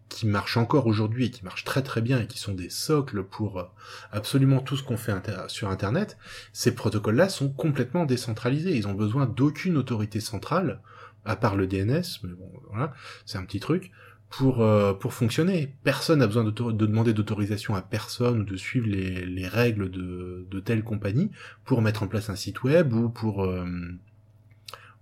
qui 0.08 0.26
marchent 0.26 0.56
encore 0.56 0.88
aujourd'hui 0.88 1.26
et 1.26 1.30
qui 1.30 1.44
marchent 1.44 1.62
très 1.62 1.82
très 1.82 2.00
bien 2.00 2.20
et 2.20 2.26
qui 2.26 2.38
sont 2.38 2.52
des 2.52 2.68
socles 2.68 3.22
pour 3.22 3.60
euh, 3.60 3.64
absolument 4.10 4.60
tout 4.60 4.76
ce 4.76 4.82
qu'on 4.82 4.96
fait 4.96 5.12
sur 5.46 5.68
Internet. 5.68 6.18
Ces 6.52 6.74
protocoles-là 6.74 7.28
sont 7.28 7.48
complètement 7.48 8.06
décentralisés. 8.06 8.76
Ils 8.76 8.88
ont 8.88 8.94
besoin 8.94 9.26
d'aucune 9.26 9.76
autorité 9.76 10.18
centrale, 10.18 10.80
à 11.24 11.36
part 11.36 11.56
le 11.56 11.66
DNS, 11.66 12.02
mais 12.22 12.34
bon, 12.34 12.50
voilà, 12.70 12.92
c'est 13.26 13.38
un 13.38 13.44
petit 13.44 13.60
truc 13.60 13.90
pour 14.30 14.62
euh, 14.62 14.92
pour 14.92 15.14
fonctionner. 15.14 15.74
Personne 15.84 16.18
n'a 16.20 16.26
besoin 16.26 16.44
de 16.44 16.50
demander 16.50 17.12
d'autorisation 17.12 17.74
à 17.74 17.82
personne 17.82 18.40
ou 18.40 18.44
de 18.44 18.56
suivre 18.56 18.86
les, 18.86 19.24
les 19.24 19.48
règles 19.48 19.90
de, 19.90 20.46
de 20.50 20.60
telle 20.60 20.82
compagnie 20.84 21.30
pour 21.64 21.82
mettre 21.82 22.02
en 22.02 22.08
place 22.08 22.30
un 22.30 22.36
site 22.36 22.62
web 22.62 22.92
ou 22.92 23.08
pour 23.08 23.44
euh, 23.44 23.64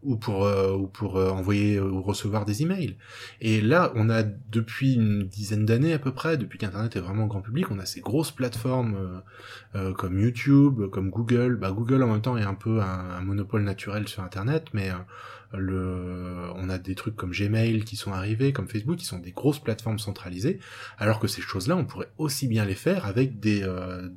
ou 0.02 0.16
pour 0.16 0.44
euh, 0.44 0.72
ou 0.72 0.86
pour 0.86 1.16
euh, 1.16 1.30
envoyer 1.30 1.80
ou 1.80 2.02
recevoir 2.02 2.44
des 2.44 2.62
emails. 2.62 2.96
Et 3.40 3.60
là, 3.60 3.92
on 3.96 4.08
a 4.08 4.22
depuis 4.22 4.94
une 4.94 5.24
dizaine 5.24 5.66
d'années 5.66 5.92
à 5.92 5.98
peu 5.98 6.12
près, 6.12 6.36
depuis 6.36 6.58
qu'Internet 6.58 6.94
est 6.96 7.00
vraiment 7.00 7.26
grand 7.26 7.42
public, 7.42 7.70
on 7.70 7.78
a 7.78 7.86
ces 7.86 8.00
grosses 8.00 8.30
plateformes 8.30 8.94
euh, 8.94 9.20
euh, 9.74 9.92
comme 9.92 10.18
YouTube, 10.20 10.88
comme 10.90 11.10
Google. 11.10 11.56
Bah, 11.56 11.72
Google 11.72 12.02
en 12.02 12.12
même 12.12 12.22
temps 12.22 12.36
est 12.36 12.44
un 12.44 12.54
peu 12.54 12.80
un, 12.80 13.10
un 13.18 13.20
monopole 13.22 13.62
naturel 13.62 14.06
sur 14.06 14.22
Internet, 14.22 14.66
mais 14.72 14.90
euh, 14.90 14.94
on 15.58 16.68
a 16.68 16.78
des 16.78 16.94
trucs 16.94 17.16
comme 17.16 17.32
Gmail 17.32 17.84
qui 17.84 17.96
sont 17.96 18.12
arrivés, 18.12 18.52
comme 18.52 18.68
Facebook, 18.68 18.96
qui 18.96 19.04
sont 19.04 19.18
des 19.18 19.32
grosses 19.32 19.58
plateformes 19.58 19.98
centralisées, 19.98 20.58
alors 20.98 21.20
que 21.20 21.28
ces 21.28 21.42
choses-là, 21.42 21.76
on 21.76 21.84
pourrait 21.84 22.10
aussi 22.18 22.48
bien 22.48 22.64
les 22.64 22.74
faire 22.74 23.06
avec 23.06 23.40
des, 23.40 23.62
euh, 23.62 24.08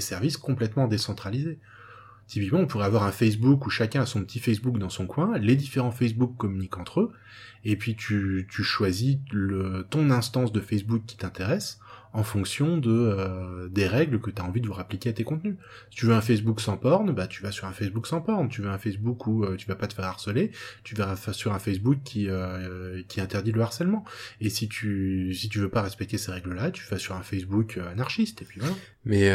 services 0.00 0.36
complètement 0.36 0.88
décentralisés. 0.88 1.58
Typiquement, 2.26 2.60
on 2.60 2.66
pourrait 2.66 2.86
avoir 2.86 3.04
un 3.04 3.12
Facebook 3.12 3.66
où 3.66 3.70
chacun 3.70 4.02
a 4.02 4.06
son 4.06 4.24
petit 4.24 4.40
Facebook 4.40 4.78
dans 4.78 4.88
son 4.88 5.06
coin, 5.06 5.38
les 5.38 5.56
différents 5.56 5.92
Facebook 5.92 6.36
communiquent 6.36 6.78
entre 6.78 7.00
eux, 7.00 7.12
et 7.64 7.76
puis 7.76 7.94
tu, 7.94 8.46
choisis 8.48 9.18
ton 9.90 10.10
instance 10.10 10.50
de 10.50 10.60
Facebook 10.60 11.02
qui 11.06 11.16
t'intéresse 11.16 11.78
en 12.14 12.22
fonction 12.22 12.78
de 12.78 12.90
euh, 12.90 13.68
des 13.68 13.88
règles 13.88 14.20
que 14.20 14.30
tu 14.30 14.40
as 14.40 14.44
envie 14.44 14.60
de 14.60 14.68
vous 14.68 14.78
appliquer 14.78 15.10
à 15.10 15.12
tes 15.12 15.24
contenus. 15.24 15.56
Si 15.90 15.96
tu 15.96 16.06
veux 16.06 16.14
un 16.14 16.20
Facebook 16.20 16.60
sans 16.60 16.76
porn, 16.76 17.12
bah 17.12 17.26
tu 17.26 17.42
vas 17.42 17.50
sur 17.50 17.66
un 17.66 17.72
Facebook 17.72 18.06
sans 18.06 18.20
porn. 18.20 18.48
Tu 18.48 18.62
veux 18.62 18.70
un 18.70 18.78
Facebook 18.78 19.26
où 19.26 19.44
euh, 19.44 19.56
tu 19.56 19.66
vas 19.66 19.74
pas 19.74 19.88
te 19.88 19.94
faire 19.94 20.04
harceler, 20.04 20.52
tu 20.84 20.94
vas 20.94 21.16
sur 21.16 21.52
un 21.52 21.58
Facebook 21.58 21.98
qui 22.04 22.28
euh, 22.30 23.02
qui 23.08 23.20
interdit 23.20 23.50
le 23.50 23.60
harcèlement. 23.60 24.04
Et 24.40 24.48
si 24.48 24.68
tu 24.68 25.34
si 25.34 25.48
tu 25.48 25.58
veux 25.58 25.68
pas 25.68 25.82
respecter 25.82 26.16
ces 26.16 26.30
règles-là, 26.30 26.70
tu 26.70 26.86
vas 26.88 26.98
sur 26.98 27.16
un 27.16 27.22
Facebook 27.22 27.78
euh, 27.78 27.90
anarchiste 27.90 28.42
et 28.42 28.44
puis 28.44 28.60
voilà. 28.60 28.76
Mais 29.04 29.30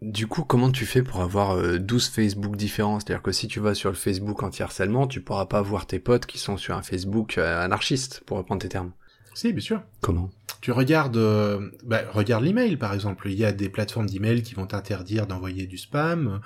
du 0.00 0.28
coup, 0.28 0.44
comment 0.44 0.70
tu 0.70 0.86
fais 0.86 1.02
pour 1.02 1.22
avoir 1.22 1.56
euh, 1.56 1.78
12 1.78 2.10
Facebook 2.10 2.54
différents? 2.54 3.00
C'est-à-dire 3.00 3.22
que 3.22 3.32
si 3.32 3.48
tu 3.48 3.58
vas 3.58 3.74
sur 3.74 3.90
le 3.90 3.96
Facebook 3.96 4.40
anti-harcèlement, 4.44 5.08
tu 5.08 5.20
pourras 5.20 5.46
pas 5.46 5.60
voir 5.60 5.86
tes 5.86 5.98
potes 5.98 6.26
qui 6.26 6.38
sont 6.38 6.56
sur 6.56 6.76
un 6.76 6.82
Facebook 6.82 7.38
anarchiste, 7.38 8.22
pour 8.24 8.36
reprendre 8.36 8.62
tes 8.62 8.68
termes. 8.68 8.92
Si, 9.38 9.52
bien 9.52 9.60
sûr. 9.62 9.82
Comment? 10.00 10.30
Tu 10.60 10.72
regardes, 10.72 11.16
euh, 11.16 11.70
bah, 11.84 12.00
regarde 12.12 12.42
l'email 12.42 12.76
par 12.76 12.92
exemple. 12.92 13.28
Il 13.30 13.38
y 13.38 13.44
a 13.44 13.52
des 13.52 13.68
plateformes 13.68 14.06
d'email 14.06 14.42
qui 14.42 14.54
vont 14.56 14.66
t'interdire 14.66 15.28
d'envoyer 15.28 15.68
du 15.68 15.78
spam 15.78 16.40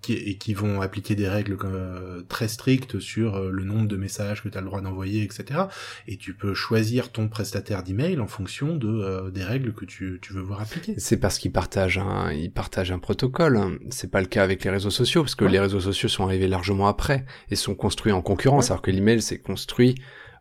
qui, 0.00 0.14
et 0.14 0.38
qui 0.38 0.54
vont 0.54 0.80
appliquer 0.80 1.14
des 1.14 1.28
règles 1.28 1.58
euh, 1.62 2.22
très 2.26 2.48
strictes 2.48 3.00
sur 3.00 3.34
euh, 3.36 3.50
le 3.50 3.64
nombre 3.64 3.86
de 3.86 3.98
messages 3.98 4.42
que 4.42 4.48
tu 4.48 4.56
as 4.56 4.62
le 4.62 4.66
droit 4.66 4.80
d'envoyer, 4.80 5.24
etc. 5.24 5.64
Et 6.06 6.16
tu 6.16 6.32
peux 6.32 6.54
choisir 6.54 7.12
ton 7.12 7.28
prestataire 7.28 7.82
d'email 7.82 8.18
en 8.18 8.26
fonction 8.28 8.76
de 8.76 9.28
des 9.28 9.44
règles 9.44 9.74
que 9.74 9.84
tu, 9.84 10.18
tu 10.22 10.32
veux 10.32 10.40
voir 10.40 10.62
appliquer. 10.62 10.94
C'est 10.96 11.18
parce 11.18 11.38
qu'ils 11.38 11.52
partagent 11.52 11.98
un, 11.98 12.32
ils 12.32 12.50
partagent 12.50 12.92
un 12.92 12.98
protocole. 12.98 13.78
C'est 13.90 14.10
pas 14.10 14.22
le 14.22 14.26
cas 14.26 14.42
avec 14.42 14.64
les 14.64 14.70
réseaux 14.70 14.88
sociaux, 14.88 15.20
parce 15.22 15.34
que 15.34 15.44
Ouais. 15.44 15.50
les 15.50 15.60
réseaux 15.60 15.80
sociaux 15.80 16.08
sont 16.08 16.24
arrivés 16.24 16.48
largement 16.48 16.88
après 16.88 17.26
et 17.50 17.56
sont 17.56 17.74
construits 17.74 18.12
en 18.12 18.22
concurrence, 18.22 18.66
Ouais. 18.68 18.70
alors 18.72 18.80
que 18.80 18.90
l'email 18.90 19.20
c'est 19.20 19.38
construit 19.38 19.96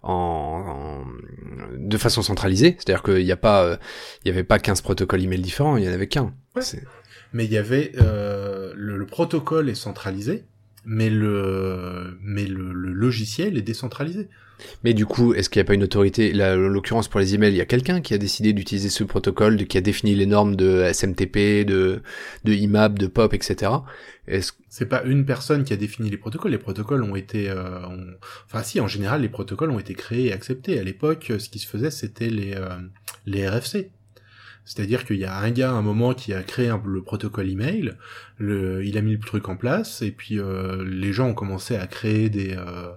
en, 0.08 1.04
en- 1.04 1.06
de 1.78 1.98
façon 1.98 2.22
centralisée. 2.22 2.76
C'est-à-dire 2.80 3.04
qu'il 3.04 3.24
n'y 3.24 3.32
a 3.32 3.38
pas, 3.38 3.64
euh, 3.66 3.78
il 4.24 4.30
y 4.30 4.32
avait 4.32 4.44
pas 4.44 4.60
15 4.60 4.82
protocoles 4.82 5.22
email 5.22 5.42
différents, 5.42 5.78
il 5.78 5.84
y 5.86 5.90
en 5.90 5.94
avait 5.94 6.08
qu'un. 6.08 6.34
Ouais. 6.56 6.62
Mais 7.34 7.46
il 7.46 7.52
y 7.52 7.58
avait 7.58 7.92
euh, 8.00 8.74
le, 8.76 8.98
le 8.98 9.06
protocole 9.06 9.70
est 9.70 9.76
centralisé, 9.76 10.46
mais 10.86 11.10
le, 11.10 12.18
mais 12.22 12.46
le, 12.46 12.72
le 12.74 12.94
logiciel 12.94 13.58
est 13.58 13.62
décentralisé. 13.62 14.30
Mais 14.84 14.94
du 14.94 15.06
coup, 15.06 15.34
est-ce 15.34 15.50
qu'il 15.50 15.60
n'y 15.60 15.66
a 15.66 15.68
pas 15.68 15.74
une 15.74 15.84
autorité? 15.84 16.34
Là, 16.34 16.54
en 16.54 16.58
l'occurrence, 16.58 17.08
pour 17.08 17.20
les 17.20 17.36
emails, 17.36 17.54
il 17.54 17.58
y 17.58 17.62
a 17.62 17.66
quelqu'un 17.66 18.02
qui 18.02 18.14
a 18.14 18.18
décidé 18.18 18.54
d'utiliser 18.54 18.90
ce 18.90 19.04
protocole, 19.04 19.66
qui 19.68 19.78
a 19.78 19.82
défini 19.82 20.16
les 20.16 20.26
normes 20.26 20.56
de 20.56 20.84
SMTP, 20.92 21.66
de, 21.66 22.02
de 22.44 22.54
IMAP, 22.54 22.98
de 22.98 23.08
POP, 23.08 23.34
etc. 23.34 23.72
Est-ce 24.28 24.54
C'est 24.70 24.88
pas 24.88 25.04
une 25.04 25.26
personne 25.26 25.64
qui 25.64 25.74
a 25.74 25.78
défini 25.78 26.10
les 26.10 26.18
protocoles. 26.18 26.52
Les 26.52 26.58
protocoles 26.58 27.04
ont 27.04 27.16
été, 27.16 27.50
euh, 27.50 27.80
enfin 28.46 28.64
si, 28.64 28.80
en 28.80 28.88
général, 28.88 29.22
les 29.22 29.30
protocoles 29.30 29.72
ont 29.72 29.80
été 29.80 29.94
créés 29.94 30.28
et 30.28 30.34
acceptés. 30.34 30.80
À 30.80 30.84
l'époque, 30.84 31.32
ce 31.38 31.50
qui 31.50 31.60
se 31.60 31.68
faisait, 31.68 31.92
c'était 31.92 32.30
les 32.30 32.54
euh, 32.56 32.70
les 33.26 33.48
RFC. 33.48 33.92
C'est-à-dire 34.68 35.06
qu'il 35.06 35.16
y 35.16 35.24
a 35.24 35.38
un 35.38 35.50
gars 35.50 35.72
à 35.72 35.76
un 35.76 35.82
moment 35.82 36.14
qui 36.14 36.34
a 36.34 36.44
créé 36.44 36.70
le 36.86 37.02
protocole 37.02 37.50
email, 37.50 37.94
le, 38.38 38.84
il 38.84 38.98
a 38.98 39.02
mis 39.02 39.14
le 39.14 39.20
truc 39.20 39.48
en 39.48 39.56
place, 39.56 40.02
et 40.02 40.12
puis 40.12 40.38
euh, 40.38 40.84
les 40.86 41.14
gens 41.14 41.30
ont 41.30 41.34
commencé 41.34 41.78
à 41.78 41.88
créer 41.88 42.30
des, 42.30 42.52
euh, 42.52 42.92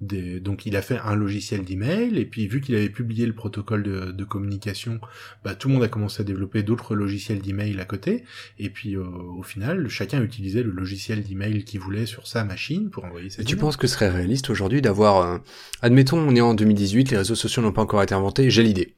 des... 0.00 0.40
Donc 0.40 0.66
il 0.66 0.76
a 0.76 0.82
fait 0.82 0.98
un 0.98 1.14
logiciel 1.14 1.64
d'email, 1.64 2.18
et 2.18 2.24
puis 2.24 2.46
vu 2.46 2.60
qu'il 2.60 2.74
avait 2.74 2.88
publié 2.88 3.26
le 3.26 3.32
protocole 3.32 3.82
de, 3.82 4.12
de 4.12 4.24
communication, 4.24 5.00
bah, 5.44 5.54
tout 5.54 5.68
le 5.68 5.74
monde 5.74 5.82
a 5.82 5.88
commencé 5.88 6.22
à 6.22 6.24
développer 6.24 6.62
d'autres 6.62 6.94
logiciels 6.94 7.40
d'email 7.40 7.78
à 7.80 7.84
côté, 7.84 8.24
et 8.58 8.70
puis 8.70 8.96
euh, 8.96 9.04
au 9.04 9.42
final, 9.42 9.88
chacun 9.88 10.22
utilisait 10.22 10.62
le 10.62 10.70
logiciel 10.70 11.22
d'email 11.22 11.64
qu'il 11.64 11.80
voulait 11.80 12.06
sur 12.06 12.26
sa 12.26 12.44
machine 12.44 12.90
pour 12.90 13.04
envoyer 13.04 13.30
ses 13.30 13.42
Et 13.42 13.44
tu 13.44 13.56
penses 13.56 13.76
que 13.76 13.86
ce 13.86 13.94
serait 13.94 14.10
réaliste 14.10 14.50
aujourd'hui 14.50 14.82
d'avoir, 14.82 15.22
euh, 15.22 15.38
admettons, 15.82 16.18
on 16.18 16.34
est 16.34 16.40
en 16.40 16.54
2018, 16.54 17.10
les 17.10 17.16
réseaux 17.18 17.34
sociaux 17.34 17.62
n'ont 17.62 17.72
pas 17.72 17.82
encore 17.82 18.02
été 18.02 18.14
inventés, 18.14 18.50
j'ai 18.50 18.62
l'idée. 18.62 18.94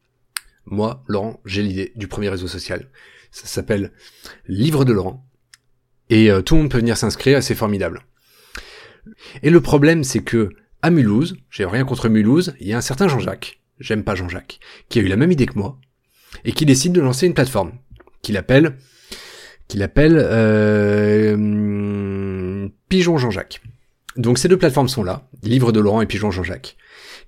Moi, 0.67 1.05
Laurent, 1.07 1.41
j'ai 1.45 1.63
l'idée 1.63 1.93
du 1.95 2.09
premier 2.09 2.29
réseau 2.29 2.49
social. 2.49 2.89
Ça 3.31 3.47
s'appelle 3.47 3.93
Livre 4.49 4.85
de 4.85 4.93
Laurent. 4.93 5.25
Et 6.11 6.31
euh, 6.31 6.43
tout 6.43 6.55
le 6.55 6.63
monde 6.63 6.71
peut 6.71 6.79
venir 6.79 6.97
s'inscrire, 6.97 7.39
et 7.39 7.43
c'est 7.43 7.55
formidable. 7.55 8.05
Et 9.43 9.51
le 9.51 9.61
problème, 9.61 10.05
c'est 10.05 10.23
que 10.23 10.51
à 10.87 10.91
Mulhouse, 10.91 11.37
j'ai 11.51 11.65
rien 11.65 11.85
contre 11.85 12.09
Mulhouse, 12.09 12.55
il 12.61 12.69
y 12.69 12.73
a 12.73 12.79
un 12.79 12.81
certain 12.81 13.09
Jean-Jacques, 13.09 13.59
j'aime 13.81 14.05
pas 14.05 14.15
Jean-Jacques, 14.15 14.61
qui 14.89 15.01
a 15.01 15.03
eu 15.03 15.09
la 15.09 15.17
même 15.17 15.33
idée 15.33 15.47
que 15.47 15.59
moi, 15.59 15.81
et 16.45 16.53
qui 16.53 16.65
décide 16.65 16.93
de 16.93 17.01
lancer 17.01 17.27
une 17.27 17.35
plateforme, 17.35 17.73
qu'il 18.23 18.37
appelle, 18.37 18.77
qu'il 19.67 19.83
appelle 19.83 20.17
euh, 20.17 21.37
Pigeon 22.89 23.19
Jean-Jacques. 23.19 23.63
Donc 24.17 24.39
ces 24.39 24.47
deux 24.47 24.59
plateformes 24.59 24.87
sont 24.89 25.03
là, 25.03 25.29
Livre 25.43 25.73
de 25.73 25.81
Laurent 25.81 26.03
et 26.03 26.07
Pigeon 26.07 26.31
Jean-Jacques. 26.31 26.77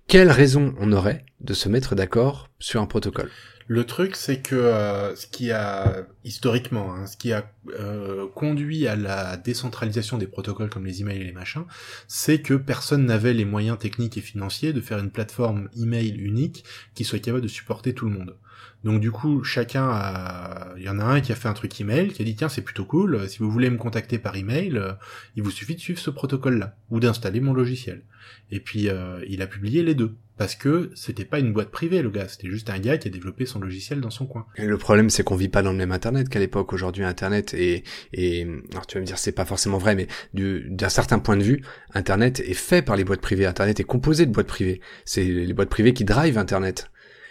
Quelle 0.06 0.30
raison 0.30 0.76
on 0.78 0.92
aurait 0.92 1.26
de 1.40 1.52
se 1.52 1.68
mettre 1.68 1.96
d'accord 1.96 2.50
sur 2.60 2.80
un 2.80 2.86
protocole? 2.86 3.32
Le 3.70 3.84
truc, 3.84 4.16
c'est 4.16 4.40
que 4.40 4.54
euh, 4.54 5.14
ce 5.14 5.26
qui 5.26 5.52
a 5.52 6.06
historiquement, 6.24 6.94
hein, 6.94 7.06
ce 7.06 7.18
qui 7.18 7.34
a 7.34 7.52
euh, 7.78 8.26
conduit 8.34 8.86
à 8.86 8.96
la 8.96 9.36
décentralisation 9.36 10.16
des 10.16 10.26
protocoles 10.26 10.70
comme 10.70 10.86
les 10.86 11.02
emails 11.02 11.20
et 11.20 11.24
les 11.24 11.32
machins, 11.32 11.64
c'est 12.06 12.40
que 12.40 12.54
personne 12.54 13.04
n'avait 13.04 13.34
les 13.34 13.44
moyens 13.44 13.78
techniques 13.78 14.16
et 14.16 14.22
financiers 14.22 14.72
de 14.72 14.80
faire 14.80 14.98
une 14.98 15.10
plateforme 15.10 15.68
email 15.76 16.16
unique 16.16 16.64
qui 16.94 17.04
soit 17.04 17.18
capable 17.18 17.42
de 17.42 17.48
supporter 17.48 17.92
tout 17.92 18.06
le 18.08 18.12
monde. 18.12 18.36
Donc 18.84 19.00
du 19.00 19.10
coup, 19.10 19.42
chacun 19.42 19.88
a, 19.90 20.68
il 20.76 20.84
y 20.84 20.88
en 20.88 20.98
a 21.00 21.04
un 21.04 21.20
qui 21.20 21.32
a 21.32 21.34
fait 21.34 21.48
un 21.48 21.52
truc 21.52 21.80
email, 21.80 22.08
qui 22.12 22.22
a 22.22 22.24
dit 22.24 22.36
tiens 22.36 22.48
c'est 22.48 22.62
plutôt 22.62 22.84
cool, 22.84 23.28
si 23.28 23.38
vous 23.40 23.50
voulez 23.50 23.70
me 23.70 23.76
contacter 23.76 24.18
par 24.18 24.36
email, 24.36 24.76
euh, 24.78 24.92
il 25.34 25.42
vous 25.42 25.50
suffit 25.50 25.74
de 25.74 25.80
suivre 25.80 25.98
ce 25.98 26.10
protocole-là 26.10 26.76
ou 26.90 27.00
d'installer 27.00 27.40
mon 27.40 27.52
logiciel. 27.54 28.02
Et 28.50 28.60
puis 28.60 28.88
euh, 28.88 29.20
il 29.28 29.42
a 29.42 29.46
publié 29.48 29.82
les 29.82 29.94
deux 29.94 30.14
parce 30.36 30.54
que 30.54 30.92
c'était 30.94 31.24
pas 31.24 31.40
une 31.40 31.52
boîte 31.52 31.70
privée 31.70 32.00
le 32.02 32.10
gars, 32.10 32.28
c'était 32.28 32.48
juste 32.48 32.70
un 32.70 32.78
gars 32.78 32.96
qui 32.98 33.08
a 33.08 33.10
développé 33.10 33.46
son 33.46 33.58
logiciel 33.58 34.00
dans 34.00 34.10
son 34.10 34.26
coin. 34.26 34.46
Et 34.54 34.66
le 34.66 34.78
problème, 34.78 35.10
c'est 35.10 35.24
qu'on 35.24 35.34
vit 35.34 35.48
pas 35.48 35.62
dans 35.62 35.72
le 35.72 35.76
même 35.78 35.90
Internet 35.90 36.28
qu'à 36.28 36.38
l'époque. 36.38 36.72
Aujourd'hui, 36.72 37.02
Internet 37.02 37.54
est, 37.54 37.82
et 38.12 38.46
alors 38.70 38.86
tu 38.86 38.94
vas 38.94 39.00
me 39.00 39.06
dire, 39.06 39.18
c'est 39.18 39.32
pas 39.32 39.44
forcément 39.44 39.78
vrai, 39.78 39.96
mais 39.96 40.06
du- 40.34 40.68
d'un 40.70 40.88
certain 40.88 41.18
point 41.18 41.36
de 41.36 41.42
vue, 41.42 41.64
Internet 41.94 42.38
est 42.38 42.54
fait 42.54 42.82
par 42.82 42.94
les 42.94 43.02
boîtes 43.02 43.20
privées. 43.20 43.46
Internet 43.46 43.80
est 43.80 43.84
composé 43.84 44.26
de 44.26 44.30
boîtes 44.30 44.46
privées. 44.46 44.80
C'est 45.04 45.24
les 45.24 45.52
boîtes 45.52 45.70
privées 45.70 45.92
qui 45.92 46.04
drivent 46.04 46.38
Internet. 46.38 46.88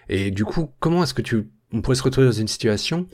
Et 0.09 0.31
du 0.31 0.45
coup, 0.45 0.69
comment 0.79 1.03
est-ce 1.03 1.13
que 1.13 1.21
tu, 1.21 1.49
on 1.71 1.81
pourrait 1.81 1.95
se 1.95 2.03
retrouver 2.03 2.27
dans 2.27 2.33
une 2.33 2.47
situation 2.47 3.07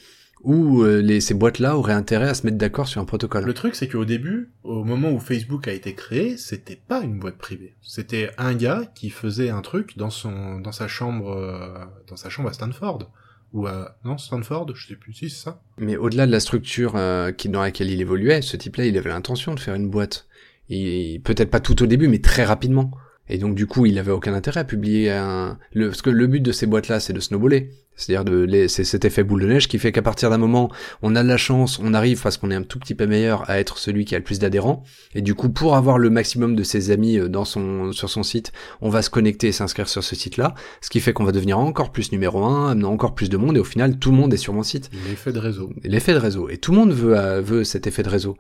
où 0.44 0.84
euh, 0.84 1.02
les, 1.02 1.22
ces 1.22 1.34
boîtes-là 1.34 1.78
auraient 1.78 1.94
intérêt 1.94 2.28
à 2.28 2.34
se 2.34 2.46
mettre 2.46 2.58
d'accord 2.58 2.88
sur 2.88 3.02
un 3.02 3.06
protocole? 3.06 3.46
Le 3.46 3.54
truc, 3.54 3.76
c'est 3.76 3.88
qu'au 3.88 4.06
début, 4.06 4.52
au 4.64 4.84
moment 4.84 5.12
où 5.12 5.20
Facebook 5.20 5.68
a 5.68 5.72
été 5.72 5.94
créé, 5.94 6.38
c'était 6.38 6.76
pas 6.88 7.02
une 7.02 7.18
boîte 7.18 7.38
privée. 7.38 7.76
C'était 7.82 8.30
un 8.38 8.54
gars 8.54 8.84
qui 8.94 9.10
faisait 9.10 9.50
un 9.50 9.62
truc 9.62 9.98
dans 9.98 10.10
son, 10.10 10.60
dans 10.60 10.74
sa 10.74 10.88
chambre, 10.88 11.32
euh, 11.32 11.86
dans 12.08 12.18
sa 12.18 12.30
chambre 12.30 12.50
à 12.50 12.54
Stanford. 12.54 13.10
Ou 13.54 13.68
à, 13.68 13.98
non, 14.04 14.18
Stanford, 14.18 14.76
je 14.76 14.88
sais 14.88 14.96
plus 14.96 15.14
si 15.14 15.30
c'est 15.30 15.44
ça. 15.44 15.62
Mais 15.78 15.96
au-delà 15.96 16.26
de 16.26 16.32
la 16.32 16.40
structure 16.40 16.94
euh, 16.96 17.32
qui, 17.32 17.50
dans 17.50 17.62
laquelle 17.62 17.90
il 17.90 18.02
évoluait, 18.02 18.42
ce 18.42 18.58
type-là, 18.58 18.86
il 18.86 18.98
avait 18.98 19.10
l'intention 19.10 19.54
de 19.54 19.60
faire 19.60 19.76
une 19.76 19.90
boîte. 19.90 20.28
Et 20.70 21.22
peut-être 21.24 21.52
pas 21.52 21.60
tout 21.60 21.84
au 21.84 21.86
début, 21.86 22.08
mais 22.08 22.20
très 22.20 22.44
rapidement. 22.44 22.92
Et 23.30 23.38
donc 23.38 23.56
du 23.56 23.68
coup, 23.68 23.86
il 23.86 23.98
avait 24.00 24.12
aucun 24.12 24.34
intérêt 24.34 24.62
à 24.62 24.64
publier 24.66 25.12
un. 25.12 25.58
Le... 25.74 25.88
Parce 25.88 26.02
que 26.02 26.10
le 26.10 26.28
but 26.28 26.42
de 26.42 26.52
ces 26.52 26.66
boîtes-là, 26.66 27.00
c'est 27.00 27.14
de 27.14 27.20
snowballer. 27.20 27.70
C'est-à-dire 27.96 28.26
de 28.26 28.38
les... 28.44 28.68
c'est 28.68 28.84
cet 28.84 29.06
effet 29.06 29.24
boule 29.24 29.42
de 29.44 29.48
neige 29.48 29.68
qui 29.68 29.78
fait 29.78 29.92
qu'à 29.92 30.02
partir 30.02 30.30
d'un 30.30 30.38
moment, 30.38 30.72
on 31.04 31.16
a 31.16 31.24
de 31.24 31.28
la 31.28 31.38
chance, 31.38 31.80
on 31.82 31.94
arrive 31.94 32.22
parce 32.22 32.38
qu'on 32.38 32.52
est 32.52 32.56
un 32.56 32.64
tout 32.64 32.80
petit 32.80 32.96
peu 32.96 33.06
meilleur 33.06 33.50
à 33.50 33.60
être 33.60 33.78
celui 33.78 34.04
qui 34.04 34.16
a 34.16 34.18
le 34.18 34.24
plus 34.24 34.40
d'adhérents. 34.40 34.84
Et 35.14 35.22
du 35.22 35.36
coup, 35.36 35.50
pour 35.50 35.76
avoir 35.76 36.00
le 36.00 36.10
maximum 36.10 36.56
de 36.56 36.64
ses 36.64 36.92
amis 36.92 37.18
euh, 37.18 37.30
dans 37.30 37.46
son 37.46 37.92
sur 37.92 38.10
son 38.10 38.24
site, 38.24 38.52
on 38.82 38.90
va 38.90 39.02
se 39.02 39.10
connecter 39.10 39.48
et 39.48 39.52
s'inscrire 39.52 39.88
sur 39.88 40.04
ce 40.04 40.16
site-là, 40.16 40.54
ce 40.82 40.90
qui 40.90 41.00
fait 41.00 41.14
qu'on 41.14 41.24
va 41.24 41.32
devenir 41.32 41.60
encore 41.60 41.92
plus 41.92 42.12
numéro 42.12 42.44
un, 42.44 42.72
amenant 42.72 42.92
encore 42.92 43.16
plus 43.16 43.30
de 43.30 43.38
monde. 43.38 43.56
Et 43.56 43.60
au 43.60 43.66
final, 43.66 43.98
tout 44.00 44.12
le 44.12 44.18
monde 44.18 44.34
est 44.34 44.38
sur 44.38 44.54
mon 44.54 44.64
site 44.64 44.90
L'effet 45.08 45.32
de 45.32 45.40
réseau. 45.40 45.72
l'effet 45.84 46.14
de 46.14 46.20
réseau. 46.20 46.50
Et 46.50 46.58
tout 46.58 46.72
le 46.72 46.78
monde 46.78 46.92
veut, 46.92 47.18
euh, 47.18 47.42
veut 47.42 47.64
cet 47.64 47.88
effet 47.88 48.04
de 48.04 48.10
réseau. 48.10 48.38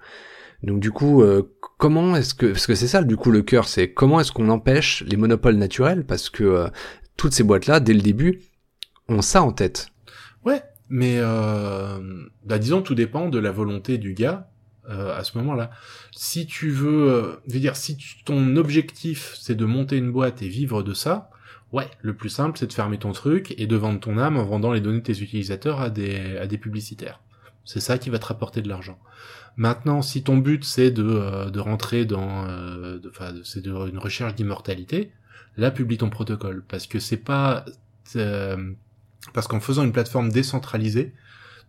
Donc 0.63 0.79
du 0.79 0.91
coup, 0.91 1.21
euh, 1.21 1.53
comment 1.77 2.15
est-ce 2.15 2.33
que, 2.33 2.47
parce 2.47 2.67
que 2.67 2.75
c'est 2.75 2.87
ça 2.87 3.03
du 3.03 3.17
coup 3.17 3.31
le 3.31 3.41
cœur, 3.41 3.67
c'est 3.67 3.91
comment 3.91 4.19
est-ce 4.19 4.31
qu'on 4.31 4.49
empêche 4.49 5.03
les 5.05 5.17
monopoles 5.17 5.55
naturels, 5.55 6.05
parce 6.05 6.29
que 6.29 6.43
euh, 6.43 6.67
toutes 7.17 7.33
ces 7.33 7.43
boîtes-là, 7.43 7.79
dès 7.79 7.93
le 7.93 8.01
début, 8.01 8.41
ont 9.09 9.21
ça 9.21 9.43
en 9.43 9.51
tête. 9.51 9.87
Ouais, 10.45 10.63
mais 10.89 11.17
euh, 11.17 11.99
bah 12.45 12.59
disons 12.59 12.81
tout 12.81 12.95
dépend 12.95 13.29
de 13.29 13.39
la 13.39 13.51
volonté 13.51 13.97
du 13.97 14.13
gars 14.13 14.49
euh, 14.89 15.17
à 15.17 15.23
ce 15.23 15.37
moment-là. 15.37 15.71
Si 16.11 16.45
tu 16.45 16.69
veux, 16.69 17.11
euh, 17.11 17.35
je 17.47 17.55
veux 17.55 17.59
dire, 17.59 17.75
si 17.75 17.97
ton 18.25 18.55
objectif 18.55 19.35
c'est 19.39 19.55
de 19.55 19.65
monter 19.65 19.97
une 19.97 20.11
boîte 20.11 20.41
et 20.41 20.47
vivre 20.47 20.81
de 20.81 20.93
ça, 20.93 21.29
ouais, 21.73 21.87
le 22.01 22.15
plus 22.15 22.29
simple 22.29 22.57
c'est 22.57 22.67
de 22.67 22.73
fermer 22.73 22.97
ton 22.99 23.11
truc 23.11 23.53
et 23.57 23.67
de 23.67 23.75
vendre 23.75 23.99
ton 23.99 24.17
âme 24.17 24.37
en 24.37 24.45
vendant 24.45 24.71
les 24.71 24.81
données 24.81 24.99
de 24.99 25.03
tes 25.03 25.21
utilisateurs 25.21 25.81
à 25.81 25.89
des 25.89 26.37
à 26.37 26.47
des 26.47 26.57
publicitaires. 26.57 27.19
C'est 27.65 27.79
ça 27.79 27.97
qui 27.97 28.09
va 28.09 28.19
te 28.19 28.25
rapporter 28.25 28.61
de 28.61 28.69
l'argent. 28.69 28.99
Maintenant, 29.55 30.01
si 30.01 30.23
ton 30.23 30.37
but 30.37 30.63
c'est 30.63 30.91
de 30.91 31.03
euh, 31.03 31.49
de 31.49 31.59
rentrer 31.59 32.05
dans, 32.05 32.45
euh, 32.47 32.99
enfin, 33.09 33.33
c'est 33.43 33.65
une 33.65 33.97
recherche 33.99 34.35
d'immortalité, 34.35 35.11
là 35.57 35.69
publie 35.71 35.97
ton 35.97 36.09
protocole 36.09 36.63
parce 36.67 36.87
que 36.87 36.99
c'est 36.99 37.17
pas 37.17 37.65
euh, 38.15 38.71
parce 39.33 39.47
qu'en 39.47 39.59
faisant 39.59 39.83
une 39.83 39.91
plateforme 39.91 40.29
décentralisée, 40.31 41.13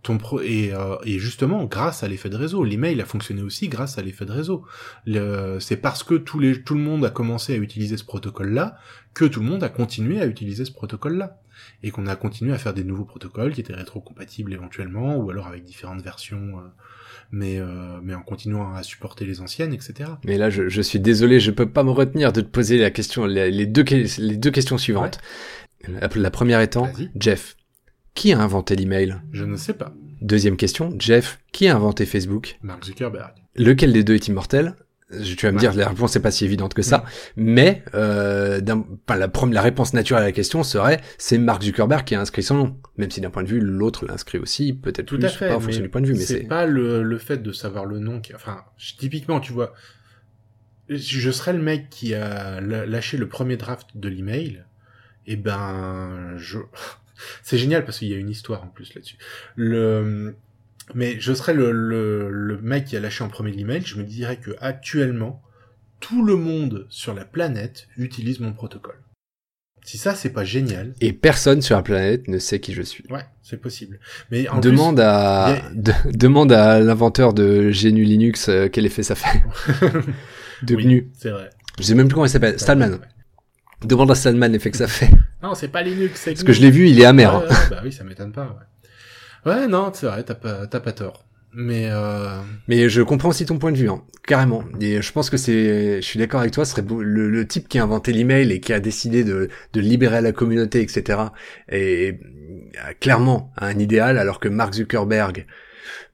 ton 0.03 0.19
pro 0.19 0.41
et, 0.41 0.73
euh, 0.75 0.97
et 1.05 1.19
justement 1.19 1.65
grâce 1.65 2.03
à 2.03 2.09
l'effet 2.09 2.31
de 2.31 2.37
réseau, 2.37 2.65
l'email 2.65 3.01
a 3.01 3.05
fonctionné 3.05 3.43
aussi 3.43 3.69
grâce 3.69 3.97
à 3.99 4.03
l'effet 4.03 4.25
de 4.25 4.33
réseau. 4.33 4.65
Le- 5.07 5.59
C'est 5.61 5.77
parce 5.77 6.03
que 6.03 6.15
tous 6.15 6.39
les, 6.39 6.63
tout 6.63 6.75
le 6.75 6.81
monde 6.81 7.05
a 7.05 7.11
commencé 7.11 7.55
à 7.55 7.57
utiliser 7.57 7.97
ce 7.97 8.05
protocole-là 8.05 8.77
que 9.13 9.25
tout 9.27 9.41
le 9.41 9.47
monde 9.47 9.63
a 9.63 9.69
continué 9.69 10.21
à 10.21 10.27
utiliser 10.27 10.65
ce 10.65 10.73
protocole-là 10.73 11.39
et 11.83 11.91
qu'on 11.91 12.07
a 12.07 12.17
continué 12.17 12.53
à 12.53 12.59
faire 12.59 12.75
des 12.75 12.85
nouveaux 12.85 13.05
protocoles 13.05 13.53
qui 13.53 13.61
étaient 13.61 13.75
rétrocompatibles 13.75 14.53
éventuellement 14.53 15.17
ou 15.17 15.31
alors 15.31 15.47
avec 15.47 15.65
différentes 15.65 16.03
versions, 16.03 16.59
euh, 16.59 16.63
mais 17.33 17.59
euh, 17.59 18.01
mais 18.03 18.15
en 18.15 18.23
continuant 18.23 18.75
à 18.75 18.83
supporter 18.83 19.25
les 19.25 19.41
anciennes, 19.41 19.73
etc. 19.73 20.11
Mais 20.25 20.39
là, 20.39 20.51
je, 20.51 20.69
je 20.69 20.83
suis 20.83 21.01
désolé, 21.01 21.41
je 21.41 21.51
peux 21.51 21.69
pas 21.69 21.83
me 21.83 21.91
retenir 21.91 22.33
de 22.33 22.41
te 22.41 22.49
poser 22.49 22.79
la 22.79 22.91
question, 22.91 23.27
les, 23.27 23.67
deux, 23.67 23.85
les 24.19 24.37
deux 24.37 24.51
questions 24.51 24.79
suivantes. 24.79 25.19
La, 25.87 26.09
la 26.15 26.31
première 26.31 26.61
étant. 26.61 26.89
Jeff, 27.19 27.57
qui 28.15 28.33
a 28.33 28.41
inventé 28.41 28.77
l'email? 28.77 29.17
Je 29.33 29.45
ne 29.45 29.57
sais 29.57 29.75
pas. 29.75 29.93
Deuxième 30.21 30.57
question, 30.57 30.95
Jeff, 30.99 31.41
qui 31.53 31.69
a 31.69 31.77
inventé 31.77 32.07
Facebook? 32.07 32.59
Mark 32.63 32.85
Zuckerberg. 32.85 33.35
Lequel 33.57 33.93
des 33.93 34.05
deux 34.05 34.15
est 34.15 34.29
immortel? 34.29 34.75
Tu 35.11 35.47
vas 35.47 35.53
me 35.53 35.57
Ouais. 35.57 35.61
dire, 35.61 35.75
la 35.75 35.89
réponse 35.89 36.15
n'est 36.17 36.23
pas 36.23 36.31
si 36.31 36.45
évidente 36.45 36.73
que 36.75 36.83
ça, 36.83 37.05
mais 37.37 37.85
euh, 37.95 38.61
la, 39.09 39.31
la 39.51 39.61
réponse 39.63 39.93
naturelle 39.93 40.23
à 40.23 40.27
la 40.27 40.33
question 40.33 40.63
serait 40.63 41.01
c'est 41.19 41.37
Mark 41.39 41.63
Zuckerberg 41.63 42.05
qui 42.05 42.15
a 42.15 42.21
inscrit 42.21 42.43
son 42.43 42.55
nom, 42.57 42.81
même 42.97 43.11
si 43.11 43.21
d'un 43.21 43.31
point 43.31 43.43
de 43.43 43.49
vue 43.49 43.61
l'autre 43.61 44.07
l'a 44.07 44.15
inscrit 44.15 44.39
aussi, 44.39 44.73
peut-être 44.73 45.07
Tout 45.07 45.17
plus, 45.17 45.27
à 45.27 45.29
fait. 45.29 45.49
pas 45.49 45.57
en 45.57 45.61
fonction 45.61 45.83
du 45.83 45.89
point 45.91 46.01
de 46.01 46.07
vue, 46.07 46.15
mais 46.15 46.21
c'est 46.21 46.39
c'est 46.39 46.45
pas 46.49 46.65
le, 46.67 47.03
le 47.03 47.19
fait 47.19 47.37
de 47.43 47.53
savoir 47.53 47.85
le 47.85 47.99
nom 47.99 48.21
qui, 48.21 48.35
enfin, 48.35 48.63
typiquement, 48.79 49.41
tu 49.41 49.53
vois, 49.53 49.75
je 50.89 51.31
serais 51.31 51.53
le 51.53 51.63
mec 51.63 51.91
qui 51.91 52.15
a 52.15 52.61
lâché 52.61 53.17
le 53.19 53.29
premier 53.29 53.57
draft 53.57 53.89
de 53.95 54.09
l'email, 54.09 54.65
et 55.27 55.37
ben, 55.37 56.35
je, 56.39 56.59
c'est 57.43 57.59
génial 57.59 57.85
parce 57.85 57.99
qu'il 57.99 58.09
y 58.09 58.15
a 58.15 58.19
une 58.19 58.31
histoire 58.31 58.65
en 58.65 58.69
plus 58.69 58.95
là-dessus. 58.95 59.19
Le, 59.55 60.35
mais 60.95 61.19
je 61.21 61.33
serais 61.33 61.55
le, 61.55 61.71
le, 61.73 62.29
le 62.31 62.61
mec 62.61 62.85
qui 62.87 62.97
a 62.97 63.01
lâché 63.01 63.25
en 63.25 63.29
premier 63.29 63.53
l'email, 63.53 63.83
je 63.85 63.97
me 63.97 64.05
dirais 64.05 64.37
que 64.37 64.51
actuellement, 64.61 65.43
tout 66.01 66.25
le 66.25 66.37
monde 66.37 66.87
sur 66.91 67.15
la 67.15 67.25
planète 67.25 67.87
utilise 67.97 68.41
mon 68.41 68.53
protocole. 68.53 68.97
Si 69.87 69.99
ça, 69.99 70.15
c'est 70.15 70.31
pas 70.31 70.45
génial, 70.45 70.95
et 71.03 71.13
personne 71.13 71.61
sur 71.61 71.77
la 71.77 71.83
planète 71.83 72.27
ne 72.29 72.39
sait 72.39 72.59
qui 72.59 72.73
je 72.73 72.81
suis. 72.83 73.05
ouais, 73.11 73.25
c'est 73.43 73.59
possible. 73.61 74.01
Mais 74.31 74.49
en 74.49 74.59
demande 74.61 74.99
à 75.01 75.61
de- 75.75 75.93
demande 76.11 76.53
à 76.53 76.81
l'inventeur 76.81 77.35
de 77.35 77.71
GNU 77.71 78.05
Linux 78.05 78.49
euh, 78.49 78.69
quel 78.73 78.87
effet 78.87 79.03
ça 79.03 79.15
fait. 79.15 79.43
de 80.63 80.75
Oui, 80.75 80.85
GNU. 80.85 81.11
C'est 81.19 81.29
vrai. 81.31 81.51
Je 81.79 81.83
sais 81.85 81.95
même 81.95 82.09
plus 82.09 82.15
comment 82.15 82.25
il 82.25 82.31
s'appelle. 82.31 82.59
Stallman. 82.59 82.93
Ouais. 82.93 82.99
Demande 83.85 84.11
à 84.11 84.15
Stallman 84.15 84.49
l'effet 84.53 84.71
que 84.71 84.79
ça 84.79 84.89
fait. 84.89 85.11
Non, 85.43 85.55
c'est 85.55 85.69
pas 85.69 85.83
Linux, 85.83 86.19
c'est 86.19 86.31
Parce 86.33 86.45
que 86.45 86.55
je 86.55 86.63
l'ai 86.63 86.71
vu, 86.71 86.89
il 86.89 86.99
est 86.99 87.05
amer. 87.05 87.35
Hein. 87.35 87.45
bah 87.69 87.81
oui, 87.85 87.93
ça 87.93 88.05
m'étonne 88.05 88.33
pas. 88.33 88.45
Ouais, 88.47 88.65
ouais 89.47 89.67
non, 89.69 89.91
c'est 89.93 90.07
vrai, 90.07 90.23
t'as 90.25 90.35
pas, 90.35 90.67
t'as 90.67 90.81
pas 90.81 90.93
tort. 90.93 91.25
Mais 91.57 91.89
euh, 91.89 92.41
Mais 92.67 92.89
je 92.89 93.01
comprends 93.01 93.29
aussi 93.29 93.47
ton 93.47 93.59
point 93.59 93.71
de 93.71 93.77
vue, 93.77 93.89
hein, 93.89 94.03
carrément. 94.27 94.65
Et 94.81 95.01
je 95.01 95.13
pense 95.13 95.31
que 95.31 95.37
c'est, 95.37 96.03
je 96.03 96.07
suis 96.07 96.19
d'accord 96.19 96.41
avec 96.41 96.53
toi, 96.53 96.65
ce 96.65 96.73
serait 96.73 96.85
le, 97.01 97.31
le 97.31 97.47
type 97.47 97.69
qui 97.69 97.79
a 97.79 97.85
inventé 97.85 98.13
l'email 98.13 98.51
et 98.51 98.61
qui 98.61 98.73
a 98.73 98.81
décidé 98.81 99.23
de, 99.23 99.49
de 99.73 99.81
libérer 99.81 100.21
la 100.21 100.33
communauté, 100.33 100.81
etc. 100.81 101.21
Et, 101.71 102.19
clairement 103.01 103.53
un 103.57 103.79
idéal, 103.79 104.19
alors 104.19 104.41
que 104.41 104.49
Mark 104.49 104.75
Zuckerberg, 104.75 105.47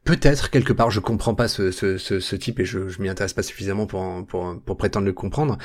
peut-être 0.05 0.51
quelque 0.51 0.73
part, 0.75 0.91
je 0.91 1.01
comprends 1.01 1.35
pas 1.35 1.49
ce, 1.49 1.71
ce, 1.71 1.97
ce, 1.97 2.21
ce 2.21 2.37
type 2.37 2.61
et 2.61 2.65
je, 2.67 2.89
je 2.89 3.01
m'y 3.01 3.09
intéresse 3.09 3.33
pas 3.33 3.43
suffisamment 3.43 3.87
pour, 3.87 4.27
pour, 4.27 4.61
pour 4.65 4.77
prétendre 4.77 5.07
le 5.07 5.13
comprendre. 5.15 5.57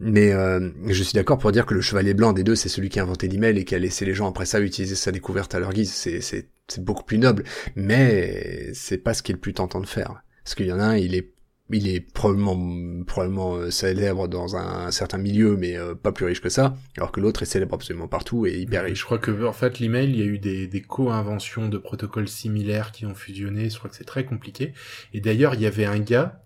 Mais 0.00 0.32
euh, 0.32 0.70
je 0.86 1.02
suis 1.02 1.14
d'accord 1.14 1.38
pour 1.38 1.52
dire 1.52 1.64
que 1.64 1.74
le 1.74 1.80
chevalier 1.80 2.12
blanc 2.14 2.32
des 2.32 2.44
deux, 2.44 2.54
c'est 2.54 2.68
celui 2.68 2.90
qui 2.90 3.00
a 3.00 3.02
inventé 3.02 3.28
l'email 3.28 3.58
et 3.58 3.64
qui 3.64 3.74
a 3.74 3.78
laissé 3.78 4.04
les 4.04 4.14
gens 4.14 4.28
après 4.28 4.44
ça 4.46 4.60
utiliser 4.60 4.94
sa 4.94 5.10
découverte 5.12 5.54
à 5.54 5.60
leur 5.60 5.72
guise. 5.72 5.92
C'est, 5.92 6.48
c'est, 6.68 6.84
beaucoup 6.84 7.04
plus 7.04 7.18
noble, 7.18 7.44
mais 7.76 8.72
c'est 8.74 8.98
pas 8.98 9.14
ce 9.14 9.22
qui 9.22 9.32
est 9.32 9.34
le 9.34 9.40
plus 9.40 9.54
tentant 9.54 9.80
de 9.80 9.86
faire. 9.86 10.22
Parce 10.44 10.54
qu'il 10.54 10.66
y 10.66 10.72
en 10.72 10.80
a 10.80 10.84
un, 10.84 10.96
il 10.96 11.14
est, 11.14 11.32
il 11.70 11.88
est 11.88 12.00
probablement, 12.00 13.04
probablement 13.04 13.54
euh, 13.54 13.70
célèbre 13.70 14.28
dans 14.28 14.56
un, 14.56 14.90
certain 14.90 15.18
milieu, 15.18 15.56
mais 15.56 15.76
euh, 15.76 15.94
pas 15.94 16.12
plus 16.12 16.26
riche 16.26 16.40
que 16.40 16.48
ça, 16.48 16.76
alors 16.96 17.12
que 17.12 17.20
l'autre 17.20 17.42
est 17.42 17.46
célèbre 17.46 17.74
absolument 17.74 18.08
partout 18.08 18.46
et 18.46 18.58
hyper 18.58 18.82
je 18.82 18.86
riche. 18.88 19.04
crois 19.04 19.18
que 19.18 19.44
en 19.44 19.52
fait 19.52 19.78
l'email, 19.78 20.10
il 20.10 20.18
y 20.18 20.22
a 20.22 20.26
eu 20.26 20.38
des, 20.38 20.66
des 20.66 20.82
co-inventions 20.82 21.68
de 21.68 21.78
protocoles 21.78 22.28
similaires 22.28 22.92
qui 22.92 23.06
ont 23.06 23.14
fusionné. 23.14 23.70
Je 23.70 23.78
crois 23.78 23.90
que 23.90 23.96
c'est 23.96 24.04
très 24.04 24.24
compliqué. 24.24 24.74
Et 25.14 25.20
d'ailleurs, 25.20 25.54
il 25.54 25.60
y 25.60 25.66
avait 25.66 25.86
un 25.86 26.00
gars 26.00 26.42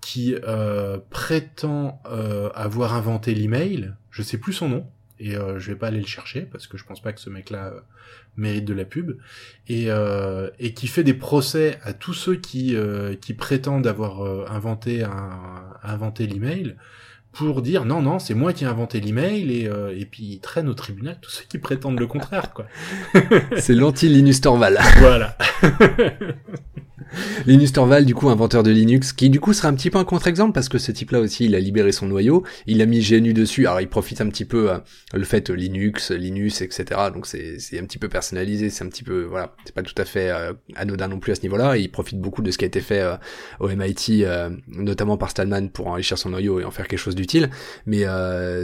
qui 0.00 0.34
euh, 0.46 0.98
prétend 1.10 2.00
euh, 2.06 2.50
avoir 2.54 2.94
inventé 2.94 3.34
l'email. 3.34 3.94
Je 4.10 4.22
sais 4.22 4.38
plus 4.38 4.52
son 4.52 4.68
nom 4.68 4.86
et 5.20 5.36
euh, 5.36 5.58
je 5.58 5.70
vais 5.70 5.76
pas 5.76 5.88
aller 5.88 6.00
le 6.00 6.06
chercher 6.06 6.42
parce 6.42 6.66
que 6.66 6.78
je 6.78 6.84
pense 6.84 7.00
pas 7.00 7.12
que 7.12 7.20
ce 7.20 7.30
mec-là 7.30 7.66
euh, 7.68 7.80
mérite 8.36 8.64
de 8.64 8.74
la 8.74 8.84
pub. 8.84 9.18
Et 9.68 9.86
euh, 9.88 10.50
et 10.58 10.74
qui 10.74 10.86
fait 10.86 11.04
des 11.04 11.14
procès 11.14 11.78
à 11.82 11.92
tous 11.92 12.14
ceux 12.14 12.36
qui 12.36 12.76
euh, 12.76 13.14
qui 13.14 13.34
prétendent 13.34 13.86
avoir 13.86 14.24
euh, 14.24 14.44
inventé 14.48 15.02
un 15.04 15.40
inventé 15.82 16.26
l'email 16.26 16.76
pour 17.32 17.62
dire 17.62 17.84
non 17.84 18.00
non 18.02 18.18
c'est 18.18 18.34
moi 18.34 18.52
qui 18.52 18.64
ai 18.64 18.66
inventé 18.66 19.00
l'email 19.00 19.52
et 19.52 19.68
euh, 19.68 19.94
et 19.96 20.06
puis 20.06 20.24
il 20.24 20.40
traîne 20.40 20.68
au 20.68 20.74
tribunal 20.74 21.18
tous 21.20 21.30
ceux 21.30 21.44
qui 21.48 21.58
prétendent 21.58 22.00
le 22.00 22.06
contraire 22.06 22.52
quoi. 22.52 22.66
C'est 23.58 23.74
l'anti-Linus 23.74 24.40
Torvald. 24.40 24.78
voilà 24.98 25.36
Linus 27.46 27.72
Torvald, 27.72 28.06
du 28.06 28.14
coup, 28.14 28.28
inventeur 28.28 28.62
de 28.62 28.70
Linux, 28.70 29.12
qui 29.12 29.30
du 29.30 29.40
coup 29.40 29.52
serait 29.52 29.68
un 29.68 29.74
petit 29.74 29.90
peu 29.90 29.98
un 29.98 30.04
contre-exemple 30.04 30.52
parce 30.52 30.68
que 30.68 30.78
ce 30.78 30.92
type-là 30.92 31.20
aussi, 31.20 31.46
il 31.46 31.54
a 31.54 31.60
libéré 31.60 31.92
son 31.92 32.06
noyau, 32.06 32.44
il 32.66 32.82
a 32.82 32.86
mis 32.86 33.00
GNU 33.00 33.32
dessus, 33.32 33.66
alors 33.66 33.80
il 33.80 33.88
profite 33.88 34.20
un 34.20 34.28
petit 34.28 34.44
peu 34.44 34.70
euh, 34.70 34.78
le 35.14 35.24
fait 35.24 35.50
euh, 35.50 35.54
Linux, 35.54 36.10
Linux, 36.10 36.60
etc. 36.62 36.84
Donc 37.12 37.26
c'est 37.26 37.78
un 37.78 37.84
petit 37.84 37.98
peu 37.98 38.08
personnalisé, 38.08 38.70
c'est 38.70 38.84
un 38.84 38.88
petit 38.88 39.04
peu 39.04 39.24
voilà, 39.24 39.54
c'est 39.64 39.74
pas 39.74 39.82
tout 39.82 39.94
à 40.00 40.04
fait 40.04 40.30
euh, 40.30 40.52
anodin 40.76 41.08
non 41.08 41.18
plus 41.18 41.32
à 41.32 41.34
ce 41.34 41.42
niveau-là. 41.42 41.76
Il 41.76 41.90
profite 41.90 42.20
beaucoup 42.20 42.42
de 42.42 42.50
ce 42.50 42.58
qui 42.58 42.64
a 42.64 42.68
été 42.68 42.80
fait 42.80 43.00
euh, 43.00 43.16
au 43.60 43.68
MIT, 43.68 44.24
notamment 44.68 45.16
par 45.16 45.30
Stallman 45.30 45.68
pour 45.68 45.88
enrichir 45.88 46.18
son 46.18 46.30
noyau 46.30 46.60
et 46.60 46.64
en 46.64 46.70
faire 46.70 46.88
quelque 46.88 46.98
chose 46.98 47.14
d'utile. 47.14 47.50
Mais 47.86 48.04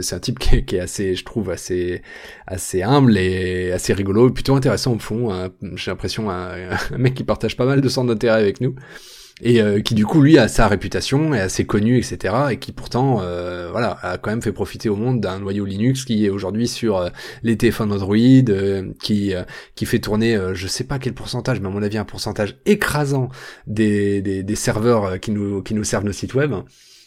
c'est 0.01 0.15
un 0.15 0.19
type 0.19 0.39
qui 0.39 0.75
est, 0.75 0.79
assez, 0.79 1.15
je 1.15 1.23
trouve, 1.23 1.49
assez 1.49 2.01
assez 2.47 2.83
humble 2.83 3.17
et 3.17 3.71
assez 3.71 3.93
rigolo, 3.93 4.29
plutôt 4.29 4.55
intéressant 4.55 4.93
au 4.93 4.99
fond. 4.99 5.33
hein. 5.33 5.49
J'ai 5.75 5.91
l'impression 5.91 6.29
un 6.29 6.57
mec 6.97 7.13
qui 7.15 7.23
partage 7.23 7.55
pas 7.55 7.65
mal 7.65 7.81
de 7.81 7.89
centres 7.89 8.07
d'intérêt 8.07 8.34
avec 8.35 8.61
nous. 8.61 8.75
Et 9.41 9.61
euh, 9.61 9.81
qui 9.81 9.95
du 9.95 10.05
coup 10.05 10.21
lui 10.21 10.37
a 10.37 10.47
sa 10.47 10.69
réputation 10.69 11.33
est 11.33 11.41
assez 11.41 11.65
connu 11.65 11.97
etc 11.97 12.33
et 12.51 12.57
qui 12.57 12.71
pourtant 12.71 13.19
euh, 13.21 13.67
voilà 13.69 13.97
a 14.01 14.17
quand 14.17 14.29
même 14.29 14.41
fait 14.41 14.53
profiter 14.53 14.87
au 14.87 14.95
monde 14.95 15.19
d'un 15.19 15.39
noyau 15.39 15.65
Linux 15.65 16.05
qui 16.05 16.25
est 16.25 16.29
aujourd'hui 16.29 16.69
sur 16.69 16.95
euh, 16.99 17.09
les 17.43 17.57
téléphones 17.57 17.91
Android 17.91 18.15
euh, 18.15 18.93
qui 19.03 19.33
euh, 19.33 19.43
qui 19.75 19.85
fait 19.85 19.99
tourner 19.99 20.37
euh, 20.37 20.55
je 20.55 20.67
sais 20.67 20.85
pas 20.85 20.99
quel 20.99 21.11
pourcentage 21.13 21.59
mais 21.59 21.67
à 21.67 21.69
mon 21.69 21.83
avis 21.83 21.97
un 21.97 22.05
pourcentage 22.05 22.55
écrasant 22.65 23.27
des 23.67 24.21
des, 24.21 24.41
des 24.41 24.55
serveurs 24.55 25.19
qui 25.19 25.31
nous 25.31 25.61
qui 25.63 25.73
nous 25.73 25.83
servent 25.83 26.05
nos 26.05 26.13
sites 26.13 26.33
web. 26.33 26.53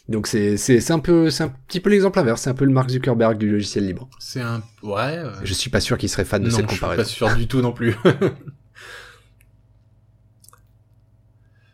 Donc 0.07 0.25
c'est 0.27 0.57
c'est 0.57 0.81
c'est 0.81 0.93
un 0.93 0.99
peu 0.99 1.31
c'est 1.31 1.43
un 1.43 1.53
petit 1.67 1.79
peu 1.79 1.89
l'exemple 1.89 2.17
inverse. 2.19 2.41
C'est 2.41 2.49
un 2.49 2.55
peu 2.55 2.65
le 2.65 2.71
Mark 2.71 2.89
Zuckerberg 2.89 3.37
du 3.39 3.49
logiciel 3.49 3.85
libre. 3.87 4.07
C'est 4.19 4.41
un 4.41 4.61
ouais 4.83 5.17
euh, 5.17 5.31
je 5.43 5.53
suis 5.53 5.69
pas 5.69 5.79
sûr 5.79 5.97
qu'il 5.97 6.09
serait 6.09 6.25
fan 6.25 6.43
de 6.43 6.49
non 6.49 6.55
cette 6.55 6.65
je 6.65 6.71
suis 6.71 6.79
comparaison. 6.79 7.03
pas 7.03 7.07
sûr 7.07 7.35
du 7.35 7.47
tout 7.47 7.61
non 7.61 7.71
plus 7.71 7.95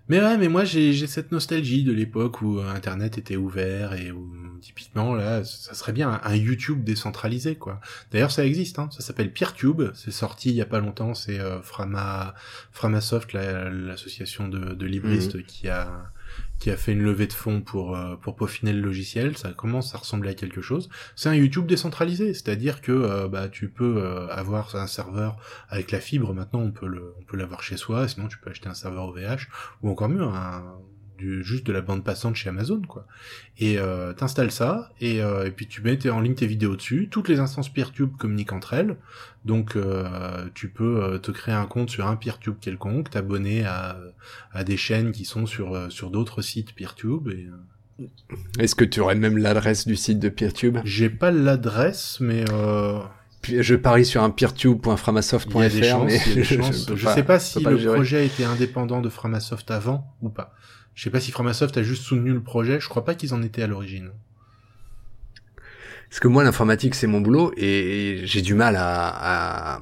Mais 0.08 0.22
ouais, 0.22 0.38
mais 0.38 0.48
moi 0.50 0.66
j'ai 0.66 0.94
cette 1.08 1.32
nostalgie 1.32 1.84
de 1.84 1.92
l'époque 1.92 2.42
où 2.42 2.60
Internet 2.60 3.18
était 3.18 3.38
ouvert 3.38 3.94
et 3.94 4.12
où 4.12 4.32
typiquement 4.62 5.16
là, 5.16 5.44
ça 5.44 5.74
serait 5.74 5.94
bien 5.94 6.10
un, 6.12 6.22
un 6.24 6.36
YouTube 6.36 6.84
décentralisé 6.84 7.56
quoi. 7.56 7.82
D'ailleurs 8.12 8.32
ça 8.32 8.46
existe, 8.46 8.78
hein, 8.80 8.88
ça 8.92 9.02
s'appelle 9.02 9.34
PeerTube, 9.34 9.82
c'est 9.96 10.12
sorti 10.12 10.50
il 10.50 10.56
y 10.56 10.62
a 10.62 10.66
pas 10.68 10.80
longtemps, 10.80 11.14
c'est 11.16 11.40
euh, 11.40 11.62
Frama 11.62 12.36
Framasoft, 12.72 13.34
la- 13.34 13.70
l'association 13.70 14.48
de, 14.48 14.74
de 14.76 14.86
libristes 14.86 15.44
qui 15.46 15.70
a 15.70 16.12
qui 16.66 16.72
a 16.72 16.78
fait 16.78 16.94
une 16.94 17.04
levée 17.04 17.28
de 17.28 17.34
fonds 17.34 17.62
pour 17.62 17.96
euh, 17.96 18.16
pour 18.16 18.36
peaufiner 18.36 18.74
le 18.74 18.82
logiciel. 18.82 19.38
Ça 19.38 19.52
commence 19.52 19.94
à 19.94 20.00
ressembler 20.00 20.32
à 20.32 20.34
quelque 20.34 20.62
chose. 20.62 20.90
C'est 21.16 21.30
un 21.30 21.36
YouTube 21.36 21.68
décentralisé, 21.68 22.34
c'est-à-dire 22.34 22.82
que 22.82 22.92
euh, 22.92 23.28
bah 23.28 23.50
tu 23.50 23.70
peux 23.70 23.98
euh, 23.98 24.28
avoir 24.30 24.76
un 24.76 24.88
serveur 24.88 25.38
avec 25.70 25.92
la 25.92 26.00
fibre. 26.00 26.34
Maintenant 26.34 26.62
on 26.62 26.72
peut 26.72 26.88
le 26.88 27.14
on 27.20 27.24
peut 27.24 27.38
l'avoir 27.38 27.62
chez 27.62 27.78
soi. 27.78 28.08
Sinon 28.08 28.30
tu 28.30 28.40
peux 28.40 28.50
acheter 28.50 28.68
un 28.68 28.74
serveur 28.74 29.10
OVH 29.10 29.48
ou 29.84 29.92
encore 29.92 30.10
mieux 30.10 30.24
un 30.24 30.64
du, 31.18 31.44
juste 31.44 31.66
de 31.66 31.72
la 31.72 31.82
bande 31.82 32.04
passante 32.04 32.36
chez 32.36 32.50
Amazon 32.50 32.82
quoi. 32.82 33.08
Et 33.58 33.78
euh, 33.78 34.14
t'installes 34.14 34.52
ça 34.52 34.92
et, 35.02 35.22
euh, 35.22 35.46
et 35.46 35.52
puis 35.52 35.68
tu 35.68 35.82
mets 35.82 36.10
en 36.10 36.20
ligne 36.20 36.36
tes 36.36 36.48
vidéos 36.48 36.76
dessus. 36.76 37.08
Toutes 37.10 37.30
les 37.30 37.40
instances 37.40 37.70
PeerTube 37.70 38.16
communiquent 38.18 38.54
entre 38.54 38.74
elles. 38.74 38.98
Donc 39.46 39.76
euh, 39.76 40.48
tu 40.54 40.70
peux 40.70 41.04
euh, 41.04 41.18
te 41.20 41.32
créer 41.32 41.54
un 41.54 41.68
compte 41.68 41.90
sur 41.90 42.08
un 42.08 42.16
PeerTube 42.16 42.56
quelconque, 42.60 43.12
t'abonner 43.12 43.64
à, 43.66 43.98
à 44.52 44.64
des 44.64 44.78
chaînes 44.78 45.12
qui 45.12 45.26
sont 45.26 45.46
sur 45.46 45.76
euh, 45.76 45.90
sur 45.90 46.10
d'autres 46.10 46.42
sites 46.42 46.74
PeerTube. 46.74 47.28
Et 47.28 47.48
euh, 48.02 48.06
est-ce 48.60 48.76
que 48.76 48.86
tu 48.86 49.00
aurais 49.00 49.16
même 49.16 49.38
l'adresse 49.38 49.88
du 49.88 49.96
site 49.96 50.20
de 50.20 50.30
PeerTube 50.30 50.78
j'ai 50.84 51.10
pas 51.10 51.32
l'adresse, 51.32 52.18
mais 52.20 52.44
euh, 52.52 53.00
je 53.44 53.76
parie 53.76 54.06
sur 54.06 54.24
un 54.24 54.30
peertube.framasoft.fr 54.30 55.60
des 55.60 55.84
chances. 55.84 56.12
mais 56.12 56.20
je, 56.44 56.56
peux 56.88 56.96
Je 56.96 57.08
sais 57.08 57.24
pas 57.24 57.40
si 57.40 57.64
peux 57.64 57.78
le 57.78 57.94
projet 57.94 58.26
était 58.26 58.44
indépendant 58.44 59.02
de 59.02 59.10
Framasoft 59.10 59.70
avant 59.72 60.14
ou 60.22 60.30
pas. 60.30 60.54
Je 60.96 61.04
sais 61.04 61.10
pas 61.10 61.20
si 61.20 61.32
Framasoft 61.32 61.78
a 61.78 61.84
juste 61.84 62.04
soutenu 62.04 62.32
le 62.32 62.42
projet. 62.42 62.80
Je 62.80 62.88
crois 62.88 63.04
pas 63.04 63.16
qu'ils 63.16 63.34
en 63.34 63.44
étaient 63.44 63.62
à 63.62 63.68
l'origine. 63.68 64.12
Parce 66.10 66.22
que 66.22 66.28
moi, 66.30 66.44
l'informatique, 66.44 66.96
c'est 66.96 67.08
mon 67.08 67.20
boulot 67.20 67.52
et 67.58 68.22
j'ai 68.24 68.42
du 68.42 68.54
mal 68.54 68.76
à, 68.80 69.82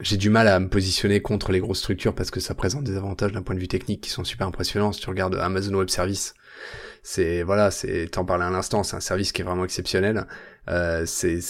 j'ai 0.00 0.18
du 0.18 0.28
mal 0.28 0.46
à 0.48 0.60
me 0.60 0.68
positionner 0.68 1.22
contre 1.22 1.52
les 1.52 1.60
grosses 1.60 1.78
structures 1.78 2.14
parce 2.14 2.30
que 2.30 2.40
ça 2.40 2.54
présente 2.54 2.84
des 2.84 2.96
avantages 2.96 3.32
d'un 3.32 3.42
point 3.42 3.54
de 3.54 3.60
vue 3.60 3.68
technique 3.68 4.02
qui 4.02 4.10
sont 4.10 4.24
super 4.24 4.46
impressionnants. 4.46 4.92
Si 4.92 5.00
tu 5.00 5.08
regardes 5.08 5.36
Amazon 5.36 5.74
Web 5.74 5.88
Service, 5.88 6.34
c'est 7.02 7.42
voilà, 7.42 7.70
c'est 7.70 8.08
t'en 8.08 8.26
parlais 8.26 8.44
à 8.44 8.50
l'instant, 8.50 8.82
c'est 8.82 8.96
un 8.96 9.00
service 9.00 9.32
qui 9.32 9.40
est 9.40 9.44
vraiment 9.44 9.64
exceptionnel. 9.64 10.26
Euh, 10.68 11.04
c'est 11.06 11.40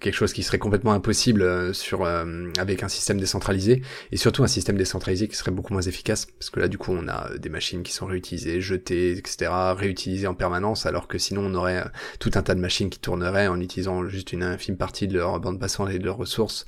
quelque 0.00 0.14
chose 0.14 0.32
qui 0.32 0.42
serait 0.42 0.58
complètement 0.58 0.92
impossible 0.92 1.42
euh, 1.42 1.72
sur 1.72 2.04
euh, 2.04 2.50
avec 2.58 2.82
un 2.82 2.88
système 2.88 3.18
décentralisé 3.18 3.82
et 4.10 4.16
surtout 4.16 4.42
un 4.42 4.48
système 4.48 4.76
décentralisé 4.76 5.28
qui 5.28 5.36
serait 5.36 5.52
beaucoup 5.52 5.72
moins 5.72 5.82
efficace 5.82 6.26
parce 6.26 6.50
que 6.50 6.58
là 6.58 6.68
du 6.68 6.78
coup 6.78 6.92
on 6.92 7.06
a 7.06 7.30
euh, 7.30 7.38
des 7.38 7.48
machines 7.48 7.82
qui 7.82 7.92
sont 7.92 8.06
réutilisées, 8.06 8.60
jetées, 8.60 9.12
etc., 9.12 9.50
réutilisées 9.76 10.26
en 10.26 10.34
permanence 10.34 10.86
alors 10.86 11.06
que 11.06 11.18
sinon 11.18 11.42
on 11.44 11.54
aurait 11.54 11.78
euh, 11.78 11.88
tout 12.18 12.30
un 12.34 12.42
tas 12.42 12.54
de 12.54 12.60
machines 12.60 12.90
qui 12.90 12.98
tourneraient 12.98 13.46
en 13.46 13.60
utilisant 13.60 14.06
juste 14.08 14.32
une 14.32 14.42
infime 14.42 14.76
partie 14.76 15.06
de 15.06 15.14
leur 15.14 15.38
bande 15.38 15.60
passante 15.60 15.90
et 15.90 15.98
de 15.98 16.04
leurs 16.04 16.16
ressources 16.16 16.66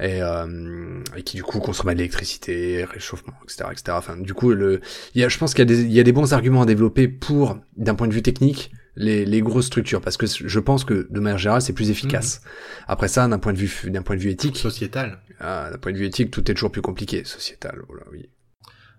et, 0.00 0.22
euh, 0.22 1.02
et 1.16 1.22
qui 1.22 1.36
du 1.36 1.42
coup 1.42 1.58
consomment 1.58 1.92
de 1.92 1.98
l'électricité, 1.98 2.84
réchauffement, 2.84 3.34
etc., 3.44 3.64
etc. 3.70 3.82
Enfin, 3.90 4.16
du 4.16 4.34
coup, 4.34 4.50
le, 4.50 4.80
il 5.14 5.20
y 5.20 5.24
a, 5.24 5.28
je 5.28 5.38
pense 5.38 5.54
qu'il 5.54 5.70
y 5.70 5.96
y 5.96 6.00
a 6.00 6.02
des 6.02 6.12
bons 6.12 6.32
arguments 6.32 6.62
à 6.62 6.66
développer 6.66 7.08
pour, 7.08 7.58
d'un 7.76 7.94
point 7.94 8.08
de 8.08 8.14
vue 8.14 8.22
technique, 8.22 8.70
les, 8.96 9.24
les 9.24 9.40
grosses 9.42 9.66
structures, 9.66 10.00
parce 10.00 10.16
que 10.16 10.26
je 10.26 10.60
pense 10.60 10.84
que 10.84 11.06
de 11.10 11.20
manière 11.20 11.38
générale, 11.38 11.62
c'est 11.62 11.72
plus 11.72 11.90
efficace. 11.90 12.40
Après 12.88 13.08
ça, 13.08 13.28
d'un 13.28 13.38
point 13.38 13.52
de 13.52 13.58
vue, 13.58 13.90
d'un 13.90 14.02
point 14.02 14.16
de 14.16 14.20
vue 14.20 14.30
éthique, 14.30 14.56
Sociétal. 14.56 15.18
ah, 15.40 15.68
d'un 15.70 15.78
point 15.78 15.92
de 15.92 15.98
vue 15.98 16.06
éthique, 16.06 16.30
tout 16.30 16.50
est 16.50 16.54
toujours 16.54 16.72
plus 16.72 16.82
compliqué. 16.82 17.24
Sociétal, 17.24 17.80
voilà, 17.88 18.04
oui. 18.10 18.28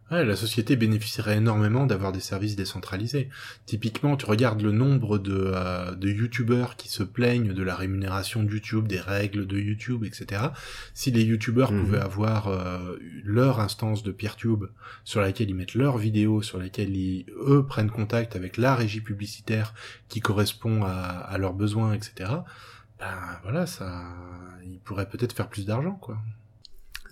Ouais, 0.10 0.24
la 0.24 0.38
société 0.38 0.78
bénéficierait 0.78 1.36
énormément 1.38 1.86
d'avoir 1.86 2.14
des 2.14 2.22
services 2.22 2.56
décentralisés. 2.56 3.28
Typiquement, 3.66 4.16
tu 4.16 4.26
regardes 4.26 4.62
le 4.62 4.72
nombre 4.72 5.18
de, 5.18 5.52
euh, 5.54 5.96
de 5.96 6.08
youtubeurs 6.10 6.78
qui 6.78 6.88
se 6.88 7.04
plaignent 7.04 7.52
de 7.54 7.62
la 7.62 7.76
rémunération 7.76 8.42
de 8.42 8.50
YouTube, 8.50 8.88
des 8.88 9.02
règles 9.02 9.46
de 9.46 9.60
YouTube, 9.60 10.06
etc. 10.06 10.44
Si 10.94 11.12
les 11.12 11.24
youtubeurs 11.24 11.74
Mhm. 11.74 11.82
pouvaient 11.84 12.00
avoir 12.00 12.48
euh, 12.48 12.96
leur 13.26 13.60
instance 13.60 14.02
de 14.02 14.12
PeerTube 14.14 14.64
sur 15.04 15.20
laquelle 15.20 15.50
ils 15.50 15.56
mettent 15.56 15.76
leurs 15.76 15.98
vidéos, 15.98 16.42
sur 16.42 16.58
laquelle 16.58 16.96
ils, 16.96 17.26
eux, 17.46 17.66
prennent 17.66 17.92
contact 17.92 18.38
avec 18.38 18.56
la 18.56 18.76
régie 18.76 19.02
publicitaire 19.02 19.74
qui 20.08 20.22
correspond 20.22 20.84
à, 20.86 20.90
à 20.92 21.38
leurs 21.38 21.54
besoins, 21.54 21.92
etc., 21.94 22.32
ben 23.00 23.14
voilà, 23.44 23.68
ça, 23.68 24.06
ils 24.66 24.80
pourraient 24.80 25.10
peut-être 25.10 25.34
faire 25.34 25.50
plus 25.50 25.66
d'argent, 25.66 25.96
quoi. 25.96 26.18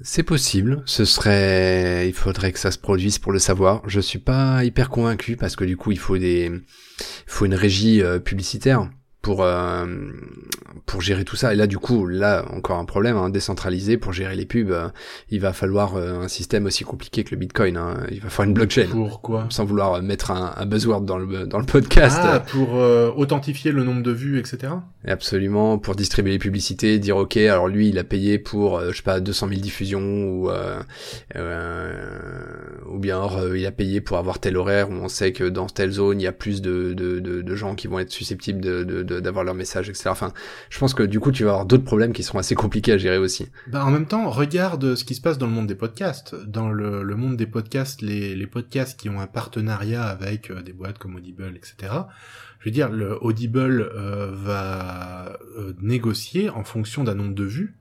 C'est 0.02 0.24
possible, 0.24 0.84
ce 0.86 1.06
serait, 1.06 2.08
il 2.08 2.14
faudrait 2.14 2.52
que 2.52 2.60
ça 2.60 2.72
se 2.72 2.78
produise 2.78 3.18
pour 3.18 3.32
le 3.32 3.39
savoir. 3.39 3.82
Je 3.88 4.00
suis 4.00 4.20
pas 4.20 4.64
hyper 4.66 4.89
convaincu 4.89 5.38
parce 5.38 5.56
que 5.56 5.64
du 5.64 5.78
coup 5.78 5.91
il 5.91 6.00
faut 6.00 6.18
des, 6.18 6.52
il 6.52 7.04
faut 7.28 7.46
une 7.46 7.56
régie 7.56 8.02
euh, 8.02 8.20
publicitaire 8.20 8.89
pour 9.26 9.42
euh, 9.44 9.86
pour 10.86 11.02
gérer 11.02 11.26
tout 11.26 11.36
ça. 11.36 11.52
Et 11.52 11.56
là, 11.56 11.66
du 11.66 11.80
coup, 11.80 12.06
là 12.06 12.46
encore 12.54 12.78
un 12.78 12.86
problème 12.86 13.18
hein, 13.18 13.30
décentralisé 13.32 13.98
pour 13.98 14.14
gérer 14.14 14.36
les 14.36 14.46
pubs. 14.46 14.70
euh, 14.70 14.90
il 15.32 15.40
va 15.42 15.52
falloir 15.52 15.96
euh, 15.96 16.20
un 16.20 16.28
système 16.28 16.68
aussi 16.68 16.84
compliqué 16.84 17.24
que 17.24 17.32
le 17.32 17.38
Bitcoin. 17.38 17.76
hein. 17.76 17.98
Il 18.12 18.22
va 18.22 18.30
falloir 18.30 18.48
une 18.50 18.54
blockchain. 18.54 18.86
Pourquoi 18.92 19.48
Sans 19.50 19.66
vouloir 19.66 20.00
mettre 20.04 20.30
un, 20.30 20.54
un 20.56 20.66
buzzword 20.68 21.02
dans 21.06 21.18
le 21.18 21.48
dans 21.48 21.58
le 21.58 21.66
podcast. 21.66 22.20
Ah, 22.22 22.40
pour 22.40 22.76
euh, 22.76 23.10
authentifier 23.16 23.72
le 23.72 23.84
nombre 23.84 24.04
de 24.04 24.12
vues, 24.12 24.38
etc. 24.38 24.74
Et 25.08 25.10
Absolument, 25.12 25.80
pour 25.80 25.96
distribuer 25.96 26.34
les 26.34 26.40
publicités, 26.40 27.00
dire 27.00 27.18
ok, 27.18 27.38
alors 27.38 27.68
lui 27.68 27.90
il 27.90 27.98
a 27.98 28.04
payé 28.04 28.38
pour, 28.38 28.80
je 28.92 28.96
sais 28.96 29.02
pas, 29.02 29.20
200 29.20 29.48
000 29.50 29.60
diffusions, 29.62 30.02
ou, 30.02 30.50
euh, 30.52 30.80
euh, 31.36 31.94
ou 32.90 33.00
bien 33.00 33.18
alors, 33.18 33.56
il 33.56 33.66
a 33.66 33.72
payé 33.72 34.02
pour 34.02 34.18
avoir 34.18 34.40
tel 34.40 34.58
horaire 34.58 34.90
où 34.90 34.94
on 34.94 35.08
sait 35.08 35.32
que 35.32 35.44
dans 35.44 35.68
telle 35.68 35.92
zone 35.92 36.20
il 36.20 36.24
y 36.24 36.28
a 36.28 36.32
plus 36.32 36.62
de, 36.62 36.94
de, 36.94 37.20
de, 37.20 37.42
de 37.42 37.56
gens 37.56 37.76
qui 37.76 37.88
vont 37.88 38.00
être 38.00 38.12
susceptibles 38.12 38.62
de, 38.62 38.84
de, 38.84 39.04
de- 39.04 39.14
d'avoir 39.22 39.43
leur 39.43 39.55
message, 39.55 39.89
etc. 39.89 40.09
Enfin, 40.09 40.34
je 40.70 40.80
pense 40.80 40.93
que 40.93 41.03
du 41.03 41.20
coup 41.20 41.32
tu 41.32 41.43
vas 41.43 41.51
avoir 41.51 41.66
d'autres 41.66 41.84
problèmes 41.84 42.13
qui 42.13 42.24
seront 42.24 42.39
assez 42.39 42.55
compliqués 42.55 42.93
à 42.93 42.97
gérer 42.97 43.18
aussi. 43.18 43.47
Bah, 43.68 43.86
en 43.86 43.91
même 43.91 44.05
temps, 44.05 44.30
regarde 44.30 44.95
ce 44.95 45.03
qui 45.03 45.16
se 45.16 45.22
passe 45.22 45.38
dans 45.38 45.47
le 45.47 45.51
monde 45.51 45.68
des 45.68 45.76
podcasts. 45.76 46.36
Dans 46.45 46.70
le, 46.70 47.03
le 47.03 47.16
monde 47.16 47.38
des 47.38 47.47
podcasts, 47.47 48.01
les, 48.01 48.36
les 48.36 48.47
podcasts 48.47 48.99
qui 48.99 49.09
ont 49.09 49.20
un 49.20 49.28
partenariat 49.28 50.03
avec 50.03 50.51
euh, 50.51 50.61
des 50.61 50.74
boîtes 50.74 50.97
comme 50.97 51.16
Audible, 51.16 51.53
etc. 51.55 51.93
Je 52.59 52.66
veux 52.66 52.74
dire, 52.74 52.89
le 52.89 53.24
Audible 53.24 53.91
euh, 53.95 54.32
va 54.34 55.38
euh, 55.57 55.74
négocier 55.82 56.49
en 56.49 56.63
fonction 56.63 57.03
d'un 57.03 57.16
nombre 57.16 57.36
de 57.36 57.43
vues 57.43 57.76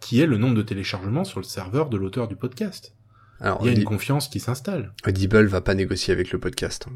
qui 0.00 0.20
est 0.20 0.26
le 0.26 0.36
nombre 0.36 0.54
de 0.54 0.62
téléchargements 0.62 1.24
sur 1.24 1.40
le 1.40 1.44
serveur 1.44 1.88
de 1.88 1.96
l'auteur 1.96 2.28
du 2.28 2.36
podcast. 2.36 2.92
Alors, 3.40 3.58
Il 3.62 3.66
y 3.66 3.70
a 3.70 3.72
une 3.72 3.84
confiance 3.84 4.28
qui 4.28 4.40
s'installe. 4.40 4.92
Audible 5.06 5.46
va 5.46 5.60
pas 5.60 5.74
négocier 5.74 6.12
avec 6.12 6.32
le 6.32 6.38
podcast. 6.38 6.86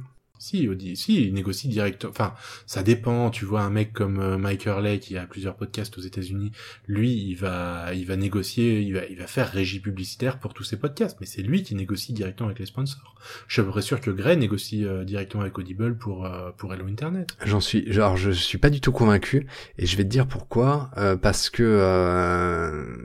Si, 0.40 0.66
Audi, 0.68 0.96
si, 0.96 1.26
il 1.26 1.34
négocie 1.34 1.68
direct. 1.68 2.06
Enfin, 2.06 2.32
ça 2.64 2.82
dépend. 2.82 3.30
Tu 3.30 3.44
vois, 3.44 3.60
un 3.60 3.68
mec 3.70 3.92
comme 3.92 4.18
euh, 4.18 4.38
Mike 4.38 4.64
Hurley 4.64 4.98
qui 4.98 5.18
a 5.18 5.26
plusieurs 5.26 5.54
podcasts 5.54 5.96
aux 5.98 6.00
États-Unis, 6.00 6.50
lui, 6.88 7.12
il 7.12 7.34
va, 7.34 7.92
il 7.94 8.06
va 8.06 8.16
négocier, 8.16 8.80
il 8.80 8.94
va, 8.94 9.04
il 9.04 9.18
va 9.18 9.26
faire 9.26 9.50
régie 9.50 9.80
publicitaire 9.80 10.38
pour 10.38 10.54
tous 10.54 10.64
ses 10.64 10.78
podcasts. 10.78 11.18
Mais 11.20 11.26
c'est 11.26 11.42
lui 11.42 11.62
qui 11.62 11.74
négocie 11.74 12.14
directement 12.14 12.48
avec 12.48 12.58
les 12.58 12.66
sponsors. 12.66 13.14
Je 13.48 13.60
suis 13.60 13.82
sûr 13.82 14.00
que 14.00 14.10
Gray 14.10 14.38
négocie 14.38 14.86
euh, 14.86 15.04
directement 15.04 15.42
avec 15.42 15.58
Audible 15.58 15.96
pour 15.96 16.24
euh, 16.24 16.50
pour 16.56 16.72
Hello 16.72 16.86
Internet. 16.86 17.28
J'en 17.44 17.60
suis, 17.60 17.92
genre, 17.92 18.16
je 18.16 18.30
suis 18.30 18.56
pas 18.56 18.70
du 18.70 18.80
tout 18.80 18.92
convaincu, 18.92 19.46
et 19.76 19.84
je 19.84 19.96
vais 19.96 20.04
te 20.04 20.08
dire 20.08 20.26
pourquoi. 20.26 20.90
euh, 20.96 21.16
parce 21.16 21.50
que 21.50 21.60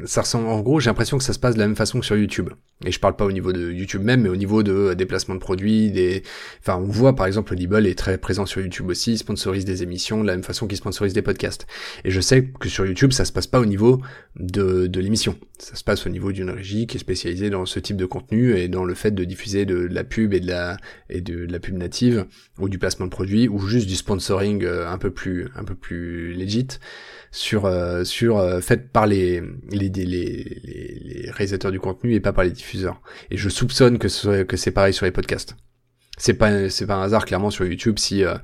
ça 0.05 0.21
ressemble, 0.21 0.47
en 0.47 0.61
gros, 0.61 0.79
j'ai 0.79 0.89
l'impression 0.89 1.17
que 1.17 1.23
ça 1.23 1.33
se 1.33 1.39
passe 1.39 1.55
de 1.55 1.59
la 1.59 1.67
même 1.67 1.75
façon 1.75 1.99
que 1.99 2.05
sur 2.05 2.15
YouTube. 2.15 2.49
Et 2.85 2.91
je 2.91 2.99
parle 2.99 3.15
pas 3.15 3.25
au 3.25 3.31
niveau 3.31 3.53
de 3.53 3.71
YouTube 3.71 4.03
même, 4.03 4.21
mais 4.21 4.29
au 4.29 4.35
niveau 4.35 4.61
de 4.63 4.93
des 4.93 5.05
placements 5.05 5.35
de 5.35 5.39
produits, 5.39 5.91
des, 5.91 6.23
enfin, 6.59 6.75
on 6.77 6.87
voit 6.87 7.15
par 7.15 7.24
exemple 7.27 7.53
Audible 7.53 7.87
est 7.87 7.97
très 7.97 8.17
présent 8.17 8.45
sur 8.45 8.61
YouTube 8.61 8.89
aussi, 8.89 9.13
il 9.13 9.17
sponsorise 9.17 9.65
des 9.65 9.83
émissions 9.83 10.21
de 10.21 10.27
la 10.27 10.33
même 10.33 10.43
façon 10.43 10.67
qu'il 10.67 10.77
sponsorise 10.77 11.13
des 11.13 11.21
podcasts. 11.21 11.67
Et 12.03 12.11
je 12.11 12.21
sais 12.21 12.45
que 12.59 12.69
sur 12.69 12.85
YouTube, 12.85 13.11
ça 13.11 13.25
se 13.25 13.31
passe 13.31 13.47
pas 13.47 13.59
au 13.59 13.65
niveau 13.65 14.01
de 14.35 14.87
de 14.87 14.99
l'émission. 14.99 15.35
Ça 15.57 15.75
se 15.75 15.83
passe 15.83 16.05
au 16.05 16.09
niveau 16.09 16.31
d'une 16.31 16.49
régie 16.49 16.87
qui 16.87 16.97
est 16.97 16.99
spécialisée 16.99 17.49
dans 17.49 17.65
ce 17.65 17.79
type 17.79 17.97
de 17.97 18.05
contenu 18.05 18.57
et 18.57 18.67
dans 18.67 18.83
le 18.83 18.93
fait 18.93 19.11
de 19.11 19.23
diffuser 19.23 19.65
de, 19.65 19.75
la 19.75 20.03
pub 20.03 20.33
et 20.33 20.39
de 20.39 20.47
la 20.47 20.77
et 21.09 21.21
de, 21.21 21.45
la 21.45 21.59
pub 21.59 21.75
native 21.77 22.25
ou 22.59 22.69
du 22.69 22.77
placement 22.77 23.05
de 23.05 23.11
produits 23.11 23.47
ou 23.47 23.59
juste 23.59 23.87
du 23.87 23.95
sponsoring 23.95 24.63
euh, 24.63 24.89
un 24.89 24.97
peu 24.97 25.11
plus 25.11 25.47
un 25.55 25.63
peu 25.63 25.75
plus 25.75 26.33
legit 26.33 26.67
sur 27.31 27.65
euh, 27.65 28.03
sur 28.03 28.37
euh, 28.37 28.59
fait 28.61 28.91
par 28.91 29.07
les 29.07 29.41
les, 29.71 29.89
les 29.89 30.05
les 30.05 31.31
réalisateurs 31.31 31.71
du 31.71 31.79
contenu 31.79 32.13
et 32.13 32.19
pas 32.19 32.33
par 32.33 32.43
les 32.43 32.51
diffuseurs. 32.51 33.01
Et 33.31 33.37
je 33.37 33.49
soupçonne 33.49 33.97
que 33.97 34.07
ce, 34.07 34.43
que 34.43 34.57
c'est 34.57 34.71
pareil 34.71 34.93
sur 34.93 35.05
les 35.05 35.11
podcasts. 35.11 35.55
C'est 36.17 36.33
pas 36.33 36.69
c'est 36.69 36.85
pas 36.85 36.95
un 36.95 37.03
hasard 37.03 37.25
clairement 37.25 37.49
sur 37.49 37.65
YouTube 37.65 37.99
si 37.99 38.23
euh, 38.23 38.35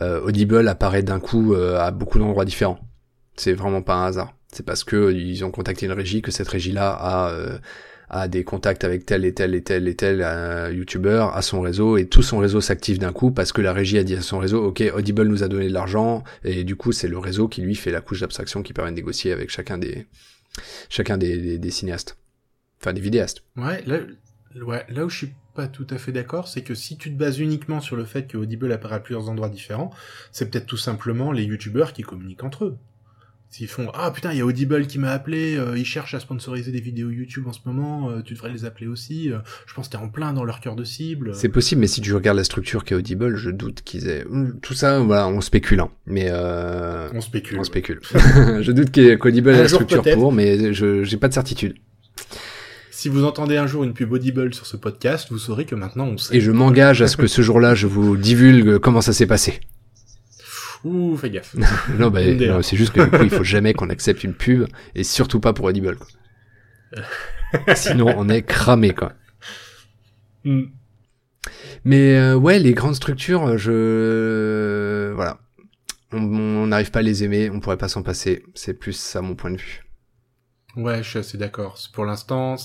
euh, 0.00 0.20
Audible 0.20 0.68
apparaît 0.68 1.02
d'un 1.02 1.20
coup 1.20 1.54
euh, 1.54 1.78
à 1.78 1.90
beaucoup 1.90 2.18
d'endroits 2.18 2.44
différents. 2.44 2.78
C'est 3.36 3.52
vraiment 3.52 3.82
pas 3.82 3.94
un 3.94 4.06
hasard. 4.06 4.34
C'est 4.52 4.64
parce 4.64 4.84
que 4.84 5.12
ils 5.12 5.44
ont 5.44 5.50
contacté 5.50 5.86
une 5.86 5.92
régie 5.92 6.22
que 6.22 6.30
cette 6.30 6.48
régie-là 6.48 6.90
a 6.90 7.30
euh, 7.30 7.58
a 8.08 8.28
des 8.28 8.44
contacts 8.44 8.84
avec 8.84 9.04
tel 9.04 9.24
et 9.24 9.34
tel 9.34 9.54
et 9.54 9.62
tel 9.62 9.88
et 9.88 9.96
tel 9.96 10.22
euh, 10.22 10.72
youtubeur 10.72 11.36
à 11.36 11.42
son 11.42 11.60
réseau 11.60 11.96
et 11.96 12.06
tout 12.06 12.22
son 12.22 12.38
réseau 12.38 12.60
s'active 12.60 12.98
d'un 12.98 13.12
coup 13.12 13.32
parce 13.32 13.52
que 13.52 13.60
la 13.60 13.72
régie 13.72 13.98
a 13.98 14.04
dit 14.04 14.14
à 14.14 14.22
son 14.22 14.38
réseau 14.38 14.64
ok 14.64 14.84
Audible 14.94 15.24
nous 15.24 15.42
a 15.42 15.48
donné 15.48 15.66
de 15.66 15.72
l'argent 15.72 16.22
et 16.44 16.62
du 16.62 16.76
coup 16.76 16.92
c'est 16.92 17.08
le 17.08 17.18
réseau 17.18 17.48
qui 17.48 17.62
lui 17.62 17.74
fait 17.74 17.90
la 17.90 18.00
couche 18.00 18.20
d'abstraction 18.20 18.62
qui 18.62 18.72
permet 18.72 18.92
de 18.92 18.96
négocier 18.96 19.32
avec 19.32 19.50
chacun 19.50 19.76
des 19.76 20.06
chacun 20.88 21.18
des, 21.18 21.36
des, 21.36 21.58
des 21.58 21.70
cinéastes 21.70 22.16
enfin 22.80 22.92
des 22.92 23.00
vidéastes 23.00 23.42
Ouais, 23.56 23.82
là, 23.86 23.98
ouais, 24.64 24.86
là 24.88 25.04
où 25.04 25.08
je 25.08 25.16
suis 25.16 25.32
pas 25.56 25.66
tout 25.66 25.86
à 25.90 25.98
fait 25.98 26.12
d'accord, 26.12 26.46
c'est 26.46 26.62
que 26.62 26.74
si 26.74 26.96
tu 26.96 27.10
te 27.12 27.18
bases 27.18 27.40
uniquement 27.40 27.80
sur 27.80 27.96
le 27.96 28.04
fait 28.04 28.28
que 28.28 28.36
Audible 28.36 28.70
apparaît 28.70 28.96
à 28.96 29.00
plusieurs 29.00 29.28
endroits 29.28 29.48
différents, 29.48 29.90
c'est 30.30 30.48
peut-être 30.50 30.66
tout 30.66 30.76
simplement 30.76 31.32
les 31.32 31.42
youtubeurs 31.42 31.92
qui 31.92 32.02
communiquent 32.02 32.44
entre 32.44 32.66
eux. 32.66 32.76
S'ils 33.48 33.68
font 33.68 33.90
ah 33.94 34.10
putain 34.10 34.32
il 34.32 34.38
y 34.38 34.40
a 34.40 34.44
Audible 34.44 34.88
qui 34.88 34.98
m'a 34.98 35.12
appelé, 35.12 35.56
euh, 35.56 35.78
ils 35.78 35.84
cherchent 35.84 36.14
à 36.14 36.20
sponsoriser 36.20 36.72
des 36.72 36.80
vidéos 36.80 37.10
YouTube 37.10 37.46
en 37.46 37.52
ce 37.52 37.60
moment, 37.64 38.10
euh, 38.10 38.20
tu 38.20 38.34
devrais 38.34 38.50
les 38.50 38.64
appeler 38.64 38.88
aussi. 38.88 39.30
euh, 39.30 39.38
je 39.66 39.72
pense 39.72 39.86
que 39.86 39.92
t'es 39.92 39.98
en 39.98 40.08
plein 40.08 40.32
dans 40.32 40.42
leur 40.44 40.58
cœur 40.60 40.74
de 40.74 40.82
cible. 40.82 41.32
c'est 41.32 41.48
possible 41.48 41.80
mais 41.80 41.86
si 41.86 42.00
tu 42.00 42.12
regardes 42.12 42.36
la 42.36 42.42
structure 42.44 42.82
qu'est 42.84 42.96
Audible 42.96 43.36
je 43.36 43.50
doute 43.50 43.82
qu'ils 43.82 44.08
aient 44.08 44.24
tout 44.62 44.74
ça 44.74 44.98
voilà 44.98 45.28
on 45.28 45.40
spécule 45.40 45.78
hein. 45.80 45.90
mais 46.06 46.26
euh... 46.28 47.08
On 47.14 47.20
spécule. 47.20 47.60
on 47.60 47.64
spécule 47.64 48.00
je 48.60 48.72
doute 48.72 48.90
qu'A- 48.90 49.16
qu'Audible 49.16 49.50
ait 49.50 49.58
la 49.62 49.68
structure 49.68 50.02
pour 50.02 50.32
mais 50.32 50.74
je 50.74 51.04
j'ai 51.04 51.16
pas 51.16 51.28
de 51.28 51.34
certitude 51.34 51.76
Si 52.96 53.10
vous 53.10 53.24
entendez 53.24 53.58
un 53.58 53.66
jour 53.66 53.84
une 53.84 53.92
pub 53.92 54.10
Audible 54.12 54.54
sur 54.54 54.64
ce 54.64 54.78
podcast, 54.78 55.28
vous 55.30 55.36
saurez 55.36 55.66
que 55.66 55.74
maintenant 55.74 56.06
on 56.06 56.16
sait. 56.16 56.34
et 56.34 56.40
je 56.40 56.50
m'engage 56.50 57.02
à 57.02 57.08
ce 57.08 57.18
que 57.18 57.26
ce 57.26 57.42
jour-là 57.42 57.74
je 57.74 57.86
vous 57.86 58.16
divulgue 58.16 58.78
comment 58.78 59.02
ça 59.02 59.12
s'est 59.12 59.26
passé 59.26 59.60
Ouh, 60.82 61.14
fais 61.14 61.28
gaffe. 61.28 61.54
Non, 61.98 62.08
bah, 62.08 62.24
non, 62.24 62.62
c'est 62.62 62.78
juste 62.78 62.94
que 62.94 63.02
du 63.02 63.10
coup, 63.10 63.22
il 63.22 63.28
faut 63.28 63.44
jamais 63.44 63.74
qu'on 63.74 63.90
accepte 63.90 64.24
une 64.24 64.32
pub, 64.32 64.66
et 64.94 65.04
surtout 65.04 65.40
pas 65.40 65.52
pour 65.52 65.66
Audible, 65.66 65.96
quoi. 65.96 67.74
Sinon, 67.74 68.14
on 68.16 68.30
est 68.30 68.40
cramé, 68.40 68.94
quoi. 68.94 69.12
Hmm. 70.44 70.62
Mais 71.84 72.16
euh, 72.16 72.34
ouais, 72.34 72.58
les 72.58 72.72
grandes 72.72 72.94
structures, 72.94 73.58
je... 73.58 75.12
Voilà. 75.14 75.38
On 76.12 76.22
on 76.22 76.66
n'arrive 76.68 76.90
pas 76.90 77.00
à 77.00 77.02
les 77.02 77.24
aimer, 77.24 77.50
on 77.50 77.60
pourrait 77.60 77.76
pas 77.76 77.88
s'en 77.88 78.02
passer. 78.02 78.44
C'est 78.54 78.74
plus 78.74 78.94
ça 78.94 79.20
mon 79.20 79.34
point 79.34 79.50
de 79.50 79.58
vue. 79.58 79.85
Ouais, 80.76 81.02
je 81.02 81.08
suis 81.08 81.18
assez 81.18 81.38
d'accord. 81.38 81.78
Pour 81.92 82.04
l'instant, 82.04 82.56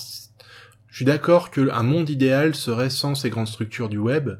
je 0.88 0.96
suis 0.96 1.04
d'accord 1.06 1.50
que 1.50 1.70
un 1.70 1.82
monde 1.82 2.10
idéal 2.10 2.54
serait 2.54 2.90
sans 2.90 3.14
ces 3.14 3.30
grandes 3.30 3.48
structures 3.48 3.88
du 3.88 3.96
web. 3.96 4.30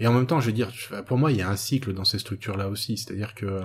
Et 0.00 0.08
en 0.08 0.12
même 0.12 0.26
temps, 0.26 0.40
je 0.40 0.46
veux 0.46 0.52
dire, 0.52 0.72
pour 1.06 1.18
moi, 1.18 1.30
il 1.30 1.38
y 1.38 1.42
a 1.42 1.48
un 1.48 1.54
cycle 1.54 1.92
dans 1.92 2.04
ces 2.04 2.18
structures-là 2.18 2.68
aussi. 2.68 2.96
C'est-à-dire 2.96 3.36
que 3.36 3.60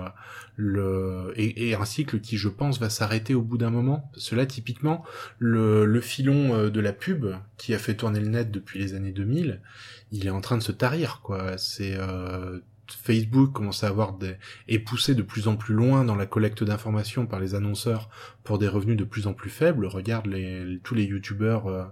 le 0.54 1.32
et, 1.34 1.70
et 1.70 1.74
un 1.74 1.84
cycle 1.84 2.20
qui, 2.20 2.36
je 2.36 2.48
pense, 2.48 2.78
va 2.78 2.90
s'arrêter 2.90 3.34
au 3.34 3.42
bout 3.42 3.58
d'un 3.58 3.70
moment. 3.70 4.08
Cela, 4.14 4.46
typiquement, 4.46 5.04
le, 5.40 5.84
le 5.84 6.00
filon 6.00 6.54
euh, 6.54 6.70
de 6.70 6.78
la 6.78 6.92
pub 6.92 7.26
qui 7.56 7.74
a 7.74 7.78
fait 7.78 7.94
tourner 7.94 8.20
le 8.20 8.28
net 8.28 8.52
depuis 8.52 8.78
les 8.78 8.94
années 8.94 9.10
2000, 9.10 9.60
il 10.12 10.24
est 10.24 10.30
en 10.30 10.40
train 10.40 10.56
de 10.56 10.62
se 10.62 10.70
tarir, 10.70 11.20
quoi. 11.24 11.58
C'est 11.58 11.96
euh, 11.98 12.60
Facebook 12.92 13.52
commence 13.52 13.84
à 13.84 13.88
avoir 13.88 14.12
des 14.14 14.34
est 14.68 14.78
poussé 14.78 15.14
de 15.14 15.22
plus 15.22 15.48
en 15.48 15.56
plus 15.56 15.74
loin 15.74 16.04
dans 16.04 16.16
la 16.16 16.26
collecte 16.26 16.64
d'informations 16.64 17.26
par 17.26 17.40
les 17.40 17.54
annonceurs 17.54 18.08
pour 18.44 18.58
des 18.58 18.68
revenus 18.68 18.96
de 18.96 19.04
plus 19.04 19.26
en 19.26 19.34
plus 19.34 19.50
faibles. 19.50 19.86
Regarde 19.86 20.28
tous 20.82 20.94
les 20.94 21.04
youtubeurs 21.04 21.66
euh, 21.66 21.84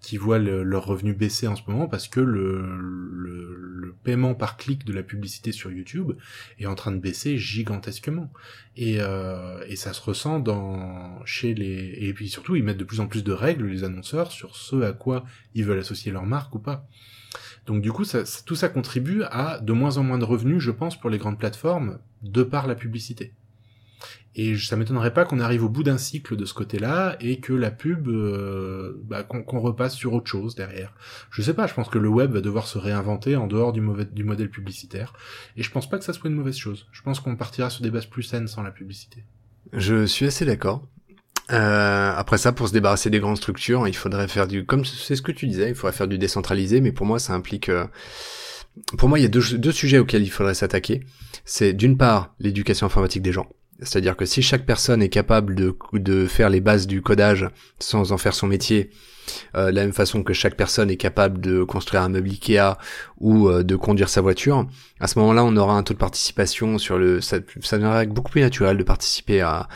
qui 0.00 0.16
voient 0.16 0.38
le- 0.38 0.62
leurs 0.62 0.86
revenus 0.86 1.16
baisser 1.16 1.46
en 1.46 1.56
ce 1.56 1.62
moment 1.68 1.86
parce 1.86 2.08
que 2.08 2.20
le, 2.20 2.62
le, 2.62 3.54
le 3.56 3.92
paiement 4.02 4.34
par 4.34 4.56
clic 4.56 4.84
de 4.84 4.92
la 4.92 5.02
publicité 5.02 5.52
sur 5.52 5.70
YouTube 5.70 6.12
est 6.58 6.66
en 6.66 6.74
train 6.74 6.92
de 6.92 6.98
baisser 6.98 7.38
gigantesquement. 7.38 8.32
Et, 8.76 8.96
euh, 9.00 9.62
et 9.68 9.76
ça 9.76 9.92
se 9.92 10.00
ressent 10.00 10.40
dans 10.40 11.24
chez 11.24 11.54
les 11.54 11.96
et 12.00 12.12
puis 12.14 12.28
surtout 12.28 12.56
ils 12.56 12.62
mettent 12.64 12.78
de 12.78 12.84
plus 12.84 13.00
en 13.00 13.06
plus 13.06 13.22
de 13.24 13.32
règles 13.32 13.66
les 13.66 13.84
annonceurs 13.84 14.32
sur 14.32 14.56
ce 14.56 14.80
à 14.82 14.92
quoi 14.92 15.24
ils 15.54 15.64
veulent 15.64 15.80
associer 15.80 16.12
leur 16.12 16.24
marque 16.26 16.54
ou 16.54 16.58
pas. 16.60 16.86
Donc 17.70 17.82
du 17.82 17.92
coup, 17.92 18.02
tout 18.46 18.56
ça 18.56 18.68
contribue 18.68 19.22
à 19.30 19.60
de 19.60 19.72
moins 19.72 19.96
en 19.96 20.02
moins 20.02 20.18
de 20.18 20.24
revenus, 20.24 20.58
je 20.58 20.72
pense, 20.72 20.98
pour 20.98 21.08
les 21.08 21.18
grandes 21.18 21.38
plateformes, 21.38 22.00
de 22.20 22.42
par 22.42 22.66
la 22.66 22.74
publicité. 22.74 23.32
Et 24.34 24.58
ça 24.58 24.74
m'étonnerait 24.74 25.14
pas 25.14 25.24
qu'on 25.24 25.38
arrive 25.38 25.62
au 25.62 25.68
bout 25.68 25.84
d'un 25.84 25.96
cycle 25.96 26.34
de 26.34 26.44
ce 26.46 26.52
côté-là 26.52 27.16
et 27.20 27.38
que 27.38 27.52
la 27.52 27.70
pub, 27.70 28.08
euh, 28.08 29.00
bah, 29.04 29.22
qu'on 29.22 29.60
repasse 29.60 29.94
sur 29.94 30.14
autre 30.14 30.28
chose 30.28 30.56
derrière. 30.56 30.92
Je 31.30 31.42
sais 31.42 31.54
pas, 31.54 31.68
je 31.68 31.74
pense 31.74 31.88
que 31.88 31.98
le 31.98 32.08
web 32.08 32.32
va 32.32 32.40
devoir 32.40 32.66
se 32.66 32.76
réinventer 32.76 33.36
en 33.36 33.46
dehors 33.46 33.72
du, 33.72 33.80
du 34.10 34.24
modèle 34.24 34.50
publicitaire. 34.50 35.12
Et 35.56 35.62
je 35.62 35.70
pense 35.70 35.88
pas 35.88 35.96
que 35.96 36.04
ça 36.04 36.12
soit 36.12 36.28
une 36.28 36.34
mauvaise 36.34 36.56
chose. 36.56 36.88
Je 36.90 37.02
pense 37.02 37.20
qu'on 37.20 37.36
partira 37.36 37.70
sur 37.70 37.84
des 37.84 37.92
bases 37.92 38.06
plus 38.06 38.24
saines 38.24 38.48
sans 38.48 38.64
la 38.64 38.72
publicité. 38.72 39.22
Je 39.72 40.06
suis 40.06 40.26
assez 40.26 40.44
d'accord. 40.44 40.88
Euh, 41.52 42.12
après 42.16 42.38
ça, 42.38 42.52
pour 42.52 42.68
se 42.68 42.72
débarrasser 42.72 43.10
des 43.10 43.20
grandes 43.20 43.36
structures, 43.36 43.86
il 43.88 43.96
faudrait 43.96 44.28
faire 44.28 44.46
du, 44.46 44.64
comme 44.64 44.84
c'est 44.84 45.16
ce 45.16 45.22
que 45.22 45.32
tu 45.32 45.46
disais, 45.46 45.70
il 45.70 45.74
faudrait 45.74 45.96
faire 45.96 46.08
du 46.08 46.18
décentralisé, 46.18 46.80
mais 46.80 46.92
pour 46.92 47.06
moi, 47.06 47.18
ça 47.18 47.32
implique, 47.34 47.68
euh, 47.68 47.86
pour 48.98 49.08
moi, 49.08 49.18
il 49.18 49.22
y 49.22 49.24
a 49.24 49.28
deux, 49.28 49.72
sujets 49.72 49.98
auxquels 49.98 50.22
il 50.22 50.30
faudrait 50.30 50.54
s'attaquer. 50.54 51.00
C'est 51.44 51.72
d'une 51.72 51.96
part 51.96 52.34
l'éducation 52.38 52.86
informatique 52.86 53.22
des 53.22 53.32
gens. 53.32 53.48
C'est-à-dire 53.82 54.16
que 54.16 54.26
si 54.26 54.42
chaque 54.42 54.66
personne 54.66 55.02
est 55.02 55.08
capable 55.08 55.54
de 55.94 56.26
faire 56.26 56.50
les 56.50 56.60
bases 56.60 56.86
du 56.86 57.00
codage 57.00 57.48
sans 57.78 58.12
en 58.12 58.18
faire 58.18 58.34
son 58.34 58.46
métier, 58.46 58.90
euh, 59.56 59.70
de 59.70 59.76
la 59.76 59.82
même 59.82 59.92
façon 59.92 60.22
que 60.22 60.32
chaque 60.32 60.56
personne 60.56 60.90
est 60.90 60.96
capable 60.96 61.40
de 61.40 61.62
construire 61.62 62.02
un 62.02 62.08
meuble 62.08 62.28
Ikea 62.28 62.76
ou 63.18 63.48
euh, 63.48 63.62
de 63.62 63.76
conduire 63.76 64.08
sa 64.08 64.20
voiture, 64.20 64.66
à 65.00 65.06
ce 65.06 65.18
moment-là, 65.18 65.44
on 65.44 65.56
aura 65.56 65.74
un 65.74 65.82
taux 65.82 65.94
de 65.94 65.98
participation 65.98 66.78
sur 66.78 66.98
le, 66.98 67.20
ça, 67.20 67.38
ça 67.62 67.76
deviendra 67.76 68.04
beaucoup 68.06 68.30
plus 68.30 68.40
naturel 68.40 68.76
de 68.76 68.82
participer 68.82 69.40
à, 69.40 69.68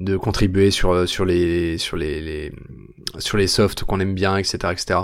de 0.00 0.16
contribuer 0.16 0.70
sur 0.70 1.06
sur 1.08 1.24
les 1.24 1.76
sur 1.76 1.96
les, 1.96 2.20
les 2.20 2.52
sur 3.18 3.36
les 3.36 3.46
softs 3.46 3.84
qu'on 3.84 4.00
aime 4.00 4.14
bien, 4.14 4.36
etc., 4.36 4.58
etc. 4.72 5.00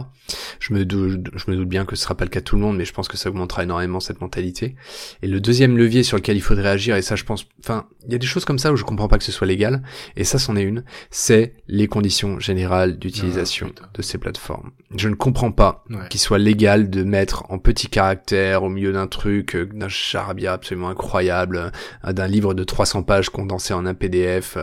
Je 0.61 0.73
me 0.73 0.85
doute, 0.85 1.29
je 1.35 1.51
me 1.51 1.57
doute 1.57 1.69
bien 1.69 1.85
que 1.85 1.97
ce 1.97 2.03
sera 2.03 2.15
pas 2.15 2.25
le 2.25 2.31
cas 2.31 2.41
de 2.41 2.45
tout 2.45 2.57
le 2.57 2.63
monde, 2.63 2.77
mais 2.77 2.85
je 2.85 2.93
pense 2.93 3.09
que 3.09 3.17
ça 3.17 3.29
augmentera 3.29 3.63
énormément 3.63 4.01
cette 4.01 4.21
mentalité. 4.21 4.77
Et 5.23 5.27
le 5.27 5.41
deuxième 5.41 5.77
levier 5.77 6.03
sur 6.03 6.17
lequel 6.17 6.37
il 6.37 6.41
faudrait 6.41 6.69
agir, 6.69 6.97
et 6.97 7.03
ça, 7.03 7.17
je 7.17 7.25
pense, 7.25 7.47
enfin, 7.61 7.87
il 8.07 8.13
y 8.13 8.15
a 8.15 8.19
des 8.19 8.27
choses 8.27 8.45
comme 8.45 8.59
ça 8.59 8.73
où 8.73 8.77
je 8.77 8.85
comprends 8.85 9.09
pas 9.09 9.19
que 9.19 9.25
ce 9.25 9.33
soit 9.33 9.47
légal, 9.47 9.83
et 10.17 10.25
ça, 10.25 10.39
c'en 10.39 10.57
est 10.57 10.63
une, 10.63 10.85
c'est 11.11 11.55
les 11.69 11.89
conditions 11.89 12.39
générales 12.39 12.99
d'utilisation 12.99 13.73
Ah. 13.83 13.89
De 13.97 14.03
ces 14.03 14.19
plateformes. 14.19 14.71
Je 14.95 15.09
ne 15.09 15.15
comprends 15.15 15.51
pas 15.53 15.85
Ouais. 15.91 16.07
qu'il 16.11 16.21
soit 16.21 16.39
légal 16.39 16.91
de 16.91 17.03
mettre 17.03 17.45
en 17.51 17.59
petits 17.59 17.89
caractères 17.89 18.63
au 18.63 18.69
milieu 18.69 18.93
d'un 18.93 19.07
truc, 19.07 19.57
euh, 19.57 19.67
d'un 19.67 19.89
charabia 19.89 20.53
absolument 20.53 20.89
incroyable, 20.91 21.73
euh, 22.05 22.13
d'un 22.13 22.27
livre 22.29 22.53
de 22.55 22.63
300 22.63 23.03
pages 23.03 23.31
condensé 23.31 23.73
en 23.75 23.87
un 23.87 23.95
PDF, 23.95 24.59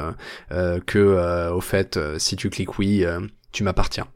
euh, 0.52 0.80
que 0.86 1.00
euh, 1.00 1.52
au 1.54 1.62
fait, 1.62 2.00
si 2.18 2.36
tu 2.36 2.50
cliques 2.50 2.78
oui, 2.78 3.04
euh, 3.04 3.20
tu 3.52 3.64
m'appartiens. 3.64 4.08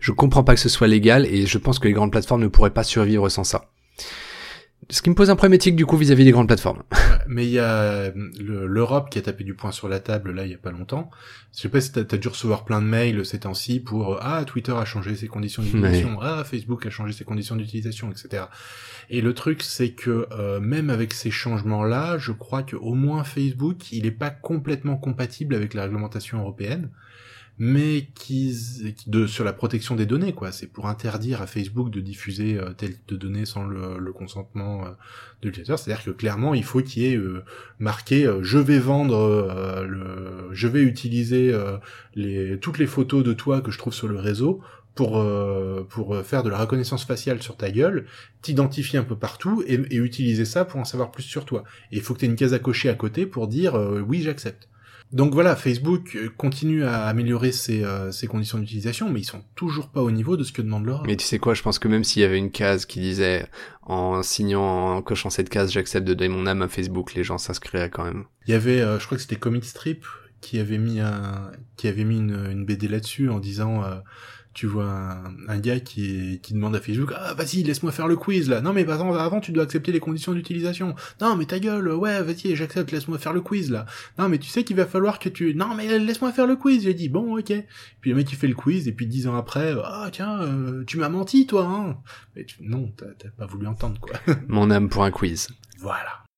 Je 0.00 0.12
comprends 0.12 0.44
pas 0.44 0.54
que 0.54 0.60
ce 0.60 0.68
soit 0.68 0.88
légal 0.88 1.26
et 1.26 1.46
je 1.46 1.58
pense 1.58 1.78
que 1.78 1.88
les 1.88 1.94
grandes 1.94 2.10
plateformes 2.12 2.42
ne 2.42 2.48
pourraient 2.48 2.70
pas 2.70 2.82
survivre 2.84 3.28
sans 3.28 3.44
ça. 3.44 3.70
Ce 4.88 5.02
qui 5.02 5.10
me 5.10 5.14
pose 5.14 5.30
un 5.30 5.36
problème 5.36 5.54
éthique 5.54 5.76
du 5.76 5.86
coup 5.86 5.96
vis-à-vis 5.96 6.24
des 6.24 6.32
grandes 6.32 6.48
plateformes. 6.48 6.82
Mais 7.28 7.44
il 7.46 7.50
y 7.52 7.58
a 7.60 7.70
euh, 7.70 8.10
le- 8.40 8.66
l'Europe 8.66 9.08
qui 9.10 9.18
a 9.18 9.22
tapé 9.22 9.44
du 9.44 9.54
poing 9.54 9.70
sur 9.70 9.88
la 9.88 10.00
table 10.00 10.32
là 10.32 10.44
il 10.46 10.50
y 10.50 10.54
a 10.54 10.58
pas 10.58 10.72
longtemps. 10.72 11.10
Je 11.54 11.60
sais 11.60 11.68
pas 11.68 11.80
si 11.80 11.92
t'as 11.92 12.00
as 12.00 12.16
dû 12.18 12.26
recevoir 12.28 12.64
plein 12.64 12.80
de 12.80 12.86
mails 12.86 13.24
ces 13.24 13.40
temps-ci 13.40 13.78
pour 13.78 14.14
euh, 14.14 14.18
ah 14.20 14.42
Twitter 14.44 14.72
a 14.72 14.84
changé 14.84 15.14
ses 15.14 15.28
conditions 15.28 15.62
d'utilisation, 15.62 16.18
ah 16.22 16.42
Facebook 16.44 16.86
a 16.86 16.90
changé 16.90 17.12
ses 17.12 17.24
conditions 17.24 17.54
d'utilisation, 17.56 18.10
etc. 18.10 18.44
Et 19.10 19.20
le 19.20 19.32
truc 19.34 19.62
c'est 19.62 19.90
que 19.90 20.26
euh, 20.32 20.58
même 20.60 20.90
avec 20.90 21.12
ces 21.12 21.30
changements-là, 21.30 22.18
je 22.18 22.32
crois 22.32 22.62
que 22.64 22.74
au 22.76 22.94
moins 22.94 23.22
Facebook 23.22 23.92
il 23.92 24.06
est 24.06 24.10
pas 24.10 24.30
complètement 24.30 24.96
compatible 24.96 25.54
avec 25.54 25.74
la 25.74 25.82
réglementation 25.82 26.38
européenne 26.40 26.88
mais 27.62 28.08
qui 28.14 28.56
de 29.06 29.26
sur 29.26 29.44
la 29.44 29.52
protection 29.52 29.94
des 29.94 30.06
données 30.06 30.32
quoi 30.32 30.50
c'est 30.50 30.66
pour 30.66 30.88
interdire 30.88 31.42
à 31.42 31.46
Facebook 31.46 31.90
de 31.90 32.00
diffuser 32.00 32.58
euh, 32.58 32.70
telle 32.72 32.94
de 33.06 33.16
données 33.16 33.44
sans 33.44 33.64
le, 33.64 34.12
consentement 34.14 34.86
euh, 34.86 34.88
de 35.42 35.48
l'utilisateur 35.48 35.78
c'est-à-dire 35.78 36.02
que 36.02 36.10
clairement 36.10 36.54
il 36.54 36.64
faut 36.64 36.80
qu'il 36.80 37.02
y 37.02 37.12
ait 37.12 37.16
euh, 37.16 37.44
marqué 37.78 38.26
euh, 38.26 38.42
je 38.42 38.56
vais 38.56 38.78
vendre 38.78 39.84
le 39.86 40.48
je 40.52 40.68
vais 40.68 40.80
utiliser 40.80 41.54
les 42.14 42.58
toutes 42.58 42.78
les 42.78 42.86
photos 42.86 43.22
de 43.22 43.34
toi 43.34 43.60
que 43.60 43.70
je 43.70 43.76
trouve 43.76 43.92
sur 43.92 44.08
le 44.08 44.18
réseau 44.18 44.62
pour 44.94 45.22
pour 45.88 46.16
faire 46.24 46.42
de 46.42 46.48
la 46.48 46.58
reconnaissance 46.58 47.04
faciale 47.04 47.42
sur 47.42 47.56
ta 47.56 47.70
gueule, 47.70 48.06
t'identifier 48.42 48.98
un 48.98 49.04
peu 49.04 49.16
partout 49.16 49.62
et, 49.66 49.74
utiliser 49.96 50.44
ça 50.44 50.64
pour 50.64 50.80
en 50.80 50.84
savoir 50.84 51.10
plus 51.12 51.22
sur 51.22 51.44
toi. 51.44 51.64
Et 51.92 51.96
il 51.96 52.02
faut 52.02 52.14
que 52.14 52.20
tu 52.20 52.24
aies 52.24 52.28
une 52.28 52.36
case 52.36 52.52
à 52.52 52.58
cocher 52.58 52.88
à 52.88 52.94
côté 52.94 53.26
pour 53.26 53.46
dire 53.46 53.74
oui 54.06 54.22
j'accepte. 54.22 54.69
Donc 55.12 55.34
voilà, 55.34 55.56
Facebook 55.56 56.14
euh, 56.14 56.28
continue 56.36 56.84
à 56.84 57.06
améliorer 57.06 57.50
ses, 57.50 57.82
euh, 57.82 58.12
ses 58.12 58.28
conditions 58.28 58.58
d'utilisation, 58.58 59.10
mais 59.10 59.20
ils 59.20 59.24
sont 59.24 59.42
toujours 59.56 59.88
pas 59.88 60.02
au 60.02 60.10
niveau 60.10 60.36
de 60.36 60.44
ce 60.44 60.52
que 60.52 60.62
demande 60.62 60.86
l'Europe. 60.86 61.04
Mais 61.06 61.16
tu 61.16 61.24
sais 61.24 61.38
quoi, 61.38 61.54
je 61.54 61.62
pense 61.62 61.80
que 61.80 61.88
même 61.88 62.04
s'il 62.04 62.22
y 62.22 62.24
avait 62.24 62.38
une 62.38 62.52
case 62.52 62.86
qui 62.86 63.00
disait 63.00 63.46
en 63.82 64.22
signant, 64.22 64.96
en 64.96 65.02
cochant 65.02 65.30
cette 65.30 65.48
case, 65.48 65.72
j'accepte 65.72 66.06
de 66.06 66.14
donner 66.14 66.28
mon 66.28 66.46
âme 66.46 66.62
à 66.62 66.68
Facebook, 66.68 67.14
les 67.14 67.24
gens 67.24 67.38
s'inscriraient 67.38 67.90
quand 67.90 68.04
même. 68.04 68.24
Il 68.46 68.52
y 68.52 68.54
avait, 68.54 68.80
euh, 68.80 69.00
je 69.00 69.06
crois 69.06 69.16
que 69.16 69.22
c'était 69.22 69.36
Comic 69.36 69.64
Strip 69.64 70.04
qui 70.40 70.58
avait 70.60 70.78
mis 70.78 71.00
un, 71.00 71.50
qui 71.76 71.88
avait 71.88 72.04
mis 72.04 72.18
une, 72.18 72.46
une 72.50 72.64
BD 72.64 72.86
là-dessus 72.86 73.28
en 73.30 73.40
disant, 73.40 73.82
euh, 73.82 73.96
tu 74.60 74.66
vois 74.66 74.84
un, 74.84 75.32
un 75.48 75.58
gars 75.58 75.80
qui, 75.80 76.38
qui 76.42 76.52
demande 76.52 76.76
à 76.76 76.82
Facebook, 76.82 77.14
ah 77.16 77.32
vas-y 77.32 77.62
laisse-moi 77.62 77.92
faire 77.92 78.06
le 78.06 78.16
quiz 78.16 78.50
là. 78.50 78.60
Non 78.60 78.74
mais 78.74 78.86
avant, 78.90 79.14
avant 79.14 79.40
tu 79.40 79.52
dois 79.52 79.62
accepter 79.64 79.90
les 79.90 80.00
conditions 80.00 80.34
d'utilisation. 80.34 80.94
Non 81.22 81.34
mais 81.34 81.46
ta 81.46 81.58
gueule, 81.58 81.88
ouais 81.94 82.22
vas-y 82.22 82.54
j'accepte, 82.56 82.92
laisse-moi 82.92 83.16
faire 83.16 83.32
le 83.32 83.40
quiz 83.40 83.70
là. 83.70 83.86
Non 84.18 84.28
mais 84.28 84.36
tu 84.36 84.50
sais 84.50 84.62
qu'il 84.62 84.76
va 84.76 84.84
falloir 84.84 85.18
que 85.18 85.30
tu, 85.30 85.54
non 85.54 85.74
mais 85.74 85.98
laisse-moi 85.98 86.30
faire 86.32 86.46
le 86.46 86.56
quiz. 86.56 86.82
J'ai 86.82 86.92
dit 86.92 87.08
bon 87.08 87.38
ok. 87.38 87.54
Puis 88.02 88.10
le 88.10 88.16
mec 88.16 88.30
il 88.30 88.36
fait 88.36 88.48
le 88.48 88.54
quiz 88.54 88.86
et 88.86 88.92
puis 88.92 89.06
dix 89.06 89.26
ans 89.26 89.34
après, 89.34 89.74
ah 89.82 90.10
tiens 90.12 90.42
euh, 90.42 90.84
tu 90.86 90.98
m'as 90.98 91.08
menti 91.08 91.46
toi. 91.46 91.64
Hein. 91.64 91.96
Mais 92.36 92.44
tu- 92.44 92.56
non 92.60 92.92
t'as 92.98 93.30
pas 93.30 93.46
voulu 93.46 93.66
entendre 93.66 93.98
quoi. 93.98 94.16
Mon 94.48 94.70
âme 94.70 94.90
pour 94.90 95.04
un 95.04 95.10
quiz. 95.10 95.48
voilà. 95.78 96.20